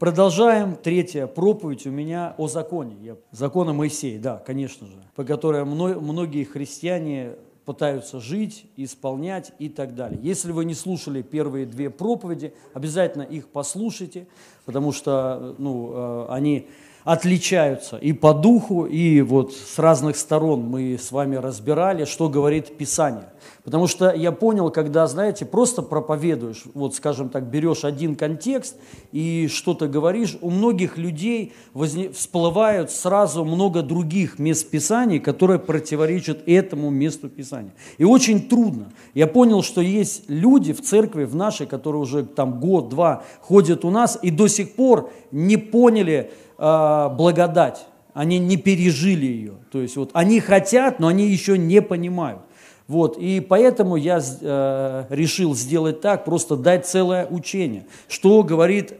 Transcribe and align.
Продолжаем. 0.00 0.76
Третья 0.76 1.26
проповедь 1.26 1.86
у 1.86 1.90
меня 1.90 2.34
о 2.38 2.48
законе. 2.48 2.96
Я, 3.02 3.16
закона 3.32 3.74
Моисея, 3.74 4.18
да, 4.18 4.38
конечно 4.38 4.86
же, 4.86 4.94
по 5.14 5.24
которой 5.24 5.62
многие 5.66 6.44
христиане 6.44 7.34
пытаются 7.66 8.18
жить, 8.18 8.64
исполнять 8.78 9.52
и 9.58 9.68
так 9.68 9.94
далее. 9.94 10.18
Если 10.22 10.52
вы 10.52 10.64
не 10.64 10.72
слушали 10.72 11.20
первые 11.20 11.66
две 11.66 11.90
проповеди, 11.90 12.54
обязательно 12.72 13.24
их 13.24 13.48
послушайте, 13.48 14.26
потому 14.64 14.92
что 14.92 15.54
ну, 15.58 15.92
э, 15.92 16.26
они 16.30 16.68
отличаются 17.04 17.96
и 17.96 18.12
по 18.12 18.34
духу, 18.34 18.84
и 18.84 19.20
вот 19.22 19.52
с 19.52 19.78
разных 19.78 20.16
сторон 20.16 20.62
мы 20.62 20.98
с 20.98 21.12
вами 21.12 21.36
разбирали, 21.36 22.04
что 22.04 22.28
говорит 22.28 22.76
Писание. 22.76 23.30
Потому 23.64 23.86
что 23.86 24.10
я 24.12 24.32
понял, 24.32 24.70
когда, 24.70 25.06
знаете, 25.06 25.44
просто 25.44 25.82
проповедуешь, 25.82 26.64
вот, 26.74 26.94
скажем 26.94 27.28
так, 27.28 27.44
берешь 27.44 27.84
один 27.84 28.16
контекст 28.16 28.76
и 29.12 29.48
что-то 29.48 29.86
говоришь, 29.86 30.36
у 30.40 30.50
многих 30.50 30.98
людей 30.98 31.52
возне... 31.72 32.10
всплывают 32.10 32.90
сразу 32.90 33.44
много 33.44 33.82
других 33.82 34.38
мест 34.38 34.70
Писания, 34.70 35.20
которые 35.20 35.58
противоречат 35.58 36.42
этому 36.46 36.90
месту 36.90 37.28
Писания. 37.28 37.72
И 37.98 38.04
очень 38.04 38.48
трудно. 38.48 38.92
Я 39.14 39.26
понял, 39.26 39.62
что 39.62 39.80
есть 39.80 40.24
люди 40.28 40.72
в 40.72 40.82
церкви, 40.82 41.24
в 41.24 41.34
нашей, 41.34 41.66
которые 41.66 42.02
уже 42.02 42.24
там 42.24 42.60
год-два 42.60 43.24
ходят 43.40 43.84
у 43.84 43.90
нас 43.90 44.18
и 44.22 44.30
до 44.30 44.48
сих 44.48 44.74
пор 44.74 45.10
не 45.30 45.56
поняли, 45.56 46.30
э, 46.60 47.08
благодать, 47.16 47.86
они 48.14 48.38
не 48.38 48.56
пережили 48.56 49.26
ее. 49.26 49.54
То 49.72 49.80
есть 49.80 49.96
вот 49.96 50.10
они 50.12 50.38
хотят, 50.40 51.00
но 51.00 51.08
они 51.08 51.26
еще 51.26 51.58
не 51.58 51.82
понимают. 51.82 52.42
Вот, 52.86 53.16
и 53.18 53.40
поэтому 53.40 53.94
я 53.94 54.20
э, 54.20 55.04
решил 55.10 55.54
сделать 55.54 56.00
так, 56.00 56.24
просто 56.24 56.56
дать 56.56 56.86
целое 56.86 57.26
учение, 57.26 57.86
что 58.08 58.42
говорит 58.42 58.94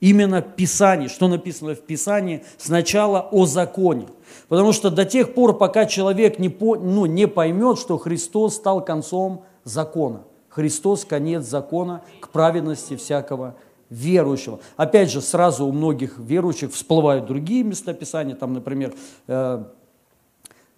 именно 0.00 0.42
Писание, 0.42 1.08
что 1.08 1.28
написано 1.28 1.74
в 1.74 1.80
Писании 1.80 2.44
сначала 2.58 3.28
о 3.30 3.46
законе. 3.46 4.08
Потому 4.48 4.72
что 4.72 4.90
до 4.90 5.04
тех 5.04 5.32
пор, 5.34 5.56
пока 5.56 5.86
человек 5.86 6.40
не, 6.40 6.48
по, 6.48 6.76
ну, 6.76 7.06
не 7.06 7.28
поймет, 7.28 7.78
что 7.78 7.98
Христос 7.98 8.56
стал 8.56 8.84
концом 8.84 9.44
закона, 9.62 10.22
Христос 10.48 11.04
конец 11.04 11.44
закона 11.44 12.02
к 12.20 12.30
праведности 12.30 12.96
всякого 12.96 13.56
верующего. 13.90 14.60
Опять 14.76 15.10
же, 15.10 15.20
сразу 15.20 15.66
у 15.66 15.72
многих 15.72 16.18
верующих 16.18 16.72
всплывают 16.72 17.26
другие 17.26 17.62
местописания, 17.62 18.34
там, 18.34 18.52
например, 18.52 18.94
э, 19.26 19.64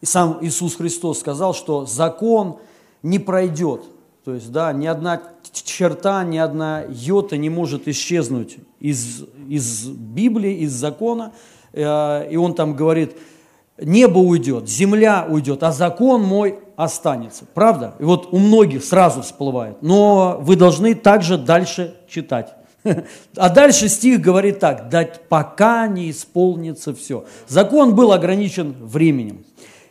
сам 0.02 0.38
Иисус 0.42 0.76
Христос 0.76 1.20
сказал, 1.20 1.54
что 1.54 1.86
закон 1.86 2.58
не 3.02 3.18
пройдет, 3.18 3.82
то 4.24 4.34
есть, 4.34 4.52
да, 4.52 4.72
ни 4.72 4.86
одна 4.86 5.22
черта, 5.52 6.22
ни 6.24 6.36
одна 6.36 6.84
йота 6.88 7.36
не 7.36 7.48
может 7.48 7.88
исчезнуть 7.88 8.58
из, 8.78 9.24
из 9.48 9.86
Библии, 9.86 10.58
из 10.58 10.72
закона, 10.72 11.32
э, 11.72 12.30
и 12.30 12.36
он 12.36 12.54
там 12.54 12.74
говорит, 12.76 13.16
небо 13.80 14.18
уйдет, 14.18 14.68
земля 14.68 15.26
уйдет, 15.28 15.62
а 15.62 15.72
закон 15.72 16.22
мой 16.22 16.58
останется. 16.76 17.44
Правда? 17.54 17.94
И 17.98 18.04
вот 18.04 18.28
у 18.32 18.38
многих 18.38 18.84
сразу 18.84 19.22
всплывает. 19.22 19.82
Но 19.82 20.38
вы 20.40 20.56
должны 20.56 20.94
также 20.94 21.38
дальше 21.38 21.96
читать. 22.08 22.54
А 23.36 23.50
дальше 23.50 23.88
стих 23.88 24.20
говорит 24.20 24.60
так, 24.60 24.88
дать 24.88 25.28
пока 25.28 25.86
не 25.86 26.10
исполнится 26.10 26.94
все. 26.94 27.24
Закон 27.46 27.94
был 27.94 28.12
ограничен 28.12 28.74
временем. 28.80 29.44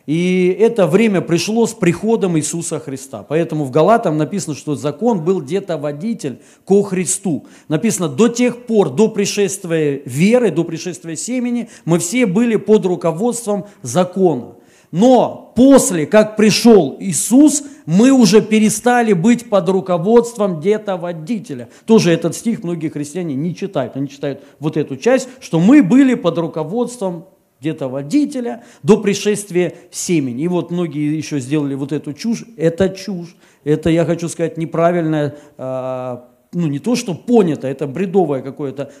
И 0.08 0.56
это 0.58 0.86
время 0.86 1.20
пришло 1.20 1.66
с 1.66 1.74
приходом 1.74 2.38
Иисуса 2.38 2.80
Христа. 2.80 3.22
Поэтому 3.28 3.64
в 3.64 3.70
Галатам 3.70 4.16
написано, 4.16 4.56
что 4.56 4.74
закон 4.74 5.22
был 5.22 5.42
где-то 5.42 5.76
водитель 5.76 6.38
ко 6.64 6.82
Христу. 6.82 7.44
Написано, 7.68 8.08
до 8.08 8.28
тех 8.28 8.64
пор, 8.64 8.88
до 8.88 9.08
пришествия 9.08 10.00
веры, 10.06 10.50
до 10.50 10.64
пришествия 10.64 11.14
семени, 11.14 11.68
мы 11.84 11.98
все 11.98 12.24
были 12.24 12.56
под 12.56 12.86
руководством 12.86 13.66
закона. 13.82 14.54
Но 14.90 15.52
после, 15.54 16.06
как 16.06 16.36
пришел 16.36 16.96
Иисус, 16.98 17.62
мы 17.84 18.10
уже 18.10 18.40
перестали 18.40 19.12
быть 19.12 19.48
под 19.48 19.68
руководством 19.68 20.60
где-то 20.60 20.96
водителя. 20.96 21.68
Тоже 21.84 22.10
этот 22.10 22.34
стих 22.34 22.62
многие 22.62 22.88
христиане 22.88 23.34
не 23.34 23.54
читают. 23.54 23.96
Они 23.96 24.08
читают 24.08 24.42
вот 24.58 24.76
эту 24.76 24.96
часть, 24.96 25.28
что 25.40 25.60
мы 25.60 25.82
были 25.82 26.14
под 26.14 26.38
руководством 26.38 27.26
где-то 27.60 27.88
водителя 27.88 28.64
до 28.82 28.98
пришествия 28.98 29.74
семени. 29.90 30.44
И 30.44 30.48
вот 30.48 30.70
многие 30.70 31.16
еще 31.16 31.40
сделали 31.40 31.74
вот 31.74 31.92
эту 31.92 32.12
чушь. 32.12 32.44
Это 32.56 32.88
чушь. 32.88 33.36
Это, 33.64 33.90
я 33.90 34.04
хочу 34.04 34.28
сказать, 34.28 34.56
неправильное, 34.56 35.36
а, 35.58 36.28
ну 36.52 36.68
не 36.68 36.78
то, 36.78 36.94
что 36.94 37.14
понято, 37.14 37.66
это 37.66 37.86
бредовое 37.86 38.40
какое-то 38.40 38.92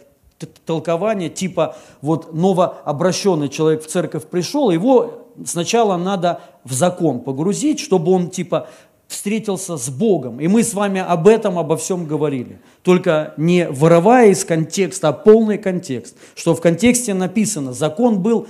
толкование, 0.66 1.28
типа 1.28 1.76
вот 2.00 2.32
новообращенный 2.32 3.48
человек 3.48 3.82
в 3.82 3.86
церковь 3.86 4.26
пришел, 4.26 4.70
его 4.70 5.27
сначала 5.44 5.96
надо 5.96 6.40
в 6.64 6.72
закон 6.72 7.20
погрузить, 7.20 7.80
чтобы 7.80 8.12
он 8.12 8.30
типа 8.30 8.68
встретился 9.08 9.76
с 9.76 9.88
Богом. 9.88 10.38
И 10.38 10.48
мы 10.48 10.62
с 10.62 10.74
вами 10.74 11.00
об 11.00 11.26
этом, 11.26 11.58
обо 11.58 11.76
всем 11.76 12.06
говорили. 12.06 12.60
Только 12.82 13.34
не 13.36 13.68
вырывая 13.68 14.28
из 14.28 14.44
контекста, 14.44 15.08
а 15.08 15.12
полный 15.12 15.58
контекст. 15.58 16.16
Что 16.34 16.54
в 16.54 16.60
контексте 16.60 17.14
написано, 17.14 17.72
закон 17.72 18.20
был 18.22 18.46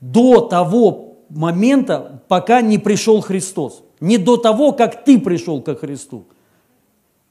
до 0.00 0.42
того 0.42 1.16
момента, 1.30 2.22
пока 2.28 2.60
не 2.60 2.78
пришел 2.78 3.20
Христос. 3.20 3.82
Не 4.00 4.18
до 4.18 4.36
того, 4.36 4.72
как 4.72 5.04
ты 5.04 5.18
пришел 5.18 5.62
ко 5.62 5.74
Христу, 5.74 6.26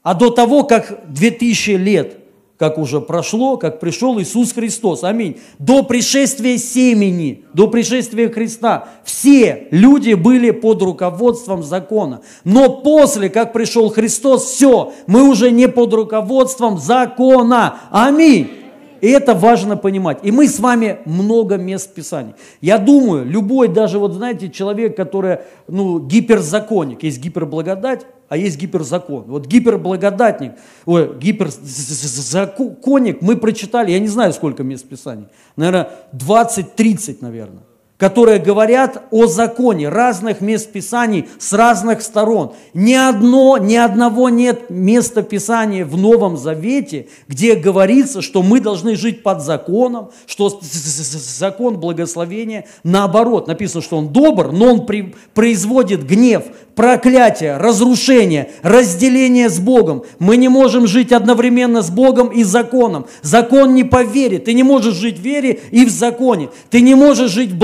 а 0.02 0.14
до 0.14 0.30
того, 0.30 0.64
как 0.64 1.12
2000 1.12 1.70
лет 1.72 2.18
как 2.62 2.78
уже 2.78 3.00
прошло, 3.00 3.56
как 3.56 3.80
пришел 3.80 4.20
Иисус 4.20 4.52
Христос. 4.52 5.02
Аминь. 5.02 5.40
До 5.58 5.82
пришествия 5.82 6.58
семени, 6.58 7.44
до 7.52 7.66
пришествия 7.66 8.28
Христа 8.28 8.88
все 9.02 9.66
люди 9.72 10.14
были 10.14 10.52
под 10.52 10.80
руководством 10.80 11.64
закона. 11.64 12.20
Но 12.44 12.68
после, 12.68 13.30
как 13.30 13.52
пришел 13.52 13.88
Христос, 13.90 14.44
все, 14.44 14.92
мы 15.08 15.28
уже 15.28 15.50
не 15.50 15.66
под 15.66 15.92
руководством 15.92 16.78
закона. 16.78 17.80
Аминь. 17.90 18.61
И 19.02 19.08
это 19.08 19.34
важно 19.34 19.76
понимать. 19.76 20.20
И 20.22 20.30
мы 20.30 20.46
с 20.46 20.60
вами 20.60 21.00
много 21.04 21.56
мест 21.56 21.92
Писаний. 21.92 22.34
Я 22.60 22.78
думаю, 22.78 23.26
любой 23.26 23.66
даже, 23.66 23.98
вот 23.98 24.12
знаете, 24.12 24.48
человек, 24.48 24.96
который, 24.96 25.38
ну, 25.66 25.98
гиперзаконник, 25.98 27.02
есть 27.02 27.20
гиперблагодать, 27.20 28.06
а 28.28 28.36
есть 28.36 28.58
гиперзакон. 28.58 29.24
Вот 29.24 29.46
гиперблагодатник, 29.46 30.52
ой, 30.86 31.18
гиперзаконник 31.18 33.22
мы 33.22 33.36
прочитали, 33.36 33.90
я 33.90 33.98
не 33.98 34.06
знаю, 34.06 34.32
сколько 34.32 34.62
мест 34.62 34.88
Писаний, 34.88 35.26
наверное, 35.56 35.90
20-30, 36.12 37.18
наверное 37.22 37.64
которые 38.02 38.40
говорят 38.40 39.04
о 39.12 39.28
законе 39.28 39.88
разных 39.88 40.40
мест 40.40 40.72
Писаний 40.72 41.28
с 41.38 41.52
разных 41.52 42.02
сторон. 42.02 42.52
Ни, 42.74 42.94
одно, 42.94 43.58
ни 43.58 43.76
одного 43.76 44.28
нет 44.28 44.70
места 44.70 45.22
Писания 45.22 45.84
в 45.84 45.96
Новом 45.96 46.36
Завете, 46.36 47.06
где 47.28 47.54
говорится, 47.54 48.20
что 48.20 48.42
мы 48.42 48.58
должны 48.58 48.96
жить 48.96 49.22
под 49.22 49.40
законом, 49.40 50.10
что 50.26 50.58
закон 50.60 51.78
благословения 51.78 52.66
наоборот. 52.82 53.46
Написано, 53.46 53.82
что 53.82 53.98
он 53.98 54.08
добр, 54.08 54.50
но 54.50 54.72
он 54.72 54.84
при, 54.84 55.14
производит 55.32 56.04
гнев, 56.04 56.42
проклятие, 56.74 57.56
разрушение, 57.56 58.50
разделение 58.62 59.48
с 59.48 59.60
Богом. 59.60 60.02
Мы 60.18 60.38
не 60.38 60.48
можем 60.48 60.88
жить 60.88 61.12
одновременно 61.12 61.82
с 61.82 61.90
Богом 61.90 62.28
и 62.28 62.42
законом. 62.42 63.06
Закон 63.22 63.74
не 63.74 63.84
по 63.84 64.02
вере. 64.02 64.40
Ты 64.40 64.54
не 64.54 64.64
можешь 64.64 64.94
жить 64.94 65.18
в 65.18 65.22
вере 65.22 65.60
и 65.70 65.84
в 65.84 65.90
законе. 65.90 66.48
Ты 66.70 66.80
не 66.80 66.96
можешь 66.96 67.30
жить 67.30 67.50
в 67.50 67.56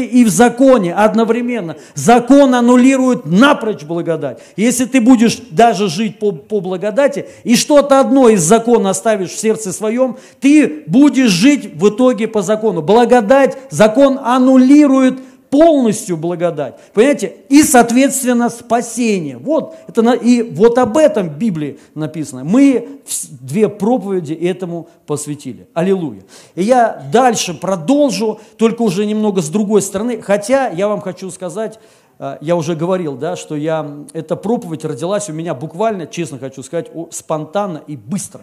и 0.00 0.24
в 0.24 0.28
законе 0.28 0.94
одновременно. 0.94 1.76
Закон 1.94 2.54
аннулирует 2.54 3.26
напрочь 3.26 3.82
благодать. 3.82 4.40
Если 4.56 4.84
ты 4.84 5.00
будешь 5.00 5.38
даже 5.50 5.88
жить 5.88 6.18
по, 6.18 6.32
по 6.32 6.60
благодати 6.60 7.26
и 7.44 7.56
что-то 7.56 8.00
одно 8.00 8.28
из 8.28 8.42
закона 8.42 8.90
оставишь 8.90 9.30
в 9.30 9.38
сердце 9.38 9.72
своем, 9.72 10.16
ты 10.40 10.84
будешь 10.86 11.30
жить 11.30 11.74
в 11.74 11.88
итоге 11.88 12.28
по 12.28 12.42
закону. 12.42 12.82
Благодать, 12.82 13.56
закон 13.70 14.18
аннулирует 14.22 15.18
полностью 15.50 16.16
благодать. 16.16 16.76
Понимаете? 16.94 17.34
И, 17.48 17.62
соответственно, 17.62 18.48
спасение. 18.48 19.36
Вот, 19.36 19.74
это, 19.88 20.12
и 20.12 20.42
вот 20.42 20.78
об 20.78 20.96
этом 20.96 21.28
в 21.28 21.36
Библии 21.36 21.78
написано. 21.94 22.44
Мы 22.44 23.00
две 23.40 23.68
проповеди 23.68 24.32
этому 24.32 24.88
посвятили. 25.06 25.68
Аллилуйя. 25.74 26.22
И 26.54 26.62
я 26.62 27.02
дальше 27.12 27.54
продолжу, 27.54 28.40
только 28.56 28.82
уже 28.82 29.04
немного 29.04 29.42
с 29.42 29.48
другой 29.48 29.82
стороны. 29.82 30.22
Хотя 30.22 30.68
я 30.68 30.88
вам 30.88 31.00
хочу 31.00 31.30
сказать, 31.30 31.80
э, 32.18 32.38
я 32.40 32.54
уже 32.54 32.76
говорил, 32.76 33.16
да, 33.16 33.34
что 33.34 33.56
я, 33.56 34.04
эта 34.12 34.36
проповедь 34.36 34.84
родилась 34.84 35.28
у 35.28 35.32
меня 35.32 35.54
буквально, 35.54 36.06
честно 36.06 36.38
хочу 36.38 36.62
сказать, 36.62 36.90
спонтанно 37.10 37.82
и 37.86 37.96
быстро. 37.96 38.42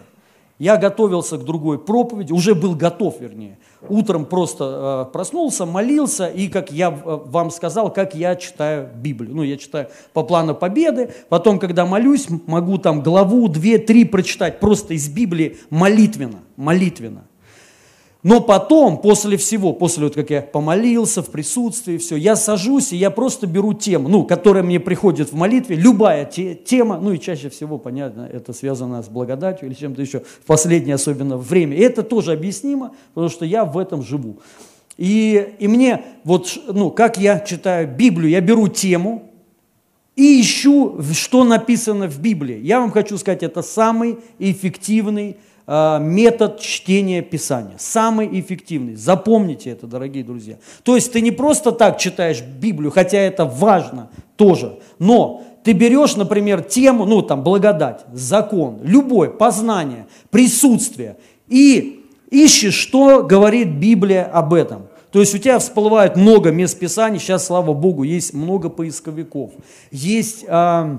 Я 0.58 0.76
готовился 0.76 1.38
к 1.38 1.44
другой 1.44 1.78
проповеди, 1.78 2.32
уже 2.32 2.56
был 2.56 2.74
готов, 2.74 3.20
вернее. 3.20 3.58
Утром 3.88 4.24
просто 4.24 5.06
э, 5.08 5.12
проснулся, 5.12 5.66
молился, 5.66 6.26
и, 6.26 6.48
как 6.48 6.72
я 6.72 6.88
э, 6.88 6.92
вам 7.26 7.52
сказал, 7.52 7.92
как 7.92 8.16
я 8.16 8.34
читаю 8.34 8.88
Библию. 8.92 9.36
Ну, 9.36 9.44
я 9.44 9.56
читаю 9.56 9.88
по 10.12 10.24
плану 10.24 10.56
победы, 10.56 11.12
потом, 11.28 11.60
когда 11.60 11.86
молюсь, 11.86 12.26
могу 12.46 12.78
там 12.78 13.02
главу, 13.02 13.48
две, 13.48 13.78
три 13.78 14.04
прочитать 14.04 14.58
просто 14.58 14.94
из 14.94 15.08
Библии 15.08 15.58
молитвенно, 15.70 16.40
молитвенно. 16.56 17.24
Но 18.24 18.40
потом, 18.40 18.98
после 18.98 19.36
всего, 19.36 19.72
после 19.72 20.04
вот 20.04 20.14
как 20.14 20.30
я 20.30 20.42
помолился 20.42 21.22
в 21.22 21.30
присутствии, 21.30 21.98
все, 21.98 22.16
я 22.16 22.34
сажусь 22.34 22.92
и 22.92 22.96
я 22.96 23.10
просто 23.10 23.46
беру 23.46 23.74
тему, 23.74 24.08
ну, 24.08 24.24
которая 24.24 24.64
мне 24.64 24.80
приходит 24.80 25.30
в 25.30 25.36
молитве, 25.36 25.76
любая 25.76 26.24
те, 26.24 26.56
тема, 26.56 26.98
ну 26.98 27.12
и 27.12 27.20
чаще 27.20 27.48
всего, 27.48 27.78
понятно, 27.78 28.28
это 28.30 28.52
связано 28.52 29.02
с 29.04 29.08
благодатью 29.08 29.68
или 29.68 29.74
чем-то 29.74 30.02
еще, 30.02 30.20
в 30.20 30.46
последнее 30.46 30.96
особенно 30.96 31.36
время. 31.36 31.76
И 31.76 31.80
это 31.80 32.02
тоже 32.02 32.32
объяснимо, 32.32 32.92
потому 33.14 33.30
что 33.30 33.44
я 33.44 33.64
в 33.64 33.78
этом 33.78 34.02
живу. 34.02 34.38
И, 34.96 35.54
и 35.60 35.68
мне, 35.68 36.02
вот, 36.24 36.58
ну, 36.66 36.90
как 36.90 37.18
я 37.18 37.38
читаю 37.38 37.86
Библию, 37.86 38.30
я 38.30 38.40
беру 38.40 38.66
тему 38.66 39.30
и 40.16 40.40
ищу, 40.40 41.00
что 41.12 41.44
написано 41.44 42.08
в 42.08 42.18
Библии. 42.18 42.58
Я 42.60 42.80
вам 42.80 42.90
хочу 42.90 43.16
сказать, 43.16 43.44
это 43.44 43.62
самый 43.62 44.18
эффективный 44.40 45.36
метод 45.68 46.60
чтения 46.60 47.20
Писания. 47.20 47.76
Самый 47.78 48.40
эффективный. 48.40 48.94
Запомните 48.94 49.70
это, 49.70 49.86
дорогие 49.86 50.24
друзья. 50.24 50.56
То 50.82 50.94
есть 50.94 51.12
ты 51.12 51.20
не 51.20 51.30
просто 51.30 51.72
так 51.72 51.98
читаешь 51.98 52.40
Библию, 52.40 52.90
хотя 52.90 53.18
это 53.18 53.44
важно 53.44 54.08
тоже, 54.36 54.78
но 54.98 55.42
ты 55.64 55.72
берешь, 55.72 56.16
например, 56.16 56.62
тему, 56.62 57.04
ну 57.04 57.20
там 57.20 57.42
благодать, 57.42 58.06
закон, 58.12 58.78
любое 58.82 59.28
познание, 59.28 60.06
присутствие 60.30 61.18
и 61.48 62.06
ищешь, 62.30 62.74
что 62.74 63.22
говорит 63.22 63.68
Библия 63.78 64.24
об 64.24 64.54
этом. 64.54 64.86
То 65.12 65.20
есть 65.20 65.34
у 65.34 65.38
тебя 65.38 65.58
всплывает 65.58 66.16
много 66.16 66.50
мест 66.50 66.78
Писаний, 66.78 67.18
сейчас, 67.18 67.46
слава 67.46 67.74
Богу, 67.74 68.02
есть 68.02 68.32
много 68.32 68.70
поисковиков, 68.70 69.50
есть... 69.90 70.44
Э, 70.48 70.98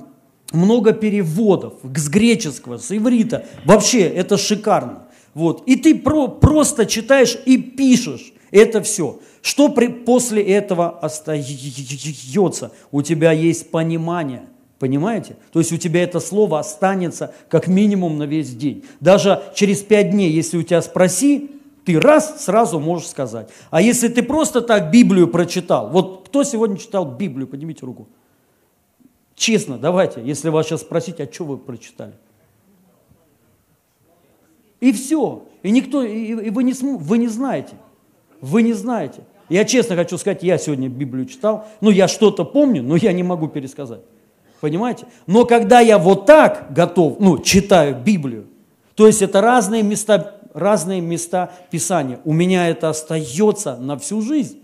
много 0.51 0.93
переводов 0.93 1.73
с 1.95 2.09
греческого, 2.09 2.77
с 2.77 2.95
иврита. 2.95 3.45
Вообще, 3.65 4.01
это 4.01 4.37
шикарно. 4.37 5.07
Вот. 5.33 5.63
И 5.67 5.75
ты 5.75 5.95
про, 5.95 6.27
просто 6.27 6.85
читаешь 6.85 7.37
и 7.45 7.57
пишешь 7.57 8.33
это 8.51 8.81
все. 8.81 9.19
Что 9.41 9.69
при, 9.69 9.87
после 9.87 10.43
этого 10.43 10.99
остается? 10.99 12.71
У 12.91 13.01
тебя 13.01 13.31
есть 13.31 13.71
понимание. 13.71 14.43
Понимаете? 14.79 15.35
То 15.51 15.59
есть 15.59 15.73
у 15.73 15.77
тебя 15.77 16.03
это 16.03 16.19
слово 16.19 16.59
останется 16.59 17.33
как 17.49 17.67
минимум 17.67 18.17
на 18.17 18.23
весь 18.23 18.55
день. 18.55 18.85
Даже 19.01 19.41
через 19.53 19.81
пять 19.81 20.11
дней, 20.11 20.31
если 20.31 20.57
у 20.57 20.63
тебя 20.63 20.81
спроси, 20.81 21.51
ты 21.83 21.99
раз 21.99 22.45
сразу 22.45 22.79
можешь 22.79 23.07
сказать. 23.07 23.49
А 23.71 23.81
если 23.81 24.07
ты 24.07 24.23
просто 24.23 24.61
так 24.61 24.89
Библию 24.91 25.27
прочитал, 25.27 25.89
вот 25.89 26.27
кто 26.29 26.43
сегодня 26.43 26.77
читал 26.77 27.05
Библию, 27.05 27.47
поднимите 27.47 27.85
руку. 27.85 28.07
Честно, 29.39 29.77
давайте, 29.77 30.21
если 30.21 30.49
вас 30.49 30.67
сейчас 30.67 30.81
спросить, 30.81 31.21
а 31.21 31.31
что 31.31 31.45
вы 31.45 31.57
прочитали? 31.57 32.11
И 34.81 34.91
все. 34.91 35.45
И 35.63 35.71
никто, 35.71 36.03
и, 36.03 36.47
и 36.47 36.49
вы, 36.49 36.65
не, 36.65 36.73
вы 36.73 37.17
не 37.17 37.29
знаете. 37.29 37.75
Вы 38.41 38.63
не 38.63 38.73
знаете. 38.73 39.21
Я 39.47 39.63
честно 39.63 39.95
хочу 39.95 40.17
сказать, 40.17 40.43
я 40.43 40.57
сегодня 40.57 40.89
Библию 40.89 41.25
читал, 41.25 41.65
ну 41.79 41.89
я 41.89 42.09
что-то 42.09 42.43
помню, 42.43 42.83
но 42.83 42.97
я 42.97 43.13
не 43.13 43.23
могу 43.23 43.47
пересказать. 43.47 44.01
Понимаете? 44.59 45.05
Но 45.25 45.45
когда 45.45 45.79
я 45.79 45.99
вот 45.99 46.25
так 46.25 46.73
готов, 46.73 47.21
ну, 47.21 47.37
читаю 47.37 47.95
Библию, 47.95 48.45
то 48.95 49.07
есть 49.07 49.21
это 49.21 49.39
разные 49.39 49.83
места, 49.83 50.35
разные 50.53 50.99
места 50.99 51.53
Писания, 51.71 52.19
у 52.25 52.33
меня 52.33 52.67
это 52.67 52.89
остается 52.89 53.77
на 53.77 53.97
всю 53.97 54.21
жизнь. 54.21 54.58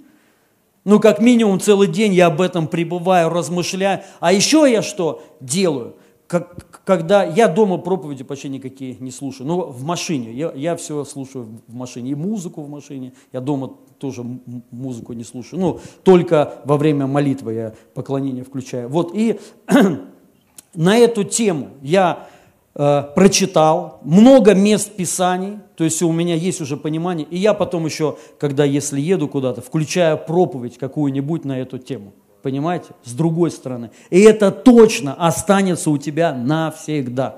Ну, 0.86 1.00
как 1.00 1.20
минимум 1.20 1.60
целый 1.60 1.88
день 1.88 2.14
я 2.14 2.28
об 2.28 2.40
этом 2.40 2.68
пребываю, 2.68 3.30
размышляю. 3.30 4.04
А 4.20 4.32
еще 4.32 4.72
я 4.72 4.84
что 4.84 5.24
делаю? 5.42 5.96
Как, 6.28 6.82
когда 6.86 7.24
я 7.24 7.48
дома 7.48 7.78
проповеди 7.78 8.24
почти 8.24 8.50
никакие 8.50 8.96
не 9.00 9.12
слушаю, 9.12 9.48
ну, 9.48 9.62
в 9.62 9.84
машине, 9.84 10.32
я, 10.32 10.52
я 10.56 10.76
все 10.76 11.04
слушаю 11.04 11.48
в 11.68 11.74
машине, 11.74 12.12
и 12.12 12.16
музыку 12.16 12.64
в 12.64 12.70
машине, 12.70 13.14
я 13.32 13.42
дома 13.42 13.76
тоже 14.00 14.24
музыку 14.72 15.14
не 15.14 15.24
слушаю, 15.24 15.60
ну, 15.60 15.80
только 16.04 16.62
во 16.66 16.78
время 16.78 17.06
молитвы 17.06 17.54
я 17.54 17.76
поклонение 17.94 18.44
включаю. 18.44 18.90
Вот, 18.90 19.12
и 19.14 19.40
на 20.74 20.98
эту 20.98 21.24
тему 21.24 21.70
я 21.82 22.28
прочитал, 22.76 24.00
много 24.04 24.54
мест 24.54 24.92
Писаний, 24.96 25.60
то 25.78 25.86
есть 25.86 26.02
у 26.02 26.12
меня 26.12 26.36
есть 26.36 26.60
уже 26.60 26.76
понимание, 26.76 27.26
и 27.30 27.38
я 27.38 27.54
потом 27.54 27.86
еще, 27.86 28.18
когда 28.38 28.66
если 28.66 29.00
еду 29.00 29.30
куда-то, 29.30 29.62
включаю 29.62 30.18
проповедь 30.18 30.78
какую-нибудь 30.78 31.46
на 31.46 31.62
эту 31.62 31.78
тему, 31.78 32.12
понимаете, 32.42 32.88
с 33.06 33.14
другой 33.14 33.52
стороны. 33.52 33.92
И 34.10 34.20
это 34.20 34.52
точно 34.52 35.14
останется 35.14 35.90
у 35.90 35.98
тебя 35.98 36.34
навсегда. 36.34 37.38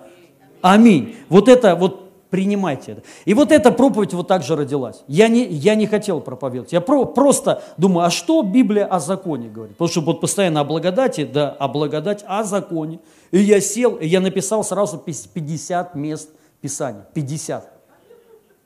Аминь. 0.62 1.16
Вот 1.30 1.48
это, 1.50 1.75
вот 1.75 2.07
принимайте 2.30 2.94
это. 2.94 3.04
И 3.25 3.34
вот 3.34 3.51
эта 3.51 3.72
проповедь 3.72 4.13
вот 4.13 4.28
так 4.28 4.44
же 4.44 4.56
родилась. 4.56 5.04
Я 5.07 5.28
не, 5.28 5.45
я 5.45 5.75
не 5.75 5.86
хотел 5.86 6.19
проповедовать. 6.19 6.74
Я 6.74 6.81
про, 6.81 7.06
просто 7.06 7.62
думаю, 7.78 8.07
а 8.07 8.10
что 8.10 8.42
Библия 8.42 8.86
о 8.86 9.00
законе 9.00 9.50
говорит? 9.50 9.78
Потому 9.78 9.89
что 9.89 10.01
вот 10.01 10.19
постоянно 10.19 10.62
о 10.62 10.63
благодати, 10.63 11.25
да, 11.31 11.51
о 11.51 11.68
благодать, 11.68 12.25
о 12.28 12.44
законе. 12.44 13.00
И 13.31 13.39
я 13.39 13.62
сел, 13.62 13.95
и 13.95 14.07
я 14.07 14.19
написал 14.19 14.63
сразу 14.63 14.97
50 14.97 15.95
мест 15.95 16.29
Писания. 16.62 17.06
50. 17.13 17.71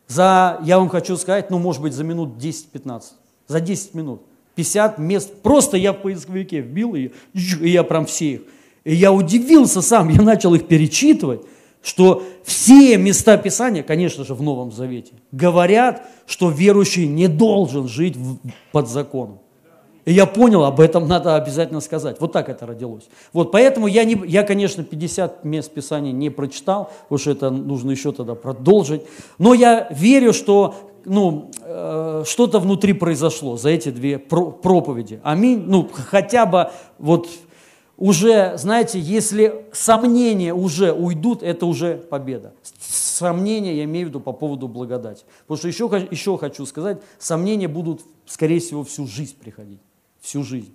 За, 0.07 0.59
я 0.63 0.79
вам 0.79 0.89
хочу 0.89 1.17
сказать, 1.17 1.49
ну, 1.49 1.59
может 1.59 1.81
быть, 1.81 1.93
за 1.93 2.03
минут 2.03 2.37
10-15. 2.37 3.03
За 3.47 3.59
10 3.59 3.93
минут. 3.93 4.21
50 4.55 4.97
мест. 4.97 5.41
Просто 5.41 5.77
я 5.77 5.93
в 5.93 6.01
поисковике 6.01 6.61
вбил, 6.61 6.95
и, 6.95 7.11
и 7.33 7.69
я 7.69 7.83
прям 7.83 8.05
все 8.05 8.33
их. 8.33 8.41
И 8.83 8.95
я 8.95 9.11
удивился 9.11 9.81
сам, 9.81 10.09
я 10.09 10.21
начал 10.21 10.53
их 10.53 10.67
перечитывать 10.67 11.41
что 11.81 12.23
все 12.43 12.97
места 12.97 13.37
Писания, 13.37 13.83
конечно 13.83 14.23
же, 14.23 14.35
в 14.35 14.41
Новом 14.41 14.71
Завете, 14.71 15.13
говорят, 15.31 16.07
что 16.25 16.49
верующий 16.49 17.07
не 17.07 17.27
должен 17.27 17.87
жить 17.87 18.15
под 18.71 18.87
законом. 18.87 19.39
И 20.05 20.13
я 20.13 20.25
понял, 20.25 20.63
об 20.63 20.79
этом 20.79 21.07
надо 21.07 21.35
обязательно 21.35 21.79
сказать. 21.79 22.17
Вот 22.19 22.31
так 22.31 22.49
это 22.49 22.65
родилось. 22.65 23.07
Вот 23.33 23.51
поэтому 23.51 23.87
я, 23.87 24.03
не, 24.03 24.19
я, 24.25 24.43
конечно, 24.43 24.83
50 24.83 25.43
мест 25.45 25.71
Писания 25.71 26.11
не 26.11 26.29
прочитал, 26.29 26.91
потому 27.03 27.19
что 27.19 27.31
это 27.31 27.49
нужно 27.51 27.91
еще 27.91 28.11
тогда 28.11 28.33
продолжить. 28.33 29.03
Но 29.37 29.53
я 29.53 29.87
верю, 29.91 30.33
что 30.33 30.75
ну, 31.05 31.51
э, 31.61 32.23
что-то 32.25 32.59
внутри 32.59 32.93
произошло 32.93 33.57
за 33.57 33.69
эти 33.69 33.89
две 33.89 34.17
проповеди. 34.17 35.19
Аминь. 35.23 35.63
Ну, 35.67 35.89
хотя 35.93 36.45
бы 36.45 36.71
вот 36.97 37.27
уже, 37.97 38.57
знаете, 38.57 38.99
если 38.99 39.65
сомнения 39.71 40.53
уже 40.53 40.91
уйдут, 40.91 41.43
это 41.43 41.67
уже 41.67 41.97
победа. 41.97 42.53
Сомнения 42.79 43.75
я 43.75 43.83
имею 43.83 44.07
в 44.07 44.09
виду 44.09 44.19
по 44.19 44.31
поводу 44.31 44.67
благодати. 44.67 45.23
Потому 45.41 45.57
что 45.59 45.67
еще, 45.67 46.07
еще 46.09 46.37
хочу 46.39 46.65
сказать, 46.65 46.99
сомнения 47.19 47.67
будут, 47.67 48.01
скорее 48.25 48.59
всего, 48.59 48.83
всю 48.83 49.05
жизнь 49.05 49.35
приходить. 49.39 49.79
Всю 50.21 50.43
жизнь. 50.43 50.73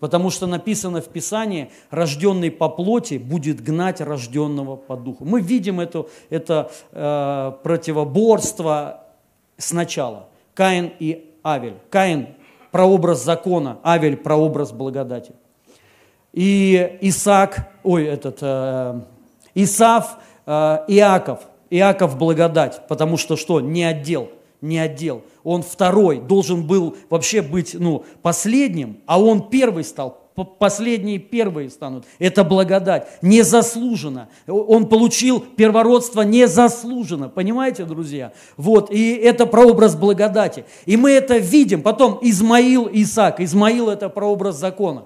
Потому 0.00 0.30
что 0.30 0.46
написано 0.46 1.00
в 1.00 1.08
Писании, 1.08 1.70
рожденный 1.90 2.50
по 2.50 2.68
плоти 2.68 3.18
будет 3.18 3.60
гнать 3.62 4.00
рожденного 4.00 4.76
по 4.76 4.96
духу. 4.96 5.24
Мы 5.24 5.40
видим 5.40 5.80
это, 5.80 6.06
это 6.30 6.70
э, 6.92 7.52
противоборство 7.62 9.04
сначала. 9.56 10.28
Каин 10.54 10.92
и 10.98 11.34
Авель. 11.42 11.78
Каин– 11.90 12.28
прообраз 12.70 13.24
закона, 13.24 13.78
Авель– 13.82 14.16
прообраз 14.18 14.72
благодати. 14.72 15.32
И 16.32 16.98
Исаак, 17.00 17.68
ой, 17.82 18.04
этот, 18.04 18.38
э, 18.40 19.00
Исав, 19.54 20.18
э, 20.46 20.50
Иаков, 20.88 21.40
Иаков 21.70 22.16
благодать, 22.16 22.86
потому 22.86 23.16
что 23.16 23.36
что? 23.36 23.60
Не 23.60 23.84
отдел, 23.84 24.30
не 24.60 24.78
отдел. 24.78 25.22
Он 25.44 25.62
второй, 25.62 26.20
должен 26.20 26.66
был 26.66 26.96
вообще 27.10 27.42
быть 27.42 27.74
ну, 27.74 28.04
последним, 28.22 28.98
а 29.06 29.20
он 29.20 29.48
первый 29.48 29.84
стал, 29.84 30.18
последние 30.44 31.18
первые 31.18 31.70
станут. 31.70 32.04
Это 32.18 32.44
благодать, 32.44 33.08
незаслуженно. 33.22 34.28
Он 34.46 34.88
получил 34.88 35.40
первородство 35.40 36.22
незаслуженно, 36.22 37.28
понимаете, 37.28 37.84
друзья? 37.84 38.32
Вот, 38.56 38.90
и 38.90 39.12
это 39.14 39.46
прообраз 39.46 39.96
благодати. 39.96 40.64
И 40.86 40.96
мы 40.96 41.10
это 41.12 41.38
видим. 41.38 41.82
Потом 41.82 42.18
Измаил, 42.22 42.88
Исаак. 42.92 43.40
Измаил– 43.40 43.88
это 43.90 44.08
прообраз 44.08 44.56
закона 44.56 45.04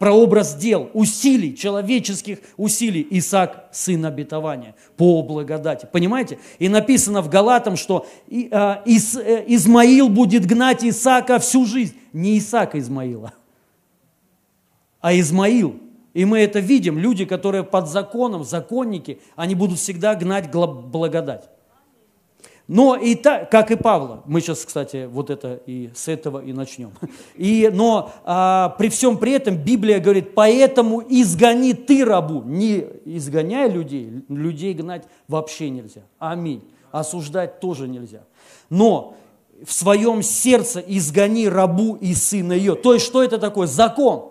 прообраз 0.00 0.54
дел, 0.54 0.88
усилий, 0.94 1.54
человеческих 1.54 2.38
усилий. 2.56 3.06
Исаак– 3.10 3.68
сын 3.72 4.06
обетования 4.06 4.74
по 4.96 5.22
благодати. 5.22 5.86
Понимаете? 5.92 6.38
И 6.58 6.70
написано 6.70 7.20
в 7.20 7.28
Галатам, 7.28 7.76
что 7.76 8.06
а, 8.50 8.82
э, 8.86 9.44
Измаил 9.46 10.08
будет 10.08 10.46
гнать 10.46 10.82
Исаака 10.82 11.38
всю 11.38 11.66
жизнь. 11.66 11.94
Не 12.14 12.38
Исаака 12.38 12.78
Измаила, 12.78 13.34
а 15.02 15.14
Измаил. 15.14 15.78
И 16.14 16.24
мы 16.24 16.38
это 16.38 16.60
видим. 16.60 16.98
Люди, 16.98 17.26
которые 17.26 17.62
под 17.62 17.86
законом, 17.86 18.42
законники, 18.42 19.20
они 19.36 19.54
будут 19.54 19.78
всегда 19.78 20.14
гнать 20.14 20.50
благодать. 20.50 21.50
Но 22.72 22.94
и 22.94 23.16
так, 23.16 23.50
как 23.50 23.72
и 23.72 23.74
Павла, 23.74 24.22
мы 24.26 24.40
сейчас, 24.40 24.64
кстати, 24.64 25.08
вот 25.10 25.28
это 25.28 25.60
и 25.66 25.90
с 25.92 26.06
этого 26.06 26.40
и 26.40 26.52
начнем. 26.52 26.92
И, 27.34 27.68
но 27.72 28.12
а, 28.22 28.76
при 28.78 28.88
всем 28.90 29.18
при 29.18 29.32
этом 29.32 29.56
Библия 29.56 29.98
говорит, 29.98 30.36
поэтому 30.36 31.00
изгони 31.00 31.72
ты 31.72 32.04
рабу. 32.04 32.44
Не 32.44 32.86
изгоняй 33.06 33.68
людей, 33.68 34.24
людей 34.28 34.72
гнать 34.72 35.02
вообще 35.26 35.68
нельзя. 35.68 36.02
Аминь. 36.20 36.62
Осуждать 36.92 37.58
тоже 37.58 37.88
нельзя. 37.88 38.22
Но 38.68 39.16
в 39.66 39.72
своем 39.72 40.22
сердце 40.22 40.78
изгони 40.78 41.48
рабу 41.48 41.96
и 41.96 42.14
сына 42.14 42.52
ее. 42.52 42.76
То 42.76 42.94
есть, 42.94 43.04
что 43.04 43.24
это 43.24 43.38
такое? 43.38 43.66
Закон. 43.66 44.30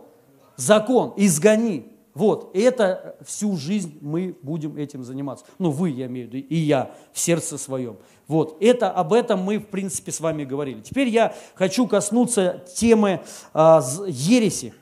Закон. 0.55 1.11
Изгони. 1.17 1.89
Вот, 2.13 2.53
и 2.53 2.59
это 2.59 3.15
всю 3.25 3.55
жизнь 3.55 3.97
мы 4.01 4.35
будем 4.41 4.75
этим 4.75 5.03
заниматься. 5.03 5.45
Ну, 5.57 5.71
вы, 5.71 5.91
я 5.91 6.07
имею 6.07 6.29
в 6.29 6.33
виду, 6.33 6.45
и 6.49 6.55
я 6.55 6.91
в 7.13 7.19
сердце 7.19 7.57
своем. 7.57 7.97
Вот, 8.29 8.57
это, 8.61 8.91
об 8.91 9.11
этом 9.11 9.41
мы, 9.41 9.57
в 9.57 9.65
принципе, 9.65 10.11
с 10.11 10.19
вами 10.19 10.45
говорили. 10.45 10.81
Теперь 10.81 11.09
я 11.09 11.33
хочу 11.55 11.87
коснуться 11.87 12.63
темы 12.75 13.21
а, 13.55 13.81
ереси, 14.05 14.75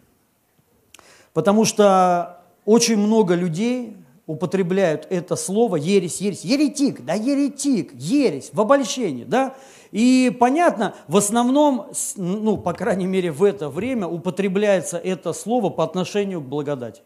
потому 1.32 1.64
что 1.64 2.44
очень 2.66 2.98
много 2.98 3.36
людей 3.36 3.96
употребляют 4.26 5.08
это 5.10 5.38
слово 5.38 5.78
ересь, 5.78 6.20
ересь, 6.20 6.44
еретик, 6.44 7.06
да, 7.06 7.14
еретик, 7.14 7.94
ересь, 7.94 8.50
в 8.52 8.60
обольщении, 8.60 9.24
да, 9.24 9.56
и 9.94 10.36
понятно, 10.38 10.94
в 11.08 11.16
основном, 11.16 11.88
ну, 12.18 12.58
по 12.58 12.74
крайней 12.74 13.08
мере, 13.08 13.32
в 13.32 13.46
это 13.46 13.70
время 13.70 14.08
употребляется 14.08 14.98
это 14.98 15.32
слово 15.32 15.70
по 15.70 15.86
отношению 15.86 16.42
к 16.42 16.46
благодати. 16.46 17.02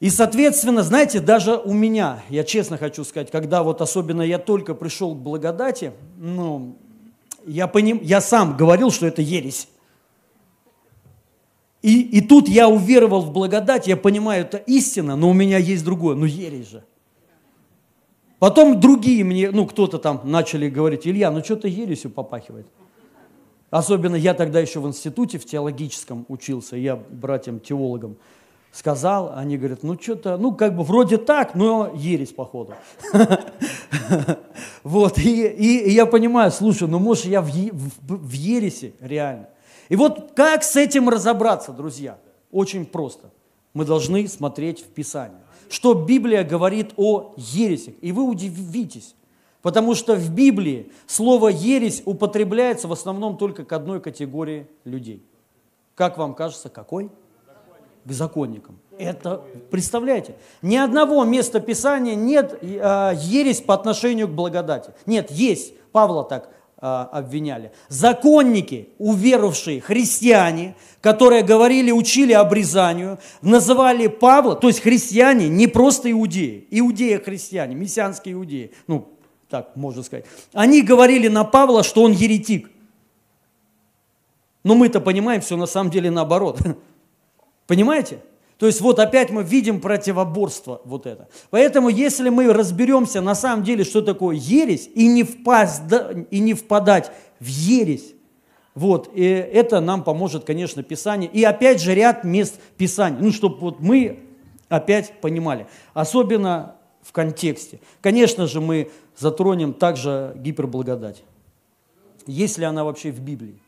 И, 0.00 0.08
соответственно, 0.08 0.82
знаете, 0.82 1.20
даже 1.20 1.56
у 1.56 1.74
меня, 1.74 2.22
я 2.30 2.42
честно 2.42 2.78
хочу 2.78 3.04
сказать, 3.04 3.30
когда 3.30 3.62
вот 3.62 3.82
особенно 3.82 4.22
я 4.22 4.38
только 4.38 4.74
пришел 4.74 5.14
к 5.14 5.18
благодати, 5.18 5.92
ну, 6.16 6.76
я, 7.46 7.66
поним, 7.66 8.00
я 8.02 8.22
сам 8.22 8.56
говорил, 8.56 8.90
что 8.90 9.06
это 9.06 9.20
ересь. 9.20 9.68
И, 11.82 12.00
и 12.00 12.22
тут 12.22 12.48
я 12.48 12.68
уверовал 12.68 13.22
в 13.22 13.32
благодать, 13.32 13.86
я 13.86 13.96
понимаю, 13.96 14.42
это 14.42 14.56
истина, 14.56 15.16
но 15.16 15.28
у 15.28 15.32
меня 15.34 15.58
есть 15.58 15.84
другое, 15.84 16.16
ну 16.16 16.24
ересь 16.24 16.68
же. 16.68 16.84
Потом 18.38 18.80
другие 18.80 19.22
мне, 19.22 19.50
ну 19.50 19.66
кто-то 19.66 19.98
там 19.98 20.22
начали 20.24 20.70
говорить, 20.70 21.06
Илья, 21.06 21.30
ну 21.30 21.44
что-то 21.44 21.68
ересью 21.68 22.10
попахивает. 22.10 22.66
Особенно 23.68 24.16
я 24.16 24.32
тогда 24.32 24.60
еще 24.60 24.80
в 24.80 24.88
институте, 24.88 25.38
в 25.38 25.44
теологическом 25.44 26.24
учился, 26.28 26.76
я 26.76 26.96
братьям-теологам 26.96 28.16
сказал, 28.72 29.32
они 29.34 29.56
говорят, 29.56 29.82
ну 29.82 29.98
что-то, 30.00 30.36
ну 30.36 30.54
как 30.54 30.76
бы 30.76 30.84
вроде 30.84 31.18
так, 31.18 31.54
но 31.54 31.92
ересь 31.94 32.32
походу. 32.32 32.74
Вот, 34.82 35.18
и, 35.18 35.92
я 35.92 36.06
понимаю, 36.06 36.50
слушай, 36.50 36.88
ну 36.88 36.98
может 36.98 37.26
я 37.26 37.42
в 37.42 38.32
ересе 38.32 38.94
реально. 39.00 39.48
И 39.90 39.96
вот 39.96 40.32
как 40.34 40.64
с 40.64 40.76
этим 40.76 41.08
разобраться, 41.08 41.72
друзья? 41.72 42.18
Очень 42.50 42.86
просто. 42.86 43.30
Мы 43.74 43.84
должны 43.84 44.26
смотреть 44.26 44.80
в 44.80 44.86
Писание. 44.86 45.40
Что 45.68 45.94
Библия 45.94 46.44
говорит 46.44 46.92
о 46.96 47.34
ересях. 47.36 47.94
И 48.00 48.10
вы 48.12 48.24
удивитесь, 48.24 49.14
потому 49.62 49.94
что 49.94 50.14
в 50.16 50.30
Библии 50.30 50.90
слово 51.06 51.48
ересь 51.48 52.02
употребляется 52.04 52.88
в 52.88 52.92
основном 52.92 53.36
только 53.36 53.64
к 53.64 53.72
одной 53.72 54.00
категории 54.00 54.66
людей. 54.84 55.22
Как 55.94 56.18
вам 56.18 56.34
кажется, 56.34 56.68
какой? 56.68 57.10
К 58.04 58.12
законникам. 58.12 58.78
Это, 58.98 59.42
представляете, 59.70 60.34
ни 60.60 60.76
одного 60.76 61.24
места 61.24 61.60
Писания 61.60 62.14
нет 62.14 62.58
э, 62.60 63.12
ересь 63.16 63.60
по 63.60 63.74
отношению 63.74 64.28
к 64.28 64.32
благодати. 64.32 64.92
Нет, 65.06 65.30
есть. 65.30 65.72
Павла 65.90 66.22
так 66.22 66.50
э, 66.80 66.86
обвиняли. 66.86 67.72
Законники, 67.88 68.90
уверовавшие 68.98 69.80
христиане, 69.80 70.76
которые 71.00 71.42
говорили, 71.42 71.90
учили 71.90 72.32
обрезанию, 72.32 73.18
называли 73.40 74.06
Павла, 74.06 74.54
то 74.54 74.68
есть 74.68 74.80
христиане, 74.80 75.48
не 75.48 75.66
просто 75.66 76.10
иудеи, 76.12 76.66
иудеи-христиане, 76.70 77.74
мессианские 77.74 78.34
иудеи, 78.34 78.72
ну, 78.86 79.08
так 79.48 79.74
можно 79.76 80.02
сказать. 80.02 80.26
Они 80.52 80.82
говорили 80.82 81.28
на 81.28 81.44
Павла, 81.44 81.82
что 81.82 82.02
он 82.02 82.12
еретик. 82.12 82.70
Но 84.62 84.74
мы-то 84.74 85.00
понимаем 85.00 85.40
все 85.40 85.56
на 85.56 85.66
самом 85.66 85.90
деле 85.90 86.10
наоборот. 86.10 86.60
Понимаете? 87.70 88.18
То 88.58 88.66
есть 88.66 88.80
вот 88.80 88.98
опять 88.98 89.30
мы 89.30 89.44
видим 89.44 89.80
противоборство 89.80 90.80
вот 90.84 91.06
это. 91.06 91.28
Поэтому 91.50 91.88
если 91.88 92.28
мы 92.28 92.52
разберемся 92.52 93.20
на 93.20 93.36
самом 93.36 93.62
деле, 93.62 93.84
что 93.84 94.02
такое 94.02 94.34
ересь, 94.34 94.90
и 94.92 95.06
не, 95.06 95.22
впасть, 95.22 95.82
и 96.32 96.40
не 96.40 96.54
впадать 96.54 97.12
в 97.38 97.46
ересь, 97.46 98.14
вот, 98.74 99.08
и 99.14 99.22
это 99.22 99.78
нам 99.78 100.02
поможет, 100.02 100.44
конечно, 100.44 100.82
Писание. 100.82 101.30
И 101.30 101.44
опять 101.44 101.80
же 101.80 101.94
ряд 101.94 102.24
мест 102.24 102.56
Писания, 102.76 103.20
ну, 103.20 103.30
чтобы 103.30 103.58
вот 103.58 103.78
мы 103.78 104.18
опять 104.68 105.20
понимали, 105.20 105.68
особенно 105.94 106.74
в 107.02 107.12
контексте. 107.12 107.78
Конечно 108.00 108.48
же, 108.48 108.60
мы 108.60 108.90
затронем 109.16 109.74
также 109.74 110.32
гиперблагодать, 110.34 111.22
если 112.26 112.64
она 112.64 112.82
вообще 112.82 113.12
в 113.12 113.20
Библии. 113.20 113.60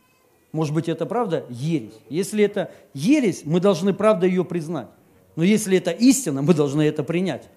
Может 0.52 0.74
быть, 0.74 0.88
это 0.88 1.06
правда 1.06 1.44
ересь. 1.48 1.94
Если 2.10 2.44
это 2.44 2.70
ересь, 2.92 3.42
мы 3.44 3.58
должны 3.58 3.94
правда 3.94 4.26
ее 4.26 4.44
признать. 4.44 4.88
Но 5.34 5.42
если 5.44 5.78
это 5.78 5.90
истина, 5.90 6.42
мы 6.42 6.52
должны 6.52 6.82
это 6.82 7.02
принять. 7.02 7.48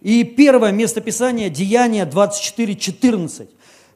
И 0.00 0.22
первое 0.22 0.70
местописание 0.70 1.50
Деяния 1.50 2.06
24:14. 2.06 3.48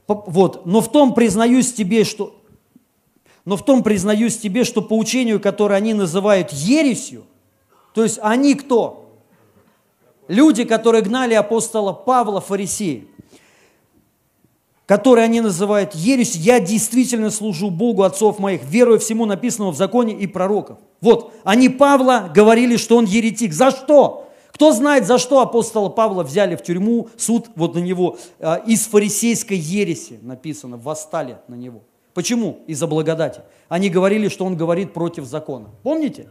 Вот. 0.09 0.67
Но 0.67 0.81
в 0.81 0.91
том 0.91 1.15
признаюсь 1.15 1.73
тебе, 1.73 2.05
что 2.05 2.35
но 3.45 3.57
в 3.57 3.65
том 3.65 3.83
признаюсь 3.83 4.37
тебе, 4.37 4.65
что 4.65 4.83
по 4.83 4.95
учению, 4.95 5.41
которое 5.41 5.77
они 5.77 5.95
называют 5.95 6.53
ересью, 6.53 7.25
то 7.95 8.03
есть 8.03 8.19
они 8.21 8.55
кто? 8.55 9.23
Люди, 10.29 10.65
которые 10.65 11.03
гнали 11.03 11.33
апостола 11.33 11.95
Павла, 11.95 12.43
фарисеи 12.43 13.09
который 14.89 15.23
они 15.23 15.43
называют 15.43 15.95
ересь, 15.95 16.35
я 16.35 16.61
действительно 16.61 17.31
служу 17.31 17.71
Богу 17.71 18.05
отцов 18.05 18.39
моих, 18.39 18.65
веруя 18.65 18.99
всему 18.99 19.27
написанному 19.27 19.73
в 19.73 19.77
законе 19.77 20.15
и 20.15 20.27
пророков. 20.27 20.79
Вот, 21.03 21.35
они 21.45 21.69
Павла 21.69 22.31
говорили, 22.35 22.79
что 22.79 22.97
он 22.97 23.05
еретик. 23.05 23.53
За 23.53 23.71
что? 23.71 24.31
Кто 24.51 24.73
знает, 24.73 25.07
за 25.07 25.19
что 25.19 25.43
апостола 25.43 25.91
Павла 25.91 26.23
взяли 26.23 26.57
в 26.57 26.63
тюрьму, 26.63 27.11
суд 27.19 27.51
вот 27.55 27.75
на 27.75 27.81
него, 27.81 28.17
э, 28.39 28.65
из 28.67 28.87
фарисейской 28.87 29.59
ереси 29.59 30.19
написано, 30.23 30.79
восстали 30.79 31.37
на 31.49 31.55
него. 31.55 31.83
Почему? 32.15 32.61
Из-за 32.67 32.87
благодати. 32.87 33.43
Они 33.69 33.91
говорили, 33.91 34.29
что 34.29 34.47
он 34.47 34.57
говорит 34.57 34.95
против 34.95 35.27
закона. 35.27 35.67
Помните? 35.83 36.29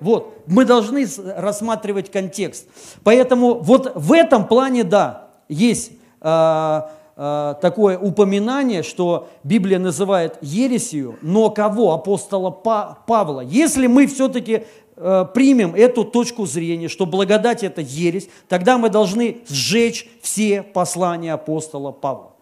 Вот, 0.00 0.32
мы 0.46 0.64
должны 0.64 1.06
рассматривать 1.36 2.10
контекст. 2.10 2.68
Поэтому 3.04 3.56
вот 3.56 3.92
в 3.94 4.14
этом 4.14 4.48
плане, 4.48 4.82
да, 4.82 5.28
есть 5.50 5.90
Э, 6.20 6.82
такое 7.18 7.98
упоминание, 7.98 8.84
что 8.84 9.28
Библия 9.42 9.80
называет 9.80 10.38
ересью, 10.40 11.18
но 11.20 11.50
кого? 11.50 11.92
Апостола 11.92 12.50
Павла. 12.50 13.40
Если 13.40 13.88
мы 13.88 14.06
все-таки 14.06 14.62
э, 14.94 15.24
примем 15.34 15.74
эту 15.74 16.04
точку 16.04 16.46
зрения, 16.46 16.86
что 16.86 17.06
благодать 17.06 17.64
это 17.64 17.80
ересь, 17.80 18.28
тогда 18.48 18.78
мы 18.78 18.88
должны 18.88 19.38
сжечь 19.48 20.08
все 20.22 20.62
послания 20.62 21.32
апостола 21.32 21.90
Павла. 21.90 22.34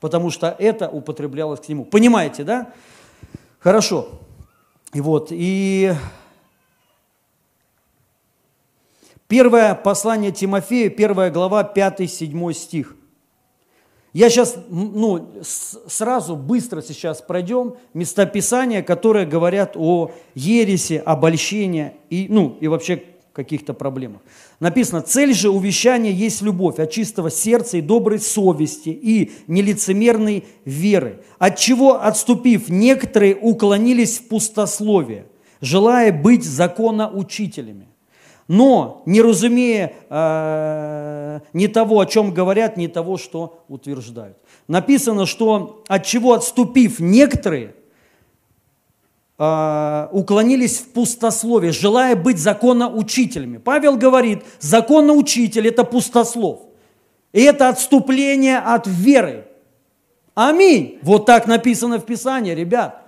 Потому 0.00 0.30
что 0.30 0.56
это 0.58 0.88
употреблялось 0.88 1.60
к 1.60 1.68
нему. 1.68 1.84
Понимаете, 1.84 2.42
да? 2.42 2.72
Хорошо. 3.60 4.08
И 4.92 5.00
вот, 5.00 5.28
и 5.30 5.94
первое 9.28 9.76
послание 9.76 10.32
Тимофею, 10.32 10.90
первая 10.90 11.30
глава, 11.30 11.62
5-7 11.72 12.52
стих– 12.54 12.96
я 14.14 14.30
сейчас, 14.30 14.56
ну, 14.70 15.28
сразу 15.42 16.36
быстро 16.36 16.80
сейчас 16.82 17.20
пройдем 17.20 17.74
местописания, 17.94 18.82
которые 18.82 19.26
говорят 19.26 19.72
о 19.76 20.12
ересе, 20.34 21.00
обольщении 21.00 21.94
и, 22.10 22.26
ну, 22.30 22.56
и 22.60 22.68
вообще 22.68 23.02
каких-то 23.32 23.74
проблемах. 23.74 24.22
Написано, 24.60 25.02
цель 25.02 25.34
же 25.34 25.50
увещания 25.50 26.12
есть 26.12 26.40
любовь 26.40 26.78
от 26.78 26.92
чистого 26.92 27.28
сердца 27.28 27.76
и 27.76 27.80
доброй 27.80 28.20
совести 28.20 28.90
и 28.90 29.32
нелицемерной 29.48 30.44
веры, 30.64 31.24
от 31.38 31.58
чего, 31.58 32.00
отступив, 32.00 32.68
некоторые 32.68 33.34
уклонились 33.34 34.18
в 34.18 34.28
пустословие, 34.28 35.26
желая 35.60 36.12
быть 36.12 36.44
законоучителями 36.44 37.88
но 38.48 39.02
не 39.06 39.22
разумея 39.22 39.92
э, 40.08 41.40
ни 41.52 41.66
того, 41.66 42.00
о 42.00 42.06
чем 42.06 42.32
говорят, 42.32 42.76
ни 42.76 42.86
того, 42.86 43.16
что 43.16 43.64
утверждают. 43.68 44.36
Написано, 44.68 45.26
что 45.26 45.82
от 45.88 46.04
чего 46.04 46.34
отступив 46.34 47.00
некоторые, 47.00 47.74
э, 49.38 50.08
уклонились 50.12 50.78
в 50.78 50.92
пустословие, 50.92 51.72
желая 51.72 52.16
быть 52.16 52.38
законоучителями. 52.38 53.58
Павел 53.58 53.96
говорит, 53.96 54.44
законоучитель– 54.60 55.68
это 55.68 55.84
пустослов. 55.84 56.60
И 57.32 57.42
это 57.42 57.68
отступление 57.68 58.58
от 58.58 58.86
веры. 58.86 59.46
Аминь. 60.34 60.98
Вот 61.02 61.26
так 61.26 61.46
написано 61.46 61.98
в 61.98 62.04
Писании, 62.04 62.54
ребят. 62.54 63.03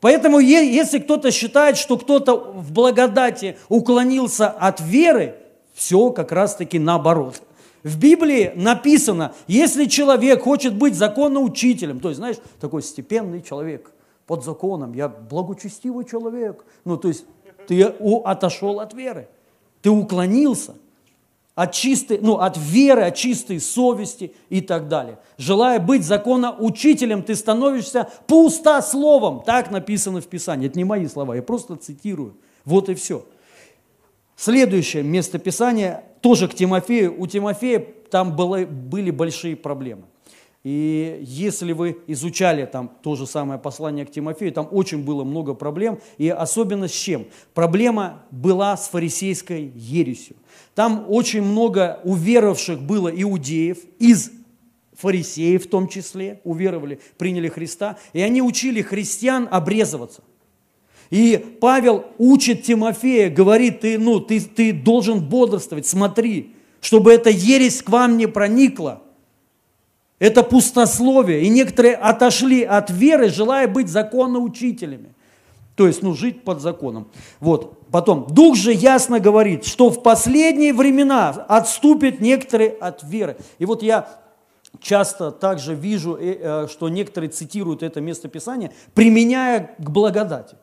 Поэтому 0.00 0.38
если 0.38 0.98
кто-то 0.98 1.30
считает, 1.30 1.76
что 1.76 1.98
кто-то 1.98 2.36
в 2.36 2.72
благодати 2.72 3.58
уклонился 3.68 4.48
от 4.48 4.80
веры, 4.80 5.36
все 5.74 6.10
как 6.10 6.32
раз-таки 6.32 6.78
наоборот. 6.78 7.42
В 7.82 7.98
Библии 7.98 8.52
написано, 8.54 9.34
если 9.46 9.86
человек 9.86 10.42
хочет 10.42 10.74
быть 10.74 10.94
законоучителем, 10.94 12.00
то 12.00 12.08
есть, 12.08 12.18
знаешь, 12.18 12.36
такой 12.60 12.82
степенный 12.82 13.42
человек 13.42 13.92
под 14.26 14.44
законом, 14.44 14.92
я 14.92 15.08
благочестивый 15.08 16.04
человек, 16.04 16.64
ну, 16.84 16.96
то 16.96 17.08
есть 17.08 17.24
ты 17.66 17.82
отошел 17.82 18.80
от 18.80 18.94
веры, 18.94 19.28
ты 19.80 19.90
уклонился 19.90 20.74
от 21.58 21.72
чистой, 21.72 22.20
ну, 22.22 22.36
от 22.36 22.56
веры, 22.56 23.02
от 23.02 23.16
чистой 23.16 23.58
совести 23.58 24.32
и 24.48 24.60
так 24.60 24.86
далее. 24.86 25.18
Желая 25.38 25.80
быть 25.80 26.04
законоучителем, 26.04 27.24
ты 27.24 27.34
становишься 27.34 28.08
пустословом. 28.28 29.42
Так 29.44 29.72
написано 29.72 30.20
в 30.20 30.28
Писании. 30.28 30.68
Это 30.68 30.78
не 30.78 30.84
мои 30.84 31.08
слова, 31.08 31.34
я 31.34 31.42
просто 31.42 31.74
цитирую. 31.74 32.36
Вот 32.64 32.88
и 32.88 32.94
все. 32.94 33.26
Следующее 34.36 35.02
местописание 35.02 36.04
тоже 36.20 36.46
к 36.46 36.54
Тимофею. 36.54 37.20
У 37.20 37.26
Тимофея 37.26 37.84
там 38.08 38.36
было, 38.36 38.64
были 38.64 39.10
большие 39.10 39.56
проблемы. 39.56 40.04
И 40.62 41.18
если 41.22 41.72
вы 41.72 41.98
изучали 42.06 42.66
там 42.66 42.90
то 43.02 43.16
же 43.16 43.26
самое 43.26 43.58
послание 43.58 44.06
к 44.06 44.12
Тимофею, 44.12 44.52
там 44.52 44.68
очень 44.70 45.04
было 45.04 45.24
много 45.24 45.54
проблем, 45.54 45.98
и 46.18 46.28
особенно 46.28 46.86
с 46.86 46.92
чем? 46.92 47.26
Проблема 47.54 48.22
была 48.30 48.76
с 48.76 48.88
фарисейской 48.88 49.72
ересью. 49.74 50.36
Там 50.78 51.06
очень 51.08 51.42
много 51.42 51.98
уверовавших 52.04 52.80
было 52.80 53.08
иудеев 53.08 53.78
из 53.98 54.30
фарисеев 54.96 55.64
в 55.64 55.68
том 55.68 55.88
числе, 55.88 56.40
уверовали, 56.44 57.00
приняли 57.16 57.48
Христа, 57.48 57.98
и 58.12 58.20
они 58.20 58.42
учили 58.42 58.80
христиан 58.80 59.48
обрезываться. 59.50 60.22
И 61.10 61.36
Павел 61.60 62.04
учит 62.16 62.62
Тимофея, 62.62 63.28
говорит, 63.28 63.80
ты, 63.80 63.98
ну, 63.98 64.20
ты, 64.20 64.40
ты 64.40 64.72
должен 64.72 65.18
бодрствовать, 65.18 65.84
смотри, 65.84 66.54
чтобы 66.80 67.12
эта 67.12 67.28
ересь 67.28 67.82
к 67.82 67.88
вам 67.88 68.16
не 68.16 68.28
проникла. 68.28 69.02
Это 70.20 70.44
пустословие. 70.44 71.42
И 71.42 71.48
некоторые 71.48 71.96
отошли 71.96 72.62
от 72.62 72.88
веры, 72.88 73.30
желая 73.30 73.66
быть 73.66 73.88
законоучителями. 73.88 75.12
То 75.78 75.86
есть, 75.86 76.02
ну, 76.02 76.12
жить 76.12 76.42
под 76.42 76.60
законом. 76.60 77.06
Вот. 77.38 77.78
Потом, 77.92 78.26
Дух 78.26 78.56
же 78.56 78.72
ясно 78.72 79.20
говорит, 79.20 79.64
что 79.64 79.90
в 79.90 80.02
последние 80.02 80.74
времена 80.74 81.30
отступят 81.48 82.20
некоторые 82.20 82.70
от 82.70 83.04
веры. 83.04 83.36
И 83.60 83.64
вот 83.64 83.84
я 83.84 84.08
часто 84.80 85.30
также 85.30 85.76
вижу, 85.76 86.16
э, 86.16 86.36
э, 86.40 86.66
что 86.68 86.88
некоторые 86.88 87.30
цитируют 87.30 87.84
это 87.84 88.00
местописание, 88.00 88.72
применяя 88.92 89.76
к 89.78 89.88
благодати 89.88 90.56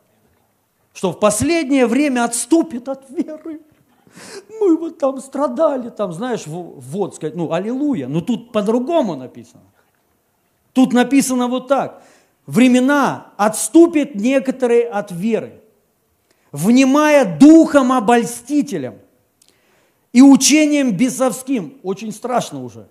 что 0.93 1.11
в 1.11 1.19
последнее 1.19 1.87
время 1.87 2.23
отступит 2.23 2.87
от 2.87 3.09
веры. 3.09 3.59
Мы 4.61 4.77
вот 4.77 4.97
там 4.97 5.19
страдали, 5.19 5.89
там, 5.89 6.13
знаешь, 6.13 6.43
вот 6.47 7.15
сказать, 7.15 7.35
ну, 7.35 7.51
аллилуйя. 7.51 8.07
Но 8.07 8.21
тут 8.21 8.53
по-другому 8.53 9.17
написано. 9.17 9.63
Тут 10.71 10.93
написано 10.93 11.49
вот 11.49 11.67
так. 11.67 12.01
Времена 12.45 13.33
отступят 13.37 14.15
некоторые 14.15 14.87
от 14.87 15.11
веры, 15.11 15.61
внимая 16.51 17.37
духом 17.37 17.91
обольстителем 17.91 18.99
и 20.13 20.21
учением 20.21 20.95
бесовским. 20.95 21.77
Очень 21.81 22.11
страшно 22.11 22.63
уже. 22.63 22.87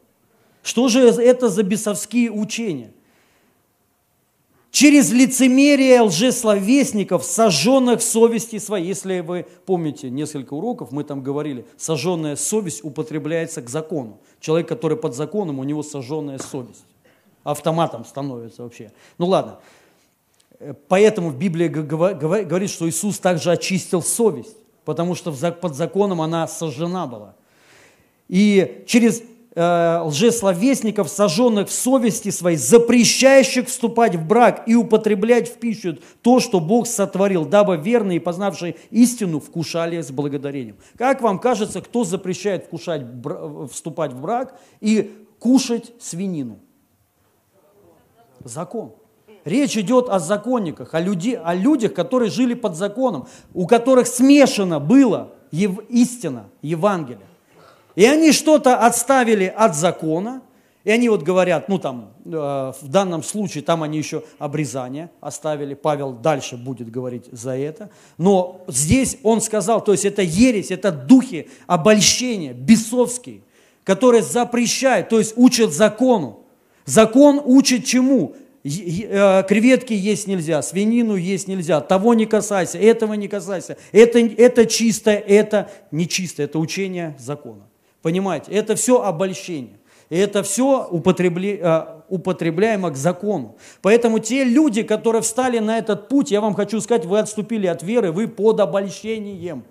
Что 0.62 0.88
же 0.88 1.00
это 1.00 1.48
за 1.48 1.62
бесовские 1.62 2.30
учения? 2.30 2.92
через 4.74 5.12
лицемерие 5.12 6.00
лжесловесников, 6.00 7.24
сожженных 7.24 8.02
совести 8.02 8.58
своей. 8.58 8.88
Если 8.88 9.20
вы 9.20 9.46
помните 9.66 10.10
несколько 10.10 10.54
уроков, 10.54 10.90
мы 10.90 11.04
там 11.04 11.22
говорили, 11.22 11.64
сожженная 11.76 12.34
совесть 12.34 12.82
употребляется 12.82 13.62
к 13.62 13.70
закону. 13.70 14.18
Человек, 14.40 14.68
который 14.68 14.96
под 14.96 15.14
законом, 15.14 15.60
у 15.60 15.64
него 15.64 15.84
сожженная 15.84 16.38
совесть. 16.38 16.84
Автоматом 17.44 18.04
становится 18.04 18.62
вообще. 18.62 18.90
Ну 19.18 19.26
ладно. 19.26 19.58
Поэтому 20.88 21.28
в 21.28 21.36
Библии 21.36 21.68
говорит, 21.68 22.70
что 22.70 22.88
Иисус 22.88 23.18
также 23.18 23.52
очистил 23.52 24.02
совесть, 24.02 24.56
потому 24.84 25.14
что 25.14 25.30
под 25.32 25.74
законом 25.74 26.22
она 26.22 26.48
сожжена 26.48 27.06
была. 27.06 27.34
И 28.28 28.84
через 28.86 29.22
э, 29.54 30.00
лжесловесников, 30.04 31.10
сожженных 31.10 31.68
в 31.68 31.72
совести 31.72 32.30
своей, 32.30 32.56
запрещающих 32.56 33.68
вступать 33.68 34.14
в 34.14 34.26
брак 34.26 34.62
и 34.66 34.74
употреблять 34.74 35.48
в 35.48 35.54
пищу 35.58 35.98
то, 36.22 36.40
что 36.40 36.60
Бог 36.60 36.86
сотворил, 36.86 37.44
дабы 37.44 37.76
верные 37.76 38.20
познавшие 38.20 38.76
истину 38.90 39.40
вкушали 39.40 40.00
с 40.00 40.10
благодарением. 40.10 40.76
Как 40.96 41.20
вам 41.20 41.38
кажется, 41.38 41.82
кто 41.82 42.04
запрещает 42.04 42.64
вкушать, 42.64 43.02
вступать 43.70 44.14
в 44.14 44.20
брак 44.22 44.58
и 44.80 45.12
кушать 45.38 45.92
свинину? 46.00 46.60
Закон. 48.44 48.92
Речь 49.44 49.76
идет 49.76 50.08
о 50.08 50.18
законниках, 50.18 50.94
о, 50.94 51.00
люди, 51.00 51.38
о 51.42 51.54
людях, 51.54 51.92
которые 51.92 52.30
жили 52.30 52.54
под 52.54 52.76
законом, 52.76 53.26
у 53.52 53.66
которых 53.66 54.06
смешано 54.06 54.80
было 54.80 55.32
истина, 55.50 56.46
Евангелие. 56.62 57.26
И 57.94 58.04
они 58.06 58.32
что-то 58.32 58.78
отставили 58.78 59.44
от 59.44 59.76
закона, 59.76 60.42
и 60.84 60.90
они 60.90 61.08
вот 61.08 61.22
говорят, 61.22 61.68
ну 61.68 61.78
там, 61.78 62.12
э, 62.24 62.30
в 62.30 62.88
данном 62.88 63.22
случае, 63.22 63.62
там 63.62 63.82
они 63.82 63.96
еще 63.96 64.22
обрезание 64.38 65.10
оставили, 65.20 65.74
Павел 65.74 66.12
дальше 66.12 66.56
будет 66.56 66.90
говорить 66.90 67.26
за 67.32 67.56
это. 67.56 67.90
Но 68.18 68.62
здесь 68.66 69.18
он 69.22 69.40
сказал, 69.40 69.82
то 69.82 69.92
есть 69.92 70.04
это 70.04 70.20
ересь, 70.22 70.70
это 70.70 70.92
духи 70.92 71.48
обольщения, 71.66 72.52
бесовские, 72.52 73.40
которые 73.82 74.22
запрещают, 74.22 75.08
то 75.08 75.18
есть 75.18 75.34
учат 75.36 75.72
закону. 75.72 76.43
Закон 76.84 77.40
учит 77.44 77.84
чему? 77.84 78.34
Э, 78.64 79.42
креветки 79.46 79.92
есть 79.92 80.26
нельзя, 80.26 80.62
свинину 80.62 81.16
есть 81.16 81.48
нельзя, 81.48 81.82
того 81.82 82.14
не 82.14 82.24
касайся, 82.24 82.78
этого 82.78 83.12
не 83.12 83.28
касайся. 83.28 83.76
Это, 83.92 84.18
это 84.18 84.64
чистое, 84.64 85.18
это 85.18 85.70
нечистое, 85.90 86.46
это 86.46 86.58
учение 86.58 87.14
закона. 87.18 87.68
Понимаете, 88.00 88.52
это 88.52 88.74
все 88.74 89.02
обольщение. 89.02 89.78
И 90.08 90.16
это 90.16 90.42
все 90.42 90.86
употребли, 90.90 91.60
э, 91.62 91.86
употребляемо 92.08 92.90
к 92.90 92.96
закону. 92.96 93.56
Поэтому 93.82 94.18
те 94.18 94.44
люди, 94.44 94.82
которые 94.82 95.20
встали 95.20 95.58
на 95.58 95.78
этот 95.78 96.08
путь, 96.08 96.30
я 96.30 96.40
вам 96.40 96.54
хочу 96.54 96.80
сказать, 96.80 97.04
вы 97.04 97.18
отступили 97.18 97.66
от 97.66 97.82
веры, 97.82 98.12
вы 98.12 98.28
под 98.28 98.60
обольщением. 98.60 99.64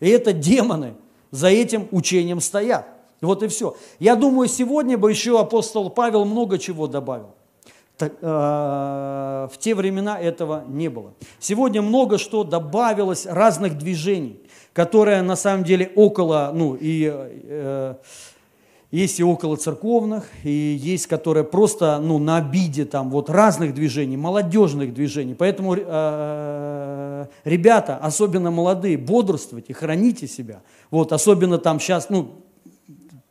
И 0.00 0.08
это 0.08 0.32
демоны 0.32 0.94
за 1.30 1.48
этим 1.48 1.86
учением 1.92 2.40
стоят. 2.40 2.86
Вот 3.20 3.42
и 3.42 3.48
все. 3.48 3.76
Я 3.98 4.16
думаю, 4.16 4.48
сегодня 4.48 4.96
бы 4.96 5.10
еще 5.10 5.38
апостол 5.38 5.90
Павел 5.90 6.24
много 6.24 6.58
чего 6.58 6.86
добавил. 6.86 7.34
Э, 8.00 8.06
в 9.52 9.58
те 9.58 9.74
времена 9.74 10.18
этого 10.18 10.64
не 10.66 10.88
было. 10.88 11.12
Сегодня 11.38 11.82
много 11.82 12.16
что 12.16 12.44
добавилось, 12.44 13.26
разных 13.26 13.76
движений 13.76 14.40
которая 14.72 15.22
на 15.22 15.36
самом 15.36 15.64
деле 15.64 15.90
около, 15.94 16.50
ну 16.54 16.76
и 16.80 17.10
э, 17.12 17.94
есть 18.90 19.20
и 19.20 19.24
около 19.24 19.56
церковных, 19.56 20.28
и 20.44 20.50
есть, 20.50 21.06
которые 21.06 21.44
просто 21.44 21.98
ну, 21.98 22.18
на 22.18 22.38
обиде 22.38 22.84
там 22.84 23.10
вот 23.10 23.30
разных 23.30 23.74
движений, 23.74 24.16
молодежных 24.16 24.94
движений. 24.94 25.34
Поэтому, 25.34 25.76
э, 25.76 27.26
ребята, 27.44 27.96
особенно 27.96 28.50
молодые, 28.50 28.96
бодрствуйте, 28.96 29.74
храните 29.74 30.26
себя. 30.26 30.62
Вот, 30.90 31.12
особенно 31.12 31.58
там 31.58 31.80
сейчас, 31.80 32.10
ну, 32.10 32.44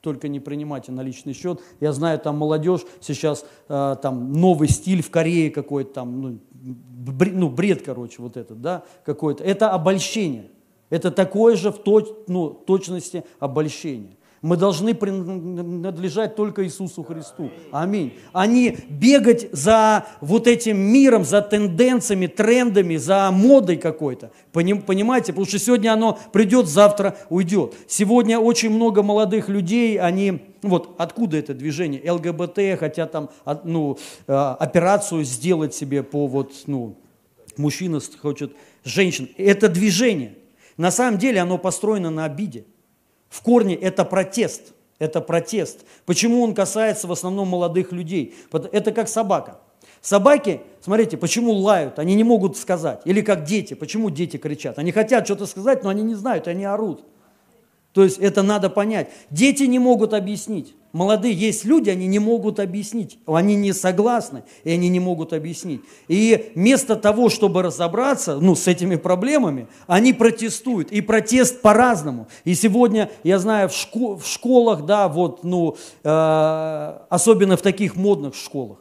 только 0.02 0.28
не 0.28 0.40
принимайте 0.40 0.92
на 0.92 1.02
личный 1.02 1.34
счет. 1.34 1.62
Я 1.80 1.92
знаю, 1.92 2.20
там 2.20 2.38
молодежь 2.38 2.82
сейчас, 3.02 3.46
э, 3.68 3.96
там 4.02 4.34
новый 4.34 4.70
стиль 4.70 5.02
в 5.02 5.10
Корее 5.10 5.52
какой-то 5.52 5.94
там, 5.94 6.22
ну, 6.22 6.40
бред, 6.52 7.34
ну, 7.36 7.50
бред, 7.50 7.82
короче, 7.82 8.22
вот 8.22 8.38
этот, 8.38 8.62
да, 8.62 8.84
какой-то. 9.04 9.44
Это 9.44 9.72
обольщение. 9.72 10.50
Это 10.90 11.12
такое 11.12 11.56
же 11.56 11.72
в 11.72 11.78
точ, 11.78 12.08
ну, 12.28 12.50
точности 12.50 13.24
обольщение. 13.40 14.18
Мы 14.42 14.56
должны 14.56 14.94
принадлежать 14.94 16.36
только 16.36 16.66
Иисусу 16.66 17.04
Христу. 17.04 17.52
Аминь. 17.72 18.14
А 18.32 18.48
не 18.48 18.78
бегать 18.90 19.50
за 19.52 20.06
вот 20.22 20.48
этим 20.48 20.78
миром, 20.78 21.26
за 21.26 21.42
тенденциями, 21.42 22.28
трендами, 22.28 22.96
за 22.96 23.32
модой 23.32 23.76
какой-то. 23.76 24.32
Понимаете? 24.54 25.34
Потому 25.34 25.46
что 25.46 25.60
сегодня 25.60 25.92
оно 25.92 26.18
придет, 26.32 26.68
завтра 26.68 27.18
уйдет. 27.30 27.74
Сегодня 27.88 28.40
очень 28.40 28.70
много 28.70 29.04
молодых 29.04 29.50
людей, 29.50 30.00
они... 30.00 30.42
Вот 30.62 30.96
откуда 30.98 31.38
это 31.38 31.54
движение? 31.54 32.02
ЛГБТ 32.12 32.80
хотят 32.80 33.12
там 33.14 33.30
ну, 33.64 33.98
э, 34.28 34.34
операцию 34.34 35.24
сделать 35.24 35.74
себе 35.74 36.04
по 36.04 36.28
вот, 36.28 36.52
ну, 36.68 36.98
мужчина 37.56 38.00
хочет 38.22 38.54
женщин. 38.84 39.30
Это 39.38 39.70
движение. 39.70 40.36
На 40.76 40.92
самом 40.92 41.18
деле 41.18 41.40
оно 41.40 41.58
построено 41.58 42.10
на 42.10 42.26
обиде. 42.26 42.66
В 43.30 43.42
корне 43.42 43.76
это 43.76 44.06
протест. 44.06 44.74
Это 44.98 45.22
протест. 45.22 45.86
Почему 46.06 46.44
он 46.44 46.54
касается 46.54 47.08
в 47.08 47.12
основном 47.12 47.48
молодых 47.48 47.92
людей? 47.92 48.36
Это 48.52 48.92
как 48.92 49.08
собака. 49.08 49.60
Собаки, 50.02 50.62
смотрите, 50.82 51.18
почему 51.18 51.54
лают? 51.54 52.00
Они 52.00 52.16
не 52.16 52.24
могут 52.24 52.58
сказать. 52.58 53.02
Или 53.06 53.22
как 53.22 53.44
дети. 53.44 53.74
Почему 53.74 54.10
дети 54.10 54.38
кричат? 54.38 54.78
Они 54.78 54.92
хотят 54.92 55.26
что-то 55.26 55.46
сказать, 55.46 55.84
но 55.84 55.90
они 55.90 56.04
не 56.04 56.16
знают, 56.16 56.48
они 56.48 56.66
орут. 56.66 57.04
То 57.94 58.04
есть 58.04 58.18
это 58.18 58.44
надо 58.44 58.70
понять. 58.70 59.10
Дети 59.30 59.64
не 59.64 59.80
могут 59.80 60.14
объяснить. 60.14 60.76
Молодые, 60.92 61.34
есть 61.34 61.66
люди, 61.66 61.90
они 61.90 62.08
не 62.08 62.20
могут 62.20 62.60
объяснить, 62.60 63.20
они 63.26 63.56
не 63.56 63.74
согласны, 63.74 64.44
и 64.64 64.72
они 64.72 64.90
не 64.90 65.00
могут 65.00 65.34
объяснить. 65.34 65.82
И 66.08 66.52
вместо 66.56 66.96
того, 66.96 67.30
чтобы 67.30 67.62
разобраться 67.62 68.40
ну, 68.40 68.56
с 68.56 68.68
этими 68.68 68.96
проблемами, 68.96 69.68
они 69.88 70.14
протестуют. 70.14 70.92
И 70.92 71.02
протест 71.02 71.62
по-разному. 71.62 72.28
И 72.44 72.56
сегодня, 72.56 73.12
я 73.24 73.40
знаю, 73.40 73.70
в, 73.70 73.74
шко- 73.74 74.18
в 74.18 74.26
школах, 74.26 74.86
да, 74.86 75.08
вот, 75.08 75.44
ну, 75.44 75.78
э, 76.04 77.00
особенно 77.10 77.58
в 77.58 77.62
таких 77.62 77.96
модных 77.96 78.36
школах, 78.36 78.80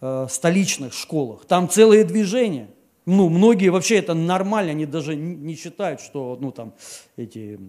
э, 0.00 0.26
столичных 0.30 0.92
школах, 0.92 1.44
там 1.46 1.68
целые 1.68 2.04
движения. 2.04 2.68
Ну, 3.06 3.28
многие 3.28 3.68
вообще 3.68 3.98
это 3.98 4.14
нормально, 4.14 4.72
они 4.72 4.84
даже 4.84 5.14
не 5.14 5.54
считают, 5.54 6.00
что, 6.00 6.36
ну, 6.40 6.50
там, 6.50 6.72
эти 7.16 7.60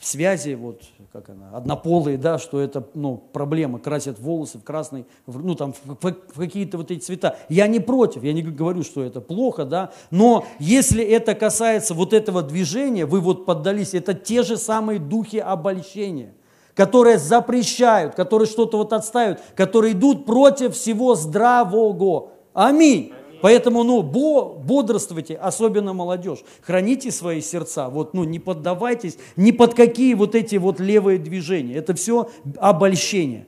связи, 0.00 0.54
вот, 0.54 0.82
как 1.12 1.28
она, 1.28 1.50
однополые, 1.52 2.16
да, 2.16 2.38
что 2.38 2.60
это, 2.60 2.86
ну, 2.94 3.22
проблема, 3.32 3.78
красят 3.78 4.18
волосы 4.18 4.58
в 4.58 4.64
красный, 4.64 5.04
в, 5.26 5.44
ну, 5.44 5.54
там, 5.54 5.74
в, 5.84 5.96
в 6.00 6.38
какие-то 6.38 6.78
вот 6.78 6.90
эти 6.90 7.00
цвета. 7.00 7.36
Я 7.48 7.66
не 7.66 7.80
против, 7.80 8.22
я 8.22 8.32
не 8.32 8.42
говорю, 8.42 8.82
что 8.82 9.02
это 9.04 9.20
плохо, 9.20 9.64
да, 9.64 9.92
но 10.10 10.46
если 10.58 11.04
это 11.04 11.34
касается 11.34 11.94
вот 11.94 12.14
этого 12.14 12.42
движения, 12.42 13.04
вы 13.04 13.20
вот 13.20 13.44
поддались, 13.44 13.94
это 13.94 14.14
те 14.14 14.42
же 14.42 14.56
самые 14.56 14.98
духи 14.98 15.36
обольщения 15.36 16.34
которые 16.74 17.18
запрещают, 17.18 18.14
которые 18.14 18.46
что-то 18.46 18.78
вот 18.78 18.94
отстают, 18.94 19.40
которые 19.54 19.92
идут 19.92 20.24
против 20.24 20.74
всего 20.74 21.14
здравого. 21.14 22.30
Аминь. 22.54 23.12
Поэтому, 23.40 23.84
ну, 23.84 24.02
бо, 24.02 24.54
бодрствуйте, 24.54 25.34
особенно 25.34 25.92
молодежь. 25.92 26.40
Храните 26.62 27.10
свои 27.10 27.40
сердца, 27.40 27.88
вот, 27.88 28.14
ну, 28.14 28.24
не 28.24 28.38
поддавайтесь 28.38 29.16
ни 29.36 29.50
под 29.50 29.74
какие 29.74 30.14
вот 30.14 30.34
эти 30.34 30.56
вот 30.56 30.80
левые 30.80 31.18
движения. 31.18 31.74
Это 31.74 31.94
все 31.94 32.30
обольщение. 32.58 33.46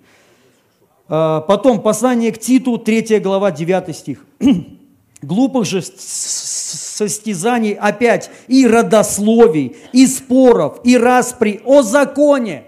А, 1.09 1.41
потом, 1.41 1.83
послание 1.83 2.33
к 2.33 2.39
Титу, 2.39 2.79
3 2.79 3.19
глава, 3.21 3.51
9 3.51 3.97
стих. 3.97 4.25
Глупых 5.23 5.67
же 5.67 5.83
состязаний 5.83 7.75
опять 7.75 8.31
и 8.49 8.67
родословий, 8.67 9.77
и 9.93 10.07
споров, 10.07 10.81
и 10.85 10.97
распри 10.97 11.61
о 11.65 11.83
законе 11.83 12.65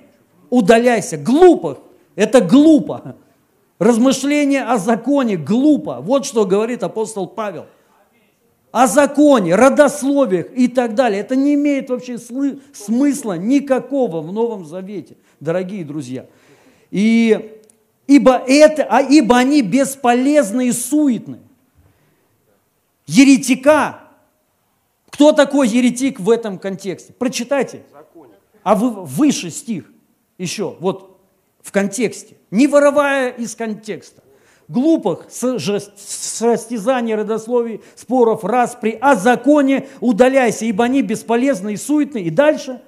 удаляйся. 0.51 1.17
Глупых. 1.17 1.79
Это 2.15 2.41
глупо. 2.41 3.17
Размышление 3.79 4.63
о 4.63 4.79
законе 4.79 5.37
глупо. 5.37 6.01
Вот 6.01 6.27
что 6.27 6.47
говорит 6.47 6.83
апостол 6.83 7.27
Павел. 7.27 7.67
О 8.71 8.87
законе, 8.87 9.55
родословиях 9.55 10.47
и 10.55 10.69
так 10.69 10.95
далее. 10.95 11.21
Это 11.21 11.37
не 11.37 11.55
имеет 11.55 11.91
вообще 11.91 12.19
смысла 12.19 13.35
никакого 13.35 14.21
в 14.21 14.33
Новом 14.33 14.65
Завете, 14.65 15.17
дорогие 15.39 15.85
друзья. 15.85 16.27
И, 16.91 17.61
ибо, 18.07 18.43
это, 18.47 18.85
а, 18.89 19.01
ибо 19.01 19.37
они 19.37 19.63
бесполезны 19.63 20.69
и 20.69 20.73
суетны. 20.73 21.39
Еретика. 23.07 24.01
Кто 25.11 25.33
такой 25.33 25.69
еретик 25.69 26.19
в 26.19 26.29
этом 26.29 26.59
контексте? 26.59 27.13
Прочитайте. 27.13 27.85
А 28.65 28.75
вы, 28.75 29.05
выше 29.05 29.51
стих 29.51 29.93
еще. 30.39 30.77
Вот 30.81 31.21
в 31.63 31.71
контексте, 31.71 32.37
не 32.55 32.69
воровая 32.69 33.31
из 33.31 33.55
контекста. 33.57 34.23
Глупых 34.69 35.27
состязаний, 35.29 37.15
родословий, 37.15 37.83
споров, 37.97 38.45
распри, 38.45 38.97
о 39.01 39.17
законе 39.17 39.89
удаляйся, 40.01 40.65
ибо 40.65 40.85
они 40.85 41.03
бесполезны 41.03 41.75
и 41.75 41.77
суетны. 41.77 42.23
И 42.23 42.31
дальше 42.31 42.81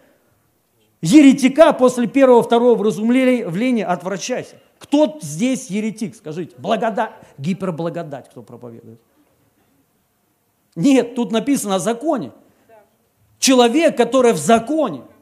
еретика 1.02 1.72
после 1.72 2.06
первого, 2.06 2.42
второго 2.42 2.76
вразумления 2.76 3.84
отвращайся. 3.84 4.56
Кто 4.78 5.18
здесь 5.20 5.68
еретик, 5.68 6.14
скажите? 6.14 6.54
Благодать, 6.56 7.12
гиперблагодать, 7.36 8.30
кто 8.30 8.42
проповедует? 8.42 9.00
Нет, 10.76 11.14
тут 11.14 11.32
написано 11.32 11.74
о 11.74 11.78
законе. 11.80 12.32
Человек, 13.38 13.96
который 13.96 14.32
в 14.32 14.38
законе– 14.38 15.02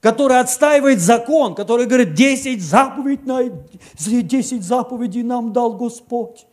который 0.00 0.38
отстаивает 0.38 1.00
закон, 1.00 1.54
который 1.54 1.86
говорит, 1.86 2.14
10 2.14 2.62
заповедей, 2.62 3.52
10 4.22 4.62
заповедей 4.62 5.22
нам 5.22 5.52
дал 5.52 5.72
Господь, 5.76 6.46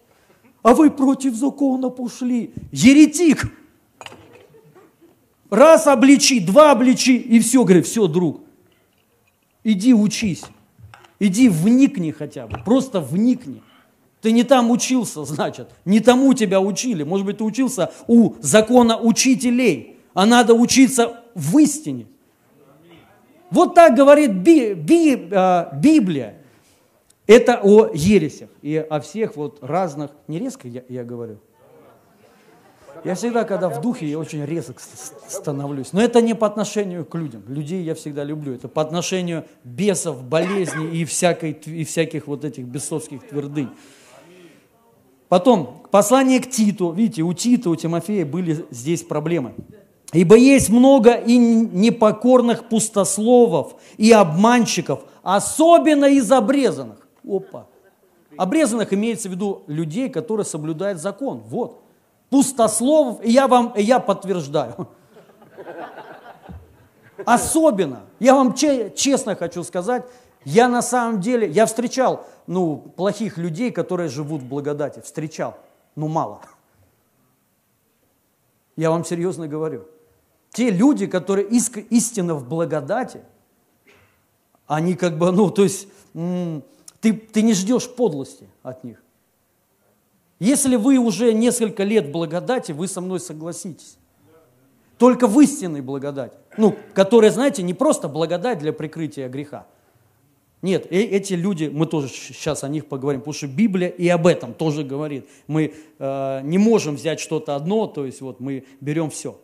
а 0.61 0.73
вы 0.73 0.89
против 0.89 1.35
закона 1.35 1.89
пошли. 1.89 2.53
Еретик. 2.71 3.51
Раз 5.49 5.85
обличи, 5.85 6.39
два 6.39 6.71
обличи, 6.71 7.15
и 7.15 7.39
все, 7.39 7.63
говорит, 7.63 7.85
все, 7.85 8.07
друг, 8.07 8.41
иди 9.63 9.93
учись, 9.93 10.43
иди 11.19 11.47
вникни 11.47 12.09
хотя 12.09 12.47
бы, 12.47 12.57
просто 12.65 12.99
вникни. 12.99 13.61
Ты 14.21 14.31
не 14.31 14.43
там 14.43 14.71
учился, 14.71 15.25
значит, 15.25 15.69
не 15.85 15.99
тому 15.99 16.33
тебя 16.33 16.59
учили. 16.59 17.03
Может 17.03 17.25
быть, 17.25 17.37
ты 17.37 17.43
учился 17.43 17.91
у 18.07 18.35
закона 18.39 18.97
учителей, 18.97 19.97
а 20.13 20.25
надо 20.25 20.53
учиться 20.53 21.21
в 21.35 21.57
истине. 21.59 22.07
Вот 23.53 23.75
так 23.75 23.95
говорит 23.95 24.33
би, 24.33 24.73
би, 24.73 25.29
э, 25.29 25.65
Библия. 25.79 26.37
Это 27.27 27.59
о 27.61 27.91
ересях 27.93 28.49
и 28.63 28.75
о 28.75 28.99
всех 28.99 29.35
вот 29.35 29.59
разных, 29.61 30.09
не 30.27 30.39
резко 30.39 30.67
я, 30.67 30.81
я 30.89 31.03
говорю, 31.03 31.37
я 33.03 33.13
всегда, 33.13 33.43
когда 33.43 33.69
в 33.69 33.79
духе, 33.79 34.07
я 34.07 34.17
очень 34.17 34.43
резок 34.43 34.81
становлюсь. 35.27 35.93
Но 35.93 36.01
это 36.01 36.19
не 36.19 36.33
по 36.33 36.47
отношению 36.47 37.05
к 37.05 37.13
людям. 37.15 37.43
Людей 37.47 37.83
я 37.83 37.93
всегда 37.93 38.23
люблю. 38.23 38.55
Это 38.55 38.67
по 38.67 38.81
отношению 38.81 39.45
бесов, 39.63 40.23
болезней 40.23 41.01
и, 41.01 41.05
всякой, 41.05 41.51
и 41.51 41.83
всяких 41.83 42.27
вот 42.27 42.45
этих 42.45 42.65
бесовских 42.65 43.27
твердынь. 43.27 43.69
Потом, 45.29 45.83
послание 45.91 46.39
к 46.39 46.49
Титу. 46.49 46.91
Видите, 46.91 47.21
у 47.21 47.33
Тита, 47.33 47.69
у 47.69 47.75
Тимофея 47.75 48.25
были 48.25 48.65
здесь 48.71 49.03
проблемы. 49.03 49.53
Ибо 50.13 50.35
есть 50.37 50.69
много 50.69 51.13
и 51.13 51.37
непокорных 51.37 52.69
пустословов 52.69 53.75
и 53.97 54.11
обманщиков, 54.11 55.03
особенно 55.23 56.05
из 56.05 56.31
обрезанных. 56.31 57.07
Опа. 57.27 57.65
Обрезанных 58.37 58.93
имеется 58.93 59.27
в 59.27 59.31
виду 59.31 59.63
людей, 59.67 60.09
которые 60.09 60.45
соблюдают 60.45 60.99
закон. 60.99 61.41
Вот. 61.47 61.81
Пустословов, 62.29 63.23
и 63.23 63.31
я 63.31 63.47
вам, 63.47 63.73
и 63.75 63.81
я 63.81 63.99
подтверждаю. 63.99 64.87
Особенно, 67.25 68.01
я 68.19 68.35
вам 68.35 68.53
честно 68.53 69.35
хочу 69.35 69.63
сказать, 69.63 70.03
я 70.45 70.67
на 70.67 70.81
самом 70.81 71.21
деле, 71.21 71.49
я 71.49 71.65
встречал, 71.65 72.25
ну, 72.47 72.77
плохих 72.97 73.37
людей, 73.37 73.71
которые 73.71 74.09
живут 74.09 74.41
в 74.41 74.45
благодати, 74.45 74.99
встречал, 74.99 75.57
ну, 75.95 76.07
мало. 76.07 76.41
Я 78.75 78.89
вам 78.89 79.05
серьезно 79.05 79.47
говорю. 79.47 79.85
Те 80.53 80.69
люди, 80.69 81.07
которые 81.07 81.47
истинно 81.47 82.35
в 82.35 82.47
благодати, 82.47 83.21
они 84.67 84.93
как 84.93 85.17
бы, 85.17 85.31
ну, 85.31 85.49
то 85.49 85.63
есть, 85.63 85.87
ты, 86.13 87.13
ты 87.13 87.41
не 87.41 87.53
ждешь 87.53 87.89
подлости 87.89 88.47
от 88.61 88.83
них. 88.83 89.03
Если 90.39 90.75
вы 90.75 90.97
уже 90.97 91.33
несколько 91.33 91.83
лет 91.83 92.05
в 92.05 92.11
благодати, 92.11 92.71
вы 92.71 92.87
со 92.87 93.01
мной 93.01 93.19
согласитесь. 93.19 93.97
Только 94.99 95.27
в 95.27 95.39
истинной 95.41 95.81
благодати. 95.81 96.37
Ну, 96.57 96.77
которая, 96.93 97.31
знаете, 97.31 97.63
не 97.63 97.73
просто 97.73 98.07
благодать 98.07 98.59
для 98.59 98.73
прикрытия 98.73 99.29
греха. 99.29 99.65
Нет, 100.61 100.85
э, 100.91 101.01
эти 101.01 101.33
люди, 101.33 101.69
мы 101.73 101.87
тоже 101.87 102.09
сейчас 102.09 102.63
о 102.63 102.69
них 102.69 102.85
поговорим, 102.85 103.21
потому 103.21 103.33
что 103.33 103.47
Библия 103.47 103.89
и 103.89 104.07
об 104.07 104.27
этом 104.27 104.53
тоже 104.53 104.83
говорит. 104.83 105.27
Мы 105.47 105.73
э, 105.97 106.41
не 106.43 106.57
можем 106.59 106.95
взять 106.95 107.19
что-то 107.19 107.55
одно, 107.55 107.87
то 107.87 108.05
есть 108.05 108.21
вот 108.21 108.39
мы 108.39 108.65
берем 108.79 109.09
все. 109.09 109.39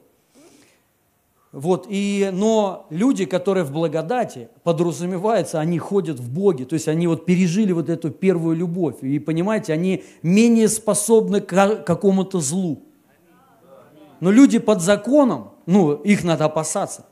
Вот, 1.52 1.88
и, 1.90 2.30
но 2.32 2.86
люди, 2.92 3.26
которые 3.26 3.64
в 3.64 3.72
благодати, 3.72 4.50
подразумевается, 4.64 5.60
они 5.60 5.80
ходят 5.80 6.20
в 6.20 6.32
Боге, 6.32 6.66
то 6.66 6.76
есть 6.76 6.88
они 6.88 7.08
вот 7.08 7.26
пережили 7.26 7.72
вот 7.72 7.90
эту 7.90 8.12
первую 8.12 8.56
любовь. 8.56 8.98
И 9.02 9.18
понимаете, 9.18 9.74
они 9.74 10.04
менее 10.22 10.68
способны 10.68 11.42
к 11.42 11.84
какому-то 11.84 12.40
злу. 12.40 12.84
Но 14.20 14.30
люди 14.30 14.60
под 14.60 14.82
законом, 14.82 15.52
ну, 15.66 15.94
их 15.94 16.24
надо 16.24 16.46
опасаться. 16.46 17.06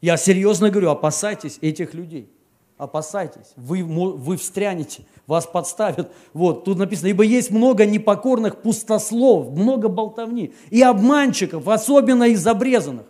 Я 0.00 0.16
серьезно 0.16 0.70
говорю, 0.70 0.90
опасайтесь 0.90 1.58
этих 1.60 1.94
людей. 1.94 2.28
Опасайтесь, 2.76 3.52
вы, 3.54 3.84
вы 3.84 4.36
встрянете, 4.36 5.04
вас 5.28 5.46
подставят. 5.46 6.10
Вот, 6.32 6.64
тут 6.64 6.78
написано, 6.78 7.06
ибо 7.06 7.22
есть 7.22 7.52
много 7.52 7.86
непокорных 7.86 8.60
пустослов, 8.60 9.52
много 9.52 9.86
болтовни 9.86 10.52
и 10.70 10.82
обманщиков, 10.82 11.68
особенно 11.68 12.24
из 12.24 12.44
обрезанных. 12.44 13.06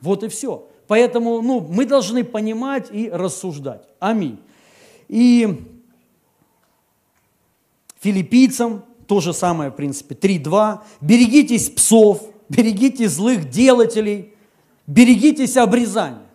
Вот 0.00 0.22
и 0.22 0.28
все. 0.28 0.68
Поэтому 0.86 1.42
ну, 1.42 1.60
мы 1.60 1.84
должны 1.84 2.24
понимать 2.24 2.88
и 2.90 3.10
рассуждать. 3.10 3.82
Аминь. 3.98 4.38
И 5.08 5.66
филиппийцам 8.00 8.84
то 9.06 9.20
же 9.20 9.32
самое, 9.32 9.70
в 9.70 9.74
принципе, 9.74 10.14
3.2. 10.14 10.80
Берегитесь 11.00 11.70
псов, 11.70 12.22
берегитесь 12.48 13.12
злых 13.12 13.48
делателей, 13.48 14.34
берегитесь 14.86 15.56
обрезания. 15.56 16.26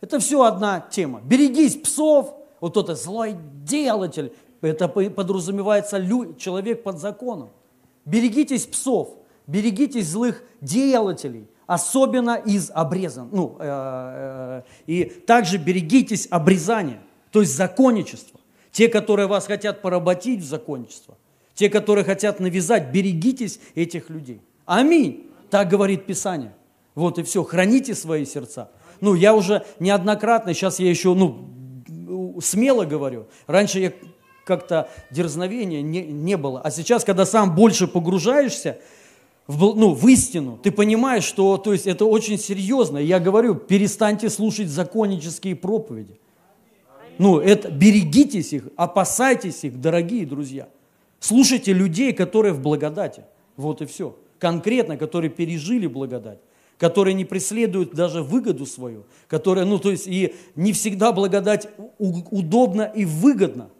Это 0.00 0.18
все 0.18 0.42
одна 0.42 0.80
тема. 0.80 1.20
Берегись 1.24 1.76
псов, 1.76 2.34
вот 2.60 2.76
это 2.76 2.96
злой 2.96 3.36
делатель, 3.64 4.32
это 4.60 4.88
подразумевается 4.88 6.04
человек 6.38 6.82
под 6.82 6.98
законом. 6.98 7.50
Берегитесь 8.04 8.66
псов, 8.66 9.10
берегитесь 9.46 10.08
злых 10.08 10.42
делателей, 10.60 11.46
особенно 11.66 12.36
из 12.36 12.70
обрезан. 12.72 13.28
Ну, 13.32 13.56
э, 13.58 13.64
э, 13.64 14.62
и 14.86 15.04
также 15.04 15.58
берегитесь 15.58 16.28
обрезания, 16.30 17.00
то 17.30 17.40
есть 17.40 17.56
законничества. 17.56 18.40
Те, 18.70 18.88
которые 18.88 19.26
вас 19.28 19.46
хотят 19.46 19.82
поработить 19.82 20.40
в 20.40 20.44
законничество, 20.44 21.16
те, 21.54 21.68
которые 21.68 22.04
хотят 22.04 22.40
навязать, 22.40 22.90
берегитесь 22.90 23.60
этих 23.74 24.08
людей. 24.08 24.40
Аминь. 24.64 25.30
Так 25.50 25.68
говорит 25.68 26.06
Писание. 26.06 26.54
Вот 26.94 27.18
и 27.18 27.22
все. 27.22 27.44
Храните 27.44 27.94
свои 27.94 28.24
сердца. 28.24 28.70
Ну, 29.00 29.14
я 29.14 29.34
уже 29.34 29.64
неоднократно, 29.78 30.54
сейчас 30.54 30.78
я 30.78 30.88
еще, 30.88 31.14
ну, 31.14 32.38
смело 32.40 32.84
говорю. 32.84 33.26
Раньше 33.46 33.80
я 33.80 33.92
как-то 34.44 34.88
дерзновения 35.10 35.82
не, 35.82 36.02
не 36.02 36.36
было. 36.36 36.60
А 36.60 36.70
сейчас, 36.70 37.04
когда 37.04 37.26
сам 37.26 37.54
больше 37.54 37.86
погружаешься 37.86 38.78
в, 39.46 39.74
ну, 39.74 39.92
в 39.92 40.06
истину, 40.08 40.58
ты 40.62 40.70
понимаешь, 40.70 41.24
что 41.24 41.56
то 41.56 41.72
есть, 41.72 41.86
это 41.86 42.04
очень 42.04 42.38
серьезно. 42.38 42.98
Я 42.98 43.18
говорю, 43.18 43.54
перестаньте 43.54 44.30
слушать 44.30 44.68
законнические 44.68 45.56
проповеди. 45.56 46.20
Ну, 47.18 47.38
это, 47.38 47.70
берегитесь 47.70 48.52
их, 48.52 48.68
опасайтесь 48.76 49.64
их, 49.64 49.80
дорогие 49.80 50.26
друзья. 50.26 50.68
Слушайте 51.20 51.72
людей, 51.72 52.12
которые 52.12 52.52
в 52.52 52.60
благодати. 52.60 53.24
Вот 53.56 53.82
и 53.82 53.86
все. 53.86 54.16
Конкретно, 54.38 54.96
которые 54.96 55.30
пережили 55.30 55.86
благодать 55.86 56.38
которые 56.82 57.14
не 57.14 57.24
преследуют 57.24 57.94
даже 57.94 58.24
выгоду 58.24 58.66
свою, 58.66 59.04
которые, 59.28 59.64
ну, 59.64 59.78
то 59.78 59.92
есть, 59.92 60.08
и 60.08 60.34
не 60.56 60.72
всегда 60.72 61.12
благодать 61.12 61.68
удобна 61.98 62.82
и 62.82 63.04
выгодна. 63.04 63.70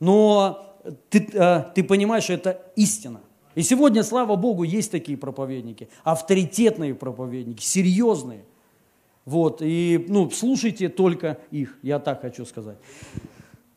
Но 0.00 0.76
ты, 1.10 1.28
э, 1.32 1.64
ты 1.76 1.84
понимаешь, 1.84 2.28
это 2.28 2.60
истина. 2.74 3.20
И 3.58 3.62
сегодня, 3.64 4.04
слава 4.04 4.36
Богу, 4.36 4.62
есть 4.62 4.92
такие 4.92 5.18
проповедники, 5.18 5.88
авторитетные 6.04 6.94
проповедники, 6.94 7.60
серьезные. 7.60 8.44
Вот, 9.24 9.62
и, 9.62 10.06
ну, 10.08 10.30
слушайте 10.30 10.88
только 10.88 11.38
их, 11.50 11.76
я 11.82 11.98
так 11.98 12.20
хочу 12.20 12.44
сказать. 12.44 12.76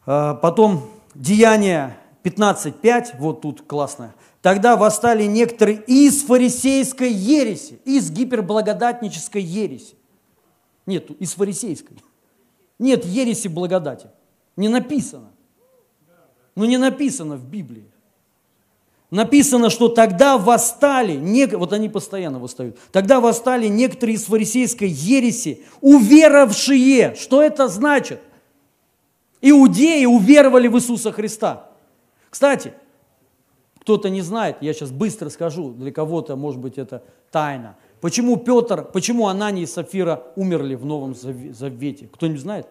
А, 0.06 0.36
потом, 0.36 0.84
Деяние 1.15 1.98
15.5, 2.24 3.17
вот 3.17 3.41
тут 3.41 3.63
классно. 3.63 4.13
Тогда 4.44 4.78
восстали 4.78 5.24
некоторые 5.24 5.82
из 5.88 6.22
фарисейской 6.26 7.12
ереси, 7.12 7.80
из 7.84 8.12
гиперблагодатнической 8.12 9.41
ереси. 9.41 9.96
Нет, 10.86 11.10
из 11.10 11.34
фарисейской. 11.34 11.98
Нет 12.78 13.04
ереси 13.04 13.48
благодати. 13.48 14.10
Не 14.56 14.70
написано. 14.70 15.32
Ну 16.54 16.65
не 16.65 16.78
написано 16.78 17.36
в 17.36 17.50
Библии. 17.50 17.90
Написано, 19.12 19.69
что 19.69 19.89
тогда 19.89 20.38
восстали, 20.38 21.17
вот 21.54 21.74
они 21.74 21.89
постоянно 21.89 22.39
восстают, 22.39 22.80
тогда 22.93 23.19
восстали 23.19 23.67
некоторые 23.67 24.15
из 24.15 24.24
фарисейской 24.24 24.88
ереси, 24.88 25.65
уверовавшие. 25.82 27.15
Что 27.15 27.43
это 27.43 27.67
значит? 27.67 28.21
Иудеи 29.41 30.06
уверовали 30.06 30.69
в 30.69 30.78
Иисуса 30.78 31.12
Христа. 31.12 31.69
Кстати, 32.30 32.74
кто-то 33.82 34.10
не 34.10 34.21
знает, 34.21 34.58
я 34.62 34.74
сейчас 34.74 34.91
быстро 34.91 35.28
скажу, 35.28 35.71
для 35.71 35.91
кого-то, 35.91 36.38
может 36.38 36.62
быть, 36.62 36.78
это 36.78 37.04
тайна. 37.32 37.76
Почему 38.00 38.38
Петр, 38.38 38.86
почему 38.86 39.28
Анания 39.28 39.63
и 39.63 39.67
Сафира 39.67 40.24
умерли 40.38 40.76
в 40.76 40.86
Новом 40.86 41.15
Завете? 41.15 42.08
Кто-нибудь 42.13 42.41
знает? 42.41 42.67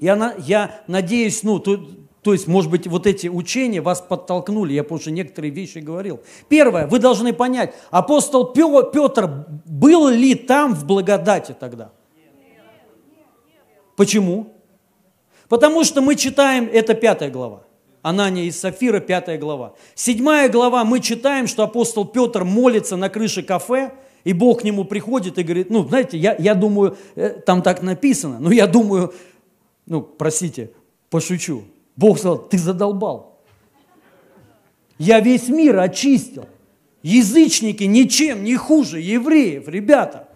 Я, 0.00 0.34
я 0.38 0.80
надеюсь, 0.88 1.44
ну, 1.44 1.60
то, 1.60 1.78
то 2.26 2.32
есть, 2.32 2.48
может 2.48 2.72
быть, 2.72 2.88
вот 2.88 3.06
эти 3.06 3.28
учения 3.28 3.80
вас 3.80 4.00
подтолкнули, 4.00 4.72
я 4.72 4.82
что 4.82 5.12
некоторые 5.12 5.52
вещи 5.52 5.78
говорил. 5.78 6.20
Первое, 6.48 6.88
вы 6.88 6.98
должны 6.98 7.32
понять, 7.32 7.72
апостол 7.92 8.46
Петр 8.52 9.46
был 9.64 10.08
ли 10.08 10.34
там 10.34 10.74
в 10.74 10.84
благодати 10.86 11.54
тогда? 11.56 11.92
Почему? 13.94 14.54
Потому 15.48 15.84
что 15.84 16.00
мы 16.00 16.16
читаем, 16.16 16.68
это 16.72 16.94
пятая 16.94 17.30
глава. 17.30 17.62
Анания 18.02 18.42
и 18.42 18.50
Сафира, 18.50 18.98
5 18.98 19.38
глава. 19.38 19.74
Седьмая 19.94 20.48
глава, 20.48 20.82
мы 20.82 20.98
читаем, 20.98 21.46
что 21.46 21.62
апостол 21.62 22.04
Петр 22.04 22.42
молится 22.42 22.96
на 22.96 23.08
крыше 23.08 23.44
кафе, 23.44 23.92
и 24.24 24.32
Бог 24.32 24.62
к 24.62 24.64
нему 24.64 24.84
приходит 24.84 25.38
и 25.38 25.44
говорит, 25.44 25.70
ну, 25.70 25.86
знаете, 25.86 26.18
я, 26.18 26.34
я 26.40 26.56
думаю, 26.56 26.96
э, 27.14 27.28
там 27.46 27.62
так 27.62 27.82
написано, 27.82 28.40
но 28.40 28.50
я 28.50 28.66
думаю, 28.66 29.14
ну, 29.86 30.02
простите, 30.02 30.72
пошучу. 31.08 31.62
Бог 31.96 32.18
сказал, 32.18 32.38
ты 32.38 32.58
задолбал. 32.58 33.38
Я 34.98 35.20
весь 35.20 35.48
мир 35.48 35.78
очистил. 35.78 36.46
Язычники 37.02 37.84
ничем 37.84 38.44
не 38.44 38.56
хуже 38.56 39.00
евреев, 39.00 39.68
ребята. 39.68 40.28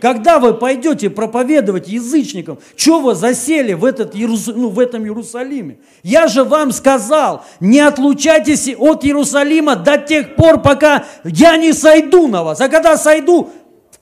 Когда 0.00 0.38
вы 0.38 0.54
пойдете 0.54 1.08
проповедовать 1.08 1.88
язычникам, 1.88 2.58
что 2.76 3.00
вы 3.00 3.14
засели 3.14 3.72
в, 3.72 3.84
этот 3.84 4.14
Иерус... 4.14 4.46
ну, 4.46 4.68
в 4.68 4.78
этом 4.78 5.04
Иерусалиме? 5.04 5.78
Я 6.02 6.28
же 6.28 6.44
вам 6.44 6.72
сказал, 6.72 7.44
не 7.60 7.80
отлучайтесь 7.80 8.68
от 8.76 9.04
Иерусалима 9.04 9.76
до 9.76 9.96
тех 9.98 10.36
пор, 10.36 10.60
пока 10.60 11.06
я 11.24 11.56
не 11.56 11.72
сойду 11.72 12.26
на 12.28 12.42
вас. 12.42 12.60
А 12.60 12.68
когда 12.68 12.96
сойду, 12.96 13.50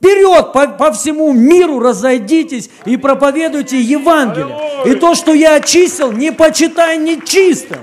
вперед 0.04 0.52
по, 0.52 0.68
по 0.68 0.92
всему 0.92 1.32
миру 1.32 1.78
разойдитесь 1.80 2.70
и 2.84 2.96
проповедуйте 2.96 3.80
Евангелие. 3.80 4.56
И 4.86 4.94
то, 4.96 5.14
что 5.14 5.32
я 5.32 5.54
очистил, 5.56 6.12
не 6.12 6.30
почитай 6.30 6.98
нечистым. 6.98 7.78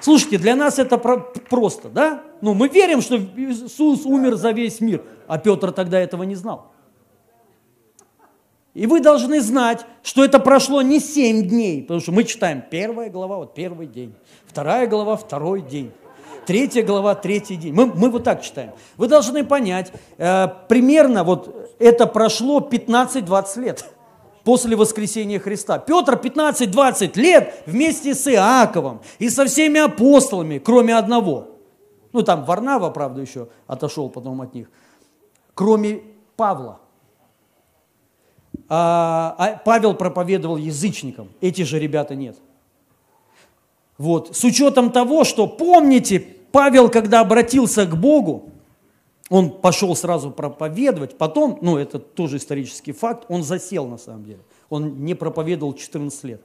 Слушайте, 0.00 0.38
для 0.38 0.56
нас 0.56 0.78
это 0.78 0.98
про- 0.98 1.32
просто, 1.48 1.88
да? 1.88 2.22
Ну, 2.40 2.54
мы 2.54 2.68
верим, 2.68 3.00
что 3.00 3.16
Иисус 3.16 4.04
умер 4.04 4.34
за 4.34 4.50
весь 4.50 4.80
мир, 4.80 5.02
а 5.26 5.38
Петр 5.38 5.72
тогда 5.72 5.98
этого 6.00 6.24
не 6.24 6.34
знал. 6.34 6.72
И 8.74 8.86
вы 8.86 9.00
должны 9.00 9.40
знать, 9.40 9.84
что 10.02 10.24
это 10.24 10.38
прошло 10.38 10.82
не 10.82 10.98
семь 10.98 11.42
дней, 11.46 11.82
потому 11.82 12.00
что 12.00 12.10
мы 12.10 12.24
читаем 12.24 12.62
первая 12.68 13.10
глава, 13.10 13.36
вот 13.36 13.54
первый 13.54 13.86
день, 13.86 14.14
вторая 14.46 14.86
глава, 14.86 15.16
второй 15.16 15.60
день, 15.60 15.92
третья 16.46 16.82
глава, 16.82 17.14
третий 17.14 17.56
день. 17.56 17.74
Мы, 17.74 17.86
мы 17.86 18.10
вот 18.10 18.24
так 18.24 18.42
читаем. 18.42 18.72
Вы 18.96 19.08
должны 19.08 19.44
понять, 19.44 19.92
э, 20.18 20.48
примерно 20.68 21.24
вот 21.24 21.74
это 21.78 22.06
прошло 22.06 22.60
15-20 22.60 23.60
лет 23.60 23.84
после 24.44 24.76
воскресения 24.76 25.38
Христа. 25.38 25.78
Петр 25.78 26.14
15-20 26.14 27.18
лет 27.18 27.62
вместе 27.66 28.14
с 28.14 28.28
Иаковом 28.28 29.00
и 29.18 29.28
со 29.28 29.46
всеми 29.46 29.80
апостолами, 29.80 30.58
кроме 30.58 30.96
одного. 30.96 31.48
Ну 32.12 32.22
там 32.22 32.44
Варнава, 32.44 32.90
правда, 32.90 33.20
еще 33.20 33.48
отошел 33.66 34.08
потом 34.10 34.40
от 34.42 34.54
них. 34.54 34.70
Кроме 35.54 36.02
Павла. 36.36 36.80
А, 38.68 39.34
а 39.38 39.60
Павел 39.64 39.94
проповедовал 39.94 40.56
язычникам, 40.56 41.28
эти 41.40 41.62
же 41.62 41.78
ребята 41.78 42.14
нет. 42.14 42.36
Вот. 44.02 44.36
С 44.36 44.42
учетом 44.42 44.90
того, 44.90 45.22
что, 45.22 45.46
помните, 45.46 46.18
Павел, 46.50 46.90
когда 46.90 47.20
обратился 47.20 47.86
к 47.86 47.96
Богу, 47.96 48.50
он 49.30 49.48
пошел 49.50 49.94
сразу 49.94 50.32
проповедовать, 50.32 51.16
потом, 51.16 51.56
ну 51.62 51.78
это 51.78 52.00
тоже 52.00 52.38
исторический 52.38 52.90
факт, 52.90 53.26
он 53.28 53.44
засел 53.44 53.86
на 53.86 53.98
самом 53.98 54.24
деле. 54.24 54.40
Он 54.70 55.04
не 55.04 55.14
проповедовал 55.14 55.74
14 55.74 56.24
лет. 56.24 56.42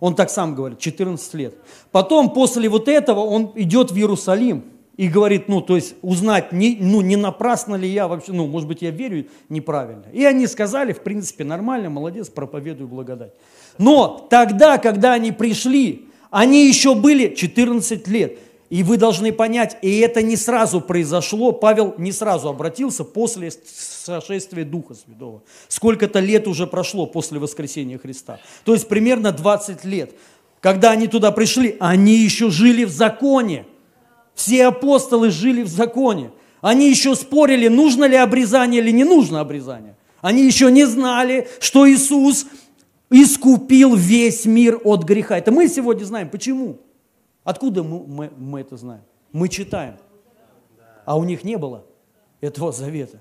Он 0.00 0.14
так 0.14 0.28
сам 0.28 0.54
говорит, 0.54 0.80
14 0.80 1.32
лет. 1.32 1.54
Потом, 1.90 2.28
после 2.28 2.68
вот 2.68 2.88
этого, 2.88 3.20
он 3.20 3.50
идет 3.54 3.90
в 3.90 3.96
Иерусалим 3.96 4.64
и 4.98 5.08
говорит, 5.08 5.48
ну, 5.48 5.62
то 5.62 5.76
есть 5.76 5.94
узнать, 6.02 6.52
не, 6.52 6.76
ну, 6.78 7.00
не 7.00 7.16
напрасно 7.16 7.74
ли 7.74 7.88
я 7.88 8.06
вообще, 8.06 8.32
ну, 8.32 8.46
может 8.46 8.68
быть, 8.68 8.82
я 8.82 8.90
верю 8.90 9.28
неправильно. 9.48 10.04
И 10.12 10.22
они 10.26 10.46
сказали, 10.46 10.92
в 10.92 11.00
принципе, 11.00 11.42
нормально, 11.44 11.88
молодец, 11.88 12.28
проповедую 12.28 12.88
благодать. 12.88 13.32
Но 13.78 14.26
тогда, 14.28 14.76
когда 14.76 15.14
они 15.14 15.32
пришли, 15.32 16.10
они 16.34 16.66
еще 16.66 16.96
были 16.96 17.32
14 17.32 18.08
лет. 18.08 18.38
И 18.68 18.82
вы 18.82 18.96
должны 18.96 19.32
понять, 19.32 19.76
и 19.82 20.00
это 20.00 20.20
не 20.20 20.36
сразу 20.36 20.80
произошло, 20.80 21.52
Павел 21.52 21.94
не 21.96 22.10
сразу 22.10 22.48
обратился 22.48 23.04
после 23.04 23.52
сошествия 23.52 24.64
Духа 24.64 24.94
Святого. 24.94 25.44
Сколько-то 25.68 26.18
лет 26.18 26.48
уже 26.48 26.66
прошло 26.66 27.06
после 27.06 27.38
воскресения 27.38 27.98
Христа. 27.98 28.40
То 28.64 28.74
есть 28.74 28.88
примерно 28.88 29.30
20 29.30 29.84
лет. 29.84 30.12
Когда 30.60 30.90
они 30.90 31.06
туда 31.06 31.30
пришли, 31.30 31.76
они 31.78 32.16
еще 32.16 32.50
жили 32.50 32.82
в 32.82 32.90
законе. 32.90 33.64
Все 34.34 34.66
апостолы 34.66 35.30
жили 35.30 35.62
в 35.62 35.68
законе. 35.68 36.32
Они 36.62 36.90
еще 36.90 37.14
спорили, 37.14 37.68
нужно 37.68 38.06
ли 38.06 38.16
обрезание 38.16 38.80
или 38.82 38.90
не 38.90 39.04
нужно 39.04 39.38
обрезание. 39.38 39.96
Они 40.20 40.44
еще 40.44 40.72
не 40.72 40.84
знали, 40.84 41.46
что 41.60 41.88
Иисус 41.88 42.46
искупил 43.22 43.94
весь 43.94 44.44
мир 44.44 44.80
от 44.82 45.04
греха. 45.04 45.38
Это 45.38 45.52
мы 45.52 45.68
сегодня 45.68 46.04
знаем. 46.04 46.28
Почему? 46.28 46.80
Откуда 47.44 47.82
мы, 47.82 48.04
мы, 48.06 48.30
мы 48.36 48.60
это 48.60 48.76
знаем? 48.76 49.02
Мы 49.30 49.48
читаем. 49.48 49.96
А 51.04 51.16
у 51.16 51.24
них 51.24 51.44
не 51.44 51.56
было 51.56 51.84
этого 52.40 52.72
завета. 52.72 53.20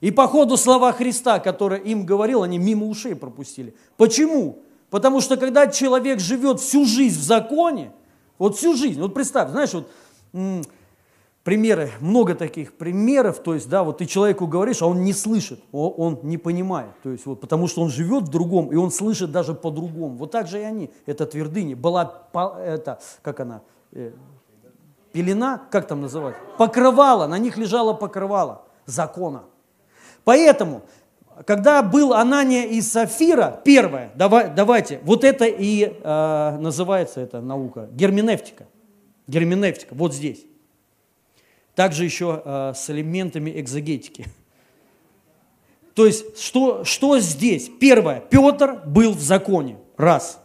И 0.00 0.10
по 0.10 0.26
ходу 0.26 0.58
слова 0.58 0.92
Христа, 0.92 1.38
которые 1.38 1.82
им 1.82 2.04
говорил, 2.04 2.42
они 2.42 2.58
мимо 2.58 2.86
ушей 2.86 3.14
пропустили. 3.14 3.74
Почему? 3.96 4.58
Потому 4.90 5.22
что 5.22 5.38
когда 5.38 5.66
человек 5.66 6.20
живет 6.20 6.60
всю 6.60 6.84
жизнь 6.84 7.18
в 7.18 7.22
законе, 7.22 7.92
вот 8.38 8.56
всю 8.56 8.74
жизнь, 8.74 9.00
вот 9.00 9.14
представь, 9.14 9.50
знаешь, 9.50 9.72
вот 9.72 9.88
примеры, 11.46 11.92
много 12.00 12.34
таких 12.34 12.72
примеров, 12.72 13.38
то 13.38 13.54
есть, 13.54 13.68
да, 13.68 13.84
вот 13.84 13.98
ты 13.98 14.06
человеку 14.06 14.48
говоришь, 14.48 14.82
а 14.82 14.86
он 14.86 15.04
не 15.04 15.12
слышит, 15.12 15.60
он, 15.70 16.18
не 16.24 16.38
понимает, 16.38 16.90
то 17.04 17.10
есть, 17.10 17.24
вот, 17.24 17.40
потому 17.40 17.68
что 17.68 17.82
он 17.82 17.88
живет 17.88 18.24
в 18.24 18.30
другом, 18.30 18.72
и 18.72 18.74
он 18.74 18.90
слышит 18.90 19.30
даже 19.30 19.54
по-другому. 19.54 20.16
Вот 20.16 20.32
так 20.32 20.48
же 20.48 20.58
и 20.58 20.64
они, 20.64 20.90
это 21.06 21.24
твердыни, 21.24 21.74
была, 21.74 22.24
это, 22.34 22.98
как 23.22 23.38
она, 23.38 23.62
э, 23.92 24.10
пелена, 25.12 25.62
как 25.70 25.86
там 25.86 26.00
называть, 26.00 26.34
покрывало, 26.58 27.28
на 27.28 27.38
них 27.38 27.56
лежало 27.56 27.92
покрывало 27.92 28.62
закона. 28.84 29.44
Поэтому, 30.24 30.82
когда 31.46 31.80
был 31.80 32.12
Анания 32.12 32.64
и 32.64 32.80
Сафира, 32.80 33.60
первое, 33.64 34.10
давай, 34.16 34.50
давайте, 34.52 34.98
вот 35.04 35.22
это 35.22 35.44
и 35.44 35.96
э, 36.02 36.58
называется 36.58 37.20
эта 37.20 37.40
наука, 37.40 37.88
герменевтика. 37.92 38.66
Герменевтика, 39.28 39.94
вот 39.94 40.12
здесь. 40.12 40.44
Также 41.76 42.04
еще 42.04 42.42
э, 42.44 42.72
с 42.74 42.90
элементами 42.90 43.60
экзогетики. 43.60 44.26
То 45.94 46.04
есть, 46.04 46.38
что, 46.40 46.84
что 46.84 47.20
здесь? 47.20 47.70
Первое, 47.78 48.20
Петр 48.20 48.82
был 48.84 49.12
в 49.12 49.20
законе, 49.20 49.78
раз. 49.96 50.42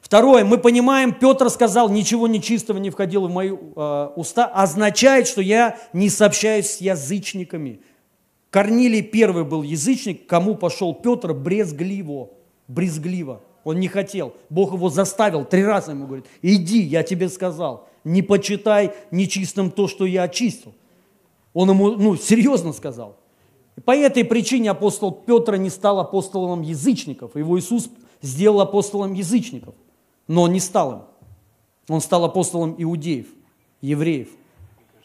Второе, 0.00 0.44
мы 0.44 0.58
понимаем, 0.58 1.12
Петр 1.12 1.50
сказал, 1.50 1.88
ничего 1.88 2.28
нечистого 2.28 2.78
не 2.78 2.90
входило 2.90 3.26
в 3.26 3.32
мои 3.32 3.50
э, 3.50 4.08
уста, 4.14 4.46
означает, 4.46 5.26
что 5.26 5.40
я 5.42 5.78
не 5.92 6.08
сообщаюсь 6.08 6.70
с 6.70 6.80
язычниками, 6.80 7.80
Корнилий 8.50 9.00
первый 9.00 9.44
был 9.44 9.62
язычник, 9.62 10.26
кому 10.26 10.54
пошел 10.56 10.92
Петр 10.94 11.32
брезгливо, 11.32 12.28
брезгливо. 12.68 13.40
Он 13.64 13.80
не 13.80 13.88
хотел. 13.88 14.34
Бог 14.50 14.74
его 14.74 14.90
заставил, 14.90 15.46
три 15.46 15.64
раза 15.64 15.92
ему 15.92 16.04
говорит, 16.04 16.26
иди, 16.42 16.82
я 16.82 17.02
тебе 17.02 17.30
сказал, 17.30 17.88
не 18.04 18.22
почитай 18.22 18.94
нечистым 19.10 19.70
то, 19.70 19.88
что 19.88 20.04
я 20.04 20.24
очистил. 20.24 20.74
Он 21.54 21.70
ему, 21.70 21.90
ну, 21.92 22.16
серьезно 22.16 22.72
сказал. 22.72 23.16
По 23.84 23.96
этой 23.96 24.24
причине 24.24 24.70
апостол 24.70 25.12
Петр 25.12 25.56
не 25.56 25.70
стал 25.70 25.98
апостолом 25.98 26.62
язычников. 26.62 27.36
Его 27.36 27.58
Иисус 27.58 27.88
сделал 28.20 28.60
апостолом 28.60 29.12
язычников. 29.12 29.74
Но 30.28 30.42
он 30.42 30.52
не 30.52 30.60
стал 30.60 30.92
им. 30.92 31.02
Он 31.88 32.00
стал 32.00 32.24
апостолом 32.24 32.74
иудеев, 32.78 33.26
евреев. 33.80 34.28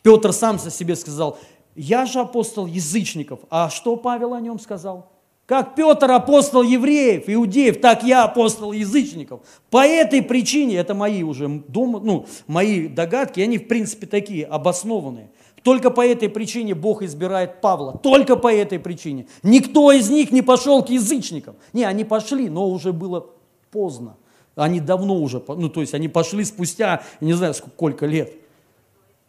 Петр 0.03 0.31
сам 0.31 0.59
со 0.59 0.69
себе 0.69 0.95
сказал, 0.95 1.37
я 1.75 2.05
же 2.05 2.19
апостол 2.19 2.65
язычников. 2.65 3.39
А 3.49 3.69
что 3.69 3.95
Павел 3.95 4.33
о 4.33 4.41
нем 4.41 4.59
сказал? 4.59 5.11
Как 5.47 5.75
Петр 5.75 6.11
апостол 6.11 6.61
евреев, 6.61 7.23
иудеев, 7.27 7.79
так 7.79 8.03
я 8.03 8.25
апостол 8.25 8.73
язычников. 8.73 9.39
По 9.69 9.85
этой 9.87 10.21
причине, 10.21 10.75
это 10.75 10.93
мои 10.93 11.23
уже 11.23 11.47
дом, 11.47 12.01
ну, 12.03 12.25
мои 12.47 12.89
догадки, 12.89 13.39
они 13.39 13.57
в 13.57 13.69
принципе 13.69 14.07
такие 14.07 14.45
обоснованные. 14.45 15.31
Только 15.63 15.89
по 15.89 16.05
этой 16.05 16.27
причине 16.27 16.75
Бог 16.75 17.01
избирает 17.01 17.61
Павла. 17.61 17.97
Только 17.97 18.35
по 18.35 18.53
этой 18.53 18.77
причине. 18.77 19.27
Никто 19.41 19.93
из 19.93 20.09
них 20.09 20.33
не 20.33 20.41
пошел 20.41 20.83
к 20.83 20.89
язычникам. 20.89 21.55
Не, 21.71 21.85
они 21.85 22.03
пошли, 22.03 22.49
но 22.49 22.67
уже 22.67 22.91
было 22.91 23.27
поздно. 23.71 24.17
Они 24.55 24.81
давно 24.81 25.15
уже, 25.15 25.41
ну 25.47 25.69
то 25.69 25.79
есть 25.79 25.93
они 25.93 26.09
пошли 26.09 26.43
спустя, 26.43 27.03
не 27.21 27.31
знаю 27.31 27.53
сколько 27.53 28.05
лет. 28.05 28.33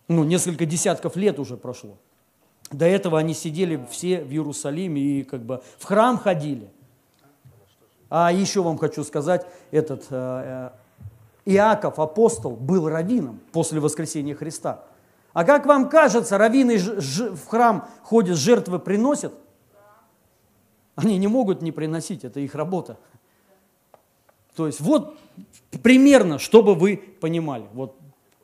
Ну, 0.08 0.24
несколько 0.24 0.66
десятков 0.66 1.14
лет 1.14 1.38
уже 1.38 1.56
прошло. 1.56 1.96
До 2.70 2.84
этого 2.84 3.18
они 3.18 3.34
сидели 3.34 3.84
все 3.90 4.22
в 4.22 4.30
Иерусалиме 4.30 5.00
и 5.00 5.22
как 5.24 5.42
бы 5.42 5.62
в 5.78 5.84
храм 5.84 6.18
ходили. 6.18 6.70
А 8.10 8.32
еще 8.32 8.62
вам 8.62 8.78
хочу 8.78 9.04
сказать, 9.04 9.46
этот 9.70 10.06
э, 10.10 10.70
э, 11.46 11.50
Иаков, 11.50 11.98
апостол, 11.98 12.56
был 12.56 12.88
раввином 12.88 13.40
после 13.52 13.80
воскресения 13.80 14.34
Христа. 14.34 14.84
А 15.32 15.44
как 15.44 15.66
вам 15.66 15.88
кажется, 15.88 16.38
раввины 16.38 16.78
в 16.78 17.46
храм 17.46 17.88
ходят, 18.02 18.36
жертвы 18.36 18.78
приносят? 18.78 19.34
Они 20.94 21.16
не 21.16 21.28
могут 21.28 21.62
не 21.62 21.70
приносить, 21.70 22.24
это 22.24 22.40
их 22.40 22.54
работа. 22.54 22.98
То 24.56 24.66
есть 24.66 24.80
вот 24.80 25.16
примерно, 25.82 26.38
чтобы 26.38 26.74
вы 26.74 26.96
понимали. 26.96 27.66
Вот 27.72 27.96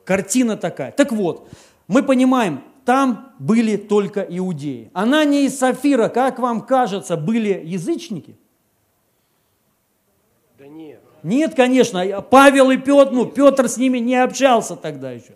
картина 0.04 0.56
такая. 0.56 0.92
Так 0.92 1.10
вот, 1.10 1.48
мы 1.88 2.02
понимаем, 2.02 2.62
там 2.84 3.32
были 3.38 3.76
только 3.76 4.20
иудеи. 4.20 4.90
Анания 4.92 5.42
и 5.42 5.48
Сафира, 5.48 6.08
как 6.08 6.38
вам 6.38 6.60
кажется, 6.60 7.16
были 7.16 7.62
язычники? 7.64 8.36
Да 10.58 10.66
нет. 10.66 11.00
Нет, 11.22 11.54
конечно. 11.54 12.20
Павел 12.20 12.70
и 12.70 12.76
Петр, 12.76 13.12
ну, 13.12 13.24
Петр 13.26 13.68
с 13.68 13.78
ними 13.78 13.98
не 13.98 14.16
общался 14.16 14.76
тогда 14.76 15.10
еще. 15.12 15.34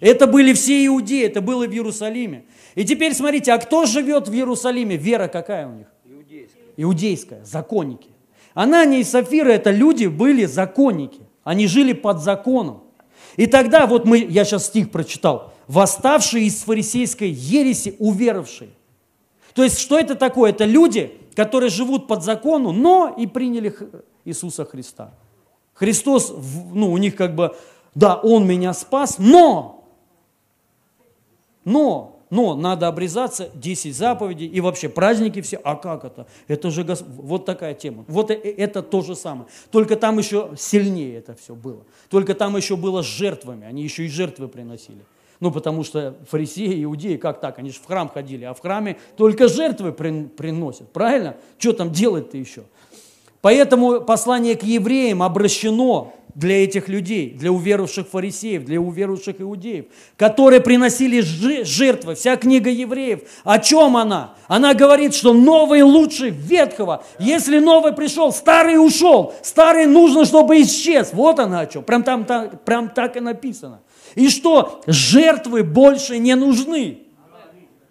Это 0.00 0.26
были 0.26 0.52
все 0.52 0.86
иудеи, 0.86 1.26
это 1.26 1.40
было 1.40 1.66
в 1.66 1.72
Иерусалиме. 1.72 2.44
И 2.74 2.84
теперь 2.84 3.14
смотрите, 3.14 3.52
а 3.52 3.58
кто 3.58 3.86
живет 3.86 4.28
в 4.28 4.32
Иерусалиме? 4.32 4.96
Вера 4.96 5.28
какая 5.28 5.66
у 5.66 5.72
них? 5.72 5.86
Иудейская. 6.04 6.62
Иудейская, 6.76 7.44
законники. 7.44 8.10
Анания 8.54 8.98
и 8.98 9.04
Сафира 9.04 9.50
это 9.50 9.70
люди 9.70 10.06
были 10.06 10.44
законники. 10.44 11.20
Они 11.44 11.66
жили 11.66 11.92
под 11.92 12.20
законом. 12.20 12.82
И 13.36 13.46
тогда, 13.46 13.86
вот 13.86 14.04
мы, 14.04 14.18
я 14.18 14.44
сейчас 14.44 14.66
стих 14.66 14.90
прочитал, 14.90 15.52
восставшие 15.70 16.46
из 16.46 16.62
фарисейской 16.62 17.30
ереси, 17.30 17.94
уверовавшие. 18.00 18.70
То 19.54 19.62
есть, 19.62 19.78
что 19.78 19.98
это 19.98 20.16
такое? 20.16 20.50
Это 20.50 20.64
люди, 20.64 21.16
которые 21.36 21.70
живут 21.70 22.08
под 22.08 22.24
закону, 22.24 22.72
но 22.72 23.14
и 23.16 23.28
приняли 23.28 23.76
Иисуса 24.24 24.64
Христа. 24.64 25.14
Христос, 25.74 26.34
ну, 26.72 26.90
у 26.90 26.98
них 26.98 27.14
как 27.14 27.36
бы, 27.36 27.54
да, 27.94 28.16
Он 28.16 28.48
меня 28.48 28.72
спас, 28.72 29.18
но, 29.18 29.84
но, 31.64 32.20
но 32.30 32.56
надо 32.56 32.88
обрезаться, 32.88 33.48
10 33.54 33.96
заповедей 33.96 34.48
и 34.48 34.60
вообще 34.60 34.88
праздники 34.88 35.40
все. 35.40 35.56
А 35.58 35.76
как 35.76 36.04
это? 36.04 36.26
Это 36.48 36.70
же 36.70 36.82
Гос... 36.82 37.04
вот 37.06 37.44
такая 37.44 37.74
тема. 37.74 38.04
Вот 38.08 38.32
это 38.32 38.82
то 38.82 39.02
же 39.02 39.14
самое. 39.14 39.46
Только 39.70 39.94
там 39.94 40.18
еще 40.18 40.50
сильнее 40.58 41.18
это 41.18 41.36
все 41.36 41.54
было. 41.54 41.84
Только 42.08 42.34
там 42.34 42.56
еще 42.56 42.76
было 42.76 43.02
с 43.02 43.06
жертвами. 43.06 43.66
Они 43.66 43.84
еще 43.84 44.04
и 44.04 44.08
жертвы 44.08 44.48
приносили. 44.48 45.04
Ну, 45.40 45.50
потому 45.50 45.84
что 45.84 46.16
фарисеи, 46.28 46.84
иудеи, 46.84 47.16
как 47.16 47.40
так? 47.40 47.58
Они 47.58 47.70
же 47.70 47.78
в 47.80 47.86
храм 47.86 48.08
ходили, 48.08 48.44
а 48.44 48.52
в 48.52 48.60
храме 48.60 48.98
только 49.16 49.48
жертвы 49.48 49.92
приносят. 49.92 50.92
Правильно? 50.92 51.36
Что 51.58 51.72
там 51.72 51.90
делать-то 51.90 52.36
еще? 52.36 52.64
Поэтому 53.40 54.02
послание 54.02 54.54
к 54.54 54.62
евреям 54.62 55.22
обращено 55.22 56.12
для 56.34 56.62
этих 56.62 56.88
людей, 56.88 57.30
для 57.30 57.50
уверовавших 57.50 58.06
фарисеев, 58.06 58.64
для 58.64 58.80
уверовавших 58.80 59.40
иудеев, 59.40 59.86
которые 60.16 60.60
приносили 60.60 61.20
жертвы. 61.20 62.14
Вся 62.14 62.36
книга 62.36 62.70
евреев, 62.70 63.20
о 63.42 63.58
чем 63.58 63.96
она? 63.96 64.34
Она 64.46 64.74
говорит, 64.74 65.14
что 65.14 65.32
новый 65.32 65.82
лучше 65.82 66.28
ветхого. 66.28 67.02
Если 67.18 67.58
новый 67.58 67.94
пришел, 67.94 68.30
старый 68.30 68.76
ушел. 68.76 69.32
Старый 69.42 69.86
нужно, 69.86 70.24
чтобы 70.24 70.60
исчез. 70.62 71.10
Вот 71.12 71.40
она 71.40 71.60
о 71.60 71.66
чем. 71.66 71.82
Прям, 71.82 72.02
там, 72.02 72.24
там, 72.24 72.50
прям 72.64 72.90
так 72.90 73.16
и 73.16 73.20
написано. 73.20 73.80
И 74.14 74.28
что? 74.28 74.82
Жертвы 74.86 75.62
больше 75.62 76.18
не 76.18 76.34
нужны. 76.34 77.02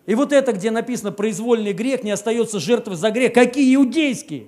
И 0.06 0.16
вот 0.16 0.34
это, 0.34 0.54
где 0.54 0.72
написано 0.72 1.12
произвольный 1.12 1.74
грех, 1.74 2.04
не 2.04 2.12
остается 2.12 2.60
жертвы 2.60 2.96
за 2.96 3.12
грех. 3.12 3.34
Какие 3.34 3.76
иудейские? 3.76 4.48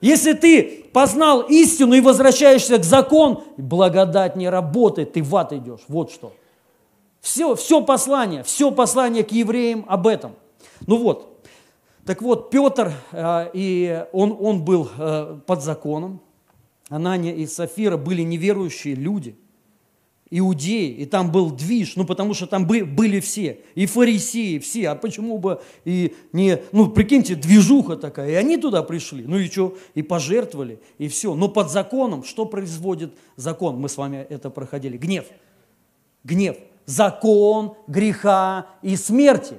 Если 0.00 0.32
ты 0.32 0.86
познал 0.92 1.42
истину 1.42 1.94
и 1.94 2.00
возвращаешься 2.00 2.78
к 2.78 2.84
закону, 2.84 3.44
благодать 3.56 4.36
не 4.36 4.48
работает, 4.48 5.12
ты 5.12 5.22
в 5.22 5.34
ад 5.36 5.52
идешь. 5.52 5.80
Вот 5.88 6.10
что. 6.10 6.32
Все, 7.20 7.54
все 7.54 7.82
послание, 7.82 8.42
все 8.42 8.70
послание 8.70 9.24
к 9.24 9.32
евреям 9.32 9.84
об 9.88 10.06
этом. 10.06 10.34
Ну 10.86 10.98
вот, 10.98 11.46
так 12.04 12.20
вот, 12.20 12.50
Петр, 12.50 12.92
э, 13.12 13.50
и 13.54 14.04
он, 14.12 14.36
он 14.38 14.62
был 14.62 14.90
э, 14.98 15.38
под 15.46 15.62
законом, 15.62 16.20
Анания 16.90 17.34
и 17.34 17.46
Сафира 17.46 17.96
были 17.96 18.22
неверующие 18.22 18.94
люди– 18.94 19.36
иудеи, 20.36 20.90
и 20.90 21.06
там 21.06 21.30
был 21.30 21.52
движ, 21.52 21.94
ну 21.94 22.04
потому 22.04 22.34
что 22.34 22.48
там 22.48 22.66
были 22.66 23.20
все, 23.20 23.60
и 23.76 23.86
фарисеи, 23.86 24.58
все, 24.58 24.88
а 24.88 24.96
почему 24.96 25.38
бы 25.38 25.62
и 25.84 26.12
не, 26.32 26.58
ну 26.72 26.88
прикиньте, 26.88 27.36
движуха 27.36 27.96
такая, 27.96 28.30
и 28.32 28.34
они 28.34 28.56
туда 28.56 28.82
пришли, 28.82 29.22
ну 29.24 29.38
и 29.38 29.48
что, 29.48 29.78
и 29.94 30.02
пожертвовали, 30.02 30.80
и 30.98 31.06
все, 31.06 31.34
но 31.34 31.48
под 31.48 31.70
законом, 31.70 32.24
что 32.24 32.46
производит 32.46 33.14
закон, 33.36 33.78
мы 33.78 33.88
с 33.88 33.96
вами 33.96 34.26
это 34.28 34.50
проходили, 34.50 34.96
гнев, 34.96 35.26
гнев, 36.24 36.56
закон 36.84 37.76
греха 37.86 38.66
и 38.82 38.96
смерти, 38.96 39.54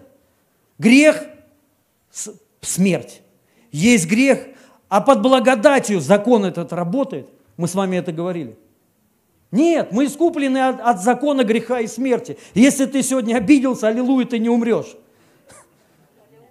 грех– 0.78 1.24
смерть, 2.60 3.22
есть 3.72 4.08
грех, 4.08 4.46
а 4.90 5.00
под 5.00 5.22
благодатью 5.22 6.02
закон 6.02 6.44
этот 6.44 6.74
работает, 6.74 7.30
мы 7.56 7.70
с 7.70 7.76
вами 7.76 7.96
это 7.96 8.12
говорили– 8.12 8.58
нет, 9.56 9.92
мы 9.92 10.06
искуплены 10.06 10.58
от, 10.58 10.82
от 10.82 11.02
закона 11.02 11.46
греха 11.46 11.80
и 11.80 11.88
смерти. 11.88 12.38
Если 12.54 12.86
ты 12.86 13.02
сегодня 13.02 13.38
обиделся, 13.38 13.88
аллилуйя, 13.88 14.26
ты 14.26 14.38
не 14.38 14.50
умрешь. 14.50 14.98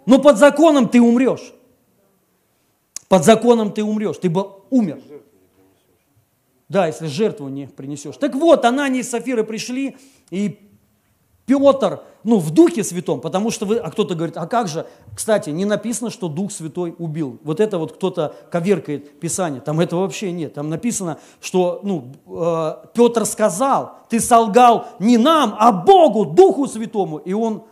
Но 0.06 0.18
под 0.18 0.38
законом 0.38 0.88
ты 0.88 1.00
умрешь. 1.00 1.52
Под 3.08 3.24
законом 3.24 3.72
ты 3.72 3.84
умрешь. 3.84 4.16
Ты 4.16 4.30
бы 4.30 4.50
умер. 4.70 5.02
Да, 6.68 6.86
если 6.86 7.06
жертву 7.06 7.48
не 7.48 7.66
принесешь. 7.66 8.16
Так 8.16 8.34
вот, 8.34 8.64
Анания 8.64 9.00
и 9.00 9.04
Сафира 9.04 9.44
пришли, 9.44 9.98
и 10.30 10.58
Петр, 11.44 12.02
ну, 12.24 12.38
в 12.38 12.50
Духе 12.50 12.82
Святом, 12.82 13.20
потому 13.20 13.50
что 13.50 13.66
вы, 13.66 13.76
а 13.76 13.90
кто-то 13.90 14.14
говорит, 14.14 14.36
а 14.36 14.46
как 14.46 14.66
же, 14.66 14.86
кстати, 15.14 15.50
не 15.50 15.64
написано, 15.64 16.10
что 16.10 16.28
Дух 16.28 16.50
Святой 16.50 16.94
убил. 16.98 17.38
Вот 17.44 17.60
это 17.60 17.78
вот 17.78 17.92
кто-то 17.92 18.34
коверкает 18.50 19.20
Писание, 19.20 19.60
там 19.60 19.78
этого 19.80 20.00
вообще 20.00 20.32
нет. 20.32 20.54
Там 20.54 20.70
написано, 20.70 21.18
что, 21.40 21.80
ну, 21.82 22.12
э, 22.26 22.86
Петр 22.94 23.26
сказал, 23.26 23.98
ты 24.08 24.20
солгал 24.20 24.88
не 24.98 25.18
нам, 25.18 25.54
а 25.58 25.70
Богу, 25.70 26.24
Духу 26.24 26.66
Святому, 26.66 27.18
и 27.18 27.34
он 27.34 27.64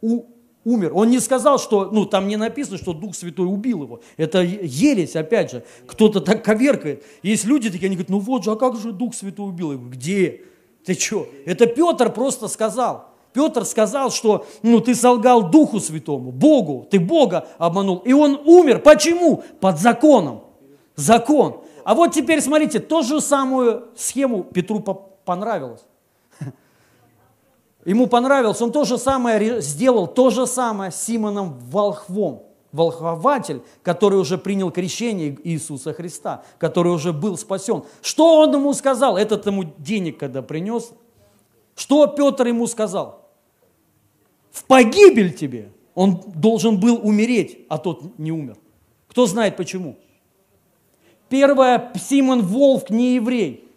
у, 0.00 0.22
умер. 0.64 0.92
Он 0.94 1.10
не 1.10 1.20
сказал, 1.20 1.58
что, 1.58 1.90
ну, 1.92 2.06
там 2.06 2.28
не 2.28 2.36
написано, 2.36 2.76
что 2.76 2.92
Дух 2.92 3.14
Святой 3.14 3.46
убил 3.46 3.82
его. 3.84 4.00
Это 4.16 4.42
ересь, 4.42 5.16
опять 5.16 5.50
же. 5.52 5.64
Кто-то 5.86 6.20
так 6.20 6.44
коверкает. 6.44 7.04
Есть 7.22 7.44
люди 7.44 7.70
такие, 7.70 7.86
они 7.86 7.96
говорят, 7.96 8.10
ну 8.10 8.18
вот 8.18 8.44
же, 8.44 8.50
а 8.50 8.56
как 8.56 8.76
же 8.76 8.92
Дух 8.92 9.14
Святой 9.14 9.48
убил 9.48 9.72
его? 9.72 9.88
Где? 9.88 10.42
Ты 10.84 10.94
что? 10.94 11.28
Это 11.44 11.66
Петр 11.66 12.12
просто 12.12 12.48
сказал. 12.48 13.05
Петр 13.36 13.66
сказал, 13.66 14.10
что 14.10 14.46
ну, 14.62 14.80
ты 14.80 14.94
солгал 14.94 15.50
Духу 15.50 15.78
Святому, 15.78 16.32
Богу, 16.32 16.88
ты 16.90 16.98
Бога 16.98 17.46
обманул. 17.58 17.98
И 17.98 18.14
он 18.14 18.40
умер. 18.46 18.78
Почему? 18.78 19.42
Под 19.60 19.78
законом. 19.78 20.44
Закон. 20.94 21.60
А 21.84 21.94
вот 21.94 22.12
теперь 22.12 22.40
смотрите, 22.40 22.80
ту 22.80 23.02
же 23.02 23.20
самую 23.20 23.88
схему 23.94 24.42
Петру 24.42 24.80
понравилось. 25.26 25.82
Ему 27.84 28.06
понравилось, 28.06 28.62
он 28.62 28.72
то 28.72 28.84
же 28.84 28.96
самое 28.96 29.60
сделал, 29.60 30.06
то 30.06 30.30
же 30.30 30.46
самое 30.46 30.90
с 30.90 30.96
Симоном 30.96 31.58
Волхвом. 31.70 32.42
Волхователь, 32.72 33.62
который 33.82 34.18
уже 34.18 34.38
принял 34.38 34.70
крещение 34.70 35.38
Иисуса 35.44 35.92
Христа, 35.92 36.42
который 36.58 36.92
уже 36.92 37.12
был 37.12 37.36
спасен. 37.36 37.84
Что 38.00 38.40
он 38.40 38.54
ему 38.54 38.72
сказал? 38.72 39.18
Этот 39.18 39.44
ему 39.44 39.64
денег 39.78 40.18
когда 40.18 40.40
принес. 40.40 40.92
Что 41.74 42.06
Петр 42.06 42.46
ему 42.46 42.66
сказал? 42.66 43.25
В 44.56 44.64
погибель 44.64 45.34
тебе. 45.34 45.70
Он 45.94 46.22
должен 46.34 46.80
был 46.80 46.98
умереть, 47.02 47.58
а 47.68 47.76
тот 47.76 48.18
не 48.18 48.32
умер. 48.32 48.56
Кто 49.06 49.26
знает 49.26 49.56
почему? 49.56 49.96
Первое, 51.28 51.92
Симон 51.94 52.40
Волк 52.42 52.88
не 52.88 53.16
еврей. 53.16 53.68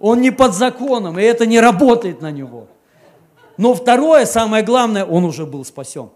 Он 0.00 0.20
не 0.20 0.30
под 0.30 0.54
законом, 0.54 1.18
и 1.18 1.22
это 1.22 1.46
не 1.46 1.60
работает 1.60 2.20
на 2.20 2.30
него. 2.30 2.66
Но 3.56 3.72
второе, 3.72 4.26
самое 4.26 4.62
главное, 4.62 5.06
он 5.06 5.24
уже 5.24 5.46
был 5.46 5.64
спасен. 5.64 6.10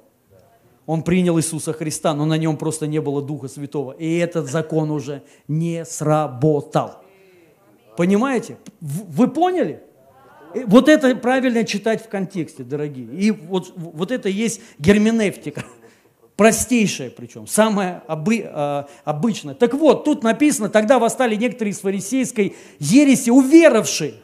Он 0.85 1.03
принял 1.03 1.39
Иисуса 1.39 1.73
Христа, 1.73 2.13
но 2.15 2.27
на 2.27 2.37
нем 2.37 2.59
просто 2.59 2.87
не 2.87 3.01
было 3.01 3.23
Духа 3.23 3.49
Святого. 3.49 3.93
И 3.93 4.19
этот 4.19 4.47
закон 4.51 4.91
уже 4.91 5.23
не 5.47 5.87
сработал. 5.87 6.97
Понимаете? 7.97 8.59
Вы 8.81 9.29
поняли? 9.29 9.83
Вот 10.55 10.89
это 10.89 11.15
правильно 11.17 11.65
читать 11.65 12.05
в 12.05 12.09
контексте, 12.09 12.63
дорогие. 12.63 13.07
И 13.13 13.31
вот, 13.31 13.73
вот 13.77 14.11
это 14.11 14.29
есть 14.29 14.61
герменевтика. 14.79 15.65
Простейшая 16.37 17.11
причем, 17.11 17.47
самая 17.49 18.03
обы, 18.07 18.45
э, 18.45 18.85
обычная. 19.05 19.55
Так 19.55 19.75
вот, 19.75 20.05
тут 20.05 20.23
написано, 20.23 20.69
тогда 20.69 21.01
восстали 21.01 21.35
некоторые 21.35 21.73
из 21.73 21.81
фарисейской 21.81 22.55
ереси, 22.79 23.31
уверовавшие. 23.31 24.15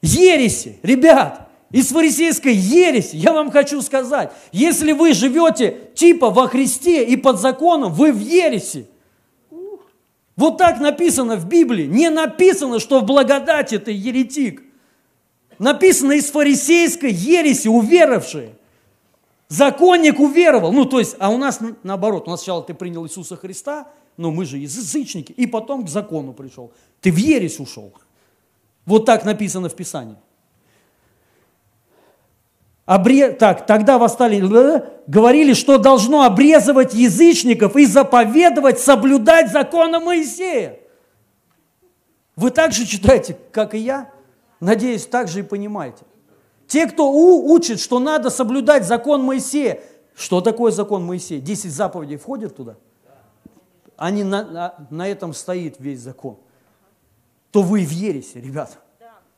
Ереси, 0.00 0.78
ребят, 0.82 1.48
из 1.72 1.88
фарисейской 1.88 2.54
ереси, 2.54 3.16
я 3.16 3.32
вам 3.32 3.50
хочу 3.50 3.82
сказать, 3.82 4.32
если 4.52 4.92
вы 4.92 5.12
живете 5.12 5.76
типа 5.94 6.30
во 6.30 6.46
Христе 6.46 7.04
и 7.04 7.16
под 7.16 7.40
законом, 7.40 7.92
вы 7.92 8.12
в 8.12 8.20
ереси. 8.20 8.88
Вот 10.36 10.56
так 10.56 10.80
написано 10.80 11.36
в 11.36 11.46
Библии. 11.48 11.86
Не 11.86 12.08
написано, 12.10 12.78
что 12.78 13.00
в 13.00 13.04
благодати 13.04 13.78
ты 13.78 13.90
еретик 13.90 14.62
написано 15.60 16.12
из 16.12 16.30
фарисейской 16.30 17.12
ереси 17.12 17.68
уверовавшие. 17.68 18.54
Законник 19.48 20.18
уверовал. 20.18 20.72
Ну, 20.72 20.86
то 20.86 20.98
есть, 20.98 21.16
а 21.18 21.30
у 21.30 21.36
нас 21.36 21.60
наоборот. 21.82 22.26
У 22.26 22.30
нас 22.30 22.40
сначала 22.40 22.62
ты 22.62 22.72
принял 22.72 23.04
Иисуса 23.06 23.36
Христа, 23.36 23.88
но 24.16 24.30
мы 24.30 24.46
же 24.46 24.58
язычники, 24.58 25.32
и 25.32 25.46
потом 25.46 25.84
к 25.84 25.88
закону 25.88 26.32
пришел. 26.32 26.72
Ты 27.00 27.12
в 27.12 27.16
ересь 27.16 27.60
ушел. 27.60 27.92
Вот 28.86 29.04
так 29.04 29.24
написано 29.24 29.68
в 29.68 29.74
Писании. 29.74 30.16
Обре... 32.86 33.32
Так, 33.32 33.66
тогда 33.66 33.98
восстали, 33.98 34.40
говорили, 35.06 35.52
что 35.52 35.78
должно 35.78 36.22
обрезывать 36.22 36.94
язычников 36.94 37.76
и 37.76 37.86
заповедовать 37.86 38.80
соблюдать 38.80 39.52
законы 39.52 40.00
Моисея. 40.00 40.80
Вы 42.34 42.50
так 42.50 42.72
же 42.72 42.86
читаете, 42.86 43.36
как 43.52 43.74
и 43.74 43.78
я? 43.78 44.10
Надеюсь, 44.60 45.06
так 45.06 45.28
же 45.28 45.40
и 45.40 45.42
понимаете. 45.42 46.04
Те, 46.66 46.86
кто 46.86 47.10
у, 47.10 47.52
учит, 47.52 47.80
что 47.80 47.98
надо 47.98 48.30
соблюдать 48.30 48.86
закон 48.86 49.22
Моисея. 49.22 49.80
Что 50.14 50.40
такое 50.40 50.70
закон 50.70 51.04
Моисея? 51.04 51.40
Десять 51.40 51.72
заповедей 51.72 52.16
входят 52.16 52.54
туда? 52.54 52.76
Они 53.96 54.22
на, 54.22 54.44
на, 54.44 54.74
на 54.90 55.08
этом 55.08 55.34
стоит 55.34 55.76
весь 55.78 56.00
закон. 56.00 56.36
То 57.50 57.62
вы 57.62 57.84
в 57.84 57.90
ересе, 57.90 58.40
ребята. 58.40 58.76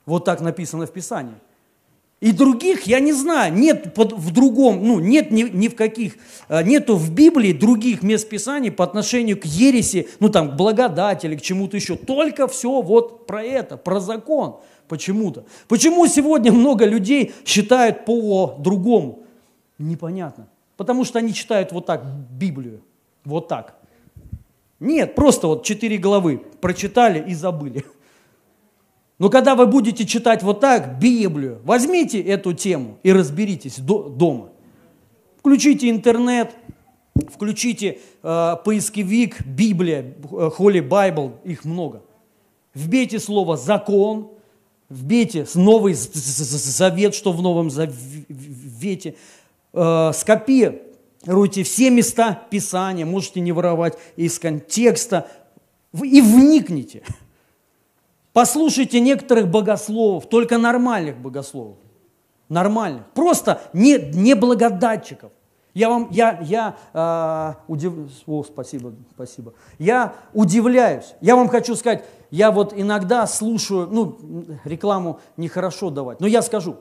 Вот 0.04 0.24
так 0.24 0.40
написано 0.40 0.86
в 0.86 0.92
Писании. 0.92 1.36
И 2.20 2.30
других 2.30 2.82
я 2.82 3.00
не 3.00 3.12
знаю, 3.12 3.52
нет 3.52 3.94
под, 3.94 4.12
в 4.12 4.32
другом, 4.32 4.86
ну 4.86 5.00
нет 5.00 5.32
ни, 5.32 5.42
ни 5.42 5.66
в 5.66 5.74
каких, 5.74 6.14
э, 6.48 6.62
нету 6.62 6.94
в 6.94 7.10
Библии 7.10 7.52
других 7.52 8.04
мест 8.04 8.28
Писаний 8.28 8.70
по 8.70 8.84
отношению 8.84 9.40
к 9.40 9.44
ереси, 9.44 10.08
ну 10.20 10.28
там 10.28 10.52
к 10.52 10.54
благодати 10.54 11.26
или 11.26 11.34
к 11.34 11.42
чему-то 11.42 11.76
еще. 11.76 11.96
Только 11.96 12.46
все 12.46 12.80
вот 12.80 13.26
про 13.26 13.42
это, 13.42 13.76
про 13.76 13.98
закон 13.98 14.60
почему-то. 14.92 15.46
Почему 15.68 16.06
сегодня 16.06 16.52
много 16.52 16.84
людей 16.84 17.32
считают 17.46 18.04
по-другому? 18.04 19.20
Непонятно. 19.78 20.48
Потому 20.76 21.06
что 21.06 21.18
они 21.18 21.32
читают 21.32 21.72
вот 21.72 21.86
так 21.86 22.04
Библию, 22.30 22.82
вот 23.24 23.48
так. 23.48 23.74
Нет, 24.80 25.14
просто 25.14 25.46
вот 25.46 25.64
четыре 25.64 25.96
главы 25.96 26.42
прочитали 26.60 27.24
и 27.26 27.32
забыли. 27.32 27.86
Но 29.18 29.30
когда 29.30 29.54
вы 29.54 29.66
будете 29.66 30.04
читать 30.04 30.42
вот 30.42 30.60
так 30.60 30.98
Библию, 30.98 31.62
возьмите 31.64 32.20
эту 32.20 32.52
тему 32.52 32.98
и 33.02 33.14
разберитесь 33.14 33.78
до, 33.78 34.10
дома. 34.10 34.50
Включите 35.38 35.88
интернет, 35.88 36.54
включите 37.34 37.98
э, 38.22 38.56
поисковик 38.62 39.40
Библия, 39.46 40.14
Holy 40.20 40.86
Bible, 40.86 41.32
их 41.44 41.64
много. 41.64 42.02
Вбейте 42.74 43.18
слово 43.18 43.56
закон, 43.56 44.32
вбейте 44.92 45.46
Новый 45.54 45.94
Завет, 45.94 47.14
что 47.14 47.32
в 47.32 47.42
Новом 47.42 47.70
Завете, 47.70 49.16
э, 49.72 50.12
скопируйте 50.14 51.62
все 51.62 51.90
места 51.90 52.46
Писания, 52.50 53.06
можете 53.06 53.40
не 53.40 53.52
воровать 53.52 53.98
из 54.16 54.38
контекста, 54.38 55.28
и 55.92 56.20
вникните. 56.20 57.02
Послушайте 58.32 59.00
некоторых 59.00 59.48
богословов, 59.48 60.26
только 60.28 60.56
нормальных 60.56 61.18
богословов, 61.18 61.76
нормальных, 62.48 63.04
просто 63.14 63.60
не, 63.74 63.98
не 63.98 64.34
благодатчиков. 64.34 65.32
Я 65.74 65.88
вам, 65.88 66.08
я, 66.10 66.38
я 66.42 66.76
э, 66.92 67.54
удив... 67.66 67.94
О, 68.26 68.44
спасибо, 68.44 68.92
спасибо. 69.14 69.54
Я 69.78 70.14
удивляюсь. 70.34 71.14
Я 71.22 71.34
вам 71.34 71.48
хочу 71.48 71.74
сказать, 71.76 72.04
я 72.30 72.50
вот 72.50 72.74
иногда 72.76 73.26
слушаю, 73.26 73.88
ну, 73.90 74.18
рекламу 74.64 75.20
нехорошо 75.38 75.90
давать, 75.90 76.20
но 76.20 76.26
я 76.26 76.42
скажу. 76.42 76.76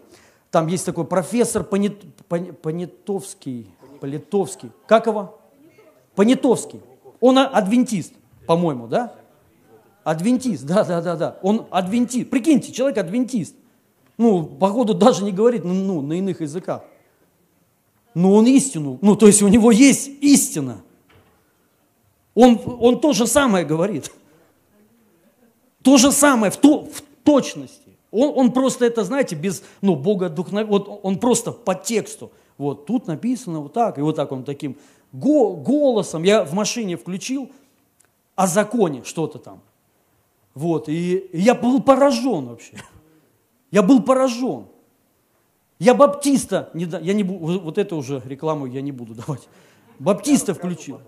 Там 0.49 0.67
есть 0.67 0.85
такой 0.85 1.05
профессор 1.05 1.63
Понят, 1.63 1.93
Понятовский, 2.27 3.73
Политовский. 4.01 4.71
Как 4.87 5.07
его? 5.07 5.39
Понятовский. 6.15 6.81
Он 7.21 7.37
адвентист, 7.37 8.13
по-моему, 8.45 8.87
да? 8.87 9.13
Адвентист, 10.03 10.65
да, 10.65 10.83
да, 10.83 11.01
да, 11.01 11.15
да. 11.15 11.37
Он 11.41 11.65
адвентист. 11.71 12.29
Прикиньте, 12.29 12.73
человек 12.73 12.97
адвентист. 12.97 13.55
Ну, 14.17 14.43
походу, 14.43 14.93
даже 14.93 15.23
не 15.23 15.31
говорит 15.31 15.63
ну, 15.63 15.73
ну, 15.73 16.01
на 16.01 16.13
иных 16.13 16.41
языках 16.41 16.81
но 18.13 18.33
он 18.33 18.47
истину, 18.47 18.99
ну 19.01 19.15
то 19.15 19.27
есть 19.27 19.41
у 19.41 19.47
него 19.47 19.71
есть 19.71 20.09
истина. 20.21 20.81
Он, 22.33 22.59
он 22.65 22.99
то 22.99 23.13
же 23.13 23.27
самое 23.27 23.65
говорит. 23.65 24.11
То 25.83 25.97
же 25.97 26.11
самое 26.11 26.51
в, 26.51 26.57
то, 26.57 26.85
в 26.85 27.01
точности. 27.23 27.97
Он, 28.11 28.31
он 28.35 28.51
просто 28.51 28.85
это, 28.85 29.03
знаете, 29.03 29.35
без, 29.35 29.63
ну, 29.81 29.95
Бога 29.95 30.29
духовно, 30.29 30.65
вот 30.65 30.99
он 31.03 31.17
просто 31.17 31.51
по 31.51 31.75
тексту. 31.75 32.31
Вот 32.57 32.85
тут 32.85 33.07
написано 33.07 33.61
вот 33.61 33.73
так, 33.73 33.97
и 33.97 34.01
вот 34.01 34.15
так 34.15 34.31
он 34.31 34.43
таким 34.43 34.77
го, 35.11 35.55
голосом, 35.55 36.23
я 36.23 36.43
в 36.43 36.53
машине 36.53 36.97
включил 36.97 37.49
о 38.35 38.47
законе 38.47 39.03
что-то 39.03 39.39
там. 39.39 39.61
Вот, 40.53 40.89
и 40.89 41.29
я 41.33 41.55
был 41.55 41.81
поражен 41.81 42.47
вообще. 42.47 42.73
Я 43.71 43.81
был 43.81 44.03
поражен. 44.03 44.65
Я 45.81 45.95
баптиста, 45.95 46.69
не, 46.75 46.85
да- 46.85 46.99
я 46.99 47.11
не 47.13 47.23
буду, 47.23 47.59
вот 47.59 47.79
это 47.79 47.95
уже 47.95 48.21
рекламу 48.23 48.67
я 48.67 48.81
не 48.81 48.91
буду 48.91 49.15
давать. 49.15 49.49
Баптиста 49.97 50.53
включил. 50.53 51.01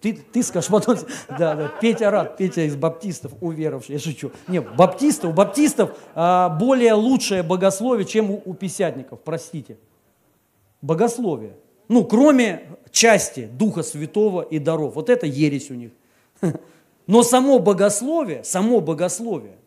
Ты, 0.00 0.12
ты 0.12 0.42
скажешь 0.42 0.68
потом, 0.72 0.96
да, 1.28 1.54
да, 1.54 1.68
Петя 1.80 2.10
рад, 2.10 2.36
Петя 2.36 2.62
из 2.62 2.74
баптистов, 2.74 3.32
уверовавший, 3.40 3.92
я 3.94 4.00
шучу. 4.00 4.32
Нет, 4.48 4.74
баптистов, 4.74 5.30
у 5.30 5.32
баптистов 5.32 5.96
а, 6.16 6.48
более 6.48 6.94
лучшее 6.94 7.44
богословие, 7.44 8.06
чем 8.06 8.32
у, 8.32 8.42
у 8.44 8.54
писятников, 8.54 9.20
простите. 9.24 9.78
Богословие. 10.82 11.54
Ну, 11.86 12.04
кроме 12.04 12.76
части 12.90 13.48
Духа 13.52 13.84
Святого 13.84 14.42
и 14.42 14.58
даров. 14.58 14.96
Вот 14.96 15.10
это 15.10 15.26
ересь 15.26 15.70
у 15.70 15.74
них. 15.74 15.92
Но 17.06 17.22
само 17.22 17.60
богословие, 17.60 18.42
само 18.42 18.80
богословие, 18.80 19.58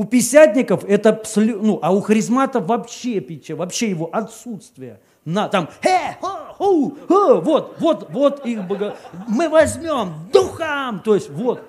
у 0.00 0.04
писятников 0.04 0.82
это, 0.88 1.22
ну, 1.36 1.78
а 1.82 1.92
у 1.92 2.00
харизматов 2.00 2.64
вообще 2.64 3.20
печа, 3.20 3.54
вообще 3.54 3.90
его 3.90 4.08
отсутствие. 4.10 4.98
На, 5.26 5.46
там, 5.50 5.68
хе, 5.82 6.16
хо, 6.22 6.38
ху, 6.56 6.96
хо, 7.06 7.40
вот, 7.42 7.76
вот, 7.78 8.08
вот 8.10 8.46
их 8.46 8.66
бого... 8.66 8.96
Мы 9.28 9.50
возьмем 9.50 10.14
духам, 10.32 11.00
то 11.00 11.14
есть 11.14 11.28
вот, 11.28 11.60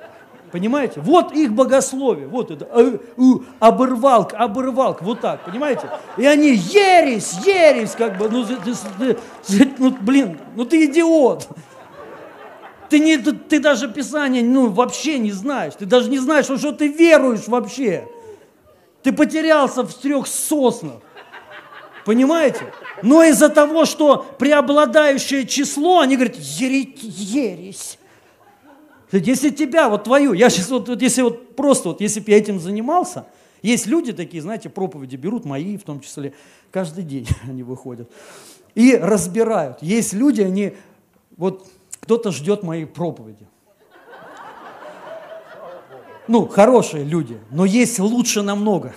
понимаете, 0.49 1.01
вот 1.01 1.33
их 1.33 1.51
богословие, 1.51 2.27
вот 2.27 2.51
это, 2.51 2.69
э, 2.71 2.99
э, 3.17 3.21
оборвалка, 3.59 4.37
оборвалка, 4.37 5.03
вот 5.03 5.19
так, 5.19 5.43
понимаете? 5.43 5.89
И 6.15 6.25
они 6.25 6.53
ересь, 6.53 7.33
ересь, 7.45 7.91
как 7.97 8.17
бы, 8.17 8.29
ну, 8.29 8.45
ты- 8.45 8.55
ты- 8.55 9.17
ты- 9.45 9.71
ну 9.77 9.93
блин, 9.99 10.39
ну 10.55 10.63
ты 10.63 10.85
идиот. 10.85 11.49
Ты, 12.89 12.99
не, 12.99 13.17
ты, 13.17 13.33
ты 13.33 13.59
даже 13.59 13.89
Писание 13.89 14.41
ну, 14.41 14.69
вообще 14.69 15.19
не 15.19 15.31
знаешь. 15.33 15.73
Ты 15.77 15.85
даже 15.85 16.09
не 16.09 16.19
знаешь, 16.19 16.47
во 16.49 16.57
что 16.57 16.71
ты 16.71 16.87
веруешь 16.87 17.47
вообще. 17.47 18.07
Ты 19.03 19.11
потерялся 19.11 19.83
в 19.83 19.93
трех 19.93 20.27
соснах. 20.27 21.01
Понимаете? 22.05 22.73
Но 23.03 23.23
из-за 23.23 23.49
того, 23.49 23.85
что 23.85 24.25
преобладающее 24.37 25.45
число, 25.45 25.99
они 25.99 26.15
говорят, 26.15 26.35
«Ере- 26.37 26.97
ересь. 27.01 27.97
Если 29.11 29.49
тебя, 29.49 29.89
вот 29.89 30.05
твою, 30.05 30.33
я 30.33 30.49
сейчас 30.49 30.69
вот, 30.69 30.87
вот 30.87 31.01
если 31.01 31.21
вот 31.21 31.55
просто, 31.55 31.89
вот 31.89 32.01
если 32.01 32.21
бы 32.21 32.31
я 32.31 32.37
этим 32.37 32.59
занимался, 32.59 33.25
есть 33.61 33.85
люди 33.85 34.13
такие, 34.13 34.41
знаете, 34.41 34.69
проповеди 34.69 35.15
берут, 35.17 35.45
мои 35.45 35.77
в 35.77 35.83
том 35.83 35.99
числе, 35.99 36.33
каждый 36.71 37.03
день 37.03 37.27
они 37.43 37.63
выходят, 37.63 38.09
и 38.73 38.95
разбирают. 38.95 39.81
Есть 39.81 40.13
люди, 40.13 40.41
они, 40.41 40.73
вот 41.37 41.67
кто-то 41.99 42.31
ждет 42.31 42.63
моей 42.63 42.85
проповеди. 42.85 43.45
Ну, 46.27 46.47
хорошие 46.47 47.03
люди, 47.03 47.39
но 47.49 47.65
есть 47.65 47.99
лучше 47.99 48.41
намного. 48.41 48.93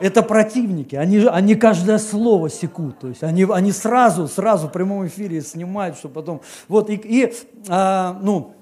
Это 0.00 0.22
противники, 0.22 0.96
они, 0.96 1.18
они 1.18 1.54
каждое 1.54 1.98
слово 1.98 2.48
секут, 2.48 2.98
то 3.00 3.08
есть 3.08 3.22
они, 3.22 3.44
они 3.44 3.70
сразу, 3.70 4.28
сразу 4.28 4.68
в 4.68 4.72
прямом 4.72 5.06
эфире 5.06 5.42
снимают, 5.42 5.98
что 5.98 6.08
потом, 6.08 6.40
вот, 6.68 6.88
и, 6.88 6.94
и 6.94 7.34
а, 7.68 8.18
ну, 8.22 8.54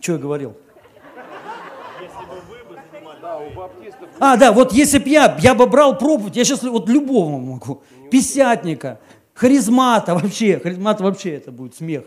что 0.00 0.12
я 0.12 0.18
говорил? 0.18 0.54
А, 4.18 4.38
да, 4.38 4.52
вот 4.52 4.72
если 4.72 4.98
бы 4.98 5.10
я, 5.10 5.36
я 5.40 5.54
бы 5.54 5.66
брал 5.66 5.98
проповедь, 5.98 6.36
я 6.36 6.44
сейчас 6.44 6.62
вот 6.62 6.88
любого 6.88 7.38
могу, 7.38 7.82
писятника, 8.10 8.98
харизмата 9.34 10.14
вообще, 10.14 10.58
харизмата 10.58 11.04
вообще 11.04 11.34
это 11.34 11.52
будет 11.52 11.74
смех, 11.74 12.04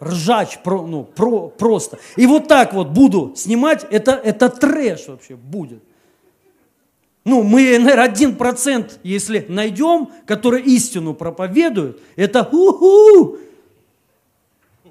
ржач, 0.00 0.58
про, 0.62 0.86
ну, 0.86 1.04
про, 1.04 1.48
просто. 1.48 1.98
И 2.16 2.26
вот 2.26 2.48
так 2.48 2.74
вот 2.74 2.88
буду 2.88 3.32
снимать, 3.36 3.86
это, 3.90 4.12
это 4.12 4.48
трэш 4.48 5.08
вообще 5.08 5.36
будет. 5.36 5.82
Ну, 7.24 7.42
мы, 7.42 7.78
наверное, 7.78 8.04
один 8.04 8.36
процент, 8.36 9.00
если 9.02 9.44
найдем, 9.48 10.10
который 10.26 10.62
истину 10.62 11.12
проповедует, 11.12 12.00
это 12.14 12.44
ху-ху. 12.44 13.38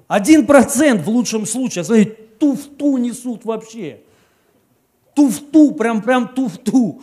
Один 0.06 0.46
процент 0.46 1.02
в 1.02 1.08
лучшем 1.08 1.46
случае, 1.46 1.84
смотрите, 1.84 2.12
туфту 2.38 2.98
несут 2.98 3.44
вообще. 3.44 4.00
Туфту, 5.14 5.72
прям, 5.72 6.02
прям 6.02 6.28
туфту. 6.28 7.00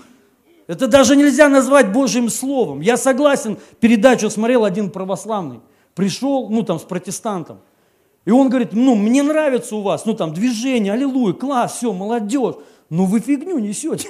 Это 0.68 0.88
даже 0.88 1.16
нельзя 1.16 1.50
назвать 1.50 1.92
Божьим 1.92 2.30
Словом. 2.30 2.82
Я 2.82 2.96
согласен, 2.96 3.58
передачу 3.80 4.30
смотрел 4.30 4.64
один 4.64 4.90
православный. 4.92 5.60
Пришел, 5.96 6.50
ну 6.50 6.64
там, 6.64 6.80
с 6.80 6.84
протестантом. 6.84 7.60
И 8.26 8.32
он 8.32 8.50
говорит, 8.50 8.70
ну, 8.74 8.96
мне 8.96 9.22
нравится 9.22 9.76
у 9.76 9.82
вас, 9.82 10.06
ну, 10.06 10.14
там, 10.14 10.34
движение, 10.34 10.94
аллилуйя, 10.94 11.34
класс, 11.34 11.78
все, 11.78 11.92
молодежь. 11.92 12.56
Но 12.90 13.06
вы 13.06 13.20
фигню 13.20 13.60
несете. 13.60 14.10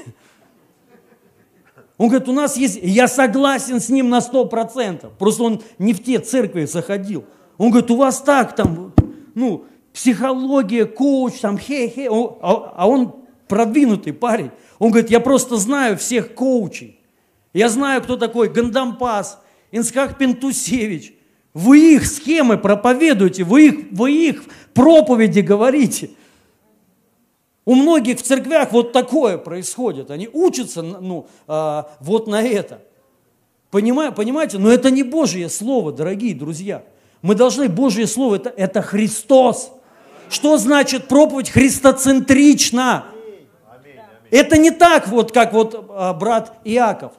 Он 1.97 2.09
говорит, 2.09 2.27
у 2.27 2.33
нас 2.33 2.57
есть, 2.57 2.79
я 2.81 3.07
согласен 3.07 3.79
с 3.79 3.89
ним 3.89 4.09
на 4.09 4.21
сто 4.21 4.45
процентов. 4.45 5.13
Просто 5.17 5.43
он 5.43 5.61
не 5.79 5.93
в 5.93 6.03
те 6.03 6.19
церкви 6.19 6.65
заходил. 6.65 7.25
Он 7.57 7.69
говорит, 7.69 7.89
у 7.91 7.95
вас 7.95 8.21
так 8.21 8.55
там, 8.55 8.93
ну, 9.35 9.65
психология, 9.93 10.85
коуч, 10.85 11.39
там, 11.39 11.57
хе-хе. 11.57 12.09
А 12.09 12.73
а 12.75 12.87
он 12.87 13.15
продвинутый 13.47 14.13
парень. 14.13 14.51
Он 14.79 14.89
говорит, 14.91 15.11
я 15.11 15.19
просто 15.19 15.57
знаю 15.57 15.97
всех 15.97 16.33
коучей. 16.33 16.99
Я 17.53 17.69
знаю, 17.69 18.01
кто 18.01 18.17
такой 18.17 18.49
Гандампас, 18.49 19.39
Инскак 19.71 20.17
Пентусевич. 20.17 21.12
Вы 21.53 21.95
их 21.95 22.05
схемы 22.07 22.57
проповедуете, 22.57 23.43
вы 23.43 23.67
их, 23.67 23.85
вы 23.91 24.11
их 24.11 24.43
проповеди 24.73 25.41
говорите. 25.41 26.09
У 27.65 27.75
многих 27.75 28.19
в 28.19 28.23
церквях 28.23 28.71
вот 28.71 28.91
такое 28.91 29.37
происходит. 29.37 30.11
Они 30.11 30.27
учатся 30.31 30.81
ну, 30.81 31.27
а, 31.47 31.89
вот 31.99 32.27
на 32.27 32.41
это. 32.41 32.81
Понимаю, 33.71 34.11
понимаете? 34.13 34.57
Но 34.57 34.69
это 34.69 34.91
не 34.91 35.03
Божье 35.03 35.47
Слово, 35.47 35.91
дорогие 35.91 36.35
друзья. 36.35 36.83
Мы 37.21 37.35
должны, 37.35 37.69
Божье 37.69 38.05
Слово, 38.05 38.35
это, 38.35 38.49
это 38.49 38.81
Христос. 38.81 39.71
Что 40.29 40.57
значит 40.57 41.07
проповедь 41.07 41.51
христоцентрично? 41.51 43.05
Это 44.29 44.57
не 44.57 44.71
так, 44.71 45.07
вот 45.07 45.31
как 45.31 45.53
вот 45.53 45.87
а, 45.89 46.13
брат 46.13 46.57
Иаков. 46.65 47.13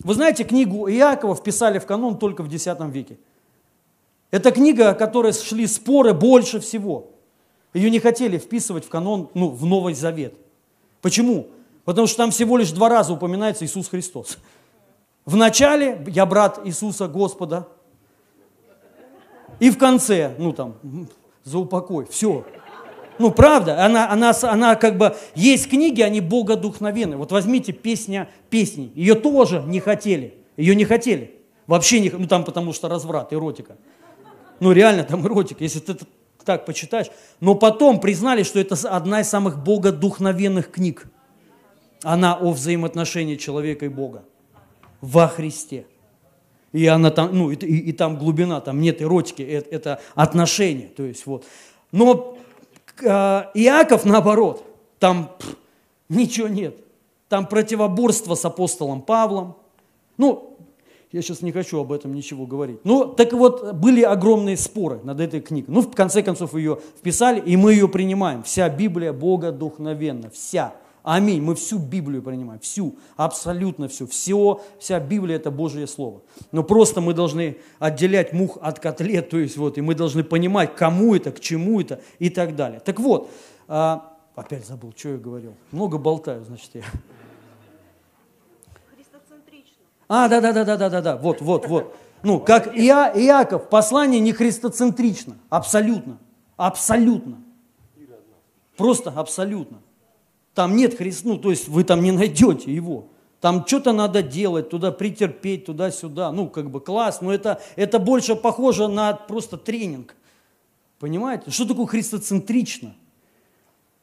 Вы 0.00 0.14
знаете, 0.14 0.44
книгу 0.44 0.88
Иакова 0.88 1.34
вписали 1.34 1.78
в 1.78 1.86
канон 1.86 2.18
только 2.18 2.42
в 2.42 2.52
X 2.52 2.66
веке. 2.92 3.18
Это 4.30 4.52
книга, 4.52 4.90
о 4.90 4.94
которой 4.94 5.32
шли 5.32 5.66
споры 5.66 6.14
больше 6.14 6.60
всего. 6.60 7.10
Ее 7.74 7.90
не 7.90 7.98
хотели 7.98 8.38
вписывать 8.38 8.84
в 8.84 8.88
канон, 8.88 9.28
ну, 9.34 9.48
в 9.48 9.64
Новый 9.64 9.94
Завет. 9.94 10.34
Почему? 11.02 11.48
Потому 11.84 12.06
что 12.06 12.18
там 12.18 12.30
всего 12.30 12.56
лишь 12.56 12.70
два 12.72 12.88
раза 12.88 13.12
упоминается 13.12 13.64
Иисус 13.64 13.88
Христос. 13.88 14.38
В 15.24 15.36
начале 15.36 16.04
я 16.08 16.26
брат 16.26 16.60
Иисуса 16.64 17.08
Господа, 17.08 17.68
и 19.58 19.70
в 19.70 19.78
конце, 19.78 20.34
ну 20.38 20.52
там, 20.52 20.76
за 21.44 21.58
упокой, 21.58 22.06
все. 22.06 22.44
Ну, 23.18 23.30
правда, 23.30 23.84
она, 23.84 24.10
она, 24.10 24.32
она 24.42 24.76
как 24.76 24.96
бы, 24.96 25.14
есть 25.34 25.68
книги, 25.68 26.00
они 26.00 26.22
богодухновенны. 26.22 27.18
Вот 27.18 27.32
возьмите 27.32 27.72
песня 27.72 28.30
песни, 28.48 28.90
ее 28.94 29.14
тоже 29.14 29.62
не 29.66 29.78
хотели, 29.78 30.34
ее 30.56 30.74
не 30.74 30.86
хотели. 30.86 31.38
Вообще 31.66 32.00
не, 32.00 32.10
ну 32.10 32.26
там 32.26 32.44
потому 32.44 32.72
что 32.72 32.88
разврат, 32.88 33.32
эротика. 33.32 33.76
Ну 34.60 34.72
реально 34.72 35.04
там 35.04 35.26
эротика, 35.26 35.64
если 35.64 35.80
ты 35.80 35.96
так 36.44 36.64
почитаешь. 36.66 37.08
Но 37.40 37.54
потом 37.54 38.00
признали, 38.00 38.42
что 38.42 38.58
это 38.60 38.74
одна 38.88 39.20
из 39.20 39.28
самых 39.28 39.62
богодухновенных 39.62 40.70
книг. 40.70 41.06
Она 42.02 42.34
о 42.34 42.52
взаимоотношении 42.52 43.36
человека 43.36 43.84
и 43.86 43.88
Бога 43.88 44.24
во 45.00 45.28
Христе. 45.28 45.86
И 46.72 46.86
она 46.86 47.10
там, 47.10 47.36
ну, 47.36 47.50
и, 47.50 47.56
и- 47.56 47.88
и 47.90 47.92
там 47.92 48.16
глубина, 48.16 48.60
там 48.60 48.80
нет 48.80 49.02
эротики, 49.02 49.42
это, 49.42 49.68
это 49.74 50.00
отношения, 50.14 50.86
то 50.86 51.02
есть 51.02 51.26
вот. 51.26 51.44
Но 51.90 52.38
э, 53.02 53.06
Иаков 53.54 54.04
наоборот, 54.04 54.64
там 55.00 55.32
пф, 55.38 55.56
ничего 56.08 56.46
нет. 56.48 56.76
Там 57.28 57.46
противоборство 57.46 58.34
с 58.34 58.44
апостолом 58.44 59.02
Павлом. 59.02 59.56
Ну, 60.16 60.56
я 61.12 61.22
сейчас 61.22 61.42
не 61.42 61.50
хочу 61.50 61.80
об 61.80 61.92
этом 61.92 62.14
ничего 62.14 62.46
говорить. 62.46 62.78
Ну, 62.84 63.04
так 63.04 63.32
вот, 63.32 63.72
были 63.74 64.02
огромные 64.02 64.56
споры 64.56 65.00
над 65.02 65.20
этой 65.20 65.40
книгой. 65.40 65.74
Ну, 65.74 65.80
в 65.80 65.90
конце 65.92 66.22
концов, 66.22 66.54
ее 66.54 66.78
вписали, 66.98 67.40
и 67.40 67.56
мы 67.56 67.72
ее 67.72 67.88
принимаем. 67.88 68.44
Вся 68.44 68.68
Библия 68.68 69.12
Бога 69.12 69.50
духновенна, 69.50 70.30
вся. 70.30 70.74
Аминь. 71.02 71.42
Мы 71.42 71.54
всю 71.56 71.78
Библию 71.78 72.22
принимаем, 72.22 72.60
всю, 72.60 72.96
абсолютно 73.16 73.88
всю. 73.88 74.06
Все, 74.06 74.60
вся 74.78 75.00
Библия– 75.00 75.36
это 75.36 75.50
Божье 75.50 75.86
Слово. 75.86 76.20
Но 76.52 76.62
просто 76.62 77.00
мы 77.00 77.14
должны 77.14 77.56
отделять 77.78 78.32
мух 78.32 78.58
от 78.60 78.78
котлет, 78.78 79.30
то 79.30 79.38
есть 79.38 79.56
вот, 79.56 79.78
и 79.78 79.80
мы 79.80 79.94
должны 79.94 80.22
понимать, 80.22 80.76
кому 80.76 81.14
это, 81.14 81.32
к 81.32 81.40
чему 81.40 81.80
это 81.80 82.00
и 82.18 82.28
так 82.28 82.54
далее. 82.54 82.80
Так 82.80 83.00
вот, 83.00 83.30
а, 83.66 84.12
опять 84.36 84.66
забыл, 84.66 84.92
что 84.96 85.10
я 85.10 85.16
говорил. 85.16 85.54
Много 85.72 85.98
болтаю, 85.98 86.44
значит, 86.44 86.70
я. 86.74 86.82
А, 90.12 90.26
да, 90.26 90.40
да, 90.40 90.52
да, 90.52 90.64
да, 90.64 90.76
да, 90.76 90.90
да, 90.90 91.00
да, 91.00 91.16
вот, 91.16 91.40
вот, 91.40 91.68
вот. 91.68 91.96
Ну, 92.24 92.40
как 92.40 92.76
Иа, 92.76 93.12
Иаков, 93.14 93.68
послание 93.68 94.18
не 94.18 94.32
христоцентрично, 94.32 95.36
абсолютно, 95.48 96.18
абсолютно. 96.56 97.38
Просто 98.76 99.10
абсолютно. 99.10 99.78
Там 100.52 100.74
нет 100.74 100.96
Христа, 100.98 101.28
ну, 101.28 101.38
то 101.38 101.50
есть 101.50 101.68
вы 101.68 101.84
там 101.84 102.02
не 102.02 102.10
найдете 102.10 102.74
его. 102.74 103.06
там 103.40 103.64
что-то 103.64 103.92
надо 103.92 104.20
делать, 104.20 104.68
туда 104.68 104.90
претерпеть, 104.90 105.66
туда-сюда. 105.66 106.32
Ну, 106.32 106.48
как 106.48 106.72
бы 106.72 106.80
класс, 106.80 107.20
но 107.20 107.32
это, 107.32 107.62
это 107.76 108.00
больше 108.00 108.34
похоже 108.34 108.88
на 108.88 109.12
просто 109.12 109.58
тренинг. 109.58 110.16
Понимаете? 110.98 111.52
Что 111.52 111.66
такое 111.66 111.86
христоцентрично? 111.86 112.96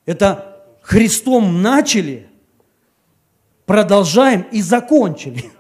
Это 0.06 0.64
Христом 0.82 1.62
начали, 1.62 2.30
продолжаем 3.66 4.46
и 4.54 4.62
закончили. 4.62 5.52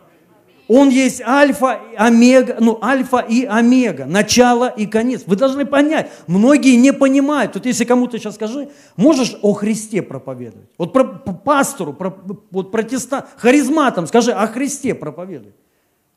Он 0.67 0.89
есть 0.89 1.21
альфа, 1.21 1.79
омега, 1.95 2.57
ну, 2.59 2.77
альфа 2.81 3.19
и 3.19 3.45
омега, 3.45 4.05
начало 4.05 4.67
и 4.67 4.85
конец. 4.85 5.23
Вы 5.25 5.37
должны 5.37 5.65
понять, 5.65 6.11
многие 6.27 6.75
не 6.75 6.91
понимают. 6.91 7.53
Тут 7.53 7.65
если 7.65 7.85
кому-то 7.85 8.19
сейчас 8.19 8.35
скажи, 8.35 8.69
можешь 8.97 9.37
о 9.41 9.53
Христе 9.53 10.01
проповедовать? 10.01 10.69
Вот 10.77 10.91
про, 10.91 11.05
пастору, 11.05 11.93
про, 11.93 12.13
вот 12.51 12.71
протестант, 12.71 13.27
харизматам 13.37 14.07
скажи, 14.07 14.33
о 14.33 14.45
Христе 14.47 14.93
проповедуй. 14.93 15.53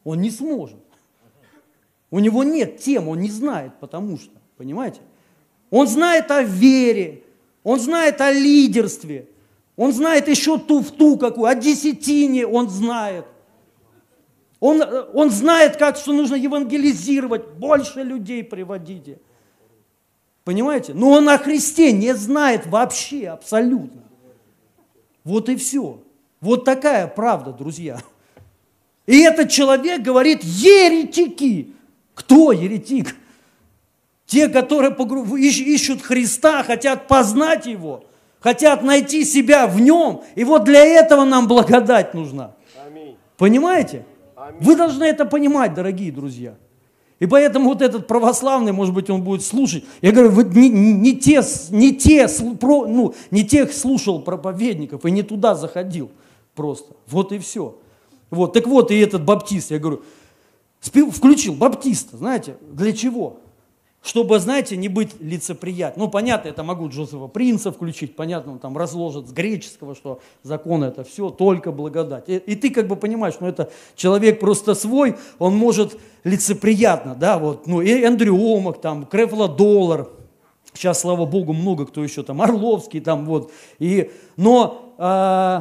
Он 0.03 0.21
не 0.21 0.31
сможет. 0.31 0.79
У 2.11 2.19
него 2.19 2.43
нет 2.43 2.79
тем, 2.79 3.07
он 3.07 3.21
не 3.21 3.31
знает, 3.31 3.73
потому 3.79 4.19
что, 4.19 4.33
понимаете? 4.57 5.01
Он 5.71 5.87
знает 5.87 6.29
о 6.33 6.43
вере, 6.43 7.23
он 7.63 7.79
знает 7.79 8.21
о 8.21 8.33
лидерстве, 8.33 9.29
он 9.77 9.93
знает 9.93 10.27
еще 10.27 10.59
ту 10.59 10.81
в 10.81 10.91
ту 10.91 11.17
какую, 11.19 11.47
о 11.47 11.55
десятине 11.55 12.49
он 12.49 12.69
знает– 12.69 13.27
он, 14.61 14.83
он 15.15 15.31
знает, 15.31 15.77
как, 15.77 15.97
что 15.97 16.13
нужно 16.13 16.35
евангелизировать, 16.37 17.49
больше 17.55 18.03
людей 18.03 18.45
приводите. 18.45 19.19
Понимаете? 20.45 20.93
Но 20.95 21.11
он 21.11 21.29
о 21.29 21.39
Христе 21.39 21.93
не 21.93 22.15
знает 22.15 22.67
вообще, 22.67 23.29
абсолютно. 23.29 24.03
Вот 25.25 25.49
и 25.49 25.57
все. 25.57 26.03
Вот 26.41 26.65
такая 26.65 27.07
правда, 27.07 27.53
друзья. 27.53 28.01
И 29.07 29.21
этот 29.23 29.51
человек 29.51 30.03
говорит, 30.03 30.43
еретики. 30.45 31.73
Кто 32.15 32.53
еретик? 32.53 33.17
Те, 34.27 34.49
которые 34.49 34.95
ищут 35.41 36.03
Христа, 36.03 36.63
хотят 36.63 37.09
познать 37.09 37.67
Его, 37.67 38.05
хотят 38.41 38.83
найти 38.83 39.25
себя 39.25 39.67
в 39.67 39.81
Нем. 39.81 40.23
И 40.35 40.45
вот 40.45 40.65
для 40.65 40.85
этого 40.85 41.25
нам 41.25 41.49
благодать 41.49 42.15
нужна. 42.15 42.55
Понимаете? 43.37 44.05
Вы 44.61 44.77
должны 44.77 45.05
это 45.05 45.25
понимать, 45.25 45.75
дорогие 45.75 46.13
друзья. 46.13 46.57
И 47.19 47.27
поэтому 47.27 47.69
вот 47.69 47.83
этот 47.83 48.07
православный, 48.07 48.73
может 48.73 48.95
быть, 48.95 49.11
он 49.11 49.23
будет 49.23 49.45
слушать. 49.45 49.85
Я 50.01 50.13
говорю, 50.13 50.31
вы 50.31 50.45
не, 50.45 50.71
не, 50.71 51.17
те, 51.17 51.43
не, 51.71 51.95
те, 51.95 52.27
ну, 52.61 53.15
не 53.31 53.45
тех 53.45 53.73
слушал 53.75 54.23
проповедников 54.23 55.05
и 55.05 55.11
не 55.11 55.23
туда 55.23 55.55
заходил 55.55 56.11
просто. 56.55 56.95
Вот 57.07 57.33
и 57.33 57.39
все. 57.39 57.79
Вот, 58.31 58.55
так 58.55 58.67
вот, 58.67 58.91
и 58.91 58.99
этот 58.99 59.25
баптист, 59.25 59.71
я 59.71 59.79
говорю, 59.79 60.03
включил 60.81 61.55
баптиста, 61.55 62.17
знаете, 62.17 62.57
для 62.73 62.93
чего? 62.93 63.41
Чтобы, 64.03 64.39
знаете, 64.39 64.77
не 64.77 64.89
быть 64.89 65.21
лицеприятным. 65.21 66.07
Ну, 66.07 66.11
понятно, 66.11 66.49
это 66.49 66.63
могу 66.63 66.89
Джозефа 66.89 67.27
Принца 67.27 67.71
включить, 67.71 68.17
понятно, 68.17 68.53
он 68.53 68.59
там 68.59 68.77
разложит 68.77 69.29
с 69.29 69.33
греческого, 69.33 69.95
что 69.95 70.21
закон 70.43 70.83
это 70.85 71.05
все, 71.05 71.29
только 71.29 71.71
благодать. 71.71 72.29
И, 72.29 72.37
и 72.37 72.55
ты 72.55 72.71
как 72.71 72.89
бы 72.89 72.97
понимаешь, 72.97 73.35
ну, 73.41 73.47
это 73.47 73.71
человек 73.95 74.41
просто 74.41 74.75
свой, 74.75 75.17
он 75.39 75.55
может 75.55 75.99
лицеприятно, 76.25 77.15
да, 77.15 77.39
вот, 77.39 77.67
ну, 77.67 77.83
и 77.83 77.91
Эндрю 77.91 78.37
Омак, 78.37 78.81
там, 78.81 79.05
Крефла 79.05 79.49
Доллар, 79.49 80.09
сейчас, 80.73 81.01
слава 81.01 81.27
богу, 81.27 81.53
много 81.53 81.85
кто 81.85 82.03
еще 82.03 82.23
там, 82.23 82.41
Орловский 82.41 83.01
там, 83.01 83.27
вот, 83.27 83.53
и, 83.79 84.11
но 84.37 84.95
э, 84.97 85.61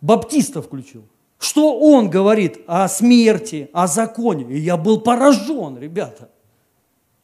Баптиста 0.00 0.62
включил. 0.62 1.04
Что 1.38 1.76
он 1.76 2.08
говорит 2.08 2.60
о 2.68 2.86
смерти, 2.86 3.68
о 3.72 3.88
законе? 3.88 4.44
И 4.52 4.60
я 4.60 4.76
был 4.76 5.00
поражен, 5.00 5.76
ребята. 5.76 6.28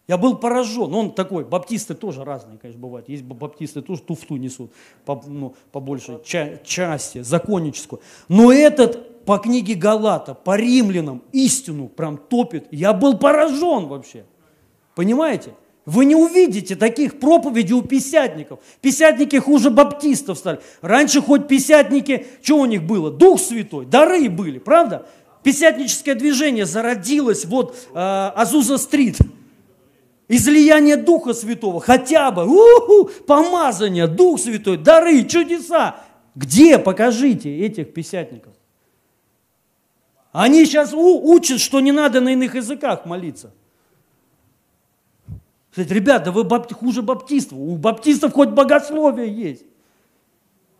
Я 0.08 0.16
был 0.16 0.36
поражен. 0.36 0.92
Он 0.94 1.12
такой, 1.12 1.44
баптисты 1.44 1.94
тоже 1.94 2.24
разные, 2.24 2.58
конечно, 2.58 2.80
бывают. 2.80 3.10
Есть 3.10 3.22
баптисты 3.24 3.82
тоже 3.82 4.00
туфту 4.00 4.36
несут, 4.36 4.72
по, 5.04 5.22
ну, 5.26 5.54
по 5.70 5.98
ча- 6.24 6.56
части, 6.64 7.20
законническую. 7.20 8.00
Но 8.28 8.50
этот 8.50 9.26
по 9.26 9.36
книге 9.36 9.74
Галата, 9.74 10.32
по 10.32 10.56
римлянам 10.56 11.22
истину 11.32 11.88
прям 11.88 12.16
топит. 12.16 12.66
Я 12.70 12.94
был 12.94 13.18
поражен 13.18 13.86
вообще. 13.86 14.24
Понимаете? 14.94 15.52
Вы 15.84 16.06
не 16.06 16.16
увидите 16.16 16.74
таких 16.74 17.20
проповедей 17.20 17.74
у 17.74 17.82
писятников. 17.82 18.60
Писятники 18.80 19.36
хуже 19.36 19.68
баптистов 19.70 20.38
стали. 20.38 20.60
Раньше 20.80 21.20
хоть 21.20 21.48
писятники, 21.48 22.26
что 22.42 22.58
у 22.58 22.64
них 22.64 22.82
было? 22.82 23.10
Дух 23.10 23.40
Святой, 23.40 23.84
дары 23.84 24.30
были, 24.30 24.58
правда? 24.58 25.06
Писятническое 25.42 26.14
движение 26.14 26.64
зародилось 26.64 27.44
вот 27.44 27.76
э, 27.92 27.98
Азуза-стрит– 27.98 29.18
излияние 30.28 30.96
Духа 30.96 31.32
Святого, 31.32 31.80
хотя 31.80 32.30
бы, 32.30 32.46
у-ху, 32.46 33.10
помазание, 33.26 34.06
Дух 34.06 34.38
Святой, 34.38 34.76
дары, 34.76 35.24
чудеса. 35.24 35.96
Где, 36.34 36.78
покажите 36.78 37.58
этих 37.58 37.92
писятников? 37.92 38.52
Они 40.30 40.64
сейчас 40.66 40.92
учат, 40.94 41.58
что 41.60 41.80
не 41.80 41.90
надо 41.90 42.20
на 42.20 42.34
иных 42.34 42.54
языках 42.54 43.06
молиться. 43.06 43.52
Кстати, 45.70 45.92
ребята, 45.92 46.30
вы 46.30 46.44
бап... 46.44 46.72
хуже 46.72 47.02
баптистов. 47.02 47.58
У 47.58 47.76
баптистов 47.76 48.34
хоть 48.34 48.50
богословие 48.50 49.32
есть. 49.32 49.64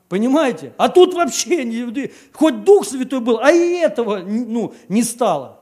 Понимаете? 0.08 0.72
А 0.76 0.88
тут 0.88 1.14
вообще, 1.14 1.64
не, 1.64 2.10
хоть 2.32 2.64
Дух 2.64 2.86
Святой 2.86 3.20
был, 3.20 3.38
а 3.38 3.50
и 3.50 3.78
этого 3.78 4.18
ну, 4.18 4.74
не 4.88 5.02
стало 5.02 5.57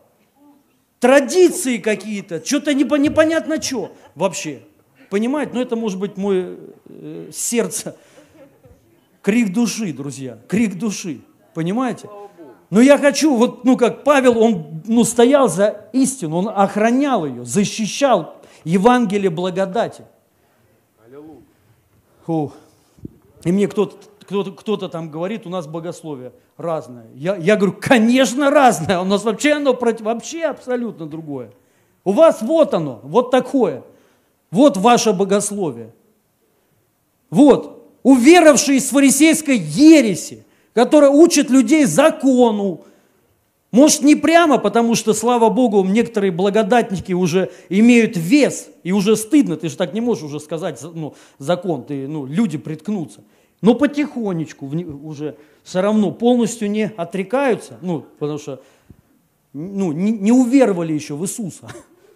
традиции 1.07 1.79
какие-то, 1.79 2.45
что-то 2.45 2.75
непонятно 2.75 3.63
что 3.63 3.93
вообще. 4.17 4.63
Понимаете? 5.09 5.53
Но 5.53 5.61
ну, 5.61 5.65
это 5.65 5.77
может 5.77 6.01
быть 6.01 6.17
мой 6.17 6.59
э, 6.89 7.31
сердце. 7.33 7.97
Крик 9.23 9.53
души, 9.53 9.93
друзья, 9.93 10.39
крик 10.49 10.77
души. 10.77 11.21
Понимаете? 11.55 12.09
Но 12.71 12.81
я 12.81 12.99
хочу, 12.99 13.37
вот, 13.37 13.65
ну, 13.65 13.77
как 13.77 14.03
Павел, 14.03 14.37
он, 14.37 14.83
ну, 14.87 15.05
стоял 15.05 15.49
за 15.49 15.89
истину, 15.93 16.39
он 16.39 16.49
охранял 16.49 17.25
ее, 17.25 17.45
защищал 17.45 18.35
Евангелие 18.65 19.31
благодати. 19.31 20.05
Фу. 22.25 22.53
И 23.45 23.53
мне 23.53 23.69
кто-то 23.69 23.97
кто-то, 24.27 24.53
кто-то 24.53 24.89
там 24.89 25.11
говорит, 25.11 25.47
у 25.47 25.51
нас 25.51 25.67
богословие 25.67 26.33
разное. 26.57 27.07
Я, 27.15 27.37
я 27.37 27.57
говорю, 27.57 27.77
конечно, 27.81 28.51
разное. 28.51 28.99
У 28.99 29.05
нас 29.05 29.25
вообще 29.25 29.53
оно 29.53 29.73
против, 29.73 30.03
вообще 30.03 30.45
абсолютно 30.45 31.07
другое. 31.07 31.53
У 32.05 32.13
вас 32.13 32.43
вот 32.43 32.75
оно, 32.75 33.01
вот 33.05 33.31
такое. 33.31 33.85
Вот 34.51 34.77
ваше 34.77 35.13
богословие. 35.13 35.95
Вот, 37.31 37.89
уверовавшие 38.03 38.79
из 38.79 38.89
фарисейской 38.89 39.59
ереси, 39.59 40.45
которая 40.75 41.11
учит 41.11 41.51
людей 41.51 41.85
закону, 41.85 42.85
может, 43.73 44.03
не 44.03 44.15
прямо, 44.15 44.59
потому 44.59 44.95
что, 44.95 45.13
слава 45.13 45.51
Богу, 45.51 45.85
некоторые 45.85 46.31
благодатники 46.31 47.13
уже 47.13 47.51
имеют 47.69 48.17
вес, 48.17 48.69
и 48.85 48.93
уже 48.93 49.17
стыдно, 49.17 49.57
ты 49.57 49.69
же 49.69 49.77
так 49.77 49.93
не 49.93 50.01
можешь 50.01 50.25
уже 50.25 50.41
сказать 50.41 50.81
ну, 50.83 51.15
закон, 51.39 51.85
ты, 51.85 52.07
ну, 52.07 52.27
люди 52.27 52.59
приткнутся 52.59 53.23
но 53.61 53.75
потихонечку 53.75 54.67
уже 54.67 55.37
все 55.63 55.81
равно 55.81 56.13
полностью 56.13 56.71
не 56.71 56.93
отрекаются, 56.97 57.79
ну, 57.81 58.05
потому 58.19 58.39
что 58.39 58.63
ну, 59.53 59.93
не, 59.93 60.13
не 60.13 60.33
уверовали 60.33 60.93
еще 60.93 61.15
в 61.15 61.25
Иисуса 61.25 61.69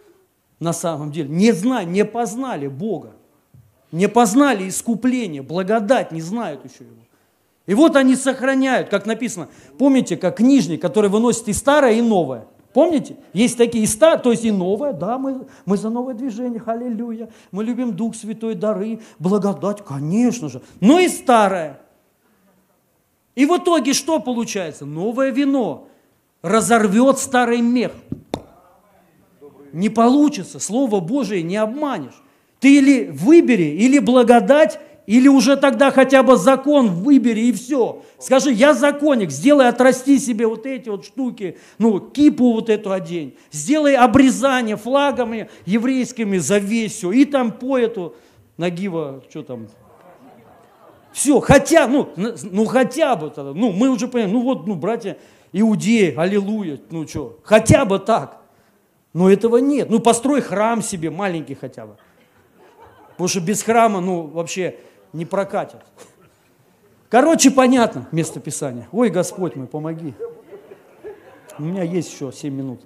на 0.61 0.73
самом 0.73 1.13
деле, 1.13 1.29
не 1.29 1.53
знали, 1.53 1.87
не 1.87 2.05
познали 2.05 2.67
Бога, 2.67 3.13
не 3.93 4.09
познали 4.09 4.69
искупление, 4.69 5.43
благодать 5.43 6.13
не 6.13 6.21
знают 6.21 6.65
еще 6.65 6.85
его. 6.85 6.97
И 7.67 7.75
вот 7.75 7.95
они 7.97 8.17
сохраняют, 8.17 8.89
как 8.89 9.07
написано, 9.07 9.49
помните, 9.79 10.17
как 10.17 10.39
книжник, 10.39 10.83
который 10.83 11.09
выносит 11.09 11.49
и 11.49 11.53
старое, 11.53 11.93
и 11.93 12.03
новое– 12.03 12.47
Помните? 12.73 13.17
Есть 13.33 13.59
такие 13.59 13.87
ста, 13.87 14.17
то 14.17 14.31
есть 14.31 14.45
и 14.45 14.53
новое, 14.53 14.93
да, 14.93 15.19
мы, 15.19 15.47
мы 15.65 15.77
за 15.77 15.91
новое 15.91 16.15
движение, 16.15 16.63
аллилуйя. 16.65 17.29
Мы 17.51 17.65
любим 17.65 17.95
Дух 17.97 18.15
Святой, 18.15 18.55
дары, 18.55 19.01
благодать, 19.19 19.85
конечно 19.85 20.49
же. 20.49 20.63
Но 20.81 21.01
и 21.01 21.09
старое. 21.09 21.81
И 23.35 23.45
в 23.47 23.57
итоге 23.57 23.93
что 23.93 24.21
получается? 24.21 24.87
Новое 24.87 25.31
вино 25.31 25.89
разорвет 26.43 27.19
старый 27.19 27.61
мех. 27.61 27.93
Не 29.73 29.89
получится, 29.89 30.59
Слово 30.59 31.01
Божие 31.01 31.43
не 31.43 31.57
обманешь. 31.57 32.23
Ты 32.61 32.79
или 32.79 33.11
выбери, 33.11 33.77
или 33.77 33.99
благодать, 33.99 34.79
или 35.07 35.29
уже 35.29 35.57
тогда 35.57 35.91
хотя 35.91 36.23
бы 36.23 36.37
закон 36.37 36.89
выбери 36.89 37.47
и 37.47 37.53
все. 37.53 38.03
Скажи, 38.19 38.53
я 38.53 38.75
законник, 38.75 39.31
сделай 39.31 39.69
отрасти 39.69 40.19
себе 40.19 40.47
вот 40.47 40.67
эти 40.67 40.89
вот 40.89 41.05
штуки, 41.05 41.59
ну, 41.79 41.99
кипу 41.99 42.53
вот 42.53 42.71
эту 42.71 42.93
одень. 42.93 43.37
Сделай 43.51 43.97
обрезание 43.97 44.77
флагами 44.77 45.51
еврейскими 45.67 46.39
за 46.39 46.59
весь 46.59 46.93
все. 46.93 47.13
И 47.13 47.25
там 47.25 47.53
по 47.53 47.79
эту 47.79 48.15
Нагива, 48.57 49.23
что 49.31 49.43
там, 49.43 49.69
Все, 51.13 51.41
хотя, 51.41 51.89
ну, 51.89 52.11
ну 52.17 52.67
хотя 52.67 53.17
бы 53.17 53.31
тогда, 53.31 53.55
ну 53.55 53.73
мы 53.73 53.89
уже 53.89 54.07
понимаем, 54.07 54.35
ну 54.35 54.43
вот, 54.43 54.67
ну 54.67 54.75
братья 54.75 55.17
иудеи, 55.53 56.15
аллилуйя, 56.15 56.79
ну 56.91 57.09
что, 57.09 57.39
хотя 57.43 57.85
бы 57.85 57.99
так. 57.99 58.41
Но 59.13 59.31
этого 59.31 59.57
нет. 59.57 59.91
Ну 59.91 59.99
построй 59.99 60.41
храм 60.41 60.83
себе, 60.83 61.11
маленький 61.11 61.55
хотя 61.55 61.87
бы. 61.87 61.97
Потому 63.11 63.29
что 63.29 63.41
без 63.41 63.63
храма, 63.63 64.01
ну 64.01 64.27
вообще 64.27 64.77
не 65.13 65.25
прокатит. 65.25 65.81
Короче, 67.09 67.51
понятно 67.51 68.09
место 68.13 68.41
Писания. 68.41 68.89
Ой, 68.93 69.11
Господь 69.11 69.57
мой, 69.57 69.67
помоги. 69.67 70.15
У 71.59 71.63
меня 71.63 71.83
есть 71.83 72.13
еще 72.13 72.33
7 72.33 72.55
минут. 72.55 72.81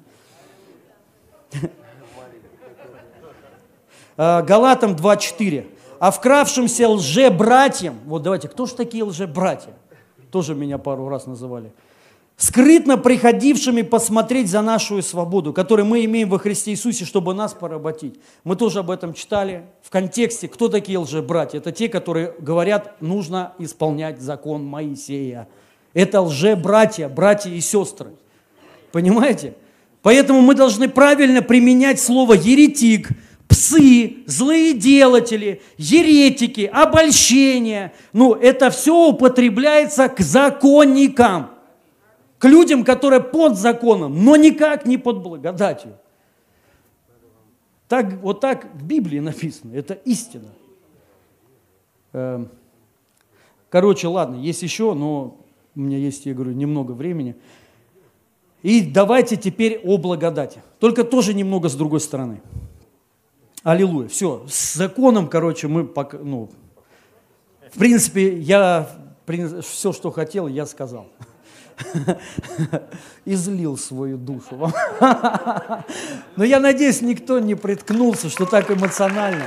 А, 4.17 4.43
Галатам 4.43 4.95
2.4. 4.95 5.67
А 5.99 6.11
вкравшимся 6.11 6.89
лже-братьям, 6.89 7.99
вот 8.05 8.23
давайте, 8.23 8.49
кто 8.49 8.67
же 8.67 8.75
такие 8.75 9.05
лже-братья? 9.05 9.75
Тоже 10.31 10.55
меня 10.55 10.79
пару 10.79 11.09
раз 11.09 11.27
называли. 11.27 11.73
Скрытно 12.37 12.99
приходившими 12.99 13.83
посмотреть 13.83 14.51
за 14.51 14.61
нашу 14.61 15.01
свободу, 15.03 15.53
которую 15.53 15.87
мы 15.87 16.05
имеем 16.05 16.29
во 16.29 16.41
Христе 16.41 16.73
Иисусе, 16.73 17.05
чтобы 17.05 17.33
нас 17.33 17.55
поработить. 17.55 18.17
Мы 18.43 18.57
тоже 18.57 18.81
об 18.81 18.91
этом 18.91 19.15
читали 19.15 19.67
в 19.83 19.91
контексте, 19.91 20.49
кто 20.49 20.69
такие 20.69 20.99
лже-братья? 20.99 21.59
Это 21.59 21.71
те, 21.71 21.89
которые 21.89 22.35
говорят, 22.41 23.01
нужно 23.01 23.53
исполнять 23.61 24.21
закон 24.21 24.65
Моисея. 24.65 25.47
Это 25.93 26.23
лже-братья, 26.23 27.09
братья 27.09 27.51
и 27.51 27.61
сестры. 27.61 28.11
Понимаете? 28.91 29.55
Поэтому 30.03 30.41
мы 30.41 30.57
должны 30.57 30.89
правильно 30.89 31.41
применять 31.41 32.01
слово 32.01 32.35
«еретик», 32.35 33.11
псы, 33.47 34.17
злые 34.27 34.75
делатели, 34.75 35.63
еретики, 35.79 36.69
обольщения. 36.73 37.93
Ну, 38.13 38.35
это 38.35 38.71
все 38.71 39.09
употребляется 39.09 40.09
к 40.09 40.19
законникам, 40.21 41.54
к 42.45 42.47
людям, 42.47 42.85
которые 42.85 43.23
под 43.23 43.57
законом, 43.57 44.23
но 44.23 44.37
никак 44.37 44.85
не 44.85 44.99
под 44.99 45.23
благодатью. 45.23 45.97
Так, 47.89 48.21
вот 48.21 48.41
так 48.41 48.67
в 48.75 48.85
Библии 48.85 49.19
написано, 49.19 49.75
это 49.75 49.95
истина. 49.95 50.51
Эм, 52.13 52.51
короче, 53.71 54.09
ладно, 54.09 54.37
есть 54.37 54.61
еще, 54.61 54.93
но 54.93 55.39
у 55.75 55.81
меня 55.81 55.97
есть, 55.97 56.27
я 56.27 56.35
говорю, 56.35 56.53
немного 56.53 56.93
времени. 56.93 57.35
И 58.63 58.83
давайте 58.83 59.39
теперь 59.39 59.81
о 59.83 59.97
благодати. 59.97 60.63
Только 60.81 61.03
тоже 61.05 61.33
немного 61.33 61.71
с 61.71 61.75
другой 61.75 62.01
стороны. 62.01 62.43
Аллилуйя. 63.63 64.09
Все, 64.09 64.45
с 64.51 64.75
законом, 64.75 65.29
короче, 65.29 65.67
мы, 65.67 65.87
пока, 65.87 66.19
ну, 66.19 66.51
в 67.73 67.79
принципе, 67.79 68.37
я 68.37 68.91
все, 69.63 69.95
что 69.95 70.11
хотел, 70.11 70.47
я 70.47 70.67
сказал. 70.67 71.07
Излил 73.25 73.77
свою 73.77 74.17
душу. 74.17 74.73
Но 76.37 76.45
я 76.45 76.61
надеюсь, 76.61 77.03
никто 77.03 77.39
не 77.39 77.55
приткнулся, 77.55 78.29
что 78.29 78.47
так 78.47 78.71
эмоционально. 78.71 79.47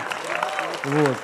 Вот. 0.83 1.17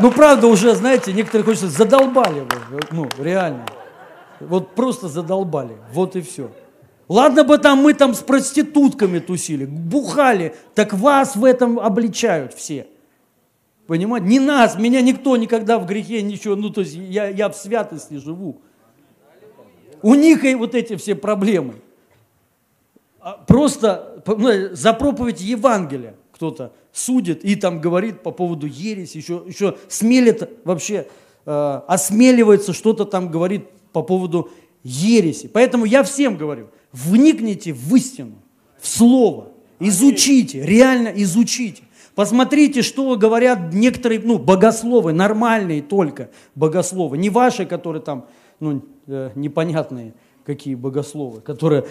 Ну, 0.00 0.10
правда, 0.10 0.46
уже, 0.48 0.74
знаете, 0.74 1.12
некоторые 1.12 1.44
хочется, 1.44 1.68
задолбали 1.68 2.40
вы, 2.40 2.80
ну, 2.90 3.08
реально. 3.18 3.66
Вот 4.40 4.74
просто 4.74 5.08
задолбали, 5.08 5.76
вот 5.92 6.16
и 6.16 6.20
все. 6.20 6.50
Ладно 7.08 7.44
бы 7.44 7.58
там 7.58 7.78
мы 7.78 7.94
там 7.94 8.14
с 8.14 8.20
проститутками 8.20 9.18
тусили, 9.18 9.66
бухали, 9.66 10.54
так 10.74 10.92
вас 10.94 11.36
в 11.36 11.44
этом 11.44 11.78
обличают 11.78 12.54
все. 12.54 12.86
Понимаете? 13.86 14.26
Не 14.26 14.40
нас, 14.40 14.76
меня 14.76 15.02
никто 15.02 15.36
никогда 15.36 15.78
в 15.78 15.86
грехе 15.86 16.22
ничего, 16.22 16.56
ну 16.56 16.70
то 16.70 16.80
есть 16.80 16.94
я, 16.94 17.28
я 17.28 17.48
в 17.48 17.54
святости 17.54 18.14
живу. 18.14 18.62
У 20.04 20.14
них 20.14 20.44
и 20.44 20.54
вот 20.54 20.74
эти 20.74 20.96
все 20.96 21.14
проблемы. 21.14 21.74
А 23.20 23.32
просто 23.32 24.22
ну, 24.26 24.74
за 24.74 24.92
проповедь 24.92 25.40
Евангелия 25.40 26.14
кто-то 26.30 26.72
судит 26.92 27.44
и 27.44 27.56
там 27.56 27.80
говорит 27.80 28.22
по 28.22 28.30
поводу 28.30 28.66
ереси, 28.66 29.16
еще, 29.16 29.42
еще 29.46 29.78
смелит 29.88 30.50
вообще, 30.64 31.08
э, 31.46 31.80
осмеливается 31.88 32.74
что-то 32.74 33.06
там 33.06 33.30
говорит 33.30 33.68
по 33.92 34.02
поводу 34.02 34.50
ереси. 34.82 35.48
Поэтому 35.48 35.86
я 35.86 36.02
всем 36.02 36.36
говорю– 36.36 36.68
вникните 36.92 37.72
в 37.72 37.94
истину, 37.96 38.36
в 38.78 38.86
Слово, 38.86 39.48
изучите, 39.80 40.62
реально 40.62 41.08
изучите. 41.08 41.82
Посмотрите, 42.14 42.82
что 42.82 43.16
говорят 43.16 43.72
некоторые, 43.72 44.20
ну, 44.22 44.38
богословы, 44.38 45.12
нормальные 45.12 45.82
только 45.82 46.30
богословы, 46.54 47.18
не 47.18 47.30
ваши, 47.30 47.66
которые 47.66 48.02
там, 48.02 48.26
ну, 48.60 48.82
э, 49.06 49.30
непонятные 49.34 50.14
какие 50.44 50.74
богословы, 50.74 51.40
которые 51.40 51.86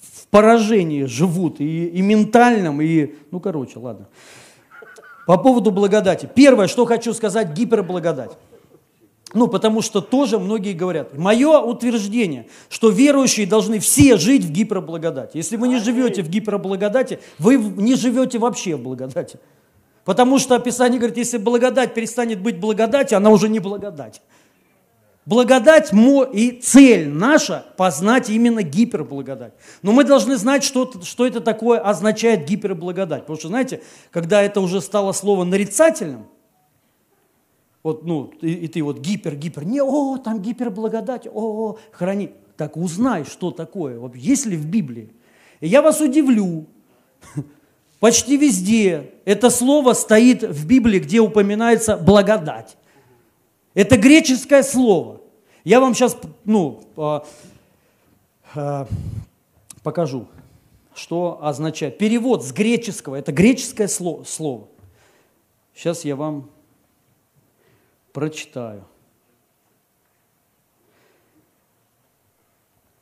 в 0.00 0.26
поражении 0.28 1.04
живут 1.04 1.60
и, 1.60 1.86
и 1.86 2.02
ментальном, 2.02 2.80
и, 2.80 3.14
ну, 3.30 3.40
короче, 3.40 3.78
ладно. 3.78 4.08
По 5.26 5.36
поводу 5.36 5.70
благодати. 5.70 6.28
Первое, 6.34 6.68
что 6.68 6.86
хочу 6.86 7.12
сказать, 7.12 7.52
гиперблагодать. 7.52 8.32
Ну, 9.34 9.46
потому 9.46 9.82
что 9.82 10.00
тоже 10.00 10.38
многие 10.38 10.72
говорят. 10.72 11.16
Мое 11.16 11.60
утверждение, 11.60 12.46
что 12.70 12.88
верующие 12.88 13.46
должны 13.46 13.78
все 13.78 14.16
жить 14.16 14.42
в 14.44 14.50
гиперблагодати. 14.50 15.36
Если 15.36 15.56
вы 15.56 15.68
не 15.68 15.78
живете 15.78 16.22
в 16.22 16.30
гиперблагодати, 16.30 17.18
вы 17.38 17.56
не 17.56 17.94
живете 17.94 18.38
вообще 18.38 18.76
в 18.76 18.82
благодати. 18.82 19.38
Потому 20.06 20.38
что 20.38 20.58
Писание 20.58 20.98
говорит, 20.98 21.18
если 21.18 21.36
благодать 21.36 21.92
перестанет 21.92 22.40
быть 22.40 22.58
благодатью, 22.58 23.18
она 23.18 23.28
уже 23.28 23.50
не 23.50 23.58
благодать. 23.58 24.22
Благодать 25.28 25.92
и 26.32 26.60
цель 26.62 27.08
наша 27.08 27.66
познать 27.76 28.30
именно 28.30 28.62
гиперблагодать. 28.62 29.52
Но 29.82 29.92
мы 29.92 30.04
должны 30.04 30.38
знать, 30.38 30.64
что, 30.64 30.90
что 31.02 31.26
это 31.26 31.42
такое 31.42 31.78
означает 31.78 32.46
гиперблагодать. 32.46 33.22
Потому 33.22 33.38
что, 33.38 33.48
знаете, 33.48 33.82
когда 34.10 34.42
это 34.42 34.60
уже 34.60 34.80
стало 34.80 35.12
слово 35.12 35.44
нарицательным– 35.44 36.26
вот, 37.82 38.04
ну, 38.04 38.30
и, 38.42 38.52
и 38.52 38.68
ты 38.68 38.82
вот 38.82 38.98
гипер, 38.98 39.34
гипер, 39.34 39.64
не, 39.64 39.80
о, 39.80 40.18
там 40.18 40.42
гиперблагодать, 40.42 41.26
о, 41.26 41.30
о, 41.30 41.78
храни. 41.92 42.32
Так 42.56 42.76
узнай, 42.76 43.24
что 43.24 43.50
такое, 43.50 43.98
вот, 43.98 44.16
есть 44.16 44.46
ли 44.46 44.56
в 44.56 44.66
Библии. 44.66 45.10
И 45.60 45.68
я 45.68 45.80
вас 45.80 46.00
удивлю, 46.00 46.66
почти 48.00 48.36
везде 48.36 49.12
это 49.24 49.48
слово 49.48 49.92
стоит 49.92 50.42
в 50.42 50.66
Библии, 50.66 50.98
где 50.98 51.20
упоминается 51.20 51.96
благодать. 51.96 52.76
Это 53.74 53.96
греческое 53.96 54.64
слово. 54.64 55.17
Я 55.68 55.80
вам 55.80 55.94
сейчас, 55.94 56.16
ну, 56.46 56.80
а, 56.96 57.26
а, 58.54 58.88
покажу, 59.82 60.26
что 60.94 61.40
означает. 61.42 61.98
Перевод 61.98 62.42
с 62.42 62.52
греческого, 62.52 63.16
это 63.16 63.32
греческое 63.32 63.86
слово. 63.86 64.66
Сейчас 65.74 66.06
я 66.06 66.16
вам 66.16 66.48
прочитаю. 68.14 68.82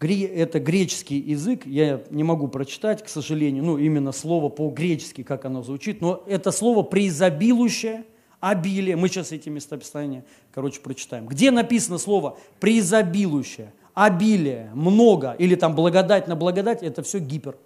Это 0.01 0.59
греческий 0.59 1.19
язык, 1.19 1.67
я 1.67 2.03
не 2.11 2.25
могу 2.25 2.49
прочитать, 2.49 3.01
к 3.05 3.09
сожалению, 3.09 3.63
ну, 3.63 3.79
именно 3.79 4.11
слово 4.11 4.49
по-гречески, 4.49 5.23
как 5.23 5.45
оно 5.45 5.63
звучит, 5.63 6.01
но 6.01 6.25
это 6.27 6.51
слово 6.51 6.83
преизобилующее, 6.83 8.07
обилие. 8.51 8.97
Мы 8.97 9.09
сейчас 9.09 9.33
эти 9.33 9.49
местописания, 9.49 10.25
короче, 10.53 10.81
прочитаем. 10.81 11.27
Где 11.27 11.51
написано 11.51 11.99
слово 11.99 12.39
преизобилующее, 12.61 13.73
обилие, 13.95 14.71
много, 14.75 15.33
или 15.39 15.55
там 15.55 15.75
благодать 15.75 16.29
на 16.29 16.37
благодать, 16.37 16.83
это 16.83 17.03
все 17.03 17.19
гипер. 17.19 17.57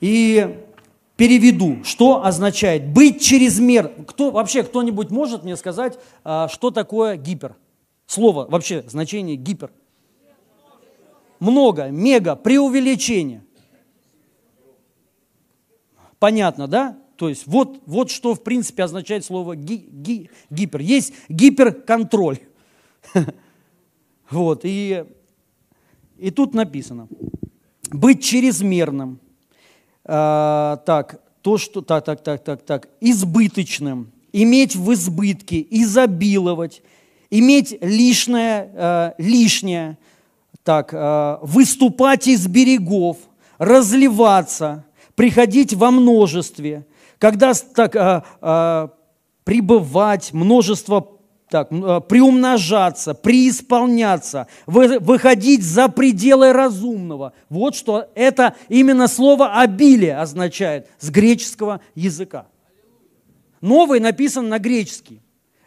И 0.00 0.64
переведу, 1.16 1.82
что 1.84 2.24
означает 2.24 2.86
быть 2.88 3.20
чрезмер. 3.20 3.92
Кто, 4.06 4.30
вообще 4.30 4.62
кто-нибудь 4.62 5.10
может 5.10 5.42
мне 5.42 5.56
сказать, 5.56 5.98
а, 6.24 6.48
что 6.48 6.70
такое 6.70 7.16
гипер? 7.16 7.56
Слово, 8.06 8.46
вообще 8.48 8.84
значение 8.86 9.36
гипер. 9.36 9.70
Много, 11.40 11.88
мега, 11.88 12.36
преувеличение. 12.36 13.44
Понятно, 16.18 16.66
да? 16.66 16.98
То 17.18 17.28
есть 17.28 17.46
вот, 17.46 17.82
вот 17.84 18.10
что 18.10 18.34
в 18.34 18.42
принципе 18.42 18.84
означает 18.84 19.24
слово 19.24 19.56
ги, 19.56 19.76
ги, 19.76 20.30
гипер. 20.48 20.80
Есть 20.80 21.12
гиперконтроль. 21.28 22.38
Вот, 24.30 24.60
и, 24.64 25.06
и 26.18 26.30
тут 26.30 26.52
написано, 26.52 27.08
быть 27.90 28.22
чрезмерным– 28.22 29.20
а, 30.10 30.78
так, 30.86 31.20
то, 31.42 31.58
что, 31.58 31.82
так, 31.82 32.02
так, 32.02 32.22
так, 32.22 32.42
так, 32.42 32.62
так, 32.62 32.88
избыточным, 32.98 34.10
иметь 34.32 34.74
в 34.74 34.94
избытке, 34.94 35.64
изобиловать, 35.68 36.82
иметь 37.28 37.76
лишнее, 37.82 38.70
э, 38.72 39.12
лишнее, 39.18 39.98
так, 40.64 40.94
э, 40.94 41.38
выступать 41.42 42.26
из 42.26 42.46
берегов, 42.46 43.18
разливаться, 43.58 44.86
приходить 45.14 45.74
во 45.74 45.90
множестве, 45.90 46.86
когда 47.18 47.52
так, 47.54 47.96
э, 47.96 48.22
э, 48.40 48.88
пребывать, 49.44 50.32
множество 50.32 51.18
так, 51.48 51.72
э, 51.72 52.00
приумножаться, 52.08 53.14
преисполняться, 53.14 54.46
выходить 54.66 55.62
за 55.62 55.88
пределы 55.88 56.52
разумного. 56.52 57.32
Вот 57.48 57.74
что 57.74 58.10
это 58.14 58.54
именно 58.68 59.08
слово 59.08 59.60
«обилие» 59.60 60.18
означает 60.18 60.88
с 60.98 61.10
греческого 61.10 61.80
языка. 61.94 62.46
Новый 63.60 64.00
написан 64.00 64.48
на 64.48 64.58
греческий, 64.58 65.20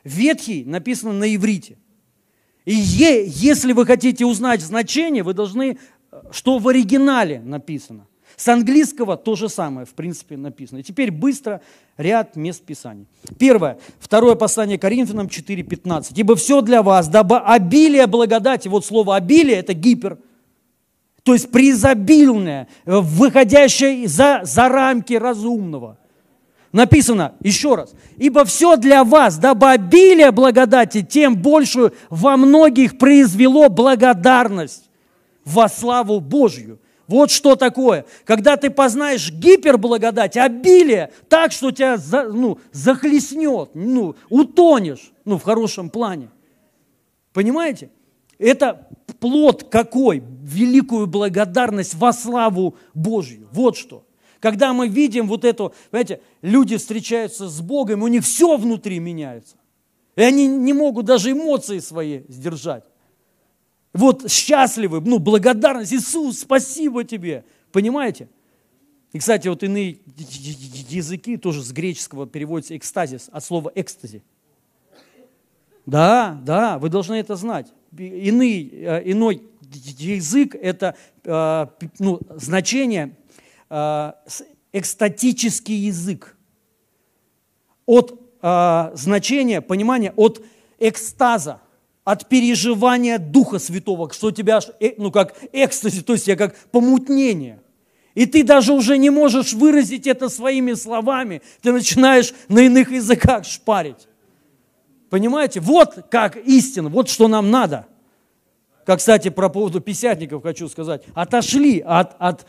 ветхий 0.04 0.64
написан 0.64 1.18
на 1.20 1.36
иврите. 1.36 1.78
И 2.66 2.76
если 2.76 3.74
вы 3.74 3.86
хотите 3.86 4.26
узнать 4.26 4.62
значение, 4.62 5.24
вы 5.24 5.34
должны, 5.34 5.80
э, 6.12 6.22
что 6.32 6.60
в 6.60 6.68
оригинале 6.68 7.42
написано. 7.42 8.08
С 8.36 8.48
английского 8.48 9.18
то 9.18 9.36
же 9.36 9.50
самое, 9.50 9.86
в 9.86 9.94
принципе, 9.94 10.38
написано. 10.38 10.80
И 10.80 10.84
теперь 10.84 11.12
быстро 11.12 11.62
ряд 11.98 12.36
мест 12.36 12.64
Писаний. 12.64 13.06
Первое. 13.38 13.78
Второе 14.00 14.36
послание 14.36 14.78
Коринфянам 14.78 15.28
4.15. 15.28 16.14
«Ибо 16.16 16.36
все 16.36 16.62
для 16.62 16.82
вас, 16.82 17.08
дабы 17.08 17.40
обилие 17.40 18.08
благодати». 18.08 18.68
Вот 18.68 18.86
слово 18.86 19.16
«обилие»– 19.16 19.58
это 19.58 19.74
гипер. 19.74 20.18
То 21.24 21.34
есть 21.34 21.52
преизобильное, 21.52 22.68
выходящее 22.86 24.08
за, 24.08 24.42
за 24.44 24.70
рамки 24.70 25.14
разумного. 25.14 25.98
Написано, 26.72 27.36
еще 27.42 27.76
раз, 27.76 27.94
«Ибо 28.18 28.46
все 28.46 28.78
для 28.78 29.04
вас, 29.04 29.38
дабы 29.38 29.70
обилие 29.70 30.32
благодати, 30.32 31.02
тем 31.04 31.36
большую 31.36 31.94
во 32.10 32.38
многих 32.38 32.98
произвело 32.98 33.70
благодарность 33.70 34.90
во 35.46 35.68
славу 35.68 36.20
Божью». 36.20 36.80
Вот 37.12 37.30
что 37.30 37.58
такое. 37.58 38.06
Когда 38.24 38.56
ты 38.56 38.70
познаешь 38.70 39.34
гиперблагодать, 39.34 40.38
обилие, 40.38 41.12
так, 41.28 41.52
что 41.52 41.72
тебя 41.72 41.98
за, 41.98 42.24
ну, 42.24 42.58
захлестнет, 42.72 43.72
ну, 43.74 44.16
утонешь, 44.30 45.12
ну, 45.26 45.38
в 45.38 45.44
хорошем 45.44 45.90
плане. 45.90 46.30
Понимаете? 47.34 47.90
Это 48.40 48.88
плод 49.20 49.66
какой? 49.70 50.24
Великую 50.42 51.06
благодарность 51.06 51.96
во 51.96 52.14
славу 52.14 52.78
Божью. 52.94 53.50
Вот 53.52 53.76
что. 53.76 54.06
Когда 54.40 54.72
мы 54.72 54.88
видим 54.88 55.28
вот 55.28 55.44
эту, 55.44 55.74
понимаете, 55.90 56.22
люди 56.42 56.78
встречаются 56.78 57.50
с 57.50 57.60
Богом, 57.60 58.04
у 58.04 58.08
них 58.08 58.24
все 58.24 58.56
внутри 58.56 59.00
меняется. 59.00 59.58
И 60.16 60.22
они 60.22 60.48
не 60.48 60.72
могут 60.72 61.08
даже 61.08 61.32
эмоции 61.34 61.80
свои 61.80 62.22
сдержать. 62.30 62.86
Вот 63.94 64.32
счастливы, 64.32 65.02
ну, 65.02 65.20
благодарность. 65.20 65.94
Иисус, 65.94 66.40
спасибо 66.40 67.04
тебе. 67.04 67.44
Понимаете? 67.72 68.30
И, 69.12 69.20
кстати, 69.20 69.50
вот 69.50 69.64
иные 69.64 70.00
языки 70.90 71.36
тоже 71.36 71.62
с 71.62 71.72
греческого 71.72 72.26
переводятся 72.26 72.78
экстазис, 72.78 73.30
от 73.32 73.44
слова 73.44 73.72
экстази. 73.76 74.24
Да, 75.86 76.40
да, 76.46 76.80
вы 76.80 76.90
должны 76.90 77.16
это 77.16 77.36
знать. 77.36 77.68
Иный, 77.98 78.70
э, 78.72 79.02
иной 79.12 79.44
язык– 79.62 80.56
это 80.62 80.96
э, 81.26 81.68
ну, 82.00 82.22
значение 82.36 83.18
э, 83.70 84.12
экстатический 84.72 85.74
язык. 85.74 86.38
От 87.86 88.18
значения, 88.42 89.62
понимания, 89.62 90.14
от 90.16 90.44
экстаза– 90.80 91.62
от 92.04 92.28
переживания 92.30 93.20
Духа 93.20 93.60
Святого, 93.60 94.12
что 94.12 94.28
у 94.28 94.32
тебя, 94.32 94.60
э, 94.80 94.94
ну 94.98 95.12
как 95.12 95.36
экстази, 95.52 96.02
то 96.02 96.14
есть 96.14 96.28
я 96.28 96.36
как 96.36 96.56
помутнение. 96.72 97.62
И 98.14 98.26
ты 98.26 98.44
даже 98.44 98.74
уже 98.74 98.98
не 98.98 99.10
можешь 99.10 99.54
выразить 99.54 100.06
это 100.08 100.28
своими 100.28 100.74
словами. 100.74 101.42
Ты 101.62 101.72
начинаешь 101.72 102.34
на 102.50 102.60
иных 102.60 102.92
языках 102.92 103.46
шпарить. 103.46 104.08
Понимаете? 105.10 105.60
Вот 105.60 106.08
как 106.10 106.36
истина, 106.36 106.90
вот 106.90 107.10
что 107.10 107.28
нам 107.28 107.52
надо. 107.52 107.86
Как, 108.86 109.00
кстати, 109.00 109.30
про 109.30 109.48
поводу 109.48 109.80
писятников 109.80 110.44
хочу 110.44 110.68
сказать. 110.68 111.04
Отошли 111.14 111.80
от, 111.80 112.16
от, 112.18 112.46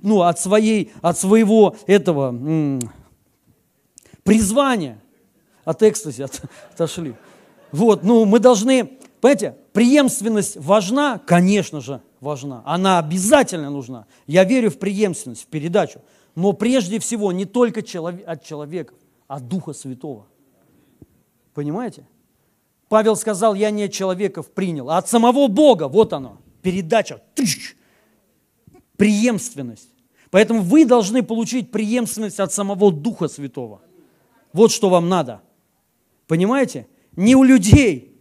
ну, 0.00 0.22
от, 0.22 0.38
своей, 0.38 0.92
от 1.00 1.18
своего 1.18 1.76
этого 1.86 2.28
м- 2.28 2.80
призвания. 4.22 5.00
От 5.64 5.82
экстази 5.82 6.22
от, 6.22 6.42
отошли. 6.74 7.14
Вот, 7.72 8.04
ну, 8.04 8.24
мы 8.26 8.38
должны, 8.38 8.84
понимаете, 9.20 9.56
преемственность 9.72 10.56
важна, 10.58 11.18
конечно 11.18 11.80
же, 11.80 12.02
важна. 12.20 12.62
Она 12.64 12.98
обязательно 12.98 13.70
нужна. 13.70 14.06
Я 14.26 14.44
верю 14.44 14.70
в 14.70 14.78
преемственность, 14.78 15.42
в 15.42 15.46
передачу. 15.46 16.00
Но 16.34 16.52
прежде 16.52 16.98
всего 16.98 17.32
не 17.32 17.46
только 17.46 17.80
от 17.80 18.42
человека, 18.44 18.94
а 19.26 19.36
от 19.36 19.48
Духа 19.48 19.72
Святого. 19.72 20.26
Понимаете? 21.54 22.06
Павел 22.88 23.16
сказал, 23.16 23.54
я 23.54 23.70
не 23.70 23.84
от 23.84 23.92
человеков 23.92 24.50
принял, 24.50 24.90
а 24.90 24.98
от 24.98 25.08
самого 25.08 25.48
Бога. 25.48 25.88
Вот 25.88 26.12
оно, 26.12 26.38
передача, 26.60 27.22
тыщ, 27.34 27.74
преемственность. 28.96 29.88
Поэтому 30.30 30.60
вы 30.60 30.84
должны 30.84 31.22
получить 31.22 31.70
преемственность 31.70 32.40
от 32.40 32.52
самого 32.52 32.92
Духа 32.92 33.28
Святого. 33.28 33.80
Вот 34.52 34.72
что 34.72 34.90
вам 34.90 35.08
надо. 35.08 35.40
Понимаете? 36.26 36.86
Не 37.16 37.34
у 37.34 37.42
людей, 37.42 38.16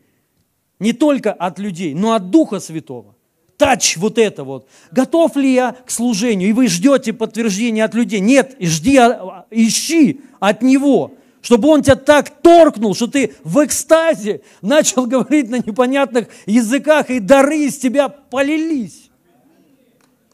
не 0.80 0.94
только 0.94 1.32
от 1.32 1.60
людей, 1.60 1.94
но 1.94 2.14
от 2.14 2.32
Духа 2.32 2.60
Святого. 2.60 3.16
Тач 3.58 3.98
вот 3.98 4.18
это 4.18 4.44
вот. 4.44 4.68
Готов 4.90 5.36
ли 5.36 5.54
я 5.54 5.76
к 5.86 5.92
служению? 5.92 6.50
И 6.50 6.54
вы 6.54 6.68
ждете 6.68 7.14
подтверждения 7.14 7.86
от 7.86 7.94
людей. 7.94 8.20
Нет, 8.20 8.56
жди, 8.60 8.98
а, 8.98 9.46
ищи 9.52 10.22
от 10.40 10.64
Него, 10.64 11.14
чтобы 11.44 11.68
Он 11.68 11.84
тебя 11.84 11.96
так 11.96 12.42
торкнул, 12.42 12.96
что 12.96 13.06
ты 13.06 13.36
в 13.44 13.64
экстазе 13.64 14.42
начал 14.64 15.06
говорить 15.08 15.52
на 15.52 15.58
непонятных 15.58 16.28
языках, 16.48 17.12
и 17.12 17.20
дары 17.20 17.66
из 17.66 17.78
тебя 17.78 18.10
полились. 18.10 19.11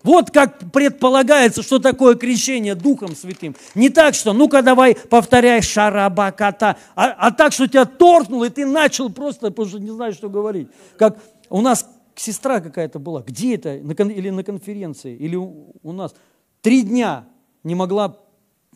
Вот 0.03 0.31
как 0.31 0.71
предполагается, 0.71 1.63
что 1.63 1.79
такое 1.79 2.15
крещение 2.15 2.75
Духом 2.75 3.15
Святым. 3.15 3.55
Не 3.75 3.89
так, 3.89 4.15
что 4.15 4.33
ну-ка 4.33 4.61
давай 4.61 4.95
повторяй 4.95 5.61
шарабаката, 5.61 6.77
а, 6.95 7.07
а 7.11 7.31
так, 7.31 7.51
что 7.51 7.67
тебя 7.67 7.85
торкнул, 7.85 8.43
и 8.43 8.49
ты 8.49 8.65
начал 8.65 9.09
просто, 9.09 9.49
потому 9.49 9.67
что 9.67 9.79
не 9.79 9.91
знаешь, 9.91 10.15
что 10.15 10.29
говорить. 10.29 10.69
Как 10.97 11.17
у 11.49 11.61
нас 11.61 11.87
сестра 12.15 12.59
какая-то 12.59 12.99
была, 12.99 13.21
где 13.21 13.55
это, 13.55 13.75
или 13.75 14.29
на 14.29 14.43
конференции, 14.43 15.15
или 15.15 15.35
у, 15.35 15.75
у 15.83 15.91
нас. 15.91 16.13
Три 16.61 16.81
дня 16.81 17.25
не 17.63 17.75
могла, 17.75 18.17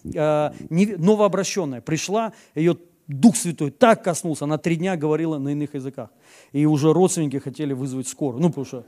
э, 0.03 0.51
не, 0.69 0.86
новообращенная, 0.86 1.82
пришла, 1.82 2.34
ее 2.55 2.78
Дух 3.07 3.36
Святой 3.36 3.72
так 3.72 4.03
коснулся, 4.03 4.45
она 4.45 4.57
три 4.57 4.78
дня 4.78 4.95
говорила 4.95 5.38
на 5.38 5.49
иных 5.49 5.74
языках. 5.74 6.09
И 6.51 6.65
уже 6.65 6.93
родственники 6.93 7.39
хотели 7.39 7.74
вызвать 7.74 8.07
скорую, 8.07 8.41
ну, 8.41 8.49
потому 8.49 8.65
что 8.65 8.86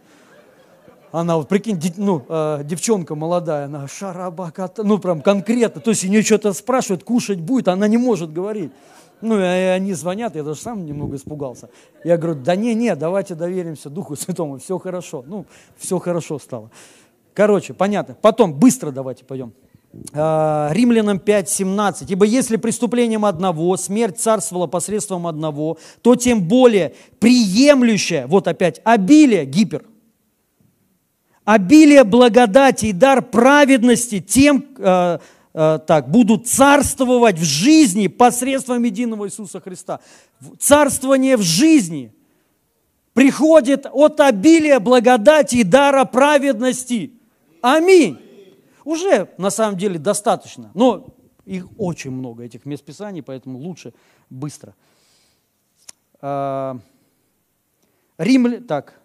она 1.14 1.38
вот, 1.38 1.48
прикинь, 1.48 1.80
ну, 1.98 2.26
э, 2.28 2.62
девчонка 2.64 3.14
молодая, 3.14 3.66
она 3.66 3.88
шарабаката, 3.88 4.84
ну, 4.84 4.98
прям 4.98 5.22
конкретно, 5.22 5.80
то 5.80 5.92
есть 5.92 6.04
у 6.04 6.08
нее 6.08 6.24
что-то 6.24 6.54
спрашивают, 6.54 7.04
кушать 7.04 7.40
будет, 7.40 7.68
она 7.68 7.88
не 7.88 7.98
может 7.98 8.34
говорить. 8.34 8.72
Ну, 9.22 9.40
и 9.40 9.44
они 9.44 9.94
звонят, 9.94 10.36
я 10.36 10.44
даже 10.44 10.60
сам 10.60 10.86
немного 10.86 11.16
испугался. 11.16 11.70
Я 12.04 12.18
говорю, 12.18 12.42
да 12.42 12.56
не, 12.56 12.74
не, 12.74 12.96
давайте 12.96 13.36
доверимся 13.36 13.92
Духу 13.92 14.16
Святому, 14.16 14.58
все 14.58 14.80
хорошо. 14.80 15.24
Ну, 15.26 15.46
все 15.78 16.00
хорошо 16.00 16.40
стало. 16.40 16.72
Короче, 17.36 17.76
понятно. 17.76 18.18
Потом, 18.20 18.54
быстро 18.54 18.90
давайте 18.90 19.24
пойдем. 19.24 19.54
Э, 20.14 20.70
Римлянам 20.72 21.20
5, 21.20 21.48
17. 21.48 22.10
«Ибо 22.10 22.26
если 22.26 22.58
преступлением 22.58 23.24
одного 23.24 23.78
смерть 23.78 24.20
царствовала 24.20 24.66
посредством 24.66 25.28
одного, 25.28 25.78
то 26.02 26.16
тем 26.16 26.42
более 26.42 26.96
приемлющее, 27.20 28.26
вот 28.26 28.48
опять, 28.48 28.82
обилие, 28.84 29.46
гипер, 29.46 29.86
обилие 31.46 32.04
благодати 32.04 32.88
и 32.88 32.94
дар 32.94 33.22
праведности 33.22 34.20
тем, 34.20 34.66
э, 34.78 35.20
э, 35.54 35.80
так, 35.86 36.10
будут 36.10 36.48
царствовать 36.48 37.38
в 37.38 37.44
жизни 37.44 38.08
посредством 38.08 38.84
единого 38.84 39.28
Иисуса 39.28 39.60
Христа. 39.60 40.00
Царствование 40.60 41.38
в 41.38 41.42
жизни 41.42 42.14
приходит 43.14 43.86
от 43.92 44.20
обилия 44.20 44.80
благодати 44.80 45.58
и 45.58 45.64
дара 45.64 46.06
праведности. 46.06 47.14
Аминь. 47.62 48.20
Уже 48.86 49.30
на 49.38 49.50
самом 49.50 49.78
деле 49.78 49.98
достаточно, 49.98 50.72
но 50.74 51.08
их 51.46 51.68
очень 51.78 52.12
много, 52.12 52.44
этих 52.44 52.66
мест 52.66 52.84
Писаний, 52.84 53.22
поэтому 53.22 53.60
лучше 53.60 53.94
быстро. 54.30 54.76
Э, 56.22 56.76
Рим, 58.18 58.64
так, 58.66 59.00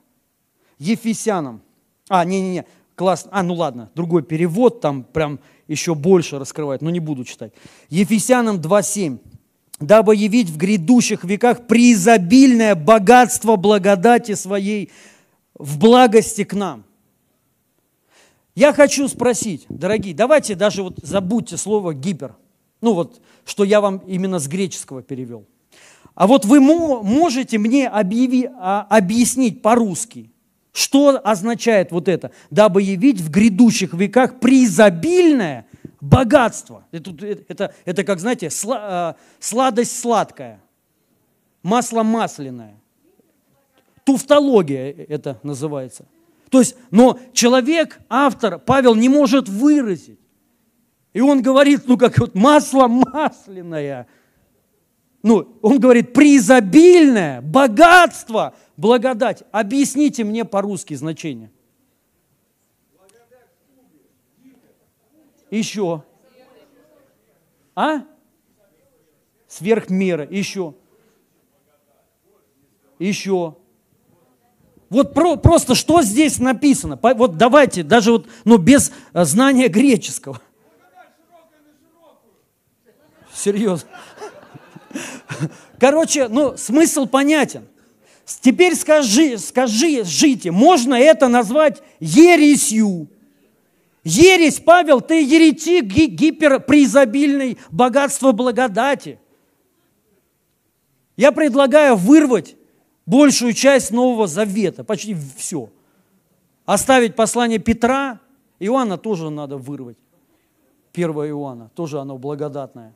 Ефесянам 0.78 1.62
а, 2.08 2.24
не-не-не, 2.24 2.64
классно. 2.94 3.30
А, 3.32 3.42
ну 3.42 3.54
ладно, 3.54 3.90
другой 3.94 4.22
перевод, 4.22 4.80
там 4.80 5.04
прям 5.04 5.40
еще 5.68 5.94
больше 5.94 6.38
раскрывает, 6.38 6.82
но 6.82 6.90
не 6.90 7.00
буду 7.00 7.24
читать. 7.24 7.52
Ефесянам 7.90 8.56
2.7. 8.56 9.18
«Дабы 9.80 10.16
явить 10.16 10.50
в 10.50 10.56
грядущих 10.56 11.22
веках 11.22 11.68
преизобильное 11.68 12.74
богатство 12.74 13.54
благодати 13.54 14.34
своей 14.34 14.90
в 15.54 15.78
благости 15.78 16.42
к 16.42 16.52
нам». 16.54 16.84
Я 18.56 18.72
хочу 18.72 19.06
спросить, 19.06 19.66
дорогие, 19.68 20.16
давайте 20.16 20.56
даже 20.56 20.82
вот 20.82 20.98
забудьте 21.00 21.56
слово 21.56 21.94
«гипер». 21.94 22.34
Ну 22.80 22.94
вот, 22.94 23.20
что 23.44 23.62
я 23.62 23.80
вам 23.80 23.98
именно 23.98 24.40
с 24.40 24.48
греческого 24.48 25.00
перевел. 25.00 25.46
А 26.16 26.26
вот 26.26 26.44
вы 26.44 26.58
можете 26.58 27.58
мне 27.58 27.86
объяви, 27.86 28.50
а, 28.58 28.84
объяснить 28.90 29.62
по-русски, 29.62 30.32
что 30.78 31.20
означает 31.24 31.90
вот 31.90 32.06
это? 32.06 32.30
Дабы 32.50 32.82
явить 32.82 33.20
в 33.20 33.32
грядущих 33.32 33.94
веках 33.94 34.38
преизобильное 34.38 35.66
богатство. 36.00 36.84
Это, 36.92 37.10
это, 37.48 37.74
это 37.84 38.04
как, 38.04 38.20
знаете, 38.20 38.48
а, 38.68 39.16
сладость 39.40 39.98
сладкая, 39.98 40.60
масло 41.64 42.04
масляное. 42.04 42.76
Туфтология 44.04 44.94
это 45.08 45.40
называется. 45.42 46.04
То 46.48 46.60
есть, 46.60 46.76
но 46.92 47.18
человек, 47.32 47.98
автор, 48.08 48.60
Павел, 48.60 48.94
не 48.94 49.08
может 49.08 49.48
выразить. 49.48 50.20
И 51.12 51.20
он 51.20 51.42
говорит, 51.42 51.88
ну 51.88 51.98
как 51.98 52.18
вот 52.18 52.36
масло 52.36 52.86
масляное. 52.86 54.06
Ну, 55.22 55.58
он 55.62 55.80
говорит, 55.80 56.12
преизобильное, 56.12 57.40
богатство, 57.40 58.54
благодать. 58.76 59.42
Объясните 59.50 60.24
мне 60.24 60.44
по-русски 60.44 60.94
значение. 60.94 61.50
Еще. 65.50 66.04
А? 67.74 68.04
Сверх 69.48 69.88
меры. 69.88 70.28
Еще. 70.30 70.74
Еще. 72.98 73.56
Вот 74.90 75.14
про, 75.14 75.36
просто 75.36 75.74
что 75.74 76.02
здесь 76.02 76.38
написано? 76.38 76.98
Вот 77.02 77.36
давайте, 77.36 77.82
даже 77.82 78.12
вот, 78.12 78.28
ну, 78.44 78.56
без 78.56 78.90
э, 79.12 79.24
знания 79.24 79.68
греческого. 79.68 80.40
Серьезно. 83.34 83.88
Короче, 85.78 86.28
ну, 86.28 86.56
смысл 86.56 87.06
понятен. 87.06 87.66
Теперь 88.40 88.74
скажи, 88.74 89.38
скажи, 89.38 90.04
жите, 90.04 90.50
можно 90.50 90.94
это 90.94 91.28
назвать 91.28 91.82
ересью? 91.98 93.08
Ересь, 94.04 94.60
Павел, 94.60 95.00
ты 95.00 95.22
еретик 95.22 95.84
гиперпреизобильный 95.84 97.58
богатство 97.70 98.32
благодати. 98.32 99.18
Я 101.16 101.32
предлагаю 101.32 101.96
вырвать 101.96 102.56
большую 103.06 103.52
часть 103.54 103.90
Нового 103.90 104.26
Завета, 104.26 104.84
почти 104.84 105.16
все. 105.36 105.70
Оставить 106.64 107.16
послание 107.16 107.58
Петра, 107.58 108.20
Иоанна 108.60 108.98
тоже 108.98 109.30
надо 109.30 109.56
вырвать. 109.56 109.96
1 110.92 111.10
Иоанна, 111.10 111.70
тоже 111.74 111.98
оно 111.98 112.18
благодатное. 112.18 112.94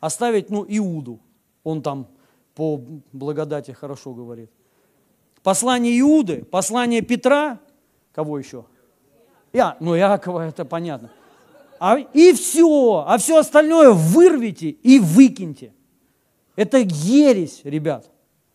Оставить, 0.00 0.50
ну, 0.50 0.64
Иуду, 0.68 1.20
он 1.64 1.82
там 1.82 2.06
по 2.54 2.80
благодати 3.12 3.72
хорошо 3.72 4.12
говорит. 4.12 4.50
Послание 5.42 5.98
Иуды, 6.00 6.44
послание 6.44 7.00
Петра, 7.00 7.58
кого 8.12 8.38
еще? 8.38 8.64
Я, 9.52 9.76
ну, 9.80 9.96
Иакова, 9.96 10.46
это 10.46 10.64
понятно. 10.64 11.10
А, 11.78 11.98
и 11.98 12.32
все, 12.34 13.04
а 13.06 13.16
все 13.16 13.38
остальное 13.38 13.90
вырвите 13.90 14.68
и 14.68 14.98
выкиньте. 14.98 15.72
Это 16.56 16.78
ересь, 16.78 17.62
ребят. 17.64 18.10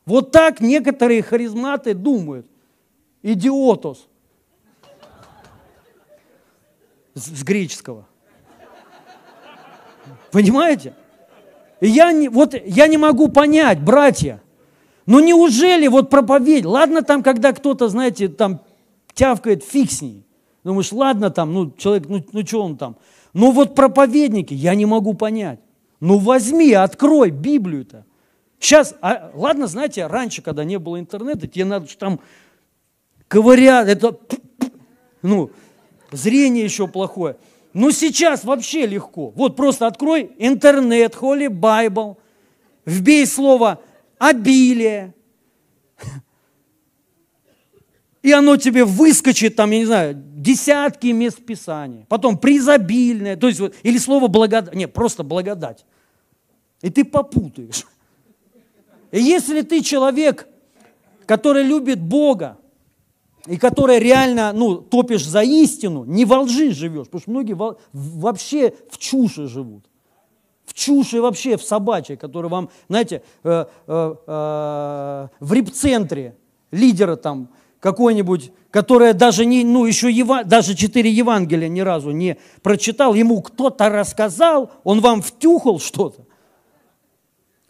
Вот 0.06 0.32
так 0.32 0.62
некоторые 0.62 1.24
харизматы 1.24 1.96
думают. 1.96 2.46
Идиотос. 3.24 4.08
С, 7.16 7.24
с 7.24 7.44
греческого. 7.44 8.08
Понимаете? 10.32 10.94
Я 11.82 12.12
не, 12.12 12.30
вот, 12.30 12.56
я 12.66 12.88
не 12.88 12.98
могу 12.98 13.28
понять, 13.28 13.82
братья, 13.82 14.42
ну 15.06 15.20
неужели 15.20 15.88
вот 15.88 16.10
проповедь, 16.10 16.66
ладно 16.66 17.02
там, 17.02 17.22
когда 17.22 17.54
кто-то, 17.54 17.90
знаете, 17.90 18.28
там 18.28 18.62
тявкает, 19.14 19.64
фиг 19.64 19.92
с 19.92 20.02
ней. 20.02 20.26
Думаешь, 20.64 20.92
ладно 20.92 21.30
там, 21.30 21.54
ну 21.54 21.72
человек, 21.72 22.08
ну, 22.10 22.26
ну 22.32 22.46
что 22.46 22.64
он 22.64 22.78
там. 22.78 22.98
Ну 23.34 23.52
вот 23.52 23.76
проповедники, 23.76 24.54
я 24.54 24.74
не 24.76 24.86
могу 24.86 25.14
понять. 25.14 25.60
Ну 26.00 26.18
возьми, 26.18 26.74
открой 26.74 27.30
Библию-то. 27.30 28.06
Сейчас, 28.60 28.96
а, 29.02 29.32
ладно, 29.36 29.68
знаете, 29.68 30.08
раньше, 30.08 30.42
когда 30.42 30.64
не 30.64 30.80
было 30.80 31.00
интернета, 31.00 31.48
тебе 31.48 31.66
надо 31.66 31.88
там 31.98 32.20
ковырять, 33.28 33.88
это, 33.88 34.18
ну, 35.22 35.52
зрение 36.12 36.64
еще 36.64 36.88
плохое. 36.88 37.38
Ну 37.76 37.92
сейчас 37.92 38.46
вообще 38.46 38.86
легко. 38.88 39.32
Вот 39.32 39.58
просто 39.58 39.86
открой 39.86 40.32
интернет, 40.38 41.14
Holy 41.16 41.50
Bible, 41.50 42.16
вбей 42.86 43.28
слово 43.28 43.82
обилие, 44.18 45.14
и 48.22 48.32
оно 48.32 48.56
тебе 48.56 48.86
выскочит, 48.86 49.58
там, 49.58 49.72
я 49.72 49.80
не 49.80 49.86
знаю, 49.86 50.16
десятки 50.16 51.08
мест 51.08 51.46
Писания. 51.46 52.06
Потом 52.08 52.38
призабильное, 52.38 53.36
то 53.36 53.50
есть, 53.50 53.60
вот, 53.60 53.76
или 53.84 53.98
слово 53.98 54.30
благодать, 54.30 54.74
не, 54.74 54.88
просто 54.88 55.24
благодать. 55.24 55.86
И 56.82 56.90
ты 56.90 57.04
попутаешь. 57.04 57.86
И 59.12 59.20
если 59.20 59.64
ты 59.64 59.82
человек, 59.82 60.48
который 61.26 61.64
любит 61.64 62.00
Бога, 62.00 62.58
и 63.48 63.58
который 63.58 64.00
реально, 64.00 64.54
ну, 64.54 64.78
топишь 64.78 65.26
за 65.26 65.42
истину, 65.42 66.04
не 66.06 66.26
во 66.26 66.42
лжи 66.42 66.72
живешь, 66.72 67.06
потому 67.06 67.22
что 67.22 67.32
многие 67.32 67.58
вообще 67.94 68.74
в 68.90 68.98
чуши 68.98 69.48
живут. 69.48 69.86
В 70.66 70.74
чуши 70.74 71.22
вообще, 71.22 71.58
в 71.58 71.64
собачьей, 71.64 72.18
который 72.18 72.50
вам, 72.50 72.70
знаете, 72.90 73.22
э, 73.44 73.66
э, 73.88 74.16
э, 74.28 75.28
в 75.40 75.54
репцентре 75.54 76.36
лидера 76.72 77.16
там 77.16 77.50
какой-нибудь, 77.80 78.52
которая 78.72 79.14
даже, 79.14 79.46
не, 79.46 79.64
ну, 79.64 79.86
еще 79.86 80.12
Ева, 80.12 80.44
даже 80.44 80.74
четыре 80.74 81.12
Евангелия 81.12 81.70
ни 81.70 81.82
разу 81.82 82.10
не 82.10 82.38
прочитал, 82.64 83.14
ему 83.14 83.44
кто-то 83.44 83.90
рассказал, 83.90 84.72
он 84.84 85.02
вам 85.02 85.22
втюхал 85.22 85.80
что-то, 85.80 86.26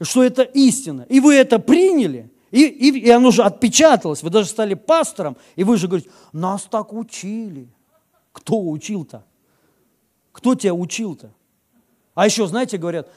что 0.01 0.23
это 0.23 0.43
истина, 0.43 1.05
и 1.09 1.19
вы 1.19 1.35
это 1.35 1.59
приняли, 1.59 2.31
и, 2.55 2.67
и, 2.67 2.99
и 2.99 3.09
оно 3.09 3.31
же 3.31 3.43
отпечаталось, 3.43 4.23
вы 4.23 4.29
даже 4.29 4.47
стали 4.47 4.75
пастором, 4.75 5.35
и 5.57 5.65
вы 5.65 5.75
же 5.75 5.89
говорите, 5.89 6.09
нас 6.31 6.63
так 6.63 6.93
учили. 6.93 7.67
Кто 8.31 8.61
учил-то? 8.69 9.25
Кто 10.31 10.55
тебя 10.55 10.73
учил-то? 10.73 11.31
А 12.13 12.25
еще, 12.25 12.47
знаете, 12.47 12.77
говорят, 12.77 13.09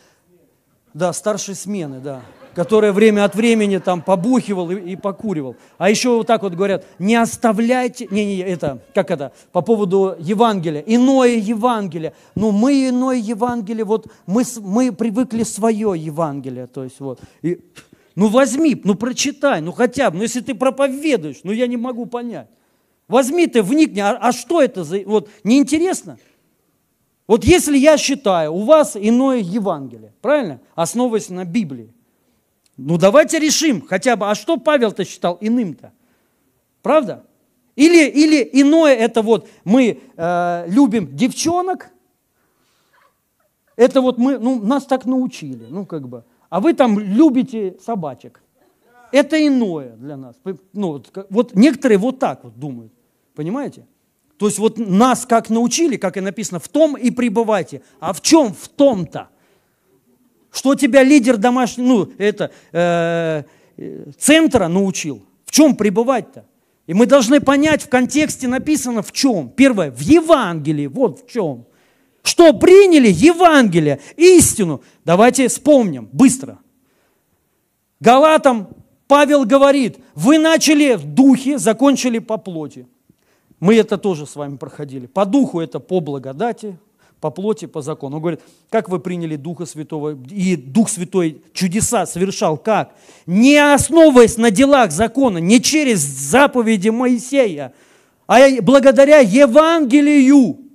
да, 0.93 1.13
старшей 1.13 1.55
смены, 1.55 2.01
да 2.01 2.23
который 2.59 2.91
время 2.91 3.25
от 3.25 3.37
времени 3.37 3.79
там 3.79 4.03
побухивал 4.03 4.73
и, 4.73 4.81
и 4.81 4.97
покуривал. 4.97 5.55
А 5.77 5.91
еще 5.91 6.17
вот 6.17 6.27
так 6.27 6.43
вот 6.43 6.55
говорят, 6.55 6.85
не 6.99 7.15
оставляйте, 7.15 8.09
не, 8.11 8.25
не, 8.25 8.39
это, 8.39 8.81
как 8.95 9.13
это, 9.13 9.31
по 9.53 9.61
поводу 9.61 10.17
Евангелия, 10.19 10.83
иное 10.85 11.37
Евангелие. 11.37 12.15
Ну, 12.35 12.51
мы 12.51 12.89
иное 12.89 13.17
Евангелие, 13.17 13.85
вот 13.85 14.09
мы, 14.27 14.43
мы 14.61 14.91
привыкли 14.91 15.45
свое 15.45 15.95
Евангелие, 15.97 16.67
то 16.67 16.83
есть 16.83 16.99
вот. 16.99 17.21
И, 17.43 17.61
ну, 18.19 18.27
возьми, 18.27 18.75
ну, 18.83 18.97
прочитай, 18.97 19.61
ну, 19.61 19.71
хотя 19.71 20.11
бы, 20.11 20.17
ну, 20.17 20.23
если 20.25 20.41
ты 20.41 20.53
проповедуешь, 20.53 21.39
ну, 21.45 21.53
я 21.53 21.69
не 21.69 21.77
могу 21.77 22.05
понять. 22.05 22.49
Возьми 23.07 23.47
ты, 23.47 23.63
вникни, 23.63 24.01
а, 24.01 24.19
а 24.21 24.33
что 24.33 24.61
это 24.61 24.83
за, 24.83 24.99
вот, 25.07 25.31
неинтересно? 25.45 26.19
Вот 27.29 27.45
если 27.45 27.79
я 27.79 27.97
считаю, 27.97 28.55
у 28.55 28.65
вас 28.65 28.97
иное 28.97 29.39
Евангелие, 29.39 30.13
правильно? 30.21 30.61
Основываясь 30.75 31.29
на 31.29 31.45
Библии. 31.45 31.95
Ну 32.77 32.99
давайте 32.99 33.39
решим 33.39 33.87
хотя 33.87 34.17
бы, 34.17 34.29
а 34.29 34.35
что 34.35 34.57
Павел-то 34.57 35.05
считал 35.05 35.39
иным-то? 35.41 35.93
Правда? 36.83 37.25
Или, 37.77 38.09
или 38.09 38.51
иное 38.53 38.97
это 38.97 39.23
вот 39.23 39.49
мы 39.63 40.01
э, 40.17 40.65
любим 40.67 41.15
девчонок, 41.15 41.91
это 43.77 44.01
вот 44.01 44.19
мы, 44.19 44.39
ну 44.39 44.61
нас 44.61 44.87
так 44.87 45.05
научили, 45.05 45.67
ну 45.71 45.87
как 45.87 46.09
бы, 46.09 46.25
а 46.49 46.61
вы 46.61 46.75
там 46.75 46.99
любите 46.99 47.77
собачек. 47.85 48.43
Это 49.13 49.45
иное 49.47 49.97
для 49.97 50.17
нас. 50.17 50.37
Ну, 50.73 51.03
вот 51.31 51.55
некоторые 51.55 51.99
вот 51.99 52.19
так 52.19 52.45
вот 52.45 52.59
думают, 52.59 52.93
понимаете? 53.35 53.87
То 54.39 54.47
есть 54.47 54.59
вот 54.59 54.79
нас 54.79 55.27
как 55.27 55.51
научили, 55.51 55.97
как 55.97 56.17
и 56.17 56.21
написано, 56.21 56.61
в 56.61 56.69
том 56.69 56.97
и 56.97 57.11
пребывайте. 57.11 57.83
А 58.01 58.13
в 58.13 58.21
чем 58.21 58.55
в 58.55 58.69
том-то? 58.69 59.29
Что 60.51 60.75
тебя 60.75 61.03
лидер 61.03 61.37
домашний, 61.37 61.85
ну, 61.85 62.11
это, 62.19 62.51
э, 62.73 63.43
центра 64.17 64.69
научил? 64.69 65.23
В 65.45 65.51
чем 65.51 65.77
пребывать-то? 65.77 66.45
И 66.87 66.95
мы 66.95 67.07
должны 67.07 67.41
понять, 67.41 67.83
в 67.83 67.89
контексте 67.89 68.49
написано 68.49 69.03
в 69.03 69.13
чем. 69.13 69.51
Первое, 69.51 69.91
в 69.91 70.01
Евангелии, 70.01 70.87
вот 70.87 71.21
в 71.21 71.31
чем. 71.31 71.67
Что 72.29 72.53
приняли? 72.53 73.09
Евангелие, 73.09 74.01
истину. 74.19 74.83
Давайте 75.07 75.49
вспомним 75.49 76.11
быстро. 76.13 76.59
Галатам 78.01 78.69
Павел 79.07 79.47
говорит, 79.47 79.97
вы 80.15 80.39
начали 80.39 80.97
в 80.97 81.07
духе, 81.07 81.57
закончили 81.57 82.19
по 82.19 82.37
плоти. 82.37 82.87
Мы 83.61 83.77
это 83.77 83.97
тоже 83.97 84.27
с 84.27 84.37
вами 84.37 84.59
проходили. 84.59 85.07
По 85.07 85.25
духу 85.25 85.61
это 85.61 85.81
по 85.81 86.01
благодати, 86.01 86.79
по 87.19 87.31
плоти, 87.31 87.65
по 87.65 87.81
закону. 87.81 88.17
Он 88.17 88.21
говорит, 88.21 88.41
как 88.69 88.91
вы 88.91 88.99
приняли 88.99 89.37
Духа 89.37 89.65
Святого, 89.65 90.15
и 90.29 90.55
Дух 90.57 90.91
Святой 90.91 91.41
чудеса 91.55 92.05
совершал, 92.05 92.59
как? 92.59 92.95
Не 93.25 93.57
основываясь 93.57 94.37
на 94.37 94.51
делах 94.51 94.93
закона, 94.93 95.39
не 95.39 95.63
через 95.63 96.01
заповеди 96.01 96.91
Моисея, 96.91 97.73
а 98.27 98.39
благодаря 98.61 99.21
Евангелию. 99.21 100.68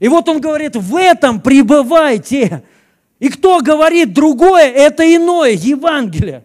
И 0.00 0.08
вот 0.08 0.28
он 0.28 0.40
говорит, 0.40 0.76
в 0.76 0.96
этом 0.96 1.40
пребывайте. 1.40 2.62
И 3.18 3.28
кто 3.28 3.60
говорит 3.60 4.12
другое, 4.12 4.70
это 4.70 5.02
иное 5.02 5.52
Евангелие. 5.52 6.44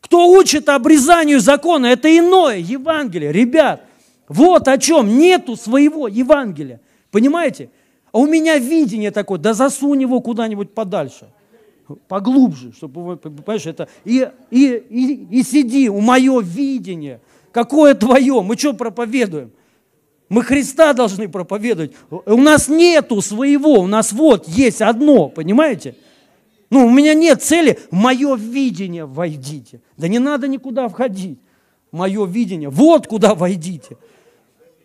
Кто 0.00 0.28
учит 0.28 0.68
обрезанию 0.68 1.40
закона, 1.40 1.86
это 1.86 2.14
иное 2.14 2.58
Евангелие. 2.58 3.32
Ребят, 3.32 3.84
вот 4.28 4.68
о 4.68 4.76
чем. 4.76 5.18
Нету 5.18 5.56
своего 5.56 6.08
Евангелия. 6.08 6.80
Понимаете? 7.10 7.70
А 8.12 8.18
у 8.18 8.26
меня 8.26 8.58
видение 8.58 9.10
такое, 9.10 9.40
да 9.40 9.54
засунь 9.54 10.02
его 10.02 10.20
куда-нибудь 10.20 10.72
подальше, 10.72 11.26
поглубже, 12.06 12.72
чтобы, 12.72 13.16
понимаешь, 13.16 13.66
это, 13.66 13.88
и, 14.04 14.28
и, 14.52 14.84
и, 14.88 15.38
и 15.38 15.42
сиди, 15.42 15.88
у 15.88 16.00
мое 16.00 16.40
видение, 16.40 17.20
какое 17.50 17.94
твое, 17.94 18.40
мы 18.40 18.56
что 18.56 18.72
проповедуем? 18.72 19.50
Мы 20.28 20.42
Христа 20.42 20.92
должны 20.92 21.28
проповедовать. 21.28 21.92
У 22.10 22.40
нас 22.40 22.68
нету 22.68 23.20
своего, 23.20 23.80
у 23.80 23.86
нас 23.86 24.12
вот 24.12 24.48
есть 24.48 24.80
одно, 24.80 25.28
понимаете? 25.28 25.96
Ну, 26.70 26.86
у 26.86 26.90
меня 26.90 27.14
нет 27.14 27.42
цели, 27.42 27.78
мое 27.90 28.34
видение 28.36 29.04
войдите. 29.04 29.80
Да 29.96 30.08
не 30.08 30.18
надо 30.18 30.48
никуда 30.48 30.88
входить. 30.88 31.38
Мое 31.92 32.26
видение, 32.26 32.70
вот 32.70 33.06
куда 33.06 33.34
войдите. 33.34 33.96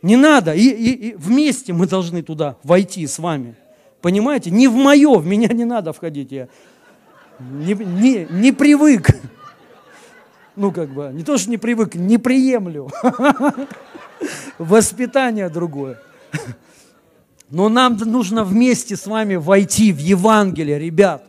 Не 0.01 0.15
надо. 0.15 0.53
И, 0.53 0.69
и, 0.69 1.09
и 1.09 1.15
вместе 1.15 1.73
мы 1.73 1.87
должны 1.87 2.21
туда 2.21 2.57
войти 2.63 3.07
с 3.07 3.17
вами. 3.17 3.55
Понимаете? 4.01 4.51
Не 4.51 4.67
в 4.67 4.75
мое, 4.75 5.17
в 5.17 5.25
меня 5.25 5.47
не 5.47 5.65
надо 5.65 5.93
входить. 5.93 6.31
Я 6.31 6.47
не, 7.39 7.73
не, 7.73 8.27
не 8.29 8.51
привык. 8.51 9.09
Ну, 10.55 10.71
как 10.71 10.89
бы, 10.89 11.09
не 11.13 11.23
то, 11.23 11.37
что 11.37 11.49
не 11.49 11.57
привык, 11.57 11.95
не 11.95 12.17
приемлю. 12.17 12.89
Воспитание 14.57 15.49
другое. 15.49 15.99
Но 17.49 17.69
нам 17.69 17.97
нужно 17.97 18.43
вместе 18.43 18.95
с 18.95 19.07
вами 19.07 19.35
войти 19.35 19.91
в 19.91 19.97
Евангелие, 19.97 20.77
ребят. 20.77 21.23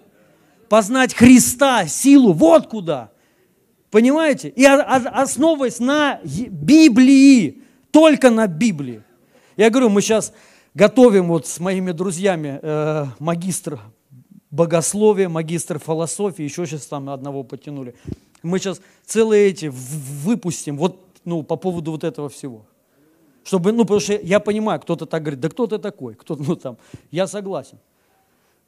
Познать 0.68 1.14
Христа, 1.14 1.86
силу, 1.86 2.32
вот 2.32 2.68
куда. 2.68 3.11
Понимаете? 3.91 4.51
И 4.51 4.64
основываясь 4.64 5.80
на 5.80 6.20
Библии, 6.22 7.62
только 7.91 8.30
на 8.30 8.47
Библии. 8.47 9.03
Я 9.57 9.70
говорю, 9.70 9.88
мы 9.88 10.01
сейчас 10.01 10.32
готовим 10.74 11.28
вот 11.28 11.47
с 11.47 11.59
моими 11.59 11.93
друзьями 11.93 12.61
э, 12.62 13.07
магистр 13.18 13.80
богословия, 14.51 15.28
магистр 15.28 15.78
философии, 15.78 16.43
еще 16.43 16.66
сейчас 16.66 16.86
там 16.86 17.09
одного 17.11 17.43
потянули. 17.45 17.95
Мы 18.43 18.59
сейчас 18.59 18.80
целые 19.07 19.49
эти 19.49 19.66
выпустим 19.72 20.76
вот 20.76 21.07
ну, 21.24 21.43
по 21.43 21.57
поводу 21.57 21.93
вот 21.93 22.05
этого 22.05 22.28
всего. 22.28 22.66
Чтобы, 23.43 23.72
ну, 23.72 23.84
потому 23.84 24.01
что 24.01 24.14
я 24.14 24.41
понимаю, 24.41 24.80
кто-то 24.80 25.07
так 25.07 25.22
говорит, 25.22 25.41
да 25.41 25.49
кто 25.49 25.66
ты 25.66 25.78
такой, 25.78 26.14
кто 26.14 26.36
ну 26.36 26.57
там, 26.57 26.76
я 27.11 27.26
согласен. 27.26 27.78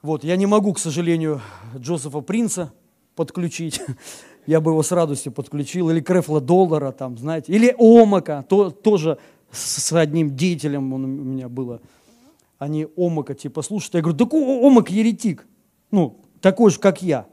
Вот, 0.00 0.24
я 0.24 0.36
не 0.36 0.46
могу, 0.46 0.72
к 0.72 0.78
сожалению, 0.78 1.40
Джозефа 1.76 2.20
Принца 2.20 2.72
подключить, 3.14 3.80
я 4.46 4.60
бы 4.60 4.72
его 4.72 4.82
с 4.82 4.90
радостью 4.90 5.32
подключил, 5.32 5.90
или 5.90 6.00
Крефла 6.00 6.40
Доллара, 6.40 6.92
там, 6.92 7.18
знаете, 7.18 7.52
или 7.52 7.74
Омака, 7.78 8.44
то, 8.48 8.70
тоже 8.70 9.18
с 9.50 9.92
одним 9.92 10.34
деятелем 10.34 10.92
он 10.92 11.04
у 11.04 11.06
меня 11.06 11.48
было. 11.48 11.80
Они 12.58 12.86
Омака 12.96 13.34
типа 13.34 13.62
слушают, 13.62 13.94
я 13.94 14.00
говорю, 14.00 14.16
да 14.16 14.26
Омак 14.36 14.90
еретик, 14.90 15.46
ну, 15.90 16.18
такой 16.40 16.70
же, 16.70 16.78
как 16.78 17.02
я. 17.02 17.26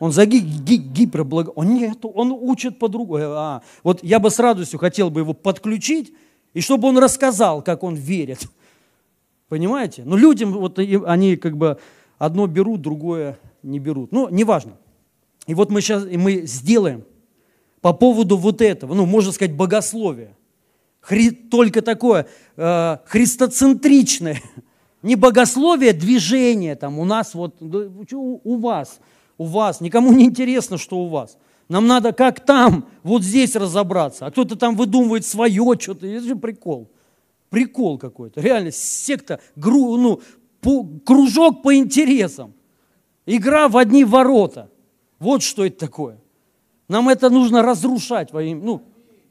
Он 0.00 0.12
за 0.12 0.24
ги, 0.24 0.38
ги, 0.38 0.76
гиперблаго... 0.76 1.50
Он 1.50 1.74
нет, 1.74 1.98
он 2.02 2.32
учит 2.32 2.78
по-другому. 2.78 3.22
А, 3.22 3.62
вот 3.82 4.02
я 4.02 4.18
бы 4.18 4.30
с 4.30 4.38
радостью 4.38 4.78
хотел 4.78 5.10
бы 5.10 5.20
его 5.20 5.34
подключить, 5.34 6.14
и 6.54 6.60
чтобы 6.60 6.88
он 6.88 6.98
рассказал, 6.98 7.62
как 7.62 7.82
он 7.82 7.94
верит. 7.94 8.48
Понимаете? 9.48 10.02
Но 10.04 10.16
людям, 10.16 10.52
вот 10.52 10.78
они 10.78 11.36
как 11.36 11.56
бы 11.56 11.78
одно 12.18 12.46
берут, 12.46 12.80
другое 12.82 13.38
не 13.62 13.78
берут. 13.78 14.12
Ну, 14.12 14.28
неважно. 14.28 14.72
И 15.46 15.54
вот 15.54 15.70
мы 15.70 15.80
сейчас 15.80 16.04
мы 16.04 16.42
сделаем 16.46 17.04
по 17.80 17.92
поводу 17.92 18.36
вот 18.36 18.60
этого, 18.60 18.94
ну, 18.94 19.06
можно 19.06 19.32
сказать, 19.32 19.56
богословия. 19.56 20.36
Хри, 21.00 21.30
только 21.30 21.80
такое 21.80 22.26
э, 22.56 22.98
христоцентричное, 23.06 24.40
не 25.02 25.16
богословие, 25.16 25.94
движение 25.94 26.76
там 26.76 26.98
у 26.98 27.04
нас 27.04 27.32
вот, 27.34 27.56
у, 27.60 28.56
вас, 28.58 29.00
у 29.38 29.44
вас, 29.46 29.80
никому 29.80 30.12
не 30.12 30.26
интересно, 30.26 30.76
что 30.76 30.98
у 30.98 31.08
вас. 31.08 31.38
Нам 31.70 31.86
надо 31.86 32.12
как 32.12 32.44
там, 32.44 32.88
вот 33.04 33.22
здесь 33.22 33.54
разобраться, 33.54 34.26
а 34.26 34.32
кто-то 34.32 34.56
там 34.56 34.74
выдумывает 34.74 35.24
свое 35.24 35.76
что-то, 35.78 36.04
это 36.04 36.26
же 36.26 36.34
прикол. 36.34 36.90
Прикол 37.48 37.96
какой-то, 37.96 38.40
реально, 38.40 38.72
секта, 38.72 39.40
гру, 39.54 39.96
ну, 39.96 40.20
по, 40.60 40.84
кружок 41.06 41.62
по 41.62 41.72
интересам, 41.76 42.54
игра 43.24 43.68
в 43.68 43.76
одни 43.76 44.04
ворота– 44.04 44.68
вот 45.20 45.42
что 45.44 45.64
это 45.64 45.78
такое. 45.78 46.18
Нам 46.88 47.08
это 47.08 47.30
нужно 47.30 47.62
разрушать 47.62 48.32
во 48.32 48.42
имя, 48.42 48.60
ну, 48.60 48.82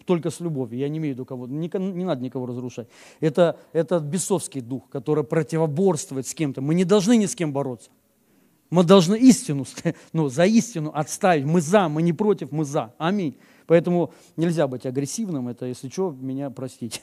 только 0.06 0.30
с 0.30 0.40
любовью. 0.40 0.80
Я 0.80 0.88
не 0.88 1.00
имею 1.00 1.16
в 1.16 1.18
виду 1.18 1.26
кого, 1.26 1.46
не, 1.46 1.70
не 1.78 2.06
надо 2.06 2.24
никого 2.24 2.46
разрушать. 2.46 2.88
Это, 3.20 3.60
это 3.74 4.00
бесовский 4.00 4.62
дух, 4.62 4.84
который 4.90 5.26
противоборствует 5.26 6.26
с 6.26 6.34
кем-то. 6.34 6.62
Мы 6.62 6.74
не 6.74 6.86
должны 6.86 7.18
ни 7.18 7.26
с 7.26 7.36
кем 7.36 7.52
бороться. 7.52 7.90
Мы 8.70 8.84
должны 8.84 9.16
истину, 9.16 9.66
ну, 10.14 10.30
за 10.30 10.46
истину 10.46 10.92
отставить. 10.94 11.46
Мы 11.46 11.62
за, 11.62 11.90
мы 11.90 12.02
не 12.02 12.14
против, 12.14 12.52
мы 12.52 12.66
за. 12.66 12.94
Аминь. 12.98 13.36
Поэтому 13.66 14.14
нельзя 14.36 14.68
быть 14.68 14.86
агрессивным. 14.86 15.48
Это, 15.48 15.66
если 15.66 15.90
что, 15.90 16.16
меня 16.20 16.50
простите. 16.50 17.02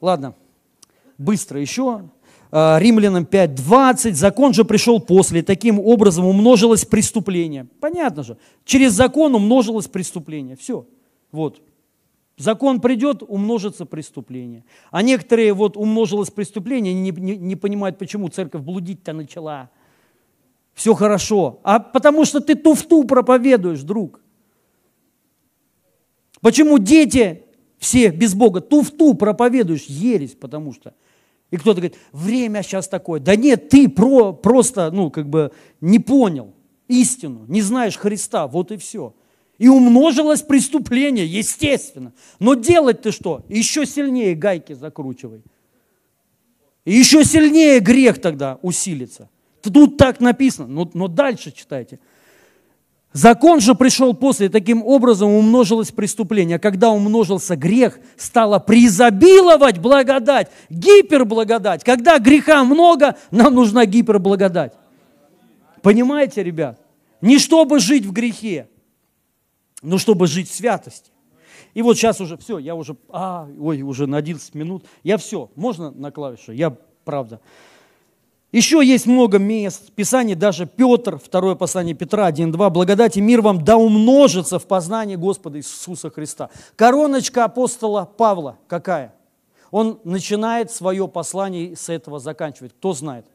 Ладно, 0.00 0.34
быстро 1.16 1.60
еще. 1.60 2.08
Э, 2.50 2.78
Римлянам 2.78 3.24
5.20, 3.24 4.12
закон 4.14 4.54
же 4.54 4.64
пришел 4.64 5.00
после, 5.00 5.42
таким 5.42 5.78
образом 5.78 6.24
умножилось 6.24 6.84
преступление. 6.84 7.66
Понятно 7.80 8.22
же, 8.22 8.38
через 8.64 8.92
закон 8.92 9.34
умножилось 9.34 9.86
преступление. 9.86 10.56
Все, 10.56 10.86
вот. 11.30 11.60
Закон 12.38 12.80
придет, 12.80 13.22
умножится 13.22 13.84
преступление. 13.84 14.64
А 14.90 15.02
некоторые 15.02 15.52
вот 15.52 15.76
умножилось 15.76 16.30
преступление, 16.30 16.94
не, 16.94 17.10
не, 17.10 17.36
не 17.36 17.56
понимают, 17.56 17.98
почему 17.98 18.28
церковь 18.28 18.62
блудить-то 18.62 19.12
начала. 19.12 19.70
Все 20.72 20.94
хорошо. 20.94 21.60
А 21.64 21.80
потому 21.80 22.24
что 22.24 22.40
ты 22.40 22.54
туфту 22.54 23.04
проповедуешь, 23.04 23.82
друг. 23.82 24.20
Почему 26.40 26.78
дети 26.78 27.42
все 27.78 28.10
без 28.10 28.34
Бога 28.34 28.60
туфту 28.60 29.14
проповедуешь? 29.14 29.84
Ересь, 29.84 30.34
потому 30.34 30.72
что– 30.72 30.94
и 31.50 31.56
кто-то 31.56 31.80
говорит, 31.80 31.98
время 32.12 32.62
сейчас 32.62 32.88
такое. 32.88 33.20
Да 33.20 33.34
нет, 33.34 33.68
ты 33.68 33.88
про, 33.88 34.32
просто, 34.32 34.90
ну, 34.90 35.10
как 35.10 35.28
бы 35.28 35.50
не 35.80 35.98
понял 35.98 36.54
истину, 36.88 37.44
не 37.48 37.62
знаешь 37.62 37.96
Христа, 37.96 38.46
вот 38.46 38.70
и 38.70 38.76
все. 38.76 39.14
И 39.58 39.66
умножилось 39.68 40.42
преступление, 40.42 41.26
естественно. 41.26 42.12
Но 42.38 42.54
делать 42.54 43.02
ты 43.02 43.10
что? 43.10 43.44
Еще 43.48 43.86
сильнее 43.86 44.34
гайки 44.36 44.72
закручивай. 44.72 45.42
И 46.84 46.92
еще 46.92 47.24
сильнее 47.24 47.80
грех 47.80 48.20
тогда 48.20 48.58
усилится. 48.62 49.28
Тут 49.60 49.96
так 49.96 50.20
написано, 50.20 50.68
но, 50.68 50.90
но 50.94 51.08
дальше 51.08 51.50
читайте. 51.50 51.98
Закон 53.12 53.60
же 53.60 53.74
пришел 53.74 54.14
после, 54.14 54.48
таким 54.48 54.84
образом 54.84 55.30
умножилось 55.30 55.90
преступление. 55.90 56.56
А 56.56 56.60
когда 56.60 56.90
умножился 56.90 57.56
грех, 57.56 57.98
стало 58.16 58.60
преизобиловать 58.60 59.78
благодать, 59.78 60.50
гиперблагодать. 60.70 61.82
Когда 61.82 62.18
греха 62.18 62.62
много, 62.64 63.16
нам 63.32 63.54
нужна 63.54 63.86
гиперблагодать. 63.86 64.74
Понимаете, 65.82 66.44
ребят? 66.44 66.80
Не 67.20 67.38
чтобы 67.38 67.80
жить 67.80 68.06
в 68.06 68.12
грехе, 68.12 68.68
но 69.82 69.98
чтобы 69.98 70.26
жить 70.26 70.50
в 70.50 70.54
святости. 70.54 71.10
И 71.74 71.82
вот 71.82 71.96
сейчас 71.96 72.20
уже 72.20 72.36
все, 72.36 72.58
я 72.58 72.74
уже, 72.74 72.96
а, 73.10 73.48
ой, 73.58 73.82
уже 73.82 74.06
на 74.06 74.16
11 74.16 74.54
минут. 74.54 74.84
Я 75.02 75.18
все, 75.18 75.50
можно 75.54 75.90
на 75.90 76.10
клавишу? 76.10 76.52
Я, 76.52 76.76
правда. 77.04 77.40
Еще 78.50 78.80
есть 78.82 79.06
много 79.06 79.38
мест, 79.38 79.92
Писание 79.92 80.34
даже 80.34 80.64
Петр, 80.64 81.18
второе 81.18 81.54
послание 81.54 81.94
Петра 81.94 82.30
1.2, 82.30 82.70
благодать 82.70 83.18
и 83.18 83.20
мир 83.20 83.42
вам 83.42 83.62
да 83.62 83.76
умножится 83.76 84.58
в 84.58 84.66
познании 84.66 85.16
Господа 85.16 85.58
Иисуса 85.58 86.08
Христа. 86.08 86.48
Короночка 86.74 87.44
апостола 87.44 88.06
Павла 88.06 88.56
какая? 88.66 89.14
Он 89.70 90.00
начинает 90.04 90.70
свое 90.70 91.06
послание 91.08 91.66
и 91.66 91.76
с 91.76 91.90
этого 91.90 92.18
заканчивает. 92.18 92.72
Кто 92.72 92.94
знает? 92.94 93.26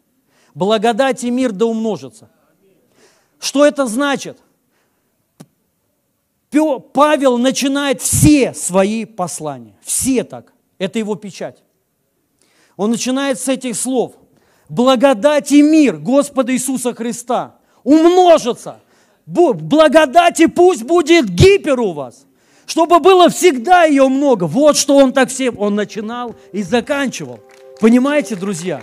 Благодать 0.55 1.23
и 1.23 1.29
мир 1.29 1.51
да 1.51 1.67
умножится. 1.67 2.29
Что 3.39 3.65
это 3.65 3.85
значит? 3.85 4.39
Павел 6.93 7.37
начинает 7.37 8.01
все 8.01 8.53
свои 8.53 9.05
послания. 9.05 9.75
Все 9.81 10.23
так. 10.23 10.53
Это 10.77 10.99
его 10.99 11.15
печать. 11.15 11.63
Он 12.75 12.91
начинает 12.91 13.39
с 13.39 13.47
этих 13.47 13.75
слов– 13.75 14.13
благодать 14.69 15.51
и 15.51 15.61
мир 15.61 15.97
Господа 15.97 16.53
Иисуса 16.53 16.93
Христа 16.93 17.55
умножится. 17.83 18.79
Благодати 19.25 20.47
пусть 20.47 20.83
будет 20.83 21.29
гипер 21.29 21.79
у 21.79 21.93
вас, 21.93 22.25
чтобы 22.65 22.99
было 22.99 23.29
всегда 23.29 23.83
ее 23.83 24.07
много. 24.07 24.45
Вот 24.45 24.75
что 24.75 24.97
он 24.97 25.13
так 25.13 25.29
всем, 25.29 25.57
он 25.59 25.75
начинал 25.75 26.35
и 26.51 26.63
заканчивал. 26.63 27.39
Понимаете, 27.79 28.35
друзья? 28.35 28.81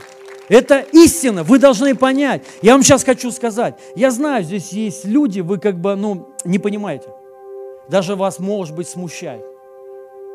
Это 0.48 0.80
истина, 0.92 1.44
вы 1.44 1.58
должны 1.58 1.94
понять. 1.94 2.42
Я 2.62 2.72
вам 2.72 2.82
сейчас 2.82 3.04
хочу 3.04 3.30
сказать, 3.30 3.78
я 3.94 4.10
знаю, 4.10 4.42
здесь 4.42 4.72
есть 4.72 5.04
люди, 5.04 5.40
вы 5.40 5.58
как 5.58 5.80
бы, 5.80 5.94
ну, 5.94 6.34
не 6.44 6.58
понимаете. 6.58 7.06
Даже 7.90 8.14
вас, 8.14 8.38
может 8.38 8.76
быть, 8.76 8.88
смущает 8.88 9.44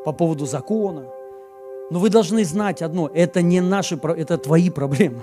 по 0.04 0.12
поводу 0.12 0.46
закона. 0.46 1.06
Но 1.90 2.00
вы 2.00 2.10
должны 2.10 2.44
знать 2.44 2.82
одно, 2.82 3.10
это 3.14 3.42
не 3.42 3.62
наши, 3.62 3.96
это 3.96 4.38
твои 4.38 4.70
проблемы. 4.70 5.22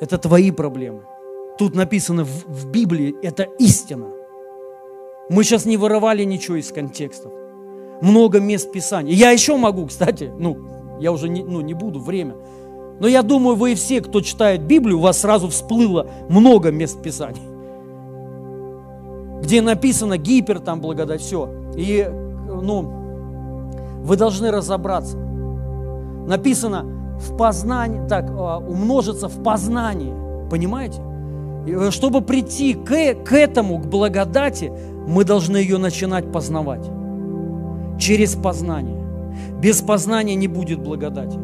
Это 0.00 0.16
твои 0.16 0.52
проблемы. 0.52 1.02
Тут 1.58 1.74
написано 1.74 2.24
в, 2.24 2.46
в 2.46 2.70
Библии, 2.70 3.16
это 3.20 3.42
истина. 3.58 4.06
Мы 5.28 5.42
сейчас 5.42 5.64
не 5.64 5.76
вырывали 5.76 6.22
ничего 6.22 6.56
из 6.56 6.70
контекстов. 6.70 7.32
Много 8.00 8.38
мест 8.38 8.70
Писания. 8.70 9.12
Я 9.12 9.32
еще 9.32 9.56
могу, 9.56 9.86
кстати, 9.86 10.32
ну, 10.38 10.98
я 11.00 11.10
уже 11.10 11.28
не, 11.28 11.42
ну, 11.42 11.60
не 11.62 11.74
буду, 11.74 11.98
время. 11.98 12.36
Но 13.00 13.08
я 13.08 13.22
думаю, 13.22 13.56
вы 13.56 13.74
все, 13.74 14.00
кто 14.00 14.20
читает 14.20 14.62
Библию, 14.62 14.98
у 14.98 15.02
вас 15.02 15.18
сразу 15.18 15.48
всплыло 15.48 16.08
много 16.28 16.70
мест 16.70 17.02
Писаний 17.02 17.47
где 19.42 19.62
написано 19.62 20.18
гипер, 20.18 20.60
там 20.60 20.80
благодать, 20.80 21.20
все. 21.20 21.48
И, 21.76 22.08
ну, 22.46 22.82
вы 24.02 24.16
должны 24.16 24.50
разобраться. 24.50 25.16
Написано 26.26 26.84
в 27.18 27.36
познании, 27.36 28.06
так, 28.08 28.30
а, 28.30 28.58
умножится 28.58 29.28
в 29.28 29.42
познании, 29.42 30.14
понимаете? 30.50 31.00
И 31.66 31.72
э, 31.72 31.90
чтобы 31.90 32.20
прийти 32.20 32.74
к, 32.74 32.88
к 33.24 33.32
этому, 33.32 33.78
к 33.78 33.86
благодати, 33.86 34.72
мы 35.06 35.24
должны 35.24 35.56
ее 35.56 35.78
начинать 35.78 36.30
познавать. 36.30 36.88
Через 37.98 38.34
познание. 38.34 39.04
Без 39.60 39.82
познания 39.82 40.34
не 40.34 40.48
будет 40.48 40.80
благодати. 40.80 41.38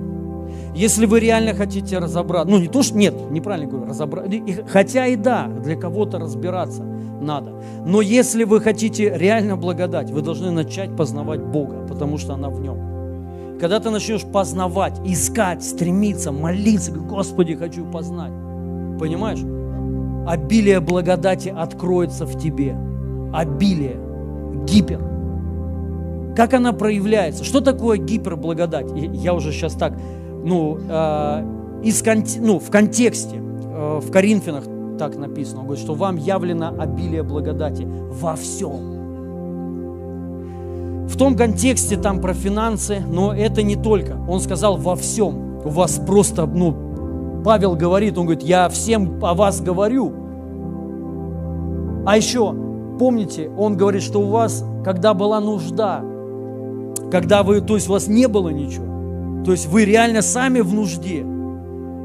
Если 0.75 1.07
вы 1.07 1.21
реально 1.21 1.55
хотите 1.55 1.99
разобраться, 1.99 2.51
ну 2.51 2.59
не 2.59 2.69
то, 2.69 2.83
что, 2.83 2.97
нет, 2.97 3.15
неправильно 3.31 3.71
говорю, 3.71 3.89
разобраться, 3.89 4.31
хотя 4.67 5.07
и 5.07 5.17
да, 5.17 5.47
для 5.47 5.77
кого-то 5.77 6.19
разбираться– 6.19 6.83
надо. 7.25 7.53
Но 7.85 8.01
если 8.01 8.45
вы 8.45 8.61
хотите 8.61 9.13
реально 9.17 9.57
благодать, 9.57 10.11
вы 10.11 10.23
должны 10.23 10.51
начать 10.51 10.95
познавать 10.97 11.41
Бога, 11.41 11.87
потому 11.89 12.19
что 12.19 12.35
она 12.35 12.51
в 12.51 12.61
нем. 12.61 13.59
Когда 13.61 13.81
ты 13.81 13.91
начнешь 13.91 14.25
познавать, 14.25 15.01
искать, 15.05 15.65
стремиться, 15.65 16.33
молиться, 16.33 16.93
Господи, 16.93 17.55
хочу 17.55 17.85
познать, 17.85 18.33
понимаешь? 18.99 19.41
Обилие 20.27 20.81
благодати 20.81 21.55
откроется 21.57 22.27
в 22.27 22.39
тебе. 22.39 22.77
Обилие, 23.33 23.97
гипер. 24.67 25.01
Как 26.37 26.53
она 26.53 26.73
проявляется? 26.73 27.45
Что 27.45 27.61
такое 27.61 27.99
гиперблагодать? 27.99 28.87
Я 28.95 29.35
уже 29.35 29.53
сейчас 29.53 29.75
так, 29.75 29.97
ну, 30.45 30.79
э, 30.89 31.45
из, 31.83 32.03
ну 32.41 32.59
в 32.59 32.71
контексте, 32.71 33.37
э, 33.37 34.01
в 34.01 34.11
Коринфянах 34.11 34.65
так 34.99 35.16
написано. 35.16 35.61
Он 35.61 35.66
говорит, 35.66 35.85
что 35.85 35.95
вам 35.95 36.16
явлено 36.16 36.73
обилие 36.79 37.23
благодати 37.23 37.87
во 37.87 38.37
всем. 38.37 38.95
В 41.09 41.16
том 41.16 41.37
контексте 41.37 41.97
там 41.97 42.21
про 42.21 42.35
финансы, 42.35 43.03
но 43.07 43.33
это 43.33 43.62
не 43.62 43.77
только. 43.77 44.16
Он 44.29 44.41
сказал 44.41 44.77
во 44.77 44.97
всем. 44.97 45.61
У 45.65 45.69
вас 45.69 46.01
просто, 46.05 46.47
ну, 46.47 47.43
Павел 47.45 47.75
говорит, 47.75 48.16
он 48.19 48.27
говорит, 48.27 48.43
я 48.43 48.69
всем 48.69 49.19
о 49.23 49.35
вас 49.35 49.61
говорю. 49.61 50.12
А 52.07 52.16
еще, 52.16 52.55
помните, 52.99 53.51
он 53.57 53.77
говорит, 53.77 54.03
что 54.03 54.21
у 54.21 54.31
вас, 54.31 54.65
когда 54.85 55.15
была 55.15 55.41
нужда, 55.41 56.03
когда 57.11 57.43
вы, 57.43 57.61
то 57.61 57.75
есть 57.75 57.89
у 57.89 57.93
вас 57.93 58.09
не 58.09 58.27
было 58.27 58.49
ничего, 58.49 58.94
то 59.45 59.53
есть 59.53 59.66
вы 59.66 59.85
реально 59.85 60.23
сами 60.23 60.61
в 60.61 60.73
нужде– 60.73 61.25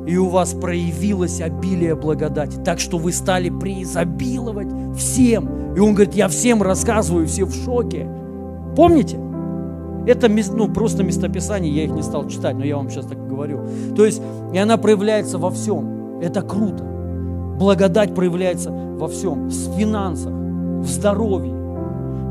и 0.10 0.18
у 0.18 0.28
вас 0.28 0.54
проявилось 0.54 1.40
обилие 1.40 1.94
благодати, 1.94 2.58
так 2.66 2.80
что 2.80 2.98
вы 2.98 3.14
стали 3.14 3.52
преизобиловать 3.52 4.68
всем. 4.98 5.76
И 5.76 5.80
он 5.80 5.94
говорит, 5.94 6.16
я 6.16 6.28
всем 6.28 6.64
рассказываю, 6.64 7.28
все 7.28 7.46
в 7.46 7.54
шоке. 7.54 8.10
Помните? 8.76 9.20
Это 10.08 10.28
ну, 10.28 10.68
просто 10.68 11.04
местописание, 11.04 11.72
я 11.72 11.84
их 11.84 11.92
не 11.92 12.02
стал 12.02 12.28
читать, 12.28 12.56
но 12.56 12.66
я 12.66 12.78
вам 12.78 12.90
сейчас 12.90 13.06
так 13.06 13.28
говорю. 13.28 13.68
То 13.96 14.04
есть, 14.04 14.20
и 14.52 14.58
она 14.58 14.78
проявляется 14.78 15.38
во 15.38 15.52
всем. 15.52 16.20
Это 16.22 16.42
круто. 16.42 16.84
Благодать 17.60 18.16
проявляется 18.16 18.72
во 18.72 19.08
всем. 19.08 19.50
В 19.50 19.78
финансах, 19.78 20.32
в 20.32 20.88
здоровье, 20.88 21.54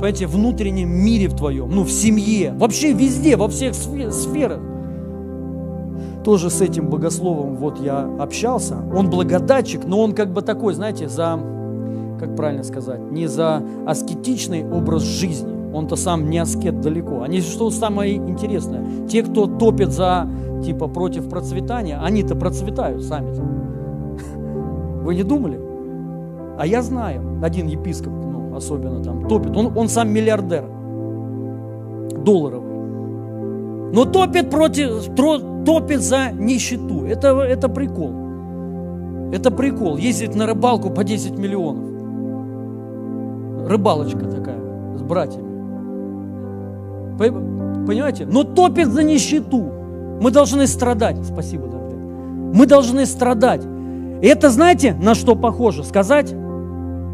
понимаете, 0.00 0.26
в 0.26 0.32
внутреннем 0.32 0.90
мире 0.90 1.28
в 1.28 1.36
твоем, 1.36 1.70
ну, 1.70 1.84
в 1.84 1.92
семье, 1.92 2.54
вообще 2.56 2.92
везде, 2.92 3.36
во 3.36 3.46
всех 3.46 3.74
сферах 3.74 4.60
тоже 6.28 6.50
с 6.50 6.60
этим 6.60 6.90
богословом 6.90 7.56
вот 7.56 7.80
я 7.80 8.06
общался. 8.18 8.76
Он 8.94 9.08
благодатчик, 9.08 9.86
но 9.86 10.02
он 10.02 10.12
как 10.12 10.30
бы 10.30 10.42
такой, 10.42 10.74
знаете, 10.74 11.08
за, 11.08 11.40
как 12.20 12.36
правильно 12.36 12.64
сказать, 12.64 13.00
не 13.10 13.26
за 13.26 13.62
аскетичный 13.86 14.62
образ 14.70 15.04
жизни. 15.04 15.72
Он-то 15.72 15.96
сам 15.96 16.28
не 16.28 16.36
аскет 16.36 16.82
далеко. 16.82 17.22
Они 17.22 17.40
что 17.40 17.70
самое 17.70 18.16
интересное, 18.16 19.08
те, 19.08 19.22
кто 19.22 19.46
топит 19.46 19.90
за, 19.90 20.28
типа, 20.62 20.86
против 20.88 21.30
процветания, 21.30 21.98
они-то 21.98 22.36
процветают 22.36 23.02
сами-то. 23.04 23.40
Вы 25.04 25.14
не 25.14 25.22
думали? 25.22 25.58
А 26.58 26.66
я 26.66 26.82
знаю, 26.82 27.40
один 27.42 27.68
епископ, 27.68 28.12
ну, 28.12 28.54
особенно 28.54 29.02
там, 29.02 29.26
топит. 29.28 29.56
Он, 29.56 29.72
он 29.74 29.88
сам 29.88 30.10
миллиардер 30.10 30.66
долларовый. 32.22 32.68
Но 33.94 34.04
топит, 34.04 34.50
против, 34.50 35.14
топит 35.64 36.00
за 36.00 36.30
нищету. 36.32 37.04
Это, 37.04 37.28
это 37.40 37.68
прикол. 37.68 39.30
Это 39.32 39.50
прикол. 39.50 39.96
Ездить 39.96 40.34
на 40.34 40.46
рыбалку 40.46 40.90
по 40.90 41.04
10 41.04 41.38
миллионов. 41.38 41.84
Рыбалочка 43.68 44.24
такая 44.24 44.58
с 44.96 45.02
братьями. 45.02 45.48
Понимаете? 47.18 48.26
Но 48.26 48.44
топит 48.44 48.88
за 48.88 49.02
нищету. 49.02 49.72
Мы 50.20 50.30
должны 50.30 50.66
страдать. 50.66 51.16
Спасибо, 51.24 51.66
дорогие. 51.68 51.98
Мы 51.98 52.66
должны 52.66 53.06
страдать. 53.06 53.64
И 54.22 54.26
это 54.26 54.50
знаете, 54.50 54.94
на 54.94 55.14
что 55.14 55.36
похоже? 55.36 55.84
Сказать 55.84 56.34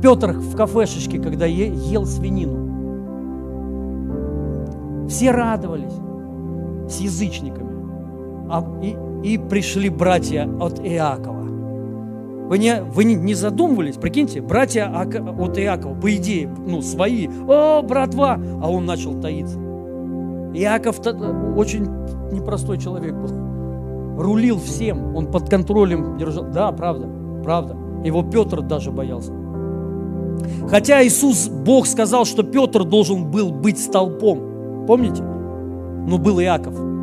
Петр 0.02 0.32
в 0.32 0.56
кафешечке, 0.56 1.18
когда 1.18 1.46
ел 1.46 2.06
свинину. 2.06 2.64
Все 5.08 5.30
радовались 5.30 5.92
с 6.88 6.98
язычниками. 7.00 7.63
А, 8.50 8.64
и, 8.82 8.96
и 9.22 9.38
пришли 9.38 9.88
братья 9.88 10.48
от 10.60 10.80
Иакова. 10.80 11.44
Вы 12.48 12.58
не, 12.58 12.82
вы 12.82 13.04
не, 13.04 13.34
задумывались, 13.34 13.96
прикиньте, 13.96 14.42
братья 14.42 14.92
от 14.94 15.58
Иакова, 15.58 15.98
по 15.98 16.14
идее, 16.14 16.48
ну, 16.48 16.82
свои, 16.82 17.26
о, 17.48 17.82
братва, 17.82 18.38
а 18.62 18.70
он 18.70 18.84
начал 18.84 19.18
таиться. 19.18 19.58
Иаков 20.54 21.00
очень 21.56 21.88
непростой 22.32 22.78
человек 22.78 23.14
был. 23.14 24.20
Рулил 24.22 24.58
всем, 24.58 25.16
он 25.16 25.30
под 25.30 25.48
контролем 25.48 26.16
держал. 26.18 26.44
Да, 26.44 26.70
правда, 26.70 27.08
правда. 27.42 27.76
Его 28.04 28.22
Петр 28.22 28.60
даже 28.60 28.92
боялся. 28.92 29.32
Хотя 30.68 31.04
Иисус, 31.04 31.48
Бог 31.48 31.86
сказал, 31.86 32.24
что 32.24 32.42
Петр 32.42 32.84
должен 32.84 33.30
был 33.30 33.50
быть 33.50 33.78
столпом. 33.78 34.84
Помните? 34.86 35.22
Но 35.22 36.18
был 36.18 36.40
Иаков. 36.40 36.93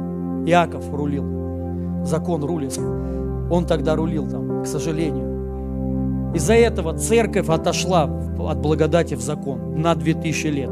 Иаков 0.46 0.92
рулил. 0.94 2.06
Закон 2.06 2.44
рулит. 2.44 2.78
Он 3.50 3.66
тогда 3.66 3.96
рулил 3.96 4.28
там, 4.28 4.64
к 4.64 4.68
сожалению. 4.68 6.34
Из-за 6.34 6.54
этого 6.54 6.98
церковь 6.98 7.50
отошла 7.50 8.10
от 8.40 8.58
благодати 8.60 9.16
в 9.16 9.22
закон 9.22 9.82
на 9.82 9.96
2000 9.96 10.48
лет. 10.48 10.72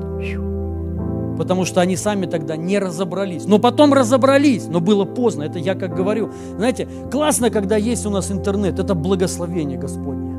Потому 1.37 1.65
что 1.65 1.81
они 1.81 1.95
сами 1.95 2.25
тогда 2.25 2.57
не 2.57 2.79
разобрались. 2.79 3.45
Но 3.45 3.59
потом 3.59 3.93
разобрались, 3.93 4.67
но 4.67 4.79
было 4.81 5.05
поздно. 5.05 5.43
Это 5.43 5.59
я 5.59 5.75
как 5.75 5.95
говорю. 5.95 6.31
Знаете, 6.57 6.87
классно, 7.11 7.49
когда 7.49 7.77
есть 7.77 8.05
у 8.05 8.09
нас 8.09 8.31
интернет. 8.31 8.79
Это 8.79 8.93
благословение 8.93 9.77
Господне. 9.77 10.35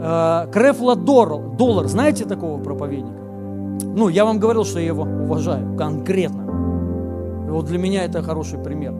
Э, 0.00 0.48
Крефла 0.52 0.96
Доллар, 0.96 1.86
знаете 1.86 2.24
такого 2.24 2.60
проповедника? 2.60 3.21
Ну, 3.82 4.08
я 4.08 4.24
вам 4.24 4.38
говорил, 4.38 4.64
что 4.64 4.78
я 4.78 4.86
его 4.86 5.02
уважаю 5.02 5.76
конкретно. 5.76 6.42
И 7.46 7.50
вот 7.50 7.66
для 7.66 7.78
меня 7.78 8.04
это 8.04 8.22
хороший 8.22 8.58
пример. 8.58 8.94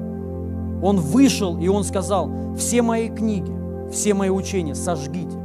Он 0.82 0.98
вышел, 0.98 1.58
и 1.58 1.68
он 1.68 1.84
сказал, 1.84 2.30
все 2.56 2.82
мои 2.82 3.08
книги, 3.08 3.52
все 3.90 4.14
мои 4.14 4.30
учения 4.30 4.74
сожгите. 4.74 5.38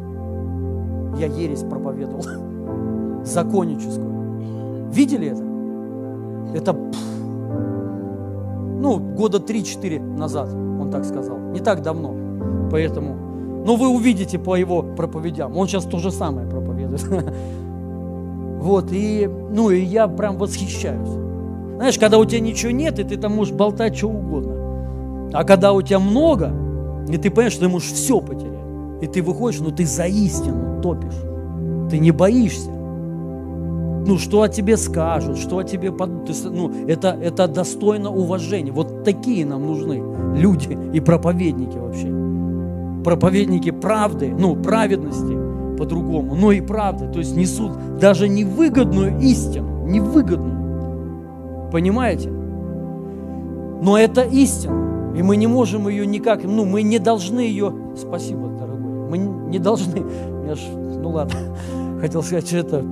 Я 1.18 1.28
ересь 1.28 1.62
проповедовал, 1.62 2.24
законническую. 3.24 4.92
Видели 4.92 5.28
это? 5.28 5.44
Это... 6.58 6.74
Ну, 8.80 9.00
года 9.00 9.38
3-4 9.38 10.00
назад, 10.18 10.50
он 10.54 10.90
так 10.92 11.06
сказал. 11.06 11.38
Не 11.38 11.60
так 11.60 11.82
давно. 11.82 12.14
Поэтому, 12.72 13.16
ну, 13.66 13.76
вы 13.76 13.90
увидите 13.90 14.38
по 14.40 14.56
его 14.56 14.82
проповедям. 14.84 15.58
Он 15.58 15.68
сейчас 15.68 15.86
то 15.86 16.00
же 16.00 16.12
самое 16.12 16.48
проповедует. 16.48 17.06
Вот, 18.58 18.92
и, 18.92 19.28
ну, 19.28 19.70
и 19.70 19.80
я 19.82 20.08
прям 20.08 20.38
восхищаюсь. 20.38 21.10
Знаешь, 21.78 22.00
когда 22.00 22.18
у 22.18 22.26
тебя 22.26 22.40
ничего 22.40 22.72
нет, 22.72 22.98
и 23.00 23.04
ты 23.04 23.18
там 23.18 23.36
можешь 23.36 23.54
болтать 23.54 23.96
что 23.96 24.08
угодно. 24.08 25.30
А 25.34 25.44
когда 25.44 25.74
у 25.74 25.82
тебя 25.82 26.00
много, 26.00 26.52
и 27.08 27.18
ты 27.18 27.30
понимаешь, 27.30 27.54
что 27.54 27.66
ты 27.66 27.70
можешь 27.70 27.92
все 27.92 28.20
потерять. 28.20 28.54
И 29.02 29.08
ты 29.08 29.22
выходишь, 29.22 29.60
но 29.60 29.70
ты 29.70 29.86
за 29.86 30.06
истину 30.06 30.82
топишь. 30.82 31.14
Ты 31.92 32.00
не 32.00 32.12
боишься. 32.12 32.72
Ну, 32.72 34.18
что 34.18 34.42
о 34.42 34.50
тебе 34.50 34.78
скажут, 34.78 35.38
что 35.38 35.60
о 35.60 35.64
тебе 35.64 35.92
подумают. 35.92 36.32
Ну, 36.46 36.72
это, 36.88 37.10
это 37.22 37.48
достойно 37.48 38.10
уважения. 38.10 38.72
Вот 38.72 39.04
такие 39.04 39.46
нам 39.46 39.66
нужны 39.66 40.02
люди 40.36 40.78
и 40.94 41.00
проповедники 41.00 41.78
вообще. 41.78 42.08
Проповедники 43.04 43.70
правды, 43.70 44.34
ну, 44.38 44.56
праведности 44.56 45.47
по-другому, 45.78 46.36
но 46.36 46.52
и 46.52 46.62
правды. 46.62 47.08
То 47.12 47.20
есть 47.20 47.36
несут 47.36 47.72
даже 48.00 48.28
невыгодную 48.28 49.20
истину, 49.20 49.86
невыгодную. 49.86 51.70
Понимаете? 51.72 52.30
Но 53.82 53.98
это 53.98 54.22
истина. 54.22 55.14
И 55.16 55.24
мы 55.24 55.38
не 55.38 55.48
можем 55.48 55.88
ее 55.88 56.06
никак, 56.06 56.44
ну, 56.44 56.66
мы 56.66 56.84
не 56.84 57.00
должны 57.00 57.40
ее, 57.40 57.74
спасибо, 57.96 58.50
дорогой, 58.50 59.10
мы 59.10 59.18
не 59.18 59.58
должны, 59.58 60.04
я 60.48 60.54
ж, 60.54 60.60
ну 60.70 61.10
ладно, 61.10 61.40
хотел 62.02 62.22
сказать, 62.22 62.46
что 62.48 62.58
это, 62.58 62.84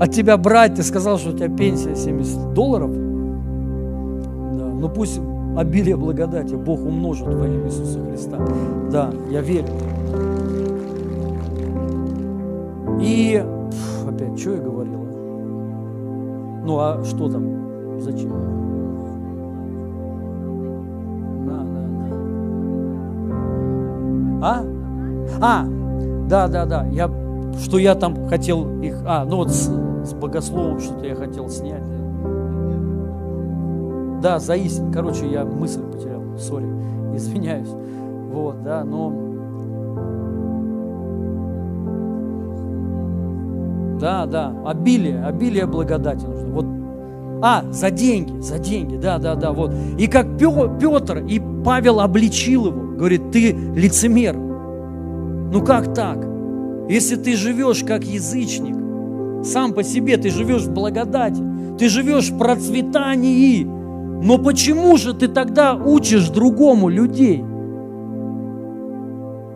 от 0.00 0.10
тебя 0.10 0.38
брать, 0.38 0.76
ты 0.76 0.82
сказал, 0.82 1.18
что 1.18 1.30
у 1.30 1.32
тебя 1.34 1.48
пенсия 1.50 1.94
70 1.94 2.54
долларов, 2.54 2.90
да, 2.90 4.64
ну 4.64 4.88
пусть 4.88 5.20
обилие 5.58 5.96
благодати 5.96 6.54
Бог 6.54 6.80
умножит 6.80 7.26
во 7.26 7.46
имя 7.46 7.66
Иисуса 7.66 7.98
Христа. 8.08 8.38
Да, 8.90 9.12
я 9.30 9.40
верю. 9.40 9.68
И 13.00 13.44
опять, 14.06 14.38
что 14.38 14.50
я 14.50 14.60
говорила? 14.60 15.04
Ну 16.64 16.78
а 16.78 17.02
что 17.04 17.28
там? 17.30 18.00
Зачем? 18.00 18.30
Да, 21.46 21.56
да, 21.64 21.82
да. 24.40 24.46
А? 24.46 24.64
А, 25.40 25.66
да, 26.28 26.48
да, 26.48 26.66
да. 26.66 26.86
Я, 26.86 27.10
что 27.58 27.78
я 27.78 27.94
там 27.94 28.28
хотел 28.28 28.80
их... 28.82 29.02
А, 29.06 29.24
ну 29.24 29.36
вот 29.36 29.50
с, 29.50 29.70
с 30.04 30.12
богословом 30.14 30.80
что-то 30.80 31.06
я 31.06 31.14
хотел 31.14 31.48
снять. 31.48 31.84
Да, 34.20 34.38
за 34.38 34.54
истину. 34.56 34.92
Короче, 34.92 35.30
я 35.30 35.44
мысль 35.44 35.82
потерял. 35.82 36.22
Сори, 36.36 36.66
извиняюсь. 37.14 37.70
Вот, 38.32 38.62
да, 38.62 38.84
но... 38.84 39.27
Да, 44.00 44.26
да, 44.26 44.54
обилие, 44.64 45.24
обилие 45.24 45.66
благодати 45.66 46.24
нужно. 46.24 46.52
Вот 46.52 46.66
а, 47.40 47.64
за 47.70 47.90
деньги, 47.90 48.40
за 48.40 48.58
деньги, 48.58 48.96
да, 48.96 49.18
да, 49.18 49.34
да, 49.34 49.52
вот. 49.52 49.72
И 49.98 50.06
как 50.06 50.38
Петр 50.38 51.18
и 51.18 51.40
Павел 51.64 52.00
обличил 52.00 52.66
его, 52.66 52.96
говорит, 52.96 53.30
ты 53.30 53.52
лицемер. 53.52 54.36
Ну 54.36 55.64
как 55.64 55.94
так? 55.94 56.18
Если 56.88 57.16
ты 57.16 57.36
живешь 57.36 57.84
как 57.84 58.04
язычник, 58.04 58.76
сам 59.44 59.72
по 59.72 59.82
себе 59.82 60.16
ты 60.16 60.30
живешь 60.30 60.64
в 60.64 60.72
благодати, 60.72 61.42
ты 61.78 61.88
живешь 61.88 62.30
в 62.30 62.38
процветании, 62.38 63.64
но 63.64 64.38
почему 64.38 64.96
же 64.96 65.14
ты 65.14 65.28
тогда 65.28 65.74
учишь 65.74 66.28
другому 66.28 66.88
людей? 66.88 67.44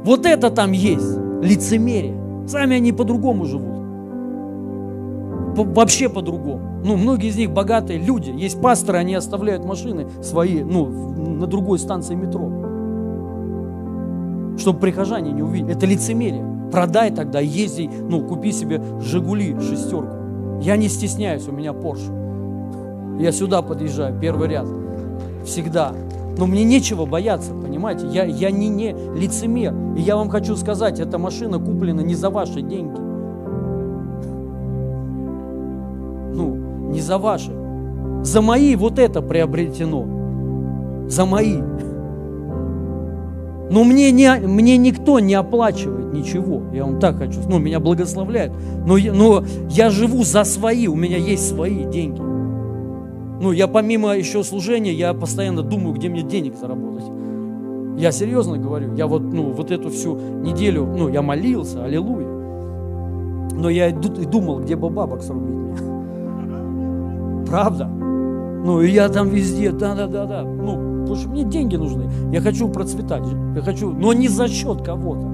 Вот 0.05 0.27
это 0.27 0.51
там 0.51 0.73
есть, 0.73 1.19
лицемерие. 1.43 2.17
Сами 2.47 2.77
они 2.77 2.93
по-другому 2.93 3.45
живут 3.45 3.72
вообще 5.55 6.09
по-другому. 6.09 6.81
Ну, 6.85 6.97
многие 6.97 7.29
из 7.29 7.37
них 7.37 7.51
богатые 7.51 7.99
люди. 7.99 8.31
Есть 8.31 8.61
пасторы, 8.61 8.99
они 8.99 9.15
оставляют 9.15 9.65
машины 9.65 10.07
свои, 10.23 10.63
ну, 10.63 10.87
на 10.87 11.47
другой 11.47 11.79
станции 11.79 12.15
метро. 12.15 12.51
Чтобы 14.59 14.81
прихожане 14.81 15.33
не 15.33 15.43
увидели. 15.43 15.73
Это 15.73 15.87
лицемерие. 15.87 16.45
Продай 16.73 17.11
тогда, 17.11 17.41
езди, 17.41 17.91
ну, 18.09 18.27
купи 18.27 18.53
себе 18.53 18.81
Жигули 19.01 19.59
шестерку. 19.61 20.61
Я 20.63 20.77
не 20.77 20.89
стесняюсь, 20.89 21.47
у 21.49 21.53
меня 21.53 21.73
Порш. 21.73 22.01
Я 23.19 23.33
сюда 23.33 23.63
подъезжаю, 23.63 24.19
первый 24.19 24.49
ряд. 24.49 24.67
Всегда. 25.45 25.93
Но 26.39 26.47
мне 26.47 26.65
нечего 26.65 27.05
бояться, 27.05 27.53
понимаете? 27.53 28.07
Я, 28.07 28.25
я 28.25 28.51
не, 28.51 28.69
не 28.69 28.95
лицемер. 29.15 29.75
И 29.97 30.01
я 30.01 30.17
вам 30.17 30.31
хочу 30.31 30.57
сказать, 30.57 30.99
эта 30.99 31.19
машина 31.19 31.59
куплена 31.59 32.01
не 32.03 32.15
за 32.15 32.31
ваши 32.31 32.63
деньги. 32.63 33.12
Не 36.93 37.01
за 37.01 37.19
ваши. 37.19 37.51
За 38.23 38.41
мои 38.41 38.77
вот 38.77 38.99
это 38.99 39.21
приобретено. 39.21 41.09
За 41.09 41.25
мои. 41.25 41.57
Но 43.71 43.85
мне, 43.85 44.13
не, 44.13 44.31
мне 44.47 44.77
никто 44.77 45.19
не 45.19 45.35
оплачивает 45.35 46.13
ничего. 46.13 46.63
Я 46.73 46.85
вам 46.85 47.01
так 47.01 47.17
хочу. 47.17 47.41
Ну, 47.49 47.59
меня 47.59 47.81
благословляют. 47.81 48.53
Но, 48.87 48.99
но 48.99 49.45
я 49.71 49.91
живу 49.91 50.23
за 50.25 50.45
свои. 50.45 50.87
У 50.87 50.95
меня 50.95 51.17
есть 51.17 51.49
свои 51.49 51.85
деньги. 51.85 52.21
Ну, 52.21 53.51
я 53.51 53.67
помимо 53.67 54.17
еще 54.17 54.45
служения, 54.45 54.93
я 54.93 55.15
постоянно 55.15 55.63
думаю, 55.63 55.95
где 55.95 56.09
мне 56.09 56.23
денег 56.23 56.55
заработать. 56.55 57.07
Я 57.99 58.13
серьезно 58.13 58.59
говорю. 58.59 58.95
Я 58.95 59.07
вот, 59.07 59.23
ну, 59.23 59.53
вот 59.53 59.71
эту 59.71 59.91
всю 59.91 60.17
неделю, 60.17 60.87
ну, 60.87 61.09
я 61.09 61.23
молился, 61.23 61.85
аллилуйя. 61.85 62.29
Но 63.57 63.69
я 63.69 63.89
и 63.89 63.93
думал, 63.93 64.61
где 64.61 64.77
бы 64.77 64.91
бабок 64.91 65.23
срубить. 65.23 65.62
Правда? 67.53 67.85
Ну, 67.85 68.81
и 68.81 68.91
я 68.91 69.09
там 69.11 69.29
везде, 69.29 69.73
да-да-да-да. 69.73 70.43
Ну, 70.43 71.01
потому 71.01 71.17
что 71.17 71.29
мне 71.29 71.45
деньги 71.45 71.77
нужны. 71.77 72.11
Я 72.33 72.41
хочу 72.41 72.67
процветать. 72.69 73.25
Я 73.55 73.61
хочу, 73.61 73.91
но 73.91 74.15
не 74.15 74.29
за 74.29 74.49
счет 74.49 74.81
кого-то. 74.81 75.27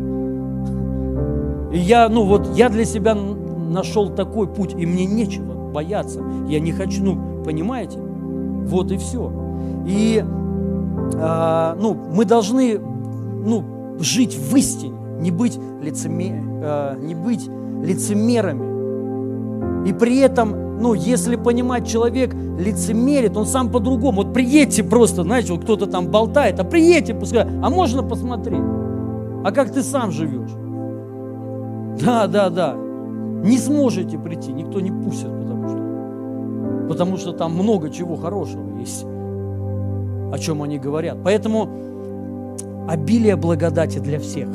И 1.73 1.79
я, 1.79 2.09
ну 2.09 2.25
вот, 2.25 2.57
я 2.57 2.71
для 2.71 2.85
себя 2.85 3.15
нашел 3.15 4.11
такой 4.11 4.49
путь, 4.49 4.75
и 4.77 4.85
мне 4.85 5.07
нечего 5.07 5.71
бояться. 5.71 6.21
Я 6.49 6.59
не 6.59 6.73
хочу, 6.73 7.05
ну, 7.05 7.45
понимаете? 7.45 8.01
Вот 8.01 8.91
и 8.91 8.97
все. 8.97 9.31
И, 9.87 10.25
а, 11.21 11.77
ну, 11.81 11.95
мы 11.95 12.25
должны, 12.25 12.81
ну, 12.81 13.97
жить 14.01 14.37
в 14.37 14.57
истине, 14.57 14.99
не 15.21 15.31
быть, 15.31 15.57
лицемер, 15.81 16.43
а, 16.65 16.99
не 16.99 17.15
быть 17.15 17.49
лицемерами. 17.85 19.89
И 19.89 19.93
при 19.93 20.19
этом 20.19 20.68
ну, 20.81 20.95
если 20.95 21.37
понимать, 21.37 21.89
человек 21.89 22.35
лицемерит, 22.35 23.37
он 23.37 23.47
сам 23.47 23.71
по-другому. 23.71 24.23
Вот 24.23 24.33
приедьте 24.33 24.85
просто, 24.85 25.23
знаете, 25.25 25.53
вот 25.53 25.65
кто-то 25.65 25.87
там 25.87 26.09
болтает, 26.09 26.61
а 26.61 26.65
приедьте, 26.65 27.15
пускай, 27.15 27.43
а 27.43 27.71
можно 27.71 28.03
посмотреть? 28.03 28.63
А 29.45 29.51
как 29.53 29.73
ты 29.73 29.83
сам 29.83 30.11
живешь? 30.11 30.51
Да, 32.01 32.27
да, 32.27 32.49
да. 32.49 32.75
Не 32.75 33.59
сможете 33.59 34.19
прийти, 34.19 34.53
никто 34.53 34.81
не 34.81 34.91
пустит, 34.91 35.31
потому 35.31 35.69
что, 35.69 36.87
потому 36.89 37.17
что 37.17 37.33
там 37.33 37.55
много 37.55 37.91
чего 37.91 38.17
хорошего 38.17 38.79
есть, 38.79 39.05
о 39.05 40.39
чем 40.39 40.63
они 40.63 40.79
говорят. 40.79 41.19
Поэтому 41.25 41.69
обилие 42.89 43.37
благодати 43.37 43.99
для 43.99 44.19
всех, 44.19 44.49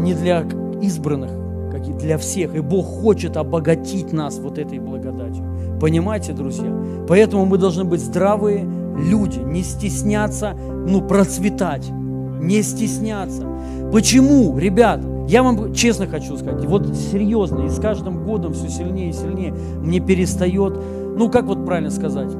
не 0.00 0.14
для 0.14 0.44
избранных, 0.80 1.30
как 1.70 1.88
и 1.88 1.92
для 1.92 2.18
всех. 2.18 2.54
И 2.54 2.60
Бог 2.60 2.86
хочет 2.86 3.36
обогатить 3.36 4.12
нас 4.12 4.38
вот 4.38 4.58
этой 4.58 4.78
благодатью. 4.78 5.44
Понимаете, 5.80 6.32
друзья? 6.32 6.70
Поэтому 7.08 7.46
мы 7.46 7.58
должны 7.58 7.84
быть 7.84 8.00
здравые 8.00 8.66
люди, 8.96 9.38
не 9.38 9.62
стесняться, 9.62 10.54
ну, 10.86 11.00
процветать, 11.00 11.88
не 11.90 12.62
стесняться. 12.62 13.46
Почему, 13.92 14.58
ребят? 14.58 15.00
Я 15.28 15.42
вам 15.42 15.72
честно 15.72 16.06
хочу 16.06 16.36
сказать, 16.36 16.64
вот 16.64 16.94
серьезно, 16.96 17.66
и 17.66 17.68
с 17.68 17.78
каждым 17.78 18.24
годом 18.24 18.52
все 18.52 18.68
сильнее 18.68 19.10
и 19.10 19.12
сильнее 19.12 19.54
мне 19.80 20.00
перестает, 20.00 20.76
ну, 21.16 21.30
как 21.30 21.44
вот 21.44 21.64
правильно 21.64 21.90
сказать, 21.90 22.30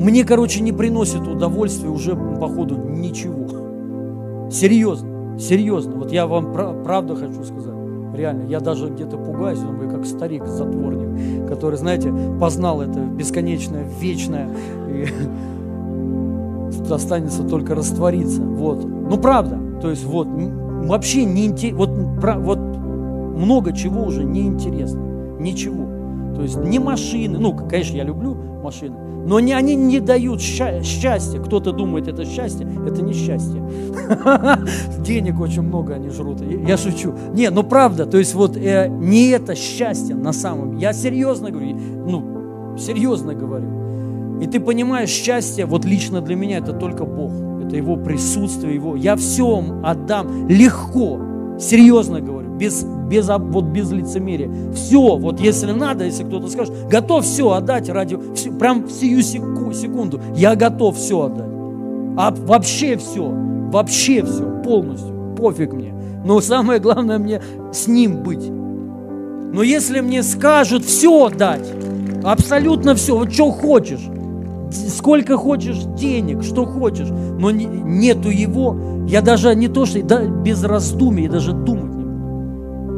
мне, 0.00 0.24
короче, 0.24 0.60
не 0.60 0.70
приносит 0.70 1.26
удовольствия 1.26 1.88
уже, 1.88 2.14
по 2.14 2.48
ходу, 2.48 2.76
ничего. 2.76 3.48
Серьезно, 4.50 5.38
серьезно. 5.38 5.96
Вот 5.96 6.12
я 6.12 6.26
вам 6.26 6.52
правду 6.52 7.16
хочу 7.16 7.42
сказать. 7.42 7.77
Реально, 8.18 8.48
я 8.48 8.58
даже 8.58 8.88
где-то 8.88 9.16
пугаюсь, 9.16 9.60
думаю, 9.60 9.88
как 9.88 10.04
старик-затворник, 10.04 11.48
который, 11.48 11.76
знаете, 11.76 12.12
познал 12.40 12.82
это 12.82 12.98
бесконечное, 12.98 13.86
вечное, 14.00 14.48
и 14.88 15.06
останется 16.92 17.44
только 17.44 17.76
раствориться. 17.76 18.42
Вот. 18.42 18.84
Ну, 18.84 19.16
правда. 19.18 19.60
То 19.80 19.90
есть, 19.90 20.04
вот, 20.04 20.26
вообще 20.26 21.24
не 21.24 21.46
интересно, 21.46 21.78
вот, 21.78 21.90
вот 22.38 22.58
много 22.58 23.72
чего 23.72 24.02
уже 24.02 24.24
не 24.24 24.48
интересно. 24.48 25.00
Ничего. 25.38 25.87
То 26.34 26.42
есть 26.42 26.56
не 26.58 26.78
машины, 26.78 27.38
ну, 27.38 27.54
конечно, 27.54 27.96
я 27.96 28.04
люблю 28.04 28.34
машины, 28.62 28.96
но 29.26 29.40
не, 29.40 29.52
они 29.52 29.74
не 29.74 30.00
дают 30.00 30.40
счастья. 30.40 31.38
Кто-то 31.38 31.72
думает, 31.72 32.08
это 32.08 32.24
счастье, 32.24 32.66
это 32.86 33.02
не 33.02 33.12
счастье. 33.12 33.62
Денег 35.04 35.38
очень 35.40 35.62
много 35.62 35.94
они 35.94 36.08
жрут. 36.08 36.40
Я 36.40 36.76
шучу. 36.76 37.14
Не, 37.34 37.50
ну 37.50 37.62
правда, 37.62 38.06
то 38.06 38.18
есть 38.18 38.34
вот 38.34 38.56
э, 38.56 38.88
не 38.88 39.28
это 39.28 39.54
счастье 39.54 40.14
на 40.14 40.32
самом 40.32 40.78
Я 40.78 40.92
серьезно 40.92 41.50
говорю, 41.50 41.76
ну, 41.76 42.76
серьезно 42.78 43.34
говорю. 43.34 44.40
И 44.40 44.46
ты 44.46 44.60
понимаешь, 44.60 45.10
счастье, 45.10 45.66
вот 45.66 45.84
лично 45.84 46.20
для 46.20 46.36
меня, 46.36 46.58
это 46.58 46.72
только 46.72 47.04
Бог. 47.04 47.32
Это 47.64 47.76
Его 47.76 47.96
присутствие, 47.96 48.74
Его. 48.74 48.96
Я 48.96 49.16
все 49.16 49.62
отдам 49.82 50.48
легко, 50.48 51.18
серьезно 51.58 52.20
говорю, 52.20 52.50
без 52.56 52.84
без, 53.08 53.28
вот 53.28 53.64
без 53.64 53.90
лицемерия. 53.90 54.50
Все, 54.72 55.16
вот 55.16 55.40
если 55.40 55.72
надо, 55.72 56.04
если 56.04 56.24
кто-то 56.24 56.48
скажет, 56.48 56.74
готов 56.88 57.24
все 57.24 57.50
отдать 57.50 57.88
ради, 57.88 58.18
все, 58.34 58.52
прям 58.52 58.84
в 58.84 58.92
сию 58.92 59.22
секунду, 59.22 60.20
я 60.36 60.54
готов 60.54 60.96
все 60.96 61.22
отдать. 61.22 61.48
А 62.16 62.34
вообще 62.36 62.96
все, 62.96 63.30
вообще 63.72 64.24
все, 64.24 64.62
полностью, 64.62 65.34
пофиг 65.36 65.72
мне. 65.72 65.94
Но 66.24 66.40
самое 66.40 66.80
главное 66.80 67.18
мне 67.18 67.40
с 67.72 67.86
ним 67.86 68.22
быть. 68.22 68.46
Но 68.48 69.62
если 69.62 70.00
мне 70.00 70.22
скажут 70.22 70.84
все 70.84 71.30
дать, 71.30 71.66
абсолютно 72.24 72.94
все, 72.94 73.16
вот 73.16 73.32
что 73.32 73.50
хочешь, 73.50 74.02
сколько 74.72 75.36
хочешь 75.36 75.78
денег, 75.98 76.42
что 76.42 76.66
хочешь, 76.66 77.08
но 77.08 77.50
нету 77.50 78.30
его, 78.30 78.76
я 79.08 79.22
даже 79.22 79.54
не 79.54 79.68
то, 79.68 79.86
что 79.86 80.02
да, 80.02 80.24
без 80.24 80.62
раздумий, 80.64 81.28
даже 81.28 81.52
думать 81.52 81.98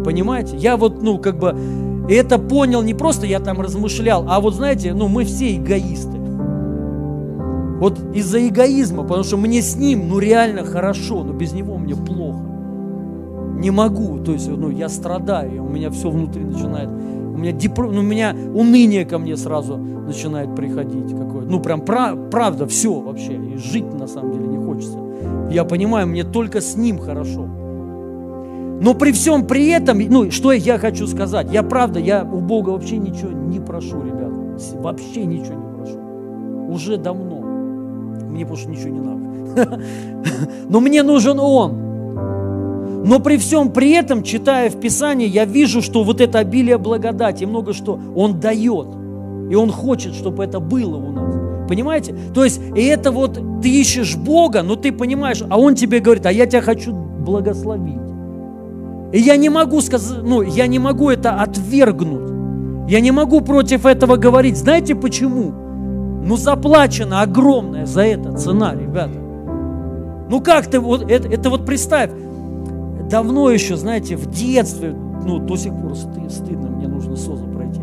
Понимаете? 0.04 0.56
Я 0.56 0.76
вот, 0.76 1.02
ну, 1.02 1.18
как 1.18 1.38
бы 1.38 1.54
это 2.08 2.38
понял 2.38 2.82
не 2.82 2.94
просто 2.94 3.26
я 3.26 3.40
там 3.40 3.60
размышлял, 3.60 4.26
а 4.28 4.40
вот 4.40 4.54
знаете, 4.54 4.94
ну, 4.94 5.08
мы 5.08 5.24
все 5.24 5.56
эгоисты. 5.56 6.18
Вот 7.78 7.98
из-за 8.14 8.46
эгоизма, 8.46 9.04
потому 9.04 9.24
что 9.24 9.36
мне 9.36 9.62
с 9.62 9.76
ним, 9.76 10.08
ну, 10.08 10.18
реально 10.18 10.64
хорошо, 10.64 11.22
но 11.22 11.32
без 11.32 11.52
него 11.52 11.78
мне 11.78 11.94
плохо. 11.94 12.40
Не 13.58 13.70
могу, 13.70 14.18
то 14.18 14.32
есть, 14.32 14.48
ну, 14.48 14.70
я 14.70 14.88
страдаю, 14.88 15.64
у 15.64 15.68
меня 15.68 15.90
все 15.90 16.10
внутри 16.10 16.44
начинает, 16.44 16.88
меня, 17.40 17.52
депр... 17.52 17.86
ну, 17.90 18.00
у 18.00 18.02
меня 18.02 18.34
уныние 18.54 19.04
ко 19.04 19.18
мне 19.18 19.36
сразу 19.36 19.76
начинает 19.76 20.54
приходить 20.54 21.10
какое 21.10 21.42
Ну, 21.42 21.60
прям 21.60 21.82
правда, 21.82 22.66
все 22.66 22.92
вообще, 22.92 23.34
и 23.34 23.56
жить 23.56 23.92
на 23.92 24.06
самом 24.06 24.32
деле 24.32 24.46
не 24.46 24.58
хочется. 24.58 24.98
Я 25.50 25.64
понимаю, 25.64 26.06
мне 26.06 26.24
только 26.24 26.60
с 26.60 26.76
ним 26.76 26.98
хорошо. 26.98 27.46
Но 28.82 28.94
при 28.94 29.12
всем 29.12 29.46
при 29.46 29.68
этом, 29.68 29.98
ну, 29.98 30.30
что 30.30 30.52
я 30.52 30.78
хочу 30.78 31.06
сказать, 31.06 31.48
я 31.52 31.62
правда, 31.62 32.00
я 32.00 32.24
у 32.24 32.40
Бога 32.40 32.70
вообще 32.70 32.96
ничего 32.96 33.30
не 33.30 33.60
прошу, 33.60 34.02
ребят, 34.02 34.32
вообще 34.74 35.26
ничего 35.26 35.54
не 35.54 35.76
прошу. 35.76 36.72
Уже 36.72 36.96
давно. 36.96 37.40
Мне 38.30 38.44
больше 38.44 38.68
ничего 38.68 38.88
не 38.88 39.00
надо. 39.00 39.82
Но 40.68 40.80
мне 40.80 41.02
нужен 41.02 41.38
Он. 41.38 41.89
Но 43.04 43.18
при 43.18 43.38
всем 43.38 43.70
при 43.70 43.92
этом, 43.92 44.22
читая 44.22 44.70
в 44.70 44.78
Писании, 44.78 45.26
я 45.26 45.44
вижу, 45.44 45.80
что 45.80 46.04
вот 46.04 46.20
это 46.20 46.38
обилие 46.38 46.78
благодати, 46.78 47.44
много 47.44 47.72
что 47.72 47.98
Он 48.14 48.40
дает. 48.40 48.88
И 49.50 49.54
Он 49.54 49.70
хочет, 49.70 50.14
чтобы 50.14 50.44
это 50.44 50.60
было 50.60 50.96
у 50.96 51.12
нас. 51.12 51.34
Понимаете? 51.68 52.14
То 52.34 52.44
есть, 52.44 52.60
и 52.76 52.82
это 52.82 53.10
вот 53.10 53.40
ты 53.62 53.68
ищешь 53.68 54.16
Бога, 54.16 54.62
но 54.62 54.76
ты 54.76 54.92
понимаешь, 54.92 55.42
а 55.48 55.58
Он 55.58 55.74
тебе 55.74 56.00
говорит, 56.00 56.26
а 56.26 56.32
я 56.32 56.46
тебя 56.46 56.62
хочу 56.62 56.92
благословить. 56.92 58.00
И 59.12 59.18
я 59.18 59.36
не 59.36 59.48
могу 59.48 59.80
сказать, 59.80 60.22
ну, 60.22 60.42
я 60.42 60.66
не 60.66 60.78
могу 60.78 61.10
это 61.10 61.34
отвергнуть. 61.34 62.90
Я 62.90 63.00
не 63.00 63.12
могу 63.12 63.40
против 63.40 63.86
этого 63.86 64.16
говорить. 64.16 64.56
Знаете 64.56 64.94
почему? 64.94 65.52
Ну, 66.24 66.36
заплачена 66.36 67.22
огромная 67.22 67.86
за 67.86 68.02
это 68.02 68.36
цена, 68.36 68.74
ребята. 68.74 69.18
Ну, 70.28 70.40
как 70.40 70.66
ты, 70.66 70.78
вот, 70.78 71.10
это, 71.10 71.28
это 71.28 71.50
вот 71.50 71.66
представь, 71.66 72.10
давно 73.10 73.50
еще, 73.50 73.76
знаете, 73.76 74.16
в 74.16 74.26
детстве, 74.30 74.92
ну, 74.92 75.38
до 75.38 75.56
сих 75.56 75.74
пор 75.74 75.94
стыдно, 75.96 76.68
мне 76.68 76.88
нужно 76.88 77.16
СОЗа 77.16 77.44
пройти. 77.46 77.80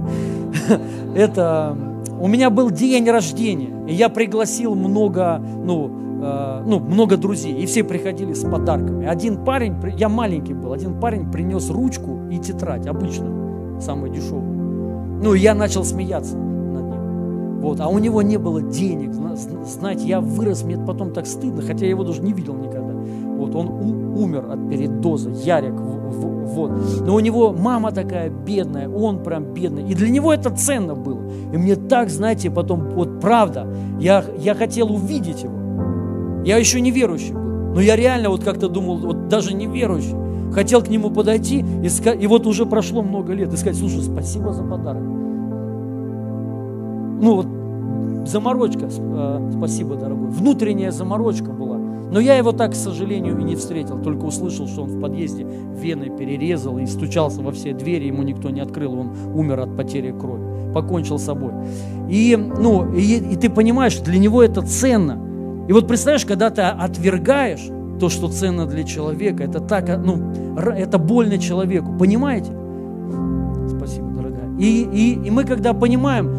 Это, 1.16 1.78
у 2.20 2.28
меня 2.28 2.50
был 2.50 2.72
день 2.72 3.10
рождения, 3.10 3.86
и 3.88 3.94
я 3.94 4.10
пригласил 4.10 4.76
много, 4.76 5.40
ну, 5.40 5.98
Э, 6.20 6.64
ну, 6.66 6.80
много 6.80 7.18
друзей, 7.18 7.54
и 7.54 7.66
все 7.66 7.84
приходили 7.84 8.34
с 8.34 8.44
подарками. 8.44 9.06
Один 9.06 9.44
парень, 9.44 9.76
я 9.98 10.10
маленький 10.10 10.54
был, 10.54 10.74
один 10.74 11.00
парень 11.00 11.32
принес 11.32 11.70
ручку 11.70 12.28
и 12.32 12.40
тетрадь, 12.40 12.88
обычную, 12.88 13.80
самую 13.80 14.12
дешевую. 14.12 15.22
Ну, 15.22 15.34
я 15.36 15.54
начал 15.54 15.84
смеяться 15.84 16.36
над 16.36 16.86
ним. 16.86 17.60
Вот, 17.60 17.80
а 17.80 17.88
у 17.88 18.00
него 18.00 18.22
не 18.22 18.38
было 18.38 18.62
денег. 18.62 19.14
Знаете, 19.14 20.08
я 20.08 20.20
вырос, 20.20 20.64
мне 20.64 20.78
потом 20.78 21.14
так 21.14 21.28
стыдно, 21.28 21.62
хотя 21.62 21.86
я 21.86 21.92
его 21.92 22.04
даже 22.04 22.22
не 22.24 22.34
видел 22.34 22.56
никогда. 22.56 22.87
Вот, 23.38 23.56
он 23.56 23.68
у, 23.68 24.22
умер 24.24 24.46
от 24.52 24.70
передоза, 24.70 25.30
Ярик, 25.30 25.76
вот. 26.58 26.72
Но 27.02 27.16
у 27.16 27.20
него 27.20 27.54
мама 27.54 27.92
такая 27.92 28.30
бедная, 28.30 28.90
он 28.90 29.22
прям 29.24 29.54
бедный. 29.54 29.84
И 29.84 29.94
для 29.94 30.10
него 30.10 30.34
это 30.34 30.50
ценно 30.50 30.96
было. 30.96 31.22
И 31.54 31.58
мне 31.58 31.76
так, 31.76 32.10
знаете, 32.10 32.50
потом, 32.50 32.90
вот 32.90 33.20
правда, 33.20 33.68
я, 34.00 34.24
я 34.40 34.56
хотел 34.56 34.92
увидеть 34.92 35.44
его. 35.44 35.54
Я 36.44 36.58
еще 36.58 36.82
не 36.82 36.92
верующий 36.92 37.34
был. 37.34 37.42
Но 37.76 37.82
я 37.82 37.96
реально 37.96 38.30
вот 38.30 38.44
как-то 38.44 38.70
думал, 38.70 38.98
вот 38.98 39.28
даже 39.28 39.54
не 39.54 39.68
верующий. 39.68 40.16
Хотел 40.52 40.82
к 40.82 40.88
нему 40.88 41.12
подойти, 41.12 41.60
и, 41.84 41.90
и 42.20 42.28
вот 42.28 42.48
уже 42.48 42.66
прошло 42.66 43.04
много 43.04 43.34
лет, 43.34 43.54
и 43.54 43.58
сказать, 43.58 43.78
слушай, 43.78 44.02
спасибо 44.02 44.52
за 44.54 44.64
подарок. 44.64 45.04
Ну 47.20 47.36
вот, 47.36 47.48
заморочка, 48.28 48.88
э, 48.90 49.52
спасибо, 49.58 49.96
дорогой. 49.96 50.30
Внутренняя 50.30 50.92
заморочка 50.92 51.52
была. 51.52 51.77
Но 52.12 52.20
я 52.20 52.36
его 52.36 52.52
так, 52.52 52.72
к 52.72 52.76
сожалению, 52.76 53.38
и 53.38 53.44
не 53.44 53.56
встретил. 53.56 54.02
Только 54.02 54.26
услышал, 54.26 54.68
что 54.68 54.84
он 54.84 54.90
в 54.90 55.02
подъезде 55.02 55.46
вены 55.76 56.10
перерезал 56.10 56.78
и 56.78 56.86
стучался 56.86 57.42
во 57.42 57.52
все 57.52 57.74
двери, 57.74 58.06
ему 58.06 58.24
никто 58.24 58.50
не 58.50 58.62
открыл, 58.62 58.98
он 58.98 59.12
умер 59.34 59.60
от 59.60 59.76
потери 59.76 60.12
крови, 60.12 60.74
покончил 60.74 61.20
с 61.20 61.24
собой. 61.24 61.52
И, 62.10 62.36
ну, 62.36 62.94
и, 62.94 63.34
и 63.34 63.36
ты 63.36 63.50
понимаешь, 63.50 63.98
для 63.98 64.20
него 64.20 64.42
это 64.42 64.62
ценно. 64.62 65.20
И 65.68 65.74
вот 65.74 65.88
представляешь, 65.88 66.26
когда 66.26 66.50
ты 66.50 66.62
отвергаешь 66.62 67.68
то, 68.00 68.10
что 68.10 68.30
ценно 68.30 68.66
для 68.66 68.84
человека, 68.84 69.44
это 69.44 69.60
так, 69.60 69.90
ну, 69.98 70.32
это 70.58 70.98
больно 70.98 71.38
человеку, 71.38 71.94
понимаете? 71.98 72.52
Спасибо, 73.68 74.08
дорогая. 74.12 74.56
И, 74.58 74.84
и, 74.84 75.28
и 75.28 75.30
мы, 75.30 75.44
когда 75.44 75.74
понимаем, 75.74 76.32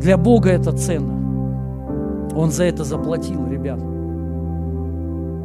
для 0.00 0.16
Бога 0.16 0.50
это 0.50 0.72
ценно. 0.72 1.17
Он 2.38 2.52
за 2.52 2.64
это 2.64 2.84
заплатил, 2.84 3.48
ребят. 3.48 3.80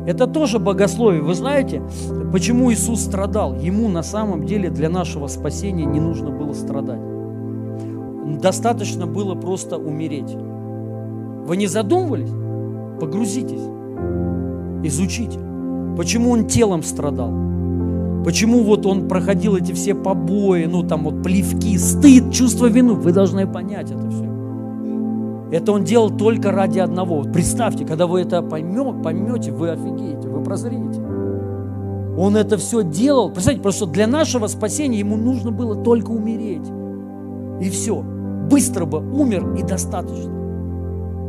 Это 0.06 0.28
тоже 0.28 0.60
богословие. 0.60 1.24
Вы 1.24 1.34
знаете, 1.34 1.82
почему 2.32 2.72
Иисус 2.72 3.02
страдал? 3.02 3.56
Ему 3.56 3.90
на 3.90 4.04
самом 4.04 4.46
деле 4.46 4.70
для 4.70 4.90
нашего 4.90 5.26
спасения 5.26 5.86
не 5.86 6.00
нужно 6.00 6.30
было 6.30 6.54
страдать. 6.54 7.02
Достаточно 8.40 9.08
было 9.08 9.34
просто 9.34 9.80
умереть. 9.80 10.36
Вы 10.36 11.58
не 11.58 11.66
задумывались? 11.66 12.30
Погрузитесь, 13.00 13.64
изучите. 14.84 15.40
Почему 15.98 16.30
он 16.30 16.46
телом 16.46 16.84
страдал? 16.84 17.32
Почему 18.24 18.62
вот 18.62 18.86
он 18.86 19.08
проходил 19.08 19.56
эти 19.56 19.72
все 19.72 19.96
побои, 19.96 20.66
ну 20.66 20.84
там 20.84 21.06
вот 21.06 21.24
плевки, 21.24 21.76
стыд, 21.80 22.32
чувство 22.32 22.68
вины? 22.68 22.94
Вы 22.94 23.14
должны 23.14 23.48
понять 23.48 23.90
это 23.90 24.08
все. 24.12 24.23
Это 25.54 25.72
он 25.72 25.84
делал 25.84 26.10
только 26.10 26.52
ради 26.52 26.80
одного. 26.80 27.24
Представьте, 27.24 27.86
когда 27.86 28.08
вы 28.08 28.22
это 28.22 28.42
поймете, 28.42 28.94
поймете, 29.04 29.52
вы 29.52 29.70
офигеете, 29.70 30.28
вы 30.28 30.44
прозреете. 30.44 31.00
Он 32.18 32.36
это 32.36 32.58
все 32.58 32.84
делал. 32.84 33.30
Представьте, 33.32 33.62
просто 33.62 33.86
для 33.86 34.08
нашего 34.08 34.48
спасения 34.48 35.00
ему 35.00 35.16
нужно 35.16 35.52
было 35.52 35.76
только 35.76 36.10
умереть. 36.10 36.68
И 37.62 37.70
все. 37.70 38.04
Быстро 38.50 38.86
бы 38.86 39.00
умер 39.00 39.56
и 39.56 39.64
достаточно 39.64 40.44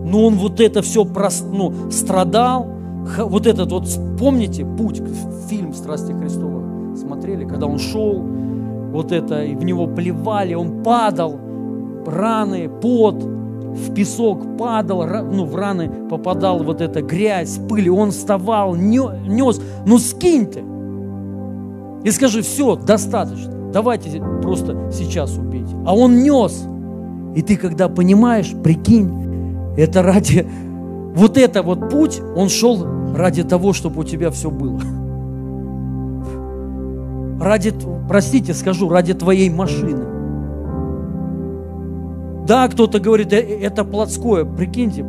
но 0.05 0.27
он 0.27 0.35
вот 0.35 0.61
это 0.61 0.83
все 0.83 1.05
прос, 1.05 1.43
ну, 1.51 1.91
страдал. 1.91 2.69
Вот 3.19 3.47
этот 3.47 3.73
вот, 3.73 3.89
помните, 4.19 4.65
путь, 4.65 5.03
фильм 5.49 5.73
«Страсти 5.73 6.13
Христова» 6.13 6.95
смотрели, 6.97 7.45
когда 7.45 7.67
он 7.67 7.79
шел, 7.79 8.23
вот 8.93 9.13
это, 9.13 9.43
и 9.43 9.55
в 9.55 9.65
него 9.65 9.87
плевали, 9.87 10.55
он 10.55 10.83
падал, 10.83 11.39
раны, 12.07 12.69
пот, 12.69 13.17
в 13.75 13.93
песок 13.93 14.57
падал, 14.57 15.05
ну, 15.05 15.45
в 15.45 15.57
раны 15.57 15.91
попадал 16.09 16.63
вот 16.63 16.81
эта 16.81 17.03
грязь, 17.03 17.59
пыль, 17.69 17.91
он 17.91 18.13
вставал, 18.13 18.75
нес, 18.77 19.61
ну 19.85 19.99
скинь 19.99 20.47
ты. 20.47 20.63
И 22.05 22.11
скажи, 22.11 22.43
все, 22.43 22.77
достаточно, 22.77 23.71
давайте 23.73 24.23
просто 24.43 24.91
сейчас 24.93 25.37
убейте. 25.37 25.75
А 25.87 25.95
он 25.95 26.23
нес. 26.23 26.67
И 27.35 27.43
ты 27.43 27.57
когда 27.57 27.89
понимаешь, 27.89 28.53
прикинь, 28.63 29.11
это 29.77 30.03
ради... 30.03 30.47
Вот 31.15 31.39
это 31.39 31.63
вот 31.63 31.91
путь, 31.91 32.21
он 32.37 32.49
шел 32.49 32.85
ради 33.15 33.45
того, 33.45 33.73
чтобы 33.73 34.01
у 34.01 34.05
тебя 34.05 34.31
все 34.31 34.51
было. 34.51 34.81
ради, 37.41 37.73
простите, 38.09 38.55
скажу, 38.55 38.89
ради 38.89 39.15
твоей 39.15 39.51
машины. 39.51 40.14
Да, 42.47 42.69
кто-то 42.69 43.01
говорит, 43.01 43.33
«Э, 43.33 43.39
это 43.39 43.85
плотское. 43.85 44.45
Прикиньте, 44.45 45.05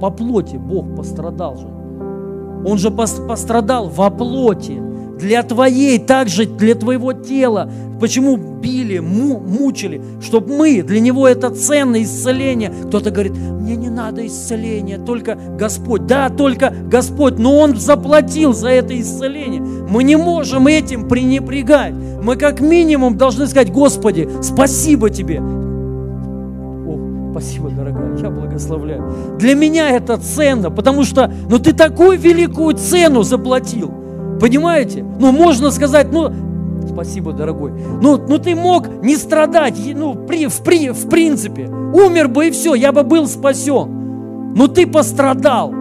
по 0.00 0.10
плоти 0.10 0.56
Бог 0.56 0.94
пострадал 0.96 1.56
же. 1.56 1.66
Он 2.64 2.78
же 2.78 2.90
пострадал 2.90 3.88
во 3.88 4.10
плоти. 4.10 4.80
Для 5.18 5.42
твоей, 5.42 5.98
также 5.98 6.46
для 6.46 6.76
твоего 6.76 7.12
тела. 7.12 7.68
Почему 8.00 8.36
били, 8.36 9.00
му, 9.00 9.40
мучили? 9.40 10.00
Чтобы 10.20 10.56
мы, 10.56 10.82
для 10.82 11.00
него 11.00 11.26
это 11.26 11.50
ценное 11.50 12.04
исцеление. 12.04 12.72
Кто-то 12.86 13.10
говорит, 13.10 13.32
мне 13.32 13.74
не 13.74 13.90
надо 13.90 14.24
исцеления, 14.24 14.96
только 14.96 15.34
Господь. 15.34 16.06
Да, 16.06 16.28
только 16.28 16.72
Господь, 16.86 17.38
но 17.38 17.58
Он 17.58 17.76
заплатил 17.76 18.54
за 18.54 18.68
это 18.68 18.98
исцеление. 18.98 19.60
Мы 19.60 20.04
не 20.04 20.14
можем 20.14 20.68
этим 20.68 21.08
пренебрегать. 21.08 21.94
Мы 22.22 22.36
как 22.36 22.60
минимум 22.60 23.18
должны 23.18 23.48
сказать, 23.48 23.72
Господи, 23.72 24.28
спасибо 24.40 25.10
Тебе. 25.10 25.42
Спасибо, 27.38 27.70
дорогая, 27.70 28.16
я 28.16 28.30
благословляю. 28.30 29.12
Для 29.38 29.54
меня 29.54 29.90
это 29.90 30.16
ценно, 30.18 30.72
потому 30.72 31.04
что, 31.04 31.32
ну 31.48 31.60
ты 31.60 31.72
такую 31.72 32.18
великую 32.18 32.74
цену 32.74 33.22
заплатил. 33.22 33.92
Понимаете? 34.40 35.04
Ну, 35.20 35.30
можно 35.30 35.70
сказать, 35.70 36.08
ну, 36.10 36.32
спасибо, 36.92 37.32
дорогой. 37.32 37.74
Ну, 38.02 38.20
ну 38.28 38.38
ты 38.38 38.56
мог 38.56 38.88
не 39.04 39.16
страдать, 39.16 39.78
ну, 39.94 40.16
при, 40.16 40.48
в, 40.48 40.62
при, 40.64 40.90
в 40.90 41.08
принципе. 41.08 41.68
Умер 41.68 42.26
бы 42.26 42.48
и 42.48 42.50
все, 42.50 42.74
я 42.74 42.90
бы 42.90 43.04
был 43.04 43.28
спасен. 43.28 44.52
Но 44.56 44.66
ты 44.66 44.88
пострадал 44.88 45.72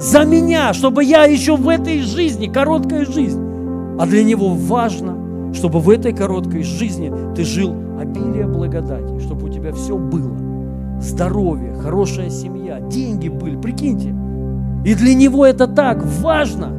за 0.00 0.24
меня, 0.24 0.72
чтобы 0.72 1.04
я 1.04 1.26
еще 1.26 1.54
в 1.54 1.68
этой 1.68 2.00
жизни, 2.00 2.48
короткая 2.48 3.04
жизнь. 3.06 3.40
А 4.00 4.06
для 4.06 4.24
него 4.24 4.48
важно, 4.48 5.52
чтобы 5.54 5.78
в 5.78 5.90
этой 5.90 6.12
короткой 6.12 6.64
жизни 6.64 7.12
ты 7.36 7.44
жил 7.44 7.72
обилие 8.00 8.48
благодати, 8.48 9.20
чтобы 9.20 9.46
у 9.46 9.48
тебя 9.48 9.72
все 9.72 9.96
было 9.96 10.43
здоровье, 11.04 11.74
хорошая 11.74 12.30
семья, 12.30 12.80
деньги 12.80 13.28
были, 13.28 13.56
прикиньте. 13.56 14.14
И 14.84 14.94
для 14.94 15.14
него 15.14 15.46
это 15.46 15.66
так 15.66 16.04
важно. 16.20 16.72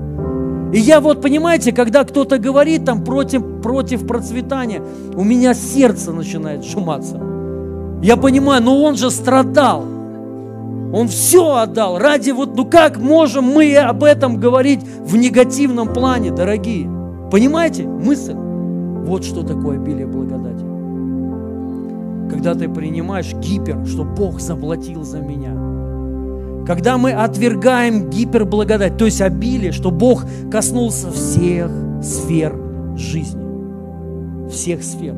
И 0.74 0.80
я 0.80 1.00
вот, 1.00 1.22
понимаете, 1.22 1.72
когда 1.72 2.04
кто-то 2.04 2.38
говорит 2.38 2.86
там 2.86 3.04
против, 3.04 3.62
против 3.62 4.06
процветания, 4.06 4.82
у 5.16 5.24
меня 5.24 5.54
сердце 5.54 6.12
начинает 6.12 6.66
сжиматься. 6.66 7.20
Я 8.02 8.18
понимаю, 8.18 8.62
но 8.62 8.84
он 8.84 8.96
же 8.96 9.10
страдал. 9.10 9.86
Он 10.94 11.08
все 11.08 11.56
отдал 11.56 11.98
ради 11.98 12.32
вот, 12.32 12.56
ну 12.56 12.66
как 12.66 12.98
можем 12.98 13.46
мы 13.46 13.76
об 13.76 14.04
этом 14.04 14.38
говорить 14.38 14.82
в 15.00 15.16
негативном 15.18 15.94
плане, 15.94 16.32
дорогие? 16.32 16.90
Понимаете 17.32 17.84
мысль? 17.84 18.34
Вот 18.34 19.24
что 19.24 19.44
такое 19.44 19.78
обилие 19.78 20.08
благодати 20.08 20.65
когда 22.30 22.56
ты 22.56 22.68
принимаешь 22.70 23.34
гипер, 23.34 23.86
что 23.86 24.04
Бог 24.04 24.40
заплатил 24.40 25.04
за 25.04 25.20
меня. 25.20 25.54
Когда 26.66 26.98
мы 26.98 27.12
отвергаем 27.12 28.10
гиперблагодать, 28.10 28.98
то 28.98 29.06
есть 29.06 29.22
обилие, 29.22 29.72
что 29.72 29.92
Бог 29.92 30.26
коснулся 30.52 31.12
всех 31.12 31.70
сфер 32.02 32.56
жизни. 32.96 34.50
Всех 34.50 34.84
сфер. 34.84 35.16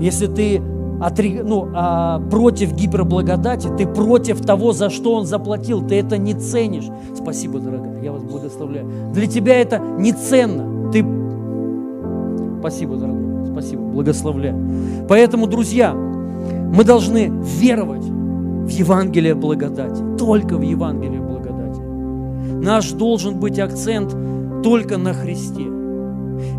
Если 0.00 0.26
ты 0.26 0.62
отри, 1.00 1.40
ну, 1.42 1.68
а, 1.74 2.20
против 2.30 2.72
гиперблагодати, 2.72 3.68
ты 3.76 3.86
против 3.86 4.40
того, 4.40 4.72
за 4.72 4.88
что 4.90 5.14
Он 5.14 5.26
заплатил, 5.26 5.86
ты 5.86 5.96
это 5.96 6.16
не 6.16 6.34
ценишь. 6.34 6.88
Спасибо, 7.14 7.58
дорогая, 7.58 8.02
я 8.02 8.12
вас 8.12 8.22
благословляю. 8.22 8.88
Для 9.12 9.26
тебя 9.26 9.60
это 9.60 9.78
не 9.78 10.12
ценно. 10.12 10.90
Ты... 10.90 11.04
Спасибо, 12.60 12.96
дорогой. 12.96 13.33
Спасибо, 13.64 13.82
благословляю. 13.82 15.06
Поэтому, 15.08 15.46
друзья, 15.46 15.94
мы 15.94 16.84
должны 16.84 17.32
веровать 17.42 18.04
в 18.04 18.68
Евангелие 18.68 19.34
благодати, 19.34 20.02
только 20.18 20.58
в 20.58 20.60
Евангелие 20.60 21.20
благодати. 21.20 21.80
Наш 22.62 22.90
должен 22.92 23.40
быть 23.40 23.58
акцент 23.58 24.14
только 24.62 24.98
на 24.98 25.14
Христе. 25.14 25.64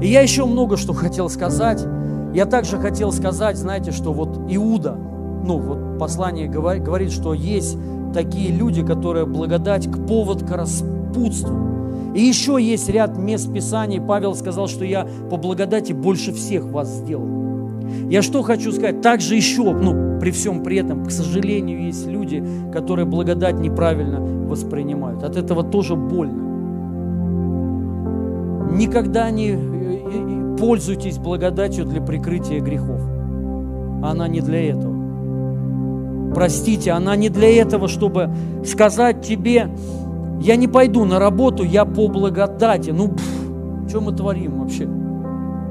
И 0.01 0.07
я 0.07 0.21
еще 0.21 0.45
много 0.45 0.77
что 0.77 0.93
хотел 0.93 1.29
сказать. 1.29 1.85
Я 2.33 2.47
также 2.47 2.77
хотел 2.77 3.11
сказать, 3.11 3.55
знаете, 3.55 3.91
что 3.91 4.11
вот 4.11 4.39
Иуда, 4.49 4.95
ну 4.95 5.59
вот 5.59 5.99
послание 5.99 6.47
говорит, 6.47 7.11
что 7.11 7.35
есть 7.35 7.77
такие 8.15 8.51
люди, 8.51 8.83
которые 8.83 9.27
благодать 9.27 9.91
к 9.91 10.07
повод 10.07 10.43
к 10.43 10.49
распутству. 10.49 11.84
И 12.15 12.21
еще 12.21 12.57
есть 12.59 12.87
ряд 12.89 13.17
мест 13.17 13.51
Писаний. 13.53 13.99
Павел 13.99 14.35
сказал, 14.35 14.67
что 14.67 14.85
я 14.85 15.05
по 15.29 15.35
благодати 15.35 15.91
больше 15.91 16.31
всех 16.31 16.65
вас 16.65 16.89
сделал. 16.89 17.35
Я 18.09 18.21
что 18.21 18.41
хочу 18.41 18.71
сказать? 18.71 19.01
Также 19.01 19.35
еще, 19.35 19.73
ну, 19.73 20.19
при 20.19 20.31
всем 20.31 20.63
при 20.63 20.77
этом, 20.77 21.05
к 21.05 21.11
сожалению, 21.11 21.83
есть 21.83 22.07
люди, 22.07 22.43
которые 22.71 23.05
благодать 23.05 23.59
неправильно 23.59 24.21
воспринимают. 24.21 25.23
От 25.23 25.35
этого 25.35 25.63
тоже 25.63 25.95
больно. 25.95 26.43
Никогда 28.71 29.29
не 29.29 29.49
э, 29.49 29.55
э, 29.55 30.57
пользуйтесь 30.57 31.17
благодатью 31.17 31.85
для 31.85 32.01
прикрытия 32.01 32.61
грехов. 32.61 33.01
Она 34.03 34.27
не 34.27 34.41
для 34.41 34.71
этого. 34.71 34.95
Простите, 36.33 36.91
она 36.91 37.15
не 37.15 37.29
для 37.29 37.61
этого, 37.61 37.87
чтобы 37.87 38.29
сказать 38.65 39.21
тебе, 39.21 39.69
я 40.41 40.55
не 40.55 40.67
пойду 40.67 41.05
на 41.05 41.19
работу, 41.19 41.63
я 41.63 41.85
по 41.85 42.07
благодати. 42.07 42.91
Ну, 42.91 43.13
что 43.87 44.01
мы 44.01 44.11
творим 44.11 44.59
вообще? 44.59 44.87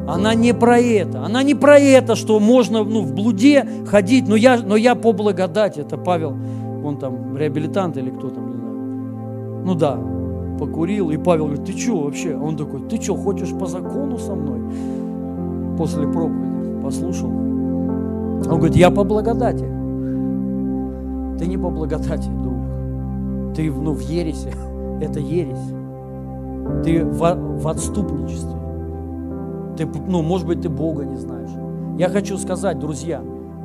Она 0.06 0.34
не 0.34 0.52
про 0.52 0.78
это. 0.78 1.24
Она 1.24 1.42
не 1.42 1.54
про 1.54 1.78
это, 1.78 2.14
что 2.14 2.38
можно 2.40 2.84
ну, 2.84 3.02
в 3.02 3.14
блуде 3.14 3.66
ходить, 3.86 4.28
но 4.28 4.36
я, 4.36 4.58
но 4.58 4.76
я 4.76 4.94
по 4.94 5.12
благодати. 5.12 5.80
Это 5.80 5.96
Павел, 5.96 6.36
он 6.84 6.98
там 6.98 7.36
реабилитант 7.36 7.96
или 7.96 8.10
кто 8.10 8.28
там, 8.28 8.50
не 8.50 8.56
знаю. 8.56 9.62
Ну 9.64 9.74
да, 9.74 9.98
покурил, 10.58 11.10
и 11.10 11.16
Павел 11.16 11.46
говорит, 11.46 11.64
ты 11.64 11.72
что 11.72 12.02
вообще? 12.02 12.36
Он 12.36 12.56
такой, 12.56 12.82
ты 12.82 13.00
что, 13.00 13.16
хочешь 13.16 13.50
по 13.50 13.66
закону 13.66 14.18
со 14.18 14.34
мной? 14.34 14.60
После 15.78 16.06
проповеди 16.06 16.82
послушал. 16.82 17.28
Он 17.28 18.58
говорит, 18.58 18.76
я 18.76 18.90
по 18.90 19.04
благодати. 19.04 19.64
Ты 21.38 21.46
не 21.46 21.56
по 21.56 21.70
благодати, 21.70 22.28
друг 22.42 22.53
ты 23.54 23.70
ну, 23.70 23.92
в 23.92 24.00
ересе, 24.00 24.52
это 25.00 25.20
ересь. 25.20 25.72
Ты 26.84 27.04
в, 27.04 27.60
в 27.60 27.68
отступничестве. 27.68 28.58
Ты, 29.76 29.86
ну, 29.86 30.22
может 30.22 30.46
быть, 30.46 30.62
ты 30.62 30.68
Бога 30.68 31.04
не 31.04 31.16
знаешь. 31.16 31.50
Я 31.98 32.08
хочу 32.08 32.38
сказать, 32.38 32.78
друзья, 32.78 33.22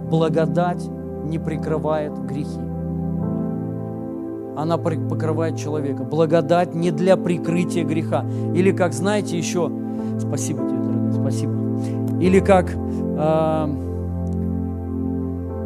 благодать 0.09 0.83
не 1.25 1.39
прикрывает 1.39 2.17
грехи. 2.25 2.59
Она 4.57 4.77
покрывает 4.77 5.57
человека. 5.57 6.03
Благодать 6.03 6.75
не 6.75 6.91
для 6.91 7.15
прикрытия 7.15 7.85
греха. 7.85 8.25
Или 8.53 8.71
как, 8.71 8.93
знаете, 8.93 9.37
еще... 9.37 9.71
Спасибо 10.19 10.67
тебе, 10.67 10.79
дорогая, 10.79 11.13
спасибо. 11.13 11.53
Или 12.19 12.39
как... 12.39 12.73
Э, 12.75 13.67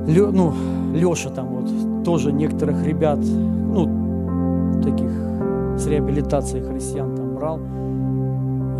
Лё, 0.06 0.32
ну, 0.32 0.52
Леша 0.94 1.30
там 1.30 1.48
вот, 1.48 2.04
тоже 2.04 2.34
некоторых 2.34 2.86
ребят, 2.86 3.20
ну, 3.20 3.93
таких 4.84 5.10
с 5.77 5.88
реабилитацией 5.88 6.64
христиан 6.64 7.15
там 7.15 7.35
брал. 7.35 7.60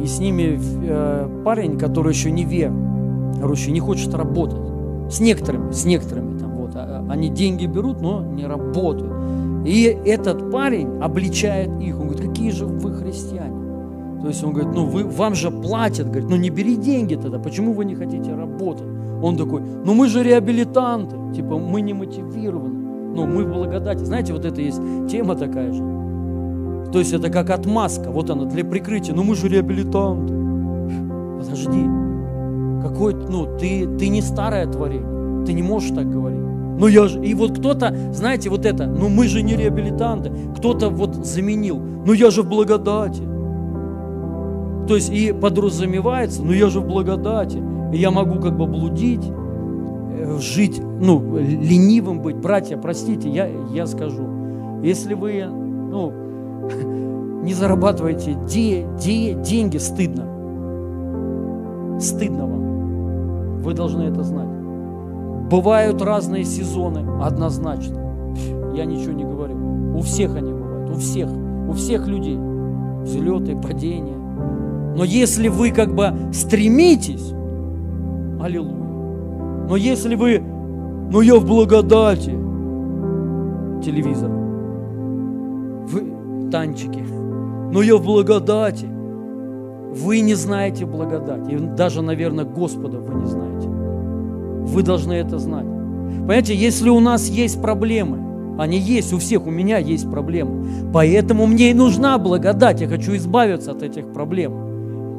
И 0.02 0.06
с 0.06 0.20
ними 0.20 0.60
э, 0.86 1.44
парень, 1.44 1.78
который 1.78 2.14
еще 2.14 2.32
не 2.32 2.44
вер, 2.44 2.72
короче, 3.40 3.72
не 3.72 3.80
хочет 3.80 4.14
работать. 4.14 4.60
С 5.10 5.20
некоторыми, 5.20 5.72
с 5.72 5.86
некоторыми 5.86 6.38
там 6.38 6.56
вот. 6.56 6.72
А, 6.76 7.06
они 7.10 7.30
деньги 7.30 7.66
берут, 7.66 8.02
но 8.02 8.22
не 8.24 8.46
работают. 8.46 9.12
И 9.66 9.98
этот 10.06 10.52
парень 10.52 11.00
обличает 11.02 11.70
их. 11.82 12.00
Он 12.00 12.08
говорит, 12.08 12.30
какие 12.30 12.52
же 12.52 12.66
вы 12.66 12.94
христиане? 12.94 13.64
То 14.22 14.28
есть 14.28 14.44
он 14.44 14.54
говорит, 14.54 14.74
ну 14.74 14.86
вы, 14.86 15.04
вам 15.04 15.36
же 15.36 15.52
платят. 15.52 16.08
Говорит, 16.08 16.30
ну 16.30 16.38
не 16.38 16.50
бери 16.50 16.76
деньги 16.76 17.16
тогда, 17.16 17.40
почему 17.40 17.74
вы 17.74 17.86
не 17.86 17.96
хотите 17.96 18.34
работать? 18.34 18.88
Он 19.22 19.38
такой, 19.38 19.62
ну 19.62 19.94
мы 19.94 20.08
же 20.08 20.24
реабилитанты, 20.24 21.16
типа 21.36 21.58
мы 21.58 21.82
не 21.82 21.94
мотивированы. 21.94 22.83
Ну, 23.14 23.26
мы 23.26 23.44
в 23.44 23.54
благодати. 23.54 24.04
Знаете, 24.04 24.34
вот 24.34 24.46
это 24.46 24.62
есть 24.62 24.82
тема 25.10 25.36
такая 25.36 25.72
же. 25.72 25.84
То 26.92 27.00
есть 27.00 27.14
это 27.14 27.30
как 27.30 27.50
отмазка, 27.50 28.12
вот 28.12 28.30
она, 28.30 28.46
для 28.46 28.64
прикрытия. 28.64 29.16
Ну 29.16 29.24
мы 29.24 29.36
же 29.36 29.48
реабилитанты. 29.48 30.34
Подожди. 31.40 31.90
Какой, 32.82 33.16
ну, 33.16 33.58
ты, 33.58 33.88
ты 33.98 34.10
не 34.10 34.22
старое 34.22 34.68
творение. 34.68 35.46
Ты 35.46 35.54
не 35.54 35.64
можешь 35.64 35.90
так 35.90 36.10
говорить. 36.10 36.40
Ну 36.80 36.88
я 36.88 37.08
же, 37.08 37.24
и 37.24 37.34
вот 37.34 37.58
кто-то, 37.58 37.96
знаете, 38.14 38.50
вот 38.50 38.66
это, 38.66 38.88
ну 38.88 39.10
мы 39.10 39.28
же 39.28 39.42
не 39.42 39.56
реабилитанты. 39.56 40.32
Кто-то 40.58 40.90
вот 40.90 41.26
заменил, 41.26 41.80
ну 41.80 42.14
я 42.14 42.32
же 42.32 42.42
в 42.42 42.50
благодати. 42.50 43.22
То 44.88 44.96
есть 44.96 45.12
и 45.12 45.32
подразумевается, 45.32 46.44
ну 46.44 46.52
я 46.52 46.70
же 46.70 46.80
в 46.80 46.88
благодати. 46.88 47.62
И 47.94 47.98
я 47.98 48.12
могу 48.12 48.40
как 48.40 48.58
бы 48.58 48.66
блудить, 48.66 49.24
жить, 50.40 50.82
ну, 50.82 51.38
ленивым 51.38 52.22
быть. 52.22 52.36
Братья, 52.36 52.78
простите, 52.78 53.30
я, 53.30 53.48
я 53.72 53.88
скажу. 53.88 54.82
Если 54.84 55.14
вы, 55.14 55.46
ну, 55.46 56.12
не 57.44 57.54
зарабатываете 57.54 58.38
де, 58.50 58.86
де, 59.00 59.34
деньги, 59.34 59.78
стыдно. 59.78 60.26
стыдно 62.00 62.46
вам. 62.46 63.62
Вы 63.62 63.74
должны 63.74 64.04
это 64.04 64.24
знать. 64.24 64.50
Бывают 65.50 66.02
разные 66.02 66.44
сезоны, 66.44 67.22
однозначно. 67.22 68.00
Я 68.76 68.86
ничего 68.86 69.14
не 69.14 69.24
говорю. 69.24 69.56
У 69.96 70.02
всех 70.02 70.36
они 70.36 70.52
бывают, 70.52 70.90
у 70.90 70.96
всех, 70.96 71.30
у 71.70 71.74
всех 71.74 72.08
людей. 72.08 72.38
Взлеты, 73.04 73.56
падения. 73.56 74.18
Но 74.96 75.04
если 75.04 75.48
вы 75.48 75.72
как 75.72 75.94
бы 75.94 76.14
стремитесь, 76.34 77.34
аллилуйя. 78.42 78.83
Но 79.68 79.76
если 79.76 80.16
вы, 80.16 80.42
ну 81.12 81.22
я 81.22 81.36
в 81.36 81.46
благодати, 81.46 82.32
телевизор, 83.84 84.30
вы 85.88 86.50
танчики, 86.52 87.04
но 87.72 87.82
я 87.82 87.96
в 87.98 88.04
благодати, 88.04 88.86
вы 88.86 90.22
не 90.22 90.34
знаете 90.34 90.86
благодать. 90.86 91.48
И 91.50 91.56
даже, 91.56 92.02
наверное, 92.02 92.46
Господа 92.46 93.00
вы 93.00 93.22
не 93.22 93.28
знаете. 93.28 93.68
Вы 93.68 94.82
должны 94.82 95.14
это 95.14 95.40
знать. 95.40 95.66
Понимаете, 95.66 96.56
если 96.56 96.90
у 96.90 97.00
нас 97.00 97.28
есть 97.28 97.62
проблемы, 97.62 98.20
они 98.58 98.78
есть 98.78 99.14
у 99.14 99.18
всех, 99.18 99.46
у 99.46 99.52
меня 99.52 99.78
есть 99.78 100.10
проблемы. 100.10 100.92
Поэтому 100.94 101.48
мне 101.48 101.72
и 101.72 101.74
нужна 101.74 102.18
благодать. 102.18 102.82
Я 102.82 102.88
хочу 102.88 103.16
избавиться 103.16 103.72
от 103.72 103.84
этих 103.84 104.12
проблем. 104.14 104.54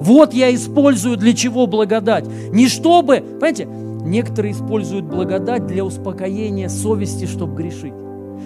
Вот 0.01 0.35
я 0.35 0.55
использую 0.55 1.16
для 1.16 1.33
чего 1.35 1.66
благодать. 1.66 2.27
Не 2.53 2.69
чтобы, 2.69 3.16
понимаете, 3.21 3.69
некоторые 4.05 4.52
используют 4.52 5.06
благодать 5.06 5.66
для 5.66 5.85
успокоения 5.85 6.68
совести, 6.68 7.26
чтобы 7.26 7.56
грешить. 7.56 7.94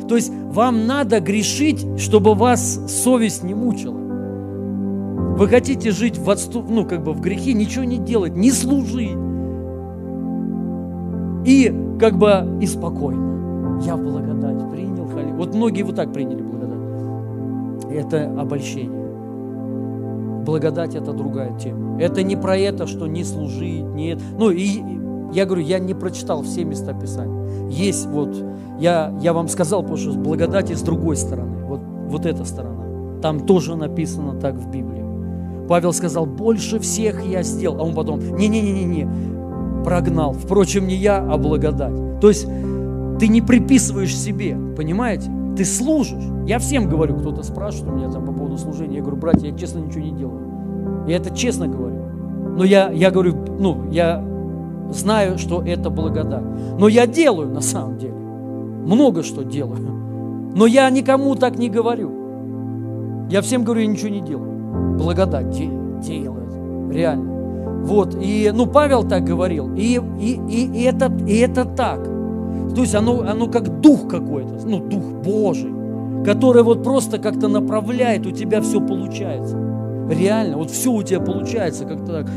То 0.09 0.17
есть 0.17 0.33
вам 0.33 0.87
надо 0.87 1.21
грешить, 1.21 1.87
чтобы 1.99 2.35
вас 2.35 2.81
совесть 2.89 3.43
не 3.43 3.55
мучила. 3.55 3.99
Вы 5.37 5.49
хотите 5.49 5.91
жить 5.91 6.19
в 6.19 6.29
отступ, 6.31 6.69
ну, 6.69 6.85
как 6.85 7.05
бы 7.05 7.13
в 7.13 7.21
грехе, 7.21 7.53
ничего 7.53 7.85
не 7.85 7.99
делать, 7.99 8.35
не 8.37 8.51
служить. 8.51 9.17
И 11.45 11.73
как 12.01 12.19
бы 12.19 12.59
и 12.61 12.67
спокойно. 12.67 13.81
Я 13.85 13.97
благодать 13.97 14.71
принял. 14.71 14.89
Вот 15.37 15.55
многие 15.55 15.83
вот 15.83 15.95
так 15.95 16.13
приняли 16.13 16.43
благодать. 16.43 17.93
Это 17.93 18.29
обольщение. 18.39 18.99
Благодать 20.45 20.95
это 20.97 21.13
другая 21.13 21.57
тема. 21.59 22.01
Это 22.01 22.23
не 22.23 22.35
про 22.35 22.57
это, 22.57 22.87
что 22.87 23.07
не 23.07 23.23
служить, 23.23 23.85
нет. 23.85 24.19
Ну 24.39 24.51
и 24.51 24.98
я 25.33 25.45
говорю, 25.45 25.63
я 25.63 25.79
не 25.79 25.95
прочитал 25.95 26.43
все 26.43 26.65
места 26.65 26.93
Писания. 26.95 27.69
Есть 27.71 28.07
вот, 28.07 28.37
я, 28.79 29.15
я 29.21 29.33
вам 29.33 29.49
сказал, 29.49 29.83
потому 29.83 29.99
что 29.99 30.13
благодать 30.13 30.71
с 30.71 30.83
другой 30.83 31.17
стороны. 31.17 31.65
Вот, 31.65 31.81
вот 31.83 32.27
эта 32.27 32.45
сторона. 32.45 33.21
Там 33.21 33.41
тоже 33.47 33.77
написано 33.77 34.39
так 34.41 34.55
в 34.55 34.71
Библии. 34.71 35.05
Павел 35.69 35.93
сказал, 35.93 36.25
больше 36.25 36.79
всех 36.79 37.25
я 37.27 37.43
сделал. 37.43 37.81
А 37.81 37.85
он 37.85 37.95
потом, 37.95 38.21
не-не-не-не, 38.21 39.85
прогнал. 39.85 40.33
Впрочем, 40.33 40.87
не 40.87 40.95
я, 40.95 41.19
а 41.19 41.37
благодать. 41.37 42.21
То 42.21 42.29
есть 42.29 42.47
ты 43.19 43.29
не 43.29 43.43
приписываешь 43.43 44.17
себе, 44.17 44.57
понимаете? 44.77 45.31
Ты 45.57 45.65
служишь. 45.65 46.25
Я 46.47 46.59
всем 46.59 46.89
говорю, 46.89 47.17
кто-то 47.17 47.43
спрашивает 47.43 47.93
у 47.93 47.97
меня 47.97 48.11
там 48.11 48.25
по 48.25 48.33
поводу 48.33 48.57
служения. 48.57 48.97
Я 48.97 49.03
говорю, 49.03 49.19
братья, 49.19 49.49
я 49.49 49.57
честно 49.57 49.81
ничего 49.81 50.05
не 50.05 50.13
делаю. 50.13 51.05
Я 51.07 51.17
это 51.17 51.35
честно 51.35 51.69
говорю. 51.69 51.97
Но 52.57 52.65
я, 52.65 52.91
я 52.91 53.11
говорю, 53.11 53.37
ну, 53.59 53.91
я 53.91 54.25
знаю, 54.91 55.39
что 55.39 55.63
это 55.63 55.91
благодать. 55.91 56.45
Но 56.79 56.89
я 56.89 57.07
делаю 57.07 57.51
на 57.51 57.61
самом 57.61 57.99
деле. 57.99 58.15
Много 58.15 59.23
что 59.23 59.43
делаю. 59.43 59.81
Но 60.55 60.67
я 60.67 60.89
никому 60.91 61.35
так 61.35 61.59
не 61.59 61.69
говорю. 61.69 63.27
Я 63.31 63.43
всем 63.43 63.65
говорю, 63.65 63.83
я 63.83 63.87
ничего 63.87 64.09
не 64.09 64.21
делаю 64.21 64.49
благодать 64.99 65.51
делает. 66.01 66.53
Реально. 66.93 67.85
Вот, 67.85 68.17
и, 68.21 68.51
ну, 68.53 68.67
Павел 68.67 69.05
так 69.05 69.25
говорил, 69.25 69.75
и, 69.75 70.01
и, 70.21 70.41
и, 70.49 70.81
и, 70.81 70.83
это, 70.83 71.11
и 71.27 71.37
это 71.37 71.65
так. 71.65 72.05
То 72.75 72.83
есть 72.83 72.95
оно, 72.95 73.21
оно 73.21 73.47
как 73.47 73.81
дух 73.81 74.09
какой-то, 74.09 74.67
ну, 74.67 74.81
дух 74.81 75.05
Божий, 75.25 75.73
который 76.25 76.63
вот 76.63 76.83
просто 76.83 77.19
как-то 77.19 77.49
направляет, 77.49 78.27
у 78.27 78.33
тебя 78.33 78.61
все 78.61 78.81
получается. 78.81 79.57
Реально, 80.09 80.57
вот 80.57 80.71
все 80.71 80.91
у 80.91 81.03
тебя 81.03 81.21
получается 81.21 81.85
как-то 81.85 82.25
так, 82.25 82.31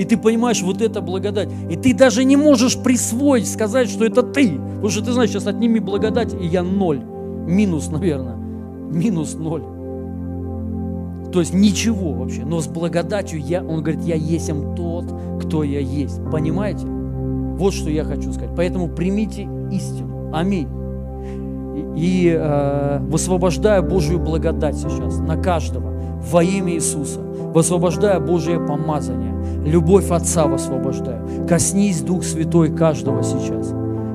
и 0.00 0.04
ты 0.04 0.16
понимаешь, 0.16 0.62
вот 0.62 0.80
это 0.80 1.00
благодать. 1.00 1.48
И 1.68 1.76
ты 1.76 1.94
даже 1.94 2.24
не 2.24 2.36
можешь 2.36 2.78
присвоить, 2.78 3.46
сказать, 3.46 3.88
что 3.88 4.04
это 4.04 4.22
ты. 4.22 4.52
Потому 4.58 4.88
что 4.88 5.04
ты 5.04 5.12
знаешь, 5.12 5.30
сейчас 5.30 5.46
отними 5.46 5.78
благодать, 5.78 6.34
и 6.34 6.46
я 6.46 6.62
ноль. 6.62 7.00
Минус, 7.46 7.90
наверное. 7.90 8.36
Минус 8.36 9.34
ноль. 9.34 9.62
То 11.32 11.40
есть 11.40 11.52
ничего 11.52 12.12
вообще. 12.12 12.44
Но 12.44 12.60
с 12.60 12.66
благодатью 12.66 13.40
я, 13.40 13.62
он 13.62 13.82
говорит, 13.82 14.02
я 14.04 14.16
есть 14.16 14.50
тот, 14.74 15.04
кто 15.42 15.62
я 15.62 15.80
есть. 15.80 16.18
Понимаете? 16.32 16.86
Вот 16.86 17.74
что 17.74 17.90
я 17.90 18.04
хочу 18.04 18.32
сказать. 18.32 18.54
Поэтому 18.56 18.88
примите 18.88 19.46
истину. 19.70 20.30
Аминь. 20.32 20.68
И, 21.76 22.24
и 22.24 22.36
э, 22.36 22.98
высвобождаю 23.02 23.82
Божью 23.82 24.18
благодать 24.18 24.76
сейчас 24.76 25.18
на 25.18 25.36
каждого 25.36 25.99
во 26.20 26.42
имя 26.42 26.74
Иисуса. 26.74 27.20
Высвобождаю 27.20 28.20
Божье 28.20 28.60
помазание. 28.60 29.34
Любовь 29.64 30.10
Отца 30.10 30.46
высвобождаю. 30.46 31.46
Коснись 31.48 32.00
Дух 32.00 32.24
Святой 32.24 32.70
каждого 32.70 33.22
сейчас. 33.22 33.72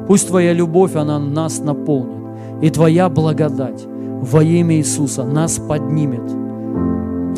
Пусть 0.08 0.28
Твоя 0.28 0.54
любовь, 0.54 0.96
она 0.96 1.20
нас 1.20 1.60
наполнит. 1.60 2.24
И 2.62 2.70
Твоя 2.70 3.10
благодать 3.10 3.86
во 4.22 4.44
имя 4.44 4.78
Иисуса 4.78 5.24
нас 5.24 5.58
поднимет 5.58 6.46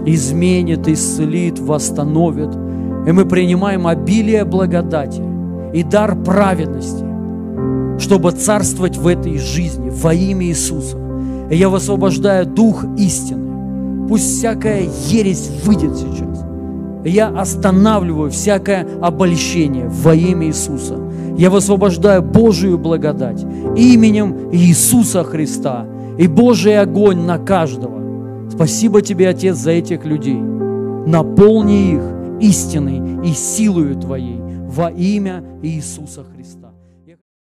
изменит, 0.07 0.87
исцелит, 0.87 1.59
восстановит. 1.59 2.55
И 3.05 3.11
мы 3.11 3.25
принимаем 3.25 3.87
обилие 3.87 4.45
благодати 4.45 5.21
и 5.73 5.83
дар 5.83 6.15
праведности, 6.15 7.05
чтобы 7.99 8.31
царствовать 8.31 8.97
в 8.97 9.07
этой 9.07 9.37
жизни 9.37 9.89
во 9.89 10.13
имя 10.13 10.47
Иисуса. 10.47 10.97
И 11.49 11.57
я 11.57 11.69
высвобождаю 11.69 12.45
дух 12.45 12.83
истины. 12.97 13.46
Пусть 14.07 14.37
всякая 14.37 14.87
ересь 15.07 15.49
выйдет 15.63 15.95
сейчас. 15.97 16.45
Я 17.05 17.27
останавливаю 17.29 18.31
всякое 18.31 18.87
обольщение 19.01 19.87
во 19.87 20.15
имя 20.15 20.47
Иисуса. 20.47 20.97
Я 21.37 21.49
высвобождаю 21.49 22.21
Божию 22.21 22.77
благодать 22.77 23.45
именем 23.75 24.49
Иисуса 24.51 25.23
Христа 25.23 25.85
и 26.17 26.27
Божий 26.27 26.79
огонь 26.79 27.21
на 27.21 27.37
каждого 27.37 27.97
Спасибо 28.57 29.03
Тебе, 29.03 29.29
Отец, 29.29 29.55
за 29.57 29.71
этих 29.71 30.03
людей. 30.03 30.39
Наполни 30.39 31.91
их 31.93 32.01
истиной 32.41 33.27
и 33.27 33.33
силою 33.33 33.95
Твоей 33.95 34.39
во 34.67 34.89
имя 34.89 35.43
Иисуса 35.61 36.23
Христа. 36.23 36.66